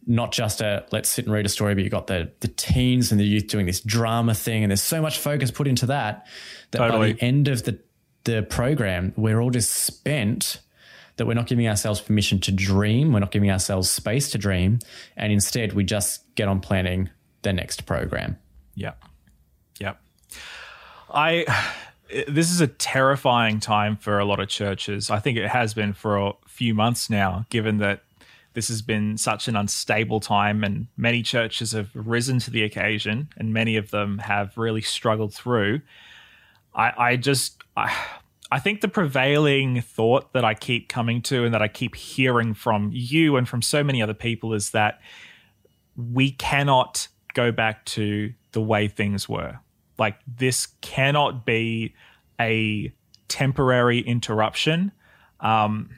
not 0.08 0.32
just 0.32 0.62
a 0.62 0.86
let's 0.92 1.10
sit 1.10 1.26
and 1.26 1.34
read 1.34 1.46
a 1.46 1.50
story, 1.50 1.76
but 1.76 1.84
you've 1.84 1.92
got 1.92 2.08
the 2.08 2.32
the 2.40 2.48
teens 2.48 3.12
and 3.12 3.20
the 3.20 3.26
youth 3.26 3.48
doing 3.48 3.66
this 3.66 3.82
drama 3.82 4.34
thing, 4.34 4.64
and 4.64 4.72
there's 4.72 4.82
so 4.82 5.02
much 5.02 5.20
focus 5.20 5.52
put 5.52 5.68
into 5.68 5.86
that 5.88 6.26
that 6.72 6.80
totally. 6.80 7.14
by 7.14 7.18
the 7.18 7.26
end 7.26 7.48
of 7.48 7.64
the 7.64 7.80
the 8.24 8.44
program, 8.44 9.14
we're 9.16 9.40
all 9.40 9.52
just 9.52 9.72
spent 9.72 10.60
that 11.18 11.26
we're 11.26 11.34
not 11.34 11.48
giving 11.48 11.68
ourselves 11.68 12.00
permission 12.00 12.40
to 12.40 12.52
dream. 12.52 13.12
We're 13.12 13.20
not 13.20 13.32
giving 13.32 13.52
ourselves 13.52 13.90
space 13.90 14.32
to 14.32 14.38
dream. 14.38 14.80
And 15.16 15.34
instead, 15.34 15.74
we 15.74 15.84
just 15.84 16.24
get 16.36 16.48
on 16.48 16.60
planning 16.60 17.10
the 17.42 17.54
next 17.54 17.86
program. 17.86 18.38
Yep. 18.76 19.04
Yep. 19.80 20.02
I 21.10 21.74
this 22.28 22.52
is 22.52 22.62
a 22.62 22.68
terrifying 22.68 23.60
time 23.60 23.98
for 23.98 24.20
a 24.20 24.26
lot 24.26 24.40
of 24.40 24.48
churches. 24.48 25.10
I 25.10 25.20
think 25.20 25.38
it 25.38 25.50
has 25.50 25.74
been 25.74 25.94
for 25.94 26.18
a 26.18 26.34
few 26.48 26.74
months 26.74 27.10
now, 27.10 27.46
given 27.50 27.80
that 27.80 28.04
this 28.58 28.70
has 28.70 28.82
been 28.82 29.16
such 29.18 29.48
an 29.48 29.56
unstable 29.56 30.20
time 30.20 30.64
and 30.64 30.88
many 30.98 31.22
churches 31.22 31.74
have 31.74 31.92
risen 31.94 32.40
to 32.40 32.50
the 32.50 32.64
occasion 32.64 33.30
and 33.38 33.54
many 33.54 33.78
of 33.78 33.92
them 33.92 34.18
have 34.18 34.58
really 34.58 34.82
struggled 34.82 35.32
through. 35.32 35.80
I, 36.74 36.92
I 36.98 37.16
just 37.18 37.62
I, 37.78 37.96
I 38.52 38.58
think 38.58 38.82
the 38.82 38.88
prevailing 38.88 39.82
thought 39.82 40.34
that 40.34 40.44
I 40.44 40.56
keep 40.56 40.90
coming 40.90 41.22
to 41.22 41.46
and 41.46 41.54
that 41.54 41.62
I 41.62 41.68
keep 41.68 41.94
hearing 41.94 42.56
from 42.56 42.90
you 42.92 43.38
and 43.38 43.48
from 43.48 43.62
so 43.62 43.84
many 43.84 44.02
other 44.02 44.16
people 44.16 44.56
is 44.56 44.72
that 44.72 45.02
we 45.96 46.32
cannot 46.32 47.10
go 47.36 47.52
back 47.52 47.86
to 47.86 48.34
the 48.54 48.62
way 48.62 48.88
things 48.88 49.30
were. 49.30 49.60
Like 50.00 50.18
this 50.26 50.66
cannot 50.82 51.46
be 51.46 51.94
a 52.42 52.92
temporary 53.28 54.00
interruption. 54.00 54.94
Um, 55.42 55.92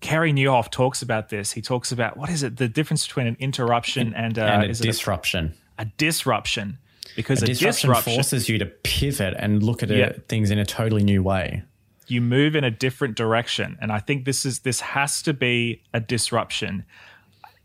Carey 0.00 0.32
Nieuwhof 0.32 0.70
talks 0.70 1.02
about 1.02 1.28
this. 1.28 1.52
He 1.52 1.62
talks 1.62 1.90
about 1.90 2.16
what 2.16 2.30
is 2.30 2.42
it? 2.42 2.56
The 2.56 2.68
difference 2.68 3.06
between 3.06 3.26
an 3.26 3.36
interruption 3.40 4.14
and, 4.14 4.38
uh, 4.38 4.42
and 4.42 4.64
a 4.64 4.74
disruption. 4.74 5.54
A, 5.78 5.82
a, 5.82 5.84
disruption, 5.96 6.78
because 7.16 7.42
a, 7.42 7.44
a 7.44 7.48
disruption, 7.48 7.90
disruption, 7.90 8.14
forces 8.14 8.48
you 8.48 8.58
to 8.58 8.66
pivot 8.66 9.34
and 9.38 9.62
look 9.62 9.82
at 9.82 9.90
yeah. 9.90 10.12
things 10.28 10.50
in 10.50 10.58
a 10.58 10.64
totally 10.64 11.02
new 11.02 11.22
way. 11.22 11.62
You 12.06 12.20
move 12.20 12.56
in 12.56 12.64
a 12.64 12.70
different 12.70 13.16
direction, 13.16 13.76
and 13.80 13.92
I 13.92 13.98
think 13.98 14.24
this 14.24 14.46
is 14.46 14.60
this 14.60 14.80
has 14.80 15.20
to 15.22 15.34
be 15.34 15.82
a 15.92 16.00
disruption. 16.00 16.84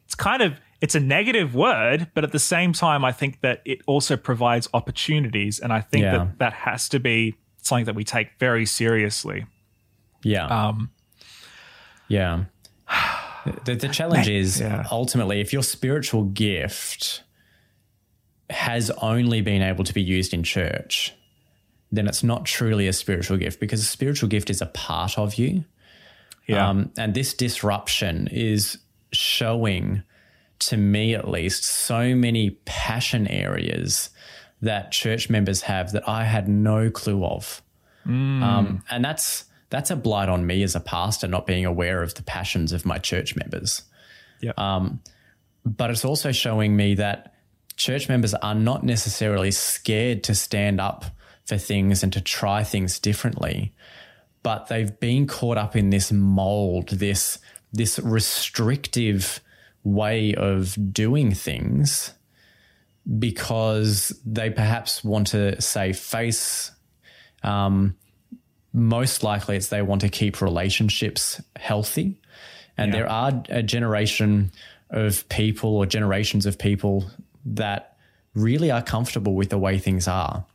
It's 0.06 0.16
kind 0.16 0.42
of 0.42 0.60
it's 0.82 0.96
a 0.96 1.00
negative 1.00 1.56
word, 1.56 2.08
but 2.14 2.26
at 2.26 2.34
the 2.34 2.40
same 2.40 2.74
time, 2.74 3.06
I 3.06 3.14
think 3.14 3.40
that 3.40 3.62
it 3.64 3.80
also 3.88 4.18
provides 4.18 4.68
opportunities. 4.74 5.60
And 5.60 5.72
I 5.72 5.80
think 5.80 6.04
yeah. 6.04 6.18
that 6.18 6.40
that 6.40 6.54
has 6.54 6.90
to 6.90 7.00
be 7.00 7.36
something 7.62 7.86
that 7.86 7.96
we 7.96 8.04
take 8.04 8.38
very 8.38 8.66
seriously. 8.66 9.46
Yeah. 10.24 10.46
Um, 10.48 10.92
yeah. 12.14 12.46
The, 13.66 13.76
the 13.76 13.90
challenge 13.90 14.30
is 14.30 14.62
yeah. 14.62 14.86
ultimately 14.90 15.42
if 15.42 15.52
your 15.52 15.64
spiritual 15.64 16.24
gift 16.24 17.24
has 18.50 18.90
only 18.90 19.42
been 19.42 19.62
able 19.62 19.84
to 19.84 19.94
be 19.94 20.02
used 20.02 20.34
in 20.34 20.44
church, 20.44 21.14
then 21.92 22.08
it's 22.08 22.24
not 22.24 22.46
truly 22.46 22.88
a 22.88 22.94
spiritual 22.94 23.36
gift 23.36 23.60
because 23.60 23.82
a 23.82 23.86
spiritual 23.86 24.30
gift 24.30 24.50
is 24.50 24.62
a 24.62 24.66
part 24.68 25.20
of 25.20 25.36
you. 25.36 25.66
Yeah. 26.48 26.70
Um, 26.70 26.94
and 26.98 27.14
this 27.14 27.34
disruption 27.34 28.30
is 28.32 28.78
showing 29.12 30.04
to 30.68 30.78
me 30.78 31.14
at 31.14 31.28
least, 31.28 31.64
so 31.64 32.16
many 32.16 32.52
passion 32.66 33.28
areas 33.28 34.10
that 34.62 34.92
church 34.92 35.30
members 35.30 35.62
have 35.64 35.92
that 35.92 36.08
I 36.08 36.24
had 36.24 36.48
no 36.48 36.90
clue 36.90 37.26
of. 37.26 37.62
Mm. 38.08 38.42
Um, 38.42 38.84
and 38.90 39.04
that's 39.04 39.46
that's 39.74 39.90
a 39.90 39.96
blight 39.96 40.30
on 40.30 40.46
me 40.46 40.62
as 40.62 40.76
a 40.76 40.80
pastor, 40.80 41.28
not 41.28 41.48
being 41.48 41.66
aware 41.66 42.04
of 42.04 42.14
the 42.14 42.22
passions 42.22 42.74
of 42.74 42.86
my 42.86 43.00
church 43.00 43.36
members. 43.36 43.82
Yeah. 44.40 44.52
Um, 44.56 45.02
but 45.66 45.90
it's 45.90 46.06
also 46.06 46.32
showing 46.32 46.76
me 46.76 46.94
that 46.94 47.34
church 47.76 48.08
members 48.08 48.36
are 48.36 48.54
not 48.54 48.84
necessarily 48.84 49.50
scared 49.50 50.24
to 50.26 50.36
stand 50.36 50.80
up 50.80 51.06
for 51.46 51.58
things 51.58 52.04
and 52.04 52.14
to 52.14 52.22
try 52.22 52.64
things 52.64 53.00
differently, 53.00 53.74
but 54.44 54.68
they've 54.68 55.00
been 55.00 55.26
caught 55.26 55.58
up 55.58 55.76
in 55.76 55.90
this 55.90 56.12
mold, 56.12 56.90
this 56.90 57.40
this 57.72 57.98
restrictive 57.98 59.40
way 59.84 60.36
of 60.36 60.78
doing 60.94 61.34
things 61.34 62.14
because 63.18 64.22
they 64.24 64.52
perhaps 64.52 65.04
want 65.04 65.26
to 65.26 65.60
say 65.60 65.94
face 65.94 66.70
um, 67.42 67.96
most 68.74 69.24
likely 69.24 69.56
it's 69.56 69.70
they 69.70 69.82
want 69.82 70.02
to 70.02 70.10
keep 70.10 70.42
relationships 70.42 71.42
healthy 71.56 72.20
and 72.78 72.92
yeah. 72.92 73.00
there 73.00 73.10
are 73.10 73.44
a 73.50 73.64
generation 73.64 74.52
of 74.90 75.28
people 75.30 75.78
or 75.78 75.86
generations 75.86 76.46
of 76.46 76.58
people 76.58 77.06
that 77.46 77.98
really 78.34 78.72
are 78.72 78.82
comfortable 78.82 79.36
with 79.36 79.50
the 79.50 79.58
way 79.58 79.78
things 79.78 80.08
are 80.08 80.46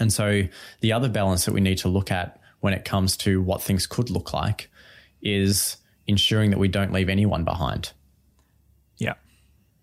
and 0.00 0.12
so 0.12 0.42
the 0.80 0.92
other 0.92 1.08
balance 1.08 1.44
that 1.44 1.52
we 1.52 1.60
need 1.60 1.78
to 1.78 1.88
look 1.88 2.10
at 2.10 2.40
when 2.60 2.72
it 2.72 2.84
comes 2.84 3.16
to 3.16 3.42
what 3.42 3.62
things 3.62 3.86
could 3.86 4.08
look 4.08 4.32
like 4.32 4.70
is 5.20 5.76
ensuring 6.06 6.50
that 6.50 6.58
we 6.58 6.68
don't 6.68 6.92
leave 6.92 7.08
anyone 7.08 7.44
behind 7.44 7.92
yeah. 8.98 9.14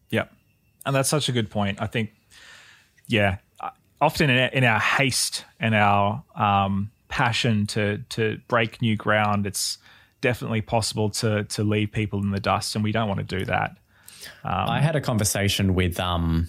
Yeah. 0.10 0.26
And 0.86 0.96
that's 0.96 1.10
such 1.10 1.30
a 1.30 1.32
good 1.32 1.50
point. 1.50 1.82
I 1.82 1.88
think, 1.88 2.12
yeah, 3.08 3.38
often 4.00 4.30
in 4.30 4.40
our, 4.40 4.48
in 4.48 4.64
our 4.64 4.80
haste 4.80 5.46
and 5.60 5.76
our 5.76 6.24
um, 6.36 6.92
passion 7.10 7.68
to 7.68 7.98
to 8.10 8.40
break 8.48 8.82
new 8.82 8.96
ground, 8.96 9.46
it's 9.46 9.78
definitely 10.22 10.62
possible 10.62 11.10
to 11.10 11.44
to 11.44 11.64
leave 11.64 11.92
people 11.92 12.22
in 12.22 12.32
the 12.32 12.40
dust, 12.40 12.76
and 12.76 12.84
we 12.84 12.94
don't 12.94 13.10
want 13.10 13.20
to 13.20 13.38
do 13.38 13.46
that. 13.46 13.72
Um, 14.44 14.70
I 14.70 14.80
had 14.80 14.96
a 14.96 15.02
conversation 15.02 15.74
with 15.76 16.00
um, 16.00 16.48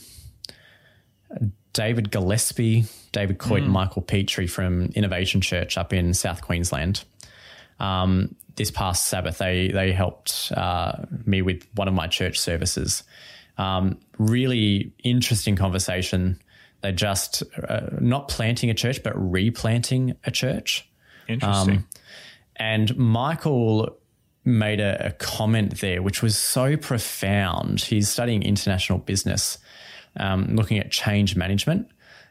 David 1.73 2.11
Gillespie, 2.11 2.85
David 3.13 3.39
Coit, 3.39 3.61
mm. 3.61 3.65
and 3.65 3.73
Michael 3.73 4.03
Petrie 4.03 4.47
from 4.47 4.87
Innovation 4.95 5.41
Church 5.41 5.77
up 5.77 5.93
in 5.93 6.15
South 6.15 6.43
Queensland. 6.43 7.05
Um, 7.79 8.35
this 8.57 8.71
past 8.71 9.07
Sabbath, 9.07 9.39
they 9.39 9.69
they 9.69 9.93
helped 9.93 10.53
uh, 10.57 10.93
me 11.25 11.43
with 11.43 11.67
one 11.75 11.89
of 11.89 11.95
my 11.95 12.07
church 12.07 12.39
services. 12.39 13.03
Um, 13.57 13.99
really 14.19 14.93
interesting 15.05 15.57
conversation. 15.57 16.41
They're 16.83 16.93
just 16.93 17.43
uh, 17.69 17.89
not 18.01 18.29
planting 18.29 18.71
a 18.71 18.75
church, 18.75 19.03
but 19.03 19.13
replanting 19.15 20.17
a 20.25 20.31
church. 20.31 20.89
Interesting. 21.29 21.77
Um, 21.77 21.89
and 22.57 22.97
Michael 22.97 23.97
made 24.45 24.81
a, 24.81 25.09
a, 25.09 25.11
comment 25.13 25.81
there, 25.81 26.03
which 26.03 26.23
was 26.23 26.37
so 26.37 26.77
profound. 26.77 27.81
He's 27.81 28.09
studying 28.09 28.43
international 28.43 28.99
business, 28.99 29.59
um, 30.17 30.57
looking 30.57 30.79
at 30.79 30.91
change 30.91 31.37
management. 31.37 31.89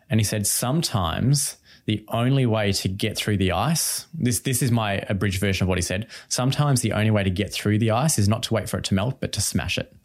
And 0.09 0.19
he 0.19 0.23
said 0.23 0.47
sometimes 0.47 1.57
the 1.85 2.03
only 2.09 2.45
way 2.45 2.71
to 2.71 2.87
get 2.87 3.17
through 3.17 3.37
the 3.37 3.51
ice, 3.51 4.07
this, 4.13 4.41
this 4.41 4.61
is 4.61 4.71
my 4.71 5.03
abridged 5.09 5.39
version 5.39 5.65
of 5.65 5.69
what 5.69 5.77
he 5.77 5.81
said. 5.81 6.07
Sometimes 6.27 6.81
the 6.81 6.93
only 6.93 7.11
way 7.11 7.23
to 7.23 7.29
get 7.29 7.53
through 7.53 7.79
the 7.79 7.91
ice 7.91 8.19
is 8.19 8.27
not 8.27 8.43
to 8.43 8.53
wait 8.53 8.69
for 8.69 8.77
it 8.77 8.85
to 8.85 8.93
melt, 8.93 9.19
but 9.19 9.31
to 9.33 9.41
smash 9.41 9.77
it. 9.77 9.95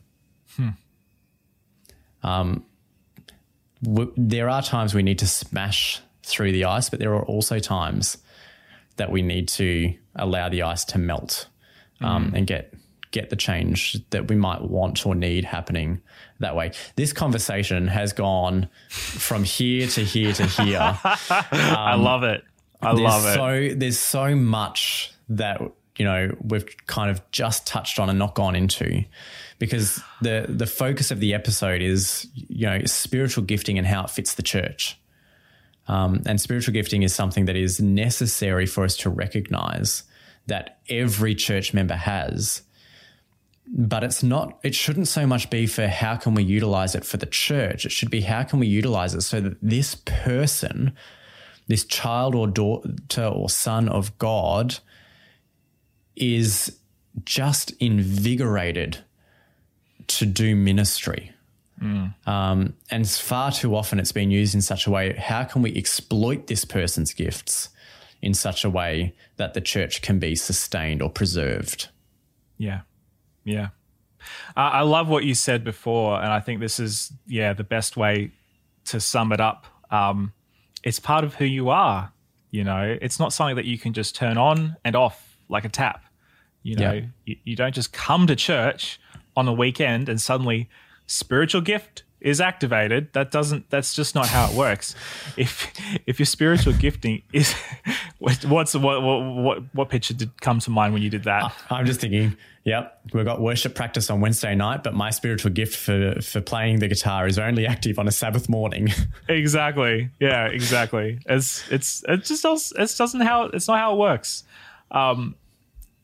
Hmm. 0.57 0.69
Um, 2.23 2.65
w- 3.85 4.13
there 4.17 4.49
are 4.49 4.63
times 4.63 4.95
we 4.95 5.03
need 5.03 5.19
to 5.21 5.27
smash 5.27 6.01
through 6.23 6.53
the 6.53 6.65
ice, 6.65 6.91
but 6.91 6.99
there 6.99 7.15
are 7.15 7.25
also 7.25 7.59
times 7.59 8.19
that 8.97 9.11
we 9.11 9.23
need 9.23 9.49
to 9.49 9.95
allow 10.17 10.49
the 10.49 10.63
ice 10.63 10.85
to 10.85 10.99
melt 10.99 11.49
um, 12.01 12.31
mm. 12.31 12.39
and 12.39 12.47
get 12.47 12.75
get 13.11 13.31
the 13.31 13.37
change 13.37 13.97
that 14.11 14.27
we 14.29 14.35
might 14.35 14.61
want 14.61 15.07
or 15.07 15.15
need 15.15 15.45
happening 15.45 16.01
that 16.41 16.57
way. 16.57 16.73
This 16.97 17.13
conversation 17.13 17.87
has 17.87 18.13
gone 18.13 18.69
from 18.89 19.45
here 19.45 19.87
to 19.87 20.05
here 20.05 20.33
to 20.33 20.47
here. 20.47 20.99
Um, 21.31 21.47
I 21.53 21.95
love 21.95 22.25
it. 22.25 22.43
I 22.83 22.93
love 22.93 23.25
it. 23.25 23.35
So 23.35 23.79
there's 23.79 23.99
so 23.99 24.35
much 24.35 25.13
that 25.29 25.61
you 25.97 26.05
know 26.05 26.37
we've 26.43 26.67
kind 26.87 27.11
of 27.11 27.23
just 27.31 27.67
touched 27.67 27.99
on 27.99 28.11
and 28.11 28.19
not 28.19 28.35
gone 28.35 28.57
into 28.57 29.05
because 29.59 30.01
the 30.21 30.47
the 30.49 30.67
focus 30.67 31.11
of 31.11 31.21
the 31.21 31.35
episode 31.35 31.83
is 31.83 32.27
you 32.35 32.67
know 32.67 32.85
spiritual 32.85 33.45
gifting 33.45 33.79
and 33.79 33.87
how 33.87 34.05
it 34.05 34.11
fits 34.11 34.35
the 34.35 34.43
church. 34.43 34.99
Um, 35.87 36.23
and 36.27 36.41
spiritual 36.41 36.73
gifting 36.73 37.03
is 37.03 37.15
something 37.15 37.45
that 37.45 37.57
is 37.57 37.81
necessary 37.81 38.67
for 38.67 38.85
us 38.85 38.97
to 38.99 39.11
recognize 39.11 40.05
that 40.47 40.79
every 40.89 41.35
church 41.35 41.75
member 41.75 41.95
has. 41.95 42.63
But 43.67 44.05
it's 44.05 44.23
not, 44.23 44.59
it 44.63 44.75
shouldn't 44.75 45.09
so 45.09 45.27
much 45.27 45.49
be 45.49 45.67
for 45.67 45.87
how 45.87 46.17
can 46.17 46.35
we 46.35 46.43
utilize 46.43 46.95
it 46.95 47.05
for 47.05 47.17
the 47.17 47.27
church. 47.27 47.87
It 47.87 47.93
should 47.93 48.11
be 48.11 48.23
how 48.23 48.43
can 48.43 48.59
we 48.59 48.67
utilize 48.67 49.15
it 49.15 49.23
so 49.23 49.41
that 49.41 49.57
this 49.63 49.95
person, 49.95 50.95
this 51.67 51.85
child 51.85 52.35
or 52.35 52.47
daughter 52.47 53.27
or 53.27 53.49
son 53.49 53.89
of 53.89 54.17
God, 54.19 54.79
is 56.17 56.79
just 57.25 57.73
invigorated 57.73 59.04
to 60.09 60.27
do 60.27 60.57
ministry. 60.57 61.33
Mm. 61.81 62.15
Um, 62.27 62.75
and 62.91 63.09
far 63.09 63.51
too 63.51 63.75
often 63.75 63.99
it's 63.99 64.13
been 64.13 64.31
used 64.31 64.55
in 64.55 64.63
such 64.63 64.87
a 64.87 64.91
way 64.91 65.13
how 65.15 65.45
can 65.45 65.61
we 65.61 65.75
exploit 65.77 66.47
this 66.47 66.65
person's 66.65 67.13
gifts 67.13 67.69
in 68.23 68.33
such 68.33 68.65
a 68.65 68.71
way 68.71 69.15
that 69.37 69.55
the 69.55 69.61
church 69.61 70.01
can 70.01 70.19
be 70.19 70.35
sustained 70.35 71.03
or 71.03 71.11
preserved? 71.11 71.89
Yeah. 72.57 72.83
Yeah. 73.45 73.69
Uh, 74.57 74.61
I 74.61 74.81
love 74.83 75.09
what 75.09 75.25
you 75.25 75.35
said 75.35 75.65
before. 75.65 76.17
And 76.17 76.33
I 76.33 76.41
think 76.41 76.61
this 76.61 76.81
is, 76.81 77.13
yeah, 77.27 77.53
the 77.53 77.65
best 77.65 77.97
way 77.97 78.31
to 78.87 79.01
sum 79.01 79.33
it 79.33 79.41
up. 79.41 79.67
Um, 79.91 80.33
it's 80.83 80.99
part 80.99 81.25
of 81.25 81.35
who 81.35 81.45
you 81.45 81.69
are. 81.69 82.13
You 82.51 82.65
know, 82.65 82.97
it's 83.03 83.19
not 83.19 83.33
something 83.33 83.57
that 83.57 83.65
you 83.65 83.79
can 83.79 83.93
just 83.93 84.15
turn 84.15 84.39
on 84.39 84.77
and 84.85 84.95
off 84.95 85.39
like 85.49 85.65
a 85.65 85.69
tap. 85.69 86.05
You 86.63 86.77
know, 86.77 86.93
yeah. 86.93 87.07
you, 87.27 87.37
you 87.45 87.57
don't 87.57 87.75
just 87.75 87.93
come 87.93 88.27
to 88.29 88.37
church 88.37 88.99
on 89.37 89.49
a 89.49 89.53
weekend 89.53 90.09
and 90.09 90.21
suddenly 90.21 90.69
spiritual 91.07 91.61
gift 91.61 92.03
is 92.21 92.41
activated 92.41 93.13
that 93.13 93.31
doesn't 93.31 93.69
that's 93.69 93.95
just 93.95 94.15
not 94.15 94.27
how 94.27 94.49
it 94.51 94.57
works. 94.57 94.95
If 95.37 95.73
if 96.07 96.19
your 96.19 96.27
spiritual 96.27 96.73
gifting 96.73 97.23
is 97.33 97.55
what's 98.19 98.75
what 98.75 99.03
what 99.03 99.63
what 99.75 99.89
picture 99.91 100.15
did 100.15 100.41
come 100.41 100.59
to 100.61 100.71
mind 100.71 100.95
when 100.95 101.03
you 101.03 101.11
did 101.11 101.25
that? 101.25 101.53
I'm 101.71 101.85
just 101.85 102.01
thinking 102.01 102.37
yep 102.65 102.99
we've 103.13 103.27
got 103.27 103.43
worship 103.43 103.75
practice 103.75 104.09
on 104.09 104.23
wednesday 104.23 104.55
night 104.55 104.83
but 104.83 104.95
my 104.95 105.11
spiritual 105.11 105.51
gift 105.51 105.77
for 105.77 106.19
for 106.23 106.41
playing 106.41 106.79
the 106.79 106.89
guitar 106.89 107.27
is 107.27 107.39
only 107.39 107.67
active 107.67 107.99
on 107.99 108.09
a 108.09 108.13
sabbath 108.13 108.49
morning. 108.49 108.89
Exactly. 109.29 110.09
Yeah 110.19 110.47
exactly. 110.47 111.19
It's 111.27 111.71
it's 111.71 112.03
it 112.09 112.25
just 112.25 112.43
does 112.43 112.73
it 112.75 112.95
doesn't 112.97 113.21
how 113.21 113.45
it's 113.45 113.69
not 113.69 113.79
how 113.79 113.93
it 113.95 113.99
works. 113.99 114.45
Um 114.91 115.35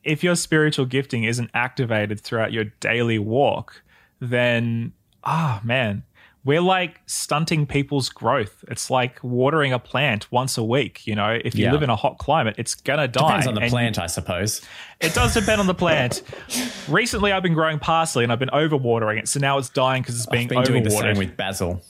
if 0.03 0.23
your 0.23 0.35
spiritual 0.35 0.85
gifting 0.85 1.23
isn't 1.23 1.49
activated 1.53 2.19
throughout 2.19 2.51
your 2.51 2.65
daily 2.79 3.19
walk 3.19 3.81
then 4.19 4.93
ah 5.23 5.59
oh, 5.61 5.65
man 5.65 6.03
we're 6.43 6.61
like 6.61 7.01
stunting 7.05 7.67
people's 7.67 8.09
growth. 8.09 8.65
It's 8.67 8.89
like 8.89 9.23
watering 9.23 9.73
a 9.73 9.79
plant 9.79 10.31
once 10.31 10.57
a 10.57 10.63
week. 10.63 11.05
You 11.05 11.15
know, 11.15 11.39
if 11.43 11.55
you 11.55 11.65
yeah. 11.65 11.71
live 11.71 11.83
in 11.83 11.89
a 11.89 11.95
hot 11.95 12.17
climate, 12.17 12.55
it's 12.57 12.73
gonna 12.73 13.07
die. 13.07 13.27
Depends 13.27 13.47
on 13.47 13.55
the 13.55 13.69
plant, 13.69 13.99
I 13.99 14.07
suppose. 14.07 14.61
It 14.99 15.13
does 15.13 15.33
depend 15.33 15.61
on 15.61 15.67
the 15.67 15.75
plant. 15.75 16.23
Recently, 16.87 17.31
I've 17.31 17.43
been 17.43 17.53
growing 17.53 17.77
parsley 17.77 18.23
and 18.23 18.33
I've 18.33 18.39
been 18.39 18.49
overwatering 18.49 19.19
it, 19.19 19.27
so 19.27 19.39
now 19.39 19.57
it's 19.57 19.69
dying 19.69 20.01
because 20.01 20.15
it's 20.15 20.25
being 20.25 20.45
I've 20.45 20.49
been 20.49 20.63
doing 20.63 20.83
the 20.83 20.89
same 20.89 21.17
with 21.17 21.37
basil. 21.37 21.81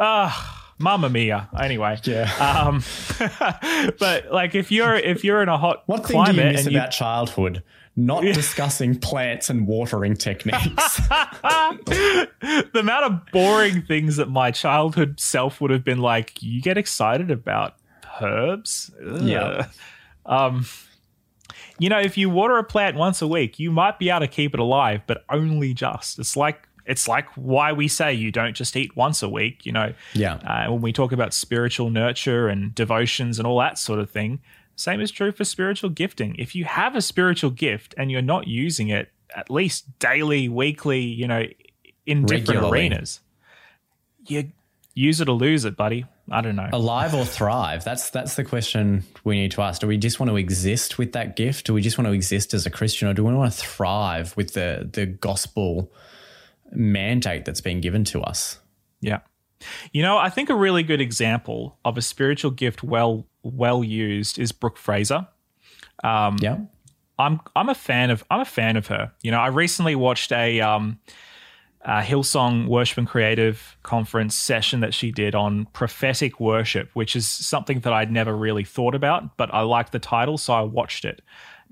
Ah, 0.00 0.57
Mamma 0.78 1.10
mia. 1.10 1.48
Anyway, 1.60 1.98
yeah. 2.04 2.32
Um, 2.36 2.82
but 3.98 4.32
like 4.32 4.54
if 4.54 4.70
you're 4.70 4.94
if 4.94 5.24
you're 5.24 5.42
in 5.42 5.48
a 5.48 5.58
hot 5.58 5.82
what 5.86 6.06
thing 6.06 6.22
do 6.24 6.32
you 6.32 6.42
miss 6.42 6.66
about 6.66 6.86
you, 6.86 6.98
childhood? 6.98 7.62
not 7.98 8.22
discussing 8.22 8.96
plants 8.96 9.50
and 9.50 9.66
watering 9.66 10.14
techniques. 10.14 10.96
the 11.08 12.70
amount 12.74 13.04
of 13.04 13.26
boring 13.32 13.82
things 13.82 14.16
that 14.16 14.28
my 14.28 14.52
childhood 14.52 15.18
self 15.18 15.60
would 15.60 15.72
have 15.72 15.82
been 15.82 15.98
like, 15.98 16.40
you 16.40 16.62
get 16.62 16.78
excited 16.78 17.28
about 17.28 17.74
herbs? 18.22 18.92
Ugh. 19.04 19.22
Yeah. 19.22 19.66
Um, 20.26 20.64
you 21.80 21.88
know, 21.88 21.98
if 21.98 22.16
you 22.16 22.30
water 22.30 22.56
a 22.56 22.64
plant 22.64 22.96
once 22.96 23.20
a 23.20 23.26
week, 23.26 23.58
you 23.58 23.72
might 23.72 23.98
be 23.98 24.10
able 24.10 24.20
to 24.20 24.28
keep 24.28 24.54
it 24.54 24.60
alive, 24.60 25.02
but 25.08 25.24
only 25.28 25.74
just. 25.74 26.20
It's 26.20 26.36
like 26.36 26.67
it's 26.88 27.06
like 27.06 27.28
why 27.36 27.72
we 27.72 27.86
say 27.86 28.14
you 28.14 28.32
don't 28.32 28.54
just 28.54 28.74
eat 28.74 28.96
once 28.96 29.22
a 29.22 29.28
week. 29.28 29.64
You 29.66 29.72
know, 29.72 29.92
yeah. 30.14 30.34
Uh, 30.36 30.72
when 30.72 30.80
we 30.80 30.92
talk 30.92 31.12
about 31.12 31.34
spiritual 31.34 31.90
nurture 31.90 32.48
and 32.48 32.74
devotions 32.74 33.38
and 33.38 33.46
all 33.46 33.58
that 33.60 33.78
sort 33.78 34.00
of 34.00 34.10
thing, 34.10 34.40
same 34.74 35.00
is 35.00 35.10
true 35.10 35.30
for 35.30 35.44
spiritual 35.44 35.90
gifting. 35.90 36.34
If 36.36 36.54
you 36.54 36.64
have 36.64 36.96
a 36.96 37.02
spiritual 37.02 37.50
gift 37.50 37.94
and 37.98 38.10
you're 38.10 38.22
not 38.22 38.48
using 38.48 38.88
it 38.88 39.10
at 39.36 39.50
least 39.50 39.98
daily, 39.98 40.48
weekly, 40.48 41.00
you 41.00 41.28
know, 41.28 41.44
in 42.06 42.24
different 42.24 42.48
Regularly. 42.48 42.80
arenas, 42.80 43.20
you 44.26 44.50
use 44.94 45.20
it 45.20 45.28
or 45.28 45.36
lose 45.36 45.66
it, 45.66 45.76
buddy. 45.76 46.06
I 46.30 46.40
don't 46.40 46.56
know. 46.56 46.68
Alive 46.72 47.14
or 47.14 47.26
thrive? 47.26 47.84
That's 47.84 48.08
that's 48.08 48.36
the 48.36 48.44
question 48.44 49.04
we 49.24 49.36
need 49.36 49.50
to 49.52 49.60
ask. 49.60 49.82
Do 49.82 49.86
we 49.86 49.98
just 49.98 50.20
want 50.20 50.30
to 50.30 50.36
exist 50.36 50.96
with 50.96 51.12
that 51.12 51.36
gift? 51.36 51.66
Do 51.66 51.74
we 51.74 51.82
just 51.82 51.98
want 51.98 52.06
to 52.06 52.12
exist 52.12 52.54
as 52.54 52.64
a 52.64 52.70
Christian, 52.70 53.08
or 53.08 53.14
do 53.14 53.24
we 53.24 53.34
want 53.34 53.52
to 53.52 53.58
thrive 53.58 54.34
with 54.38 54.54
the 54.54 54.88
the 54.90 55.04
gospel 55.04 55.92
mandate 56.72 57.44
that's 57.44 57.60
been 57.60 57.80
given 57.80 58.04
to 58.04 58.20
us? 58.22 58.58
Yeah. 59.00 59.20
You 59.92 60.02
know, 60.02 60.18
I 60.18 60.30
think 60.30 60.50
a 60.50 60.54
really 60.54 60.82
good 60.82 61.00
example 61.00 61.78
of 61.84 61.98
a 61.98 62.02
spiritual 62.02 62.50
gift 62.50 62.82
well 62.82 63.26
well 63.42 63.82
used 63.82 64.38
is 64.38 64.52
Brooke 64.52 64.76
Fraser. 64.76 65.26
Um, 66.04 66.36
yeah, 66.40 66.58
I'm 67.18 67.40
I'm 67.56 67.68
a 67.68 67.74
fan 67.74 68.10
of 68.10 68.24
I'm 68.30 68.40
a 68.40 68.44
fan 68.44 68.76
of 68.76 68.86
her. 68.88 69.12
You 69.22 69.30
know, 69.30 69.40
I 69.40 69.48
recently 69.48 69.96
watched 69.96 70.30
a, 70.30 70.60
um, 70.60 71.00
a 71.80 72.00
Hillsong 72.00 72.68
Worship 72.68 72.98
and 72.98 73.08
Creative 73.08 73.76
Conference 73.82 74.36
session 74.36 74.80
that 74.80 74.94
she 74.94 75.10
did 75.10 75.34
on 75.34 75.66
prophetic 75.66 76.38
worship, 76.38 76.90
which 76.94 77.16
is 77.16 77.28
something 77.28 77.80
that 77.80 77.92
I'd 77.92 78.12
never 78.12 78.36
really 78.36 78.64
thought 78.64 78.94
about, 78.94 79.36
but 79.36 79.52
I 79.52 79.62
liked 79.62 79.92
the 79.92 79.98
title, 79.98 80.38
so 80.38 80.52
I 80.52 80.62
watched 80.62 81.04
it. 81.04 81.22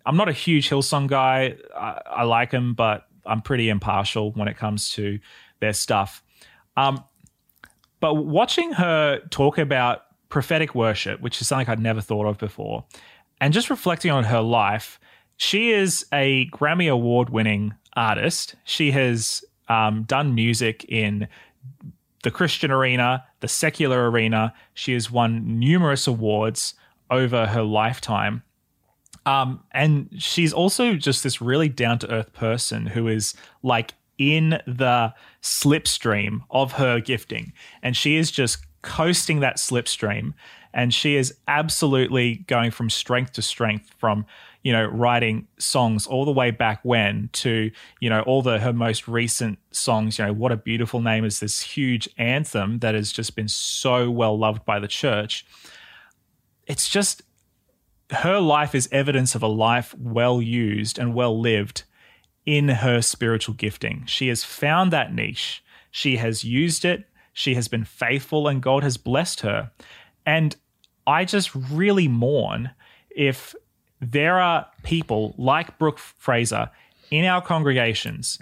I'm 0.05 0.17
not 0.17 0.29
a 0.29 0.33
huge 0.33 0.71
Hillsong 0.71 1.09
guy. 1.09 1.57
I, 1.77 2.01
I 2.07 2.23
like 2.25 2.53
him, 2.53 2.75
but 2.75 3.06
I'm 3.27 3.43
pretty 3.43 3.69
impartial 3.69 4.33
when 4.33 4.49
it 4.49 4.57
comes 4.57 4.91
to 4.93 5.19
their 5.61 5.73
stuff. 5.73 6.23
Um, 6.77 7.03
but 8.01 8.15
watching 8.15 8.73
her 8.73 9.21
talk 9.31 9.59
about 9.59 10.03
prophetic 10.29 10.75
worship, 10.75 11.21
which 11.21 11.41
is 11.41 11.49
something 11.49 11.69
I'd 11.69 11.81
never 11.81 12.01
thought 12.01 12.27
of 12.27 12.39
before, 12.39 12.85
and 13.41 13.53
just 13.53 13.71
reflecting 13.71 14.11
on 14.11 14.25
her 14.25 14.41
life, 14.41 14.99
she 15.37 15.71
is 15.71 16.07
a 16.13 16.49
Grammy 16.51 16.91
Award 16.91 17.31
winning 17.31 17.75
artist. 17.95 18.55
She 18.65 18.91
has 18.93 19.45
um, 19.69 20.05
done 20.05 20.35
music 20.35 20.85
in 20.89 21.29
the 22.23 22.31
Christian 22.31 22.71
arena, 22.71 23.25
the 23.41 23.49
secular 23.49 24.11
arena. 24.11 24.55
She 24.75 24.93
has 24.95 25.11
won 25.11 25.59
numerous 25.59 26.07
awards 26.07 26.75
over 27.11 27.47
her 27.47 27.63
lifetime. 27.63 28.43
Um, 29.27 29.65
and 29.73 30.09
she's 30.17 30.53
also 30.53 30.95
just 30.95 31.25
this 31.25 31.43
really 31.43 31.69
down 31.69 31.99
to 31.99 32.11
earth 32.11 32.33
person 32.33 32.87
who 32.87 33.09
is 33.09 33.35
like 33.63 33.95
in 34.19 34.51
the 34.67 35.13
slipstream 35.43 36.41
of 36.51 36.73
her 36.73 37.01
gifting. 37.01 37.53
And 37.83 37.97
she 37.97 38.17
is 38.17 38.31
just 38.31 38.65
coasting 38.83 39.41
that 39.41 39.57
slipstream. 39.57 40.33
And 40.73 40.95
she 40.95 41.17
is 41.17 41.35
absolutely 41.49 42.45
going 42.47 42.71
from 42.71 42.89
strength 42.89 43.33
to 43.33 43.43
strength 43.43 43.91
from, 43.99 44.27
you 44.63 44.73
know, 44.73 44.85
writing 44.85 45.49
songs 45.59 46.07
all 46.07 46.25
the 46.25 46.33
way 46.33 46.51
back 46.51 46.81
when 46.83 47.31
to, 47.33 47.71
you 48.01 48.11
know, 48.11 48.21
all 48.23 48.43
the 48.43 48.59
her 48.61 48.73
most 48.73 49.09
recent 49.09 49.59
songs. 49.73 50.19
You 50.19 50.27
know, 50.27 50.33
What 50.35 50.53
a 50.53 50.57
Beautiful 50.57 51.01
Name 51.01 51.25
is 51.25 51.41
this 51.41 51.63
huge 51.63 52.09
anthem 52.17 52.79
that 52.81 52.95
has 52.95 53.11
just 53.11 53.35
been 53.35 53.49
so 53.49 54.11
well 54.11 54.39
loved 54.39 54.65
by 54.65 54.79
the 54.79 54.89
church. 54.89 55.47
It's 56.67 56.89
just 56.89 57.23
her 58.11 58.39
life 58.41 58.75
is 58.75 58.89
evidence 58.93 59.35
of 59.35 59.43
a 59.43 59.49
life 59.49 59.95
well 59.99 60.41
used 60.41 60.99
and 60.99 61.15
well 61.15 61.39
lived 61.39 61.85
in 62.45 62.69
her 62.69 63.03
spiritual 63.03 63.55
gifting. 63.55 64.05
She 64.07 64.29
has 64.29 64.45
found 64.45 64.93
that 64.93 65.13
niche, 65.13 65.65
she 65.91 66.17
has 66.17 66.45
used 66.45 66.85
it, 66.85 67.09
she 67.33 67.55
has 67.55 67.69
been 67.69 67.85
faithful, 67.85 68.47
and 68.47 68.63
God 68.63 68.83
has 68.83 68.97
blessed 68.97 69.41
her. 69.41 69.71
And 70.25 70.57
I 71.07 71.25
just 71.25 71.55
really 71.55 72.09
mourn 72.09 72.71
if 73.11 73.55
there 74.01 74.39
are 74.39 74.67
people 74.83 75.35
like 75.37 75.79
Brooke 75.79 75.99
Fraser 75.99 76.71
in 77.11 77.25
our 77.25 77.43
congregations, 77.43 78.39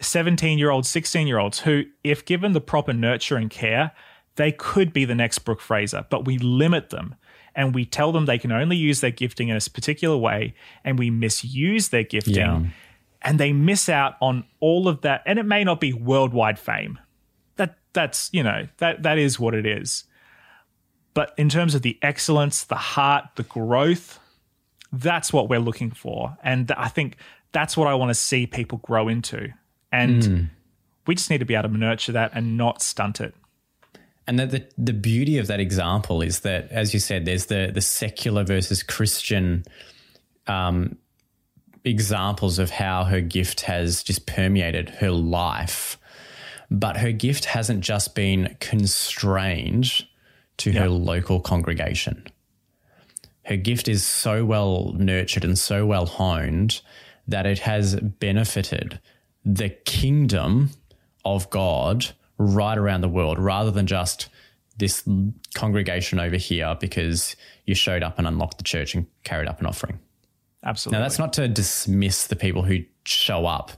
17 0.00 0.58
year 0.58 0.70
olds, 0.70 0.88
16 0.88 1.26
year 1.26 1.38
olds, 1.38 1.60
who, 1.60 1.84
if 2.04 2.24
given 2.24 2.52
the 2.52 2.60
proper 2.60 2.92
nurture 2.92 3.36
and 3.36 3.50
care, 3.50 3.92
they 4.36 4.52
could 4.52 4.92
be 4.92 5.04
the 5.04 5.14
next 5.14 5.40
Brooke 5.40 5.60
Fraser, 5.60 6.06
but 6.10 6.24
we 6.24 6.38
limit 6.38 6.90
them 6.90 7.14
and 7.56 7.74
we 7.74 7.84
tell 7.84 8.12
them 8.12 8.26
they 8.26 8.38
can 8.38 8.52
only 8.52 8.76
use 8.76 9.00
their 9.00 9.10
gifting 9.10 9.48
in 9.48 9.56
a 9.56 9.60
particular 9.60 10.16
way 10.16 10.54
and 10.84 10.98
we 10.98 11.10
misuse 11.10 11.88
their 11.88 12.04
gifting. 12.04 12.34
Yeah 12.34 12.62
and 13.24 13.40
they 13.40 13.52
miss 13.52 13.88
out 13.88 14.16
on 14.20 14.44
all 14.60 14.86
of 14.86 15.00
that. 15.00 15.22
And 15.26 15.38
it 15.38 15.44
may 15.44 15.64
not 15.64 15.80
be 15.80 15.92
worldwide 15.92 16.58
fame. 16.58 16.98
That 17.56 17.78
that's 17.94 18.28
you 18.32 18.42
know 18.42 18.68
that 18.78 19.02
that 19.02 19.18
is 19.18 19.40
what 19.40 19.54
it 19.54 19.66
is. 19.66 20.04
But 21.14 21.32
in 21.38 21.48
terms 21.48 21.74
of 21.74 21.82
the 21.82 21.98
excellence, 22.02 22.64
the 22.64 22.74
heart, 22.74 23.24
the 23.36 23.44
growth, 23.44 24.18
that's 24.92 25.32
what 25.32 25.48
we're 25.48 25.60
looking 25.60 25.90
for, 25.90 26.36
and 26.42 26.70
I 26.72 26.88
think 26.88 27.16
that's 27.52 27.76
what 27.76 27.88
I 27.88 27.94
want 27.94 28.10
to 28.10 28.14
see 28.14 28.46
people 28.46 28.78
grow 28.78 29.08
into. 29.08 29.52
And 29.90 30.22
mm. 30.22 30.50
we 31.06 31.14
just 31.14 31.30
need 31.30 31.38
to 31.38 31.44
be 31.44 31.54
able 31.54 31.68
to 31.68 31.76
nurture 31.76 32.12
that 32.12 32.32
and 32.34 32.56
not 32.56 32.82
stunt 32.82 33.20
it. 33.20 33.32
And 34.26 34.38
the, 34.38 34.46
the 34.46 34.68
the 34.78 34.92
beauty 34.92 35.38
of 35.38 35.48
that 35.48 35.60
example 35.60 36.22
is 36.22 36.40
that, 36.40 36.70
as 36.70 36.94
you 36.94 37.00
said, 37.00 37.24
there's 37.24 37.46
the 37.46 37.70
the 37.72 37.80
secular 37.80 38.44
versus 38.44 38.82
Christian 38.82 39.64
um, 40.46 40.96
examples 41.84 42.58
of 42.58 42.70
how 42.70 43.04
her 43.04 43.20
gift 43.20 43.62
has 43.62 44.02
just 44.02 44.26
permeated 44.26 44.88
her 44.90 45.10
life. 45.10 45.98
But 46.70 46.96
her 46.96 47.12
gift 47.12 47.44
hasn't 47.44 47.80
just 47.82 48.14
been 48.14 48.56
constrained 48.60 50.06
to 50.56 50.72
her 50.72 50.88
local 50.88 51.40
congregation. 51.40 52.26
Her 53.44 53.56
gift 53.56 53.88
is 53.88 54.02
so 54.04 54.44
well 54.44 54.94
nurtured 54.96 55.44
and 55.44 55.58
so 55.58 55.84
well 55.84 56.06
honed 56.06 56.80
that 57.28 57.46
it 57.46 57.60
has 57.60 57.96
benefited 57.96 59.00
the 59.44 59.68
kingdom 59.68 60.70
of 61.24 61.50
God 61.50 62.12
right 62.38 62.76
around 62.76 63.00
the 63.00 63.08
world 63.08 63.38
rather 63.38 63.70
than 63.70 63.86
just 63.86 64.28
this 64.76 65.08
congregation 65.54 66.18
over 66.18 66.36
here 66.36 66.76
because 66.80 67.36
you 67.64 67.74
showed 67.74 68.02
up 68.02 68.18
and 68.18 68.26
unlocked 68.26 68.58
the 68.58 68.64
church 68.64 68.94
and 68.94 69.06
carried 69.22 69.48
up 69.48 69.60
an 69.60 69.66
offering. 69.66 69.98
Absolutely. 70.64 70.98
Now, 70.98 71.04
that's 71.04 71.18
not 71.18 71.32
to 71.34 71.46
dismiss 71.46 72.26
the 72.26 72.36
people 72.36 72.62
who 72.62 72.84
show 73.04 73.46
up. 73.46 73.72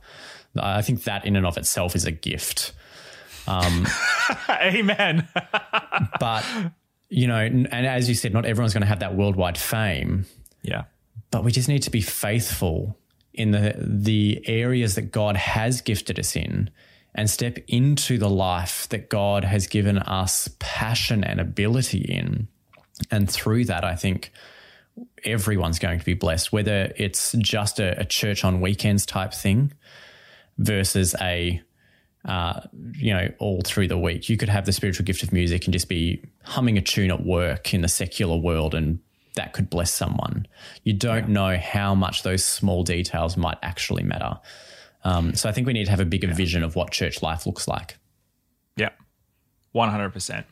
I 0.58 0.82
think 0.82 1.04
that 1.04 1.26
in 1.26 1.36
and 1.36 1.44
of 1.44 1.58
itself 1.58 1.94
is 1.94 2.04
a 2.04 2.12
gift. 2.12 2.72
Um, 3.46 3.86
Amen. 4.48 5.28
but, 6.20 6.44
you 7.08 7.26
know, 7.26 7.36
and 7.38 7.68
as 7.72 8.08
you 8.08 8.14
said, 8.14 8.32
not 8.32 8.46
everyone's 8.46 8.72
going 8.72 8.82
to 8.82 8.88
have 8.88 9.00
that 9.00 9.16
worldwide 9.16 9.58
fame, 9.58 10.26
yeah. 10.62 10.84
but 11.30 11.44
we 11.44 11.52
just 11.52 11.68
need 11.68 11.82
to 11.82 11.90
be 11.90 12.00
faithful 12.00 12.96
in 13.34 13.50
the, 13.50 13.74
the 13.78 14.42
areas 14.46 14.94
that 14.94 15.12
God 15.12 15.36
has 15.36 15.82
gifted 15.82 16.18
us 16.18 16.36
in 16.36 16.70
and 17.16 17.28
step 17.28 17.58
into 17.66 18.18
the 18.18 18.28
life 18.28 18.88
that 18.90 19.08
God 19.08 19.42
has 19.42 19.66
given 19.66 19.98
us 19.98 20.48
passion 20.58 21.24
and 21.24 21.40
ability 21.40 22.00
in. 22.00 22.46
And 23.10 23.28
through 23.28 23.64
that, 23.64 23.84
I 23.84 23.96
think 23.96 24.30
everyone's 25.24 25.78
going 25.78 25.98
to 25.98 26.04
be 26.04 26.14
blessed, 26.14 26.52
whether 26.52 26.92
it's 26.96 27.32
just 27.38 27.80
a, 27.80 27.98
a 28.00 28.04
church 28.04 28.44
on 28.44 28.60
weekends 28.60 29.06
type 29.06 29.32
thing 29.32 29.72
versus 30.58 31.14
a 31.20 31.62
uh, 32.26 32.60
you 32.94 33.14
know, 33.14 33.32
all 33.38 33.62
through 33.64 33.86
the 33.86 33.96
week. 33.98 34.28
You 34.28 34.36
could 34.36 34.48
have 34.48 34.66
the 34.66 34.72
spiritual 34.72 35.04
gift 35.04 35.22
of 35.22 35.32
music 35.32 35.64
and 35.64 35.72
just 35.72 35.88
be 35.88 36.22
humming 36.42 36.76
a 36.76 36.80
tune 36.80 37.12
at 37.12 37.24
work 37.24 37.72
in 37.72 37.82
the 37.82 37.88
secular 37.88 38.36
world, 38.36 38.74
and 38.74 38.98
that 39.36 39.52
could 39.52 39.70
bless 39.70 39.92
someone. 39.92 40.46
You 40.82 40.92
don't 40.92 41.28
yeah. 41.28 41.32
know 41.32 41.56
how 41.56 41.94
much 41.94 42.24
those 42.24 42.44
small 42.44 42.82
details 42.82 43.36
might 43.36 43.58
actually 43.62 44.02
matter. 44.02 44.40
Um, 45.06 45.34
so 45.36 45.48
I 45.48 45.52
think 45.52 45.68
we 45.68 45.72
need 45.72 45.84
to 45.84 45.90
have 45.90 46.00
a 46.00 46.04
bigger 46.04 46.26
yeah. 46.26 46.34
vision 46.34 46.64
of 46.64 46.74
what 46.74 46.90
church 46.90 47.22
life 47.22 47.46
looks 47.46 47.68
like. 47.68 47.96
Yeah, 48.76 48.90
one 49.70 49.88
hundred 49.88 50.12
percent. 50.12 50.46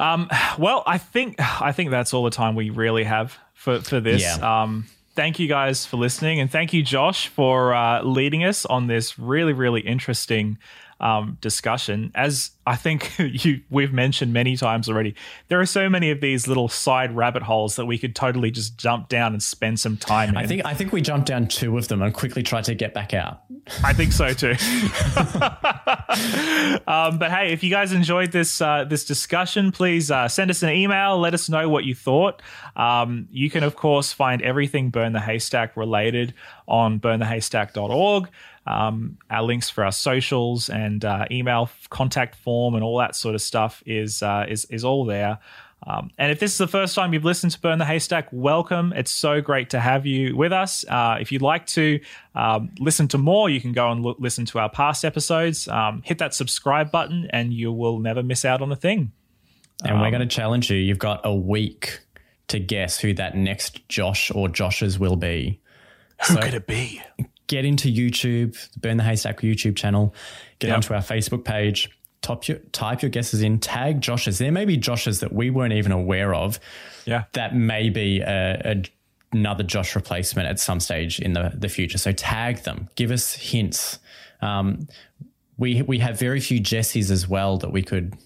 Um, 0.00 0.30
well, 0.58 0.82
I 0.86 0.96
think 0.96 1.36
I 1.38 1.72
think 1.72 1.90
that's 1.90 2.14
all 2.14 2.24
the 2.24 2.30
time 2.30 2.54
we 2.54 2.70
really 2.70 3.04
have 3.04 3.36
for 3.52 3.80
for 3.80 4.00
this. 4.00 4.22
Yeah. 4.22 4.62
Um, 4.62 4.86
thank 5.14 5.38
you 5.38 5.46
guys 5.46 5.84
for 5.84 5.98
listening, 5.98 6.40
and 6.40 6.50
thank 6.50 6.72
you, 6.72 6.82
Josh, 6.82 7.28
for 7.28 7.74
uh, 7.74 8.02
leading 8.02 8.44
us 8.44 8.64
on 8.64 8.86
this 8.86 9.18
really 9.18 9.52
really 9.52 9.82
interesting 9.82 10.56
um, 11.00 11.38
discussion. 11.40 12.10
As 12.14 12.52
I 12.66 12.76
think 12.76 13.12
you 13.18 13.60
we've 13.70 13.92
mentioned 13.92 14.32
many 14.32 14.56
times 14.56 14.88
already, 14.88 15.14
there 15.48 15.60
are 15.60 15.66
so 15.66 15.88
many 15.88 16.10
of 16.10 16.20
these 16.20 16.48
little 16.48 16.68
side 16.68 17.14
rabbit 17.14 17.42
holes 17.42 17.76
that 17.76 17.86
we 17.86 17.98
could 17.98 18.14
totally 18.14 18.50
just 18.50 18.78
jump 18.78 19.08
down 19.08 19.32
and 19.32 19.42
spend 19.42 19.80
some 19.80 19.96
time 19.96 20.30
in. 20.30 20.36
I 20.36 20.46
think 20.46 20.64
I 20.64 20.74
think 20.74 20.92
we 20.92 21.00
jumped 21.00 21.28
down 21.28 21.46
two 21.46 21.76
of 21.76 21.88
them 21.88 22.02
and 22.02 22.14
quickly 22.14 22.42
tried 22.42 22.64
to 22.64 22.74
get 22.74 22.94
back 22.94 23.14
out. 23.14 23.42
I 23.82 23.92
think 23.92 24.12
so 24.12 24.32
too. 24.32 24.50
um, 26.86 27.18
but 27.18 27.30
hey, 27.30 27.52
if 27.52 27.62
you 27.62 27.70
guys 27.70 27.92
enjoyed 27.92 28.32
this 28.32 28.60
uh, 28.60 28.84
this 28.84 29.04
discussion, 29.04 29.72
please 29.72 30.10
uh, 30.10 30.28
send 30.28 30.50
us 30.50 30.62
an 30.62 30.70
email. 30.70 31.18
Let 31.18 31.34
us 31.34 31.48
know 31.48 31.68
what 31.68 31.84
you 31.84 31.94
thought. 31.94 32.42
Um, 32.76 33.28
you 33.30 33.50
can 33.50 33.64
of 33.64 33.76
course 33.76 34.12
find 34.12 34.42
everything 34.42 34.90
Burn 34.90 35.12
the 35.12 35.20
Haystack 35.20 35.76
related 35.76 36.34
on 36.66 37.00
burnthehaystack.org 37.00 38.28
um, 38.66 39.18
our 39.30 39.42
links 39.42 39.70
for 39.70 39.84
our 39.84 39.92
socials 39.92 40.70
and 40.70 41.04
uh, 41.04 41.26
email 41.30 41.68
contact 41.90 42.34
form 42.36 42.74
and 42.74 42.82
all 42.82 42.98
that 42.98 43.14
sort 43.14 43.34
of 43.34 43.42
stuff 43.42 43.82
is 43.86 44.22
uh, 44.22 44.46
is 44.48 44.64
is 44.66 44.84
all 44.84 45.04
there. 45.04 45.38
Um, 45.86 46.10
and 46.16 46.32
if 46.32 46.40
this 46.40 46.52
is 46.52 46.58
the 46.58 46.66
first 46.66 46.94
time 46.94 47.12
you've 47.12 47.26
listened 47.26 47.52
to 47.52 47.60
Burn 47.60 47.78
the 47.78 47.84
Haystack, 47.84 48.28
welcome. 48.32 48.94
It's 48.94 49.10
so 49.10 49.42
great 49.42 49.70
to 49.70 49.80
have 49.80 50.06
you 50.06 50.34
with 50.34 50.52
us. 50.52 50.84
Uh, 50.88 51.18
if 51.20 51.30
you'd 51.30 51.42
like 51.42 51.66
to 51.68 52.00
um, 52.34 52.70
listen 52.78 53.06
to 53.08 53.18
more, 53.18 53.50
you 53.50 53.60
can 53.60 53.72
go 53.72 53.90
and 53.92 54.02
look, 54.02 54.16
listen 54.18 54.46
to 54.46 54.58
our 54.60 54.70
past 54.70 55.04
episodes. 55.04 55.68
Um, 55.68 56.00
hit 56.02 56.18
that 56.18 56.32
subscribe 56.32 56.90
button, 56.90 57.28
and 57.30 57.52
you 57.52 57.70
will 57.70 57.98
never 57.98 58.22
miss 58.22 58.46
out 58.46 58.62
on 58.62 58.72
a 58.72 58.76
thing. 58.76 59.12
And 59.84 59.98
we're 59.98 60.06
um, 60.06 60.12
going 60.12 60.26
to 60.26 60.34
challenge 60.34 60.70
you. 60.70 60.78
You've 60.78 60.98
got 60.98 61.20
a 61.24 61.34
week 61.34 62.00
to 62.48 62.58
guess 62.58 62.98
who 62.98 63.12
that 63.14 63.36
next 63.36 63.86
Josh 63.88 64.30
or 64.30 64.48
Joshes 64.48 64.98
will 64.98 65.16
be. 65.16 65.60
Who 66.28 66.34
so 66.34 66.40
could 66.40 66.54
it 66.54 66.66
be? 66.66 67.02
Get 67.46 67.64
into 67.64 67.88
YouTube, 67.92 68.56
Burn 68.80 68.96
the 68.96 69.04
Haystack 69.04 69.40
YouTube 69.40 69.76
channel, 69.76 70.14
get 70.58 70.68
yep. 70.68 70.76
onto 70.76 70.94
our 70.94 71.00
Facebook 71.00 71.44
page, 71.44 71.90
top 72.22 72.48
your, 72.48 72.58
type 72.72 73.02
your 73.02 73.10
guesses 73.10 73.42
in, 73.42 73.58
tag 73.58 74.00
Josh's. 74.00 74.38
There 74.38 74.52
may 74.52 74.64
be 74.64 74.76
Josh's 74.76 75.20
that 75.20 75.32
we 75.32 75.50
weren't 75.50 75.74
even 75.74 75.92
aware 75.92 76.34
of. 76.34 76.58
Yeah. 77.04 77.24
That 77.32 77.54
may 77.54 77.90
be 77.90 78.20
a, 78.20 78.60
a, 78.64 78.82
another 79.32 79.64
Josh 79.64 79.94
replacement 79.94 80.48
at 80.48 80.58
some 80.58 80.80
stage 80.80 81.20
in 81.20 81.34
the, 81.34 81.52
the 81.54 81.68
future. 81.68 81.98
So 81.98 82.12
tag 82.12 82.62
them, 82.62 82.88
give 82.94 83.10
us 83.10 83.34
hints. 83.34 83.98
Um, 84.40 84.88
we 85.56 85.82
we 85.82 86.00
have 86.00 86.18
very 86.18 86.40
few 86.40 86.60
Jessies 86.60 87.10
as 87.10 87.28
well 87.28 87.58
that 87.58 87.70
we 87.70 87.82
could 87.82 88.16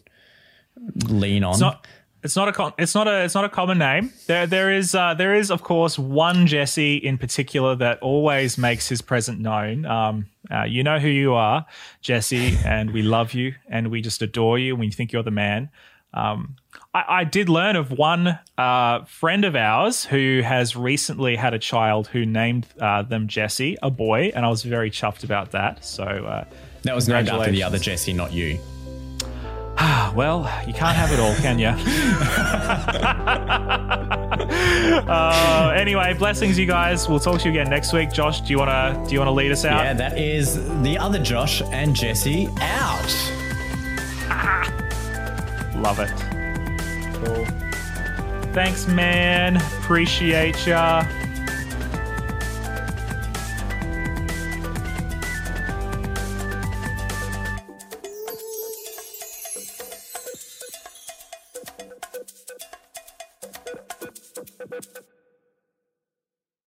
lean 1.08 1.44
on. 1.44 1.52
It's 1.52 1.60
not, 1.60 1.86
it's 2.22 2.34
not 2.34 2.48
a 2.48 2.52
con- 2.52 2.74
it's 2.78 2.94
not 2.94 3.06
a 3.06 3.24
it's 3.24 3.34
not 3.34 3.44
a 3.44 3.48
common 3.48 3.78
name. 3.78 4.12
There 4.26 4.46
there 4.46 4.72
is 4.72 4.94
uh, 4.94 5.14
there 5.14 5.34
is 5.34 5.50
of 5.50 5.62
course 5.62 5.98
one 5.98 6.46
Jesse 6.46 6.96
in 6.96 7.18
particular 7.18 7.76
that 7.76 8.00
always 8.00 8.58
makes 8.58 8.88
his 8.88 9.02
presence 9.02 9.40
known. 9.40 9.86
Um, 9.86 10.26
uh, 10.50 10.64
you 10.64 10.82
know 10.82 10.98
who 10.98 11.08
you 11.08 11.34
are, 11.34 11.66
Jesse, 12.00 12.56
and 12.64 12.90
we 12.90 13.02
love 13.02 13.34
you 13.34 13.54
and 13.68 13.90
we 13.90 14.00
just 14.00 14.22
adore 14.22 14.58
you. 14.58 14.74
and 14.74 14.80
We 14.80 14.90
think 14.90 15.12
you're 15.12 15.22
the 15.22 15.30
man. 15.30 15.70
Um, 16.14 16.56
I, 16.94 17.04
I, 17.08 17.24
did 17.24 17.50
learn 17.50 17.76
of 17.76 17.90
one 17.90 18.38
uh, 18.56 19.04
friend 19.04 19.44
of 19.44 19.54
ours 19.54 20.06
who 20.06 20.40
has 20.42 20.74
recently 20.74 21.36
had 21.36 21.52
a 21.52 21.58
child 21.58 22.08
who 22.08 22.24
named 22.24 22.66
uh, 22.80 23.02
them 23.02 23.28
Jesse, 23.28 23.76
a 23.82 23.90
boy, 23.90 24.32
and 24.34 24.46
I 24.46 24.48
was 24.48 24.62
very 24.62 24.90
chuffed 24.90 25.22
about 25.22 25.50
that. 25.50 25.84
So 25.84 26.04
uh, 26.04 26.44
that 26.84 26.94
was 26.94 27.08
named 27.08 27.28
after 27.28 27.50
the 27.50 27.62
other 27.62 27.78
Jesse, 27.78 28.14
not 28.14 28.32
you. 28.32 28.58
well, 30.14 30.50
you 30.66 30.72
can't 30.72 30.96
have 30.96 31.12
it 31.12 31.20
all, 31.20 31.34
can 31.36 31.58
you? 31.58 31.68
uh, 35.08 35.72
anyway, 35.76 36.14
blessings, 36.14 36.58
you 36.58 36.66
guys. 36.66 37.08
We'll 37.08 37.20
talk 37.20 37.40
to 37.40 37.44
you 37.44 37.50
again 37.52 37.70
next 37.70 37.92
week. 37.92 38.12
Josh, 38.12 38.40
do 38.40 38.50
you 38.50 38.58
wanna 38.58 39.00
do 39.06 39.12
you 39.12 39.20
wanna 39.20 39.32
lead 39.32 39.52
us 39.52 39.64
out? 39.64 39.84
Yeah, 39.84 39.94
that 39.94 40.18
is 40.18 40.56
the 40.82 40.98
other 40.98 41.18
Josh 41.18 41.62
and 41.62 41.94
Jesse 41.94 42.48
out. 42.60 43.32
Love 45.76 46.00
it. 46.00 46.10
Cool. 47.24 47.46
Thanks, 48.52 48.88
man. 48.88 49.56
Appreciate 49.56 50.66
ya. 50.66 51.04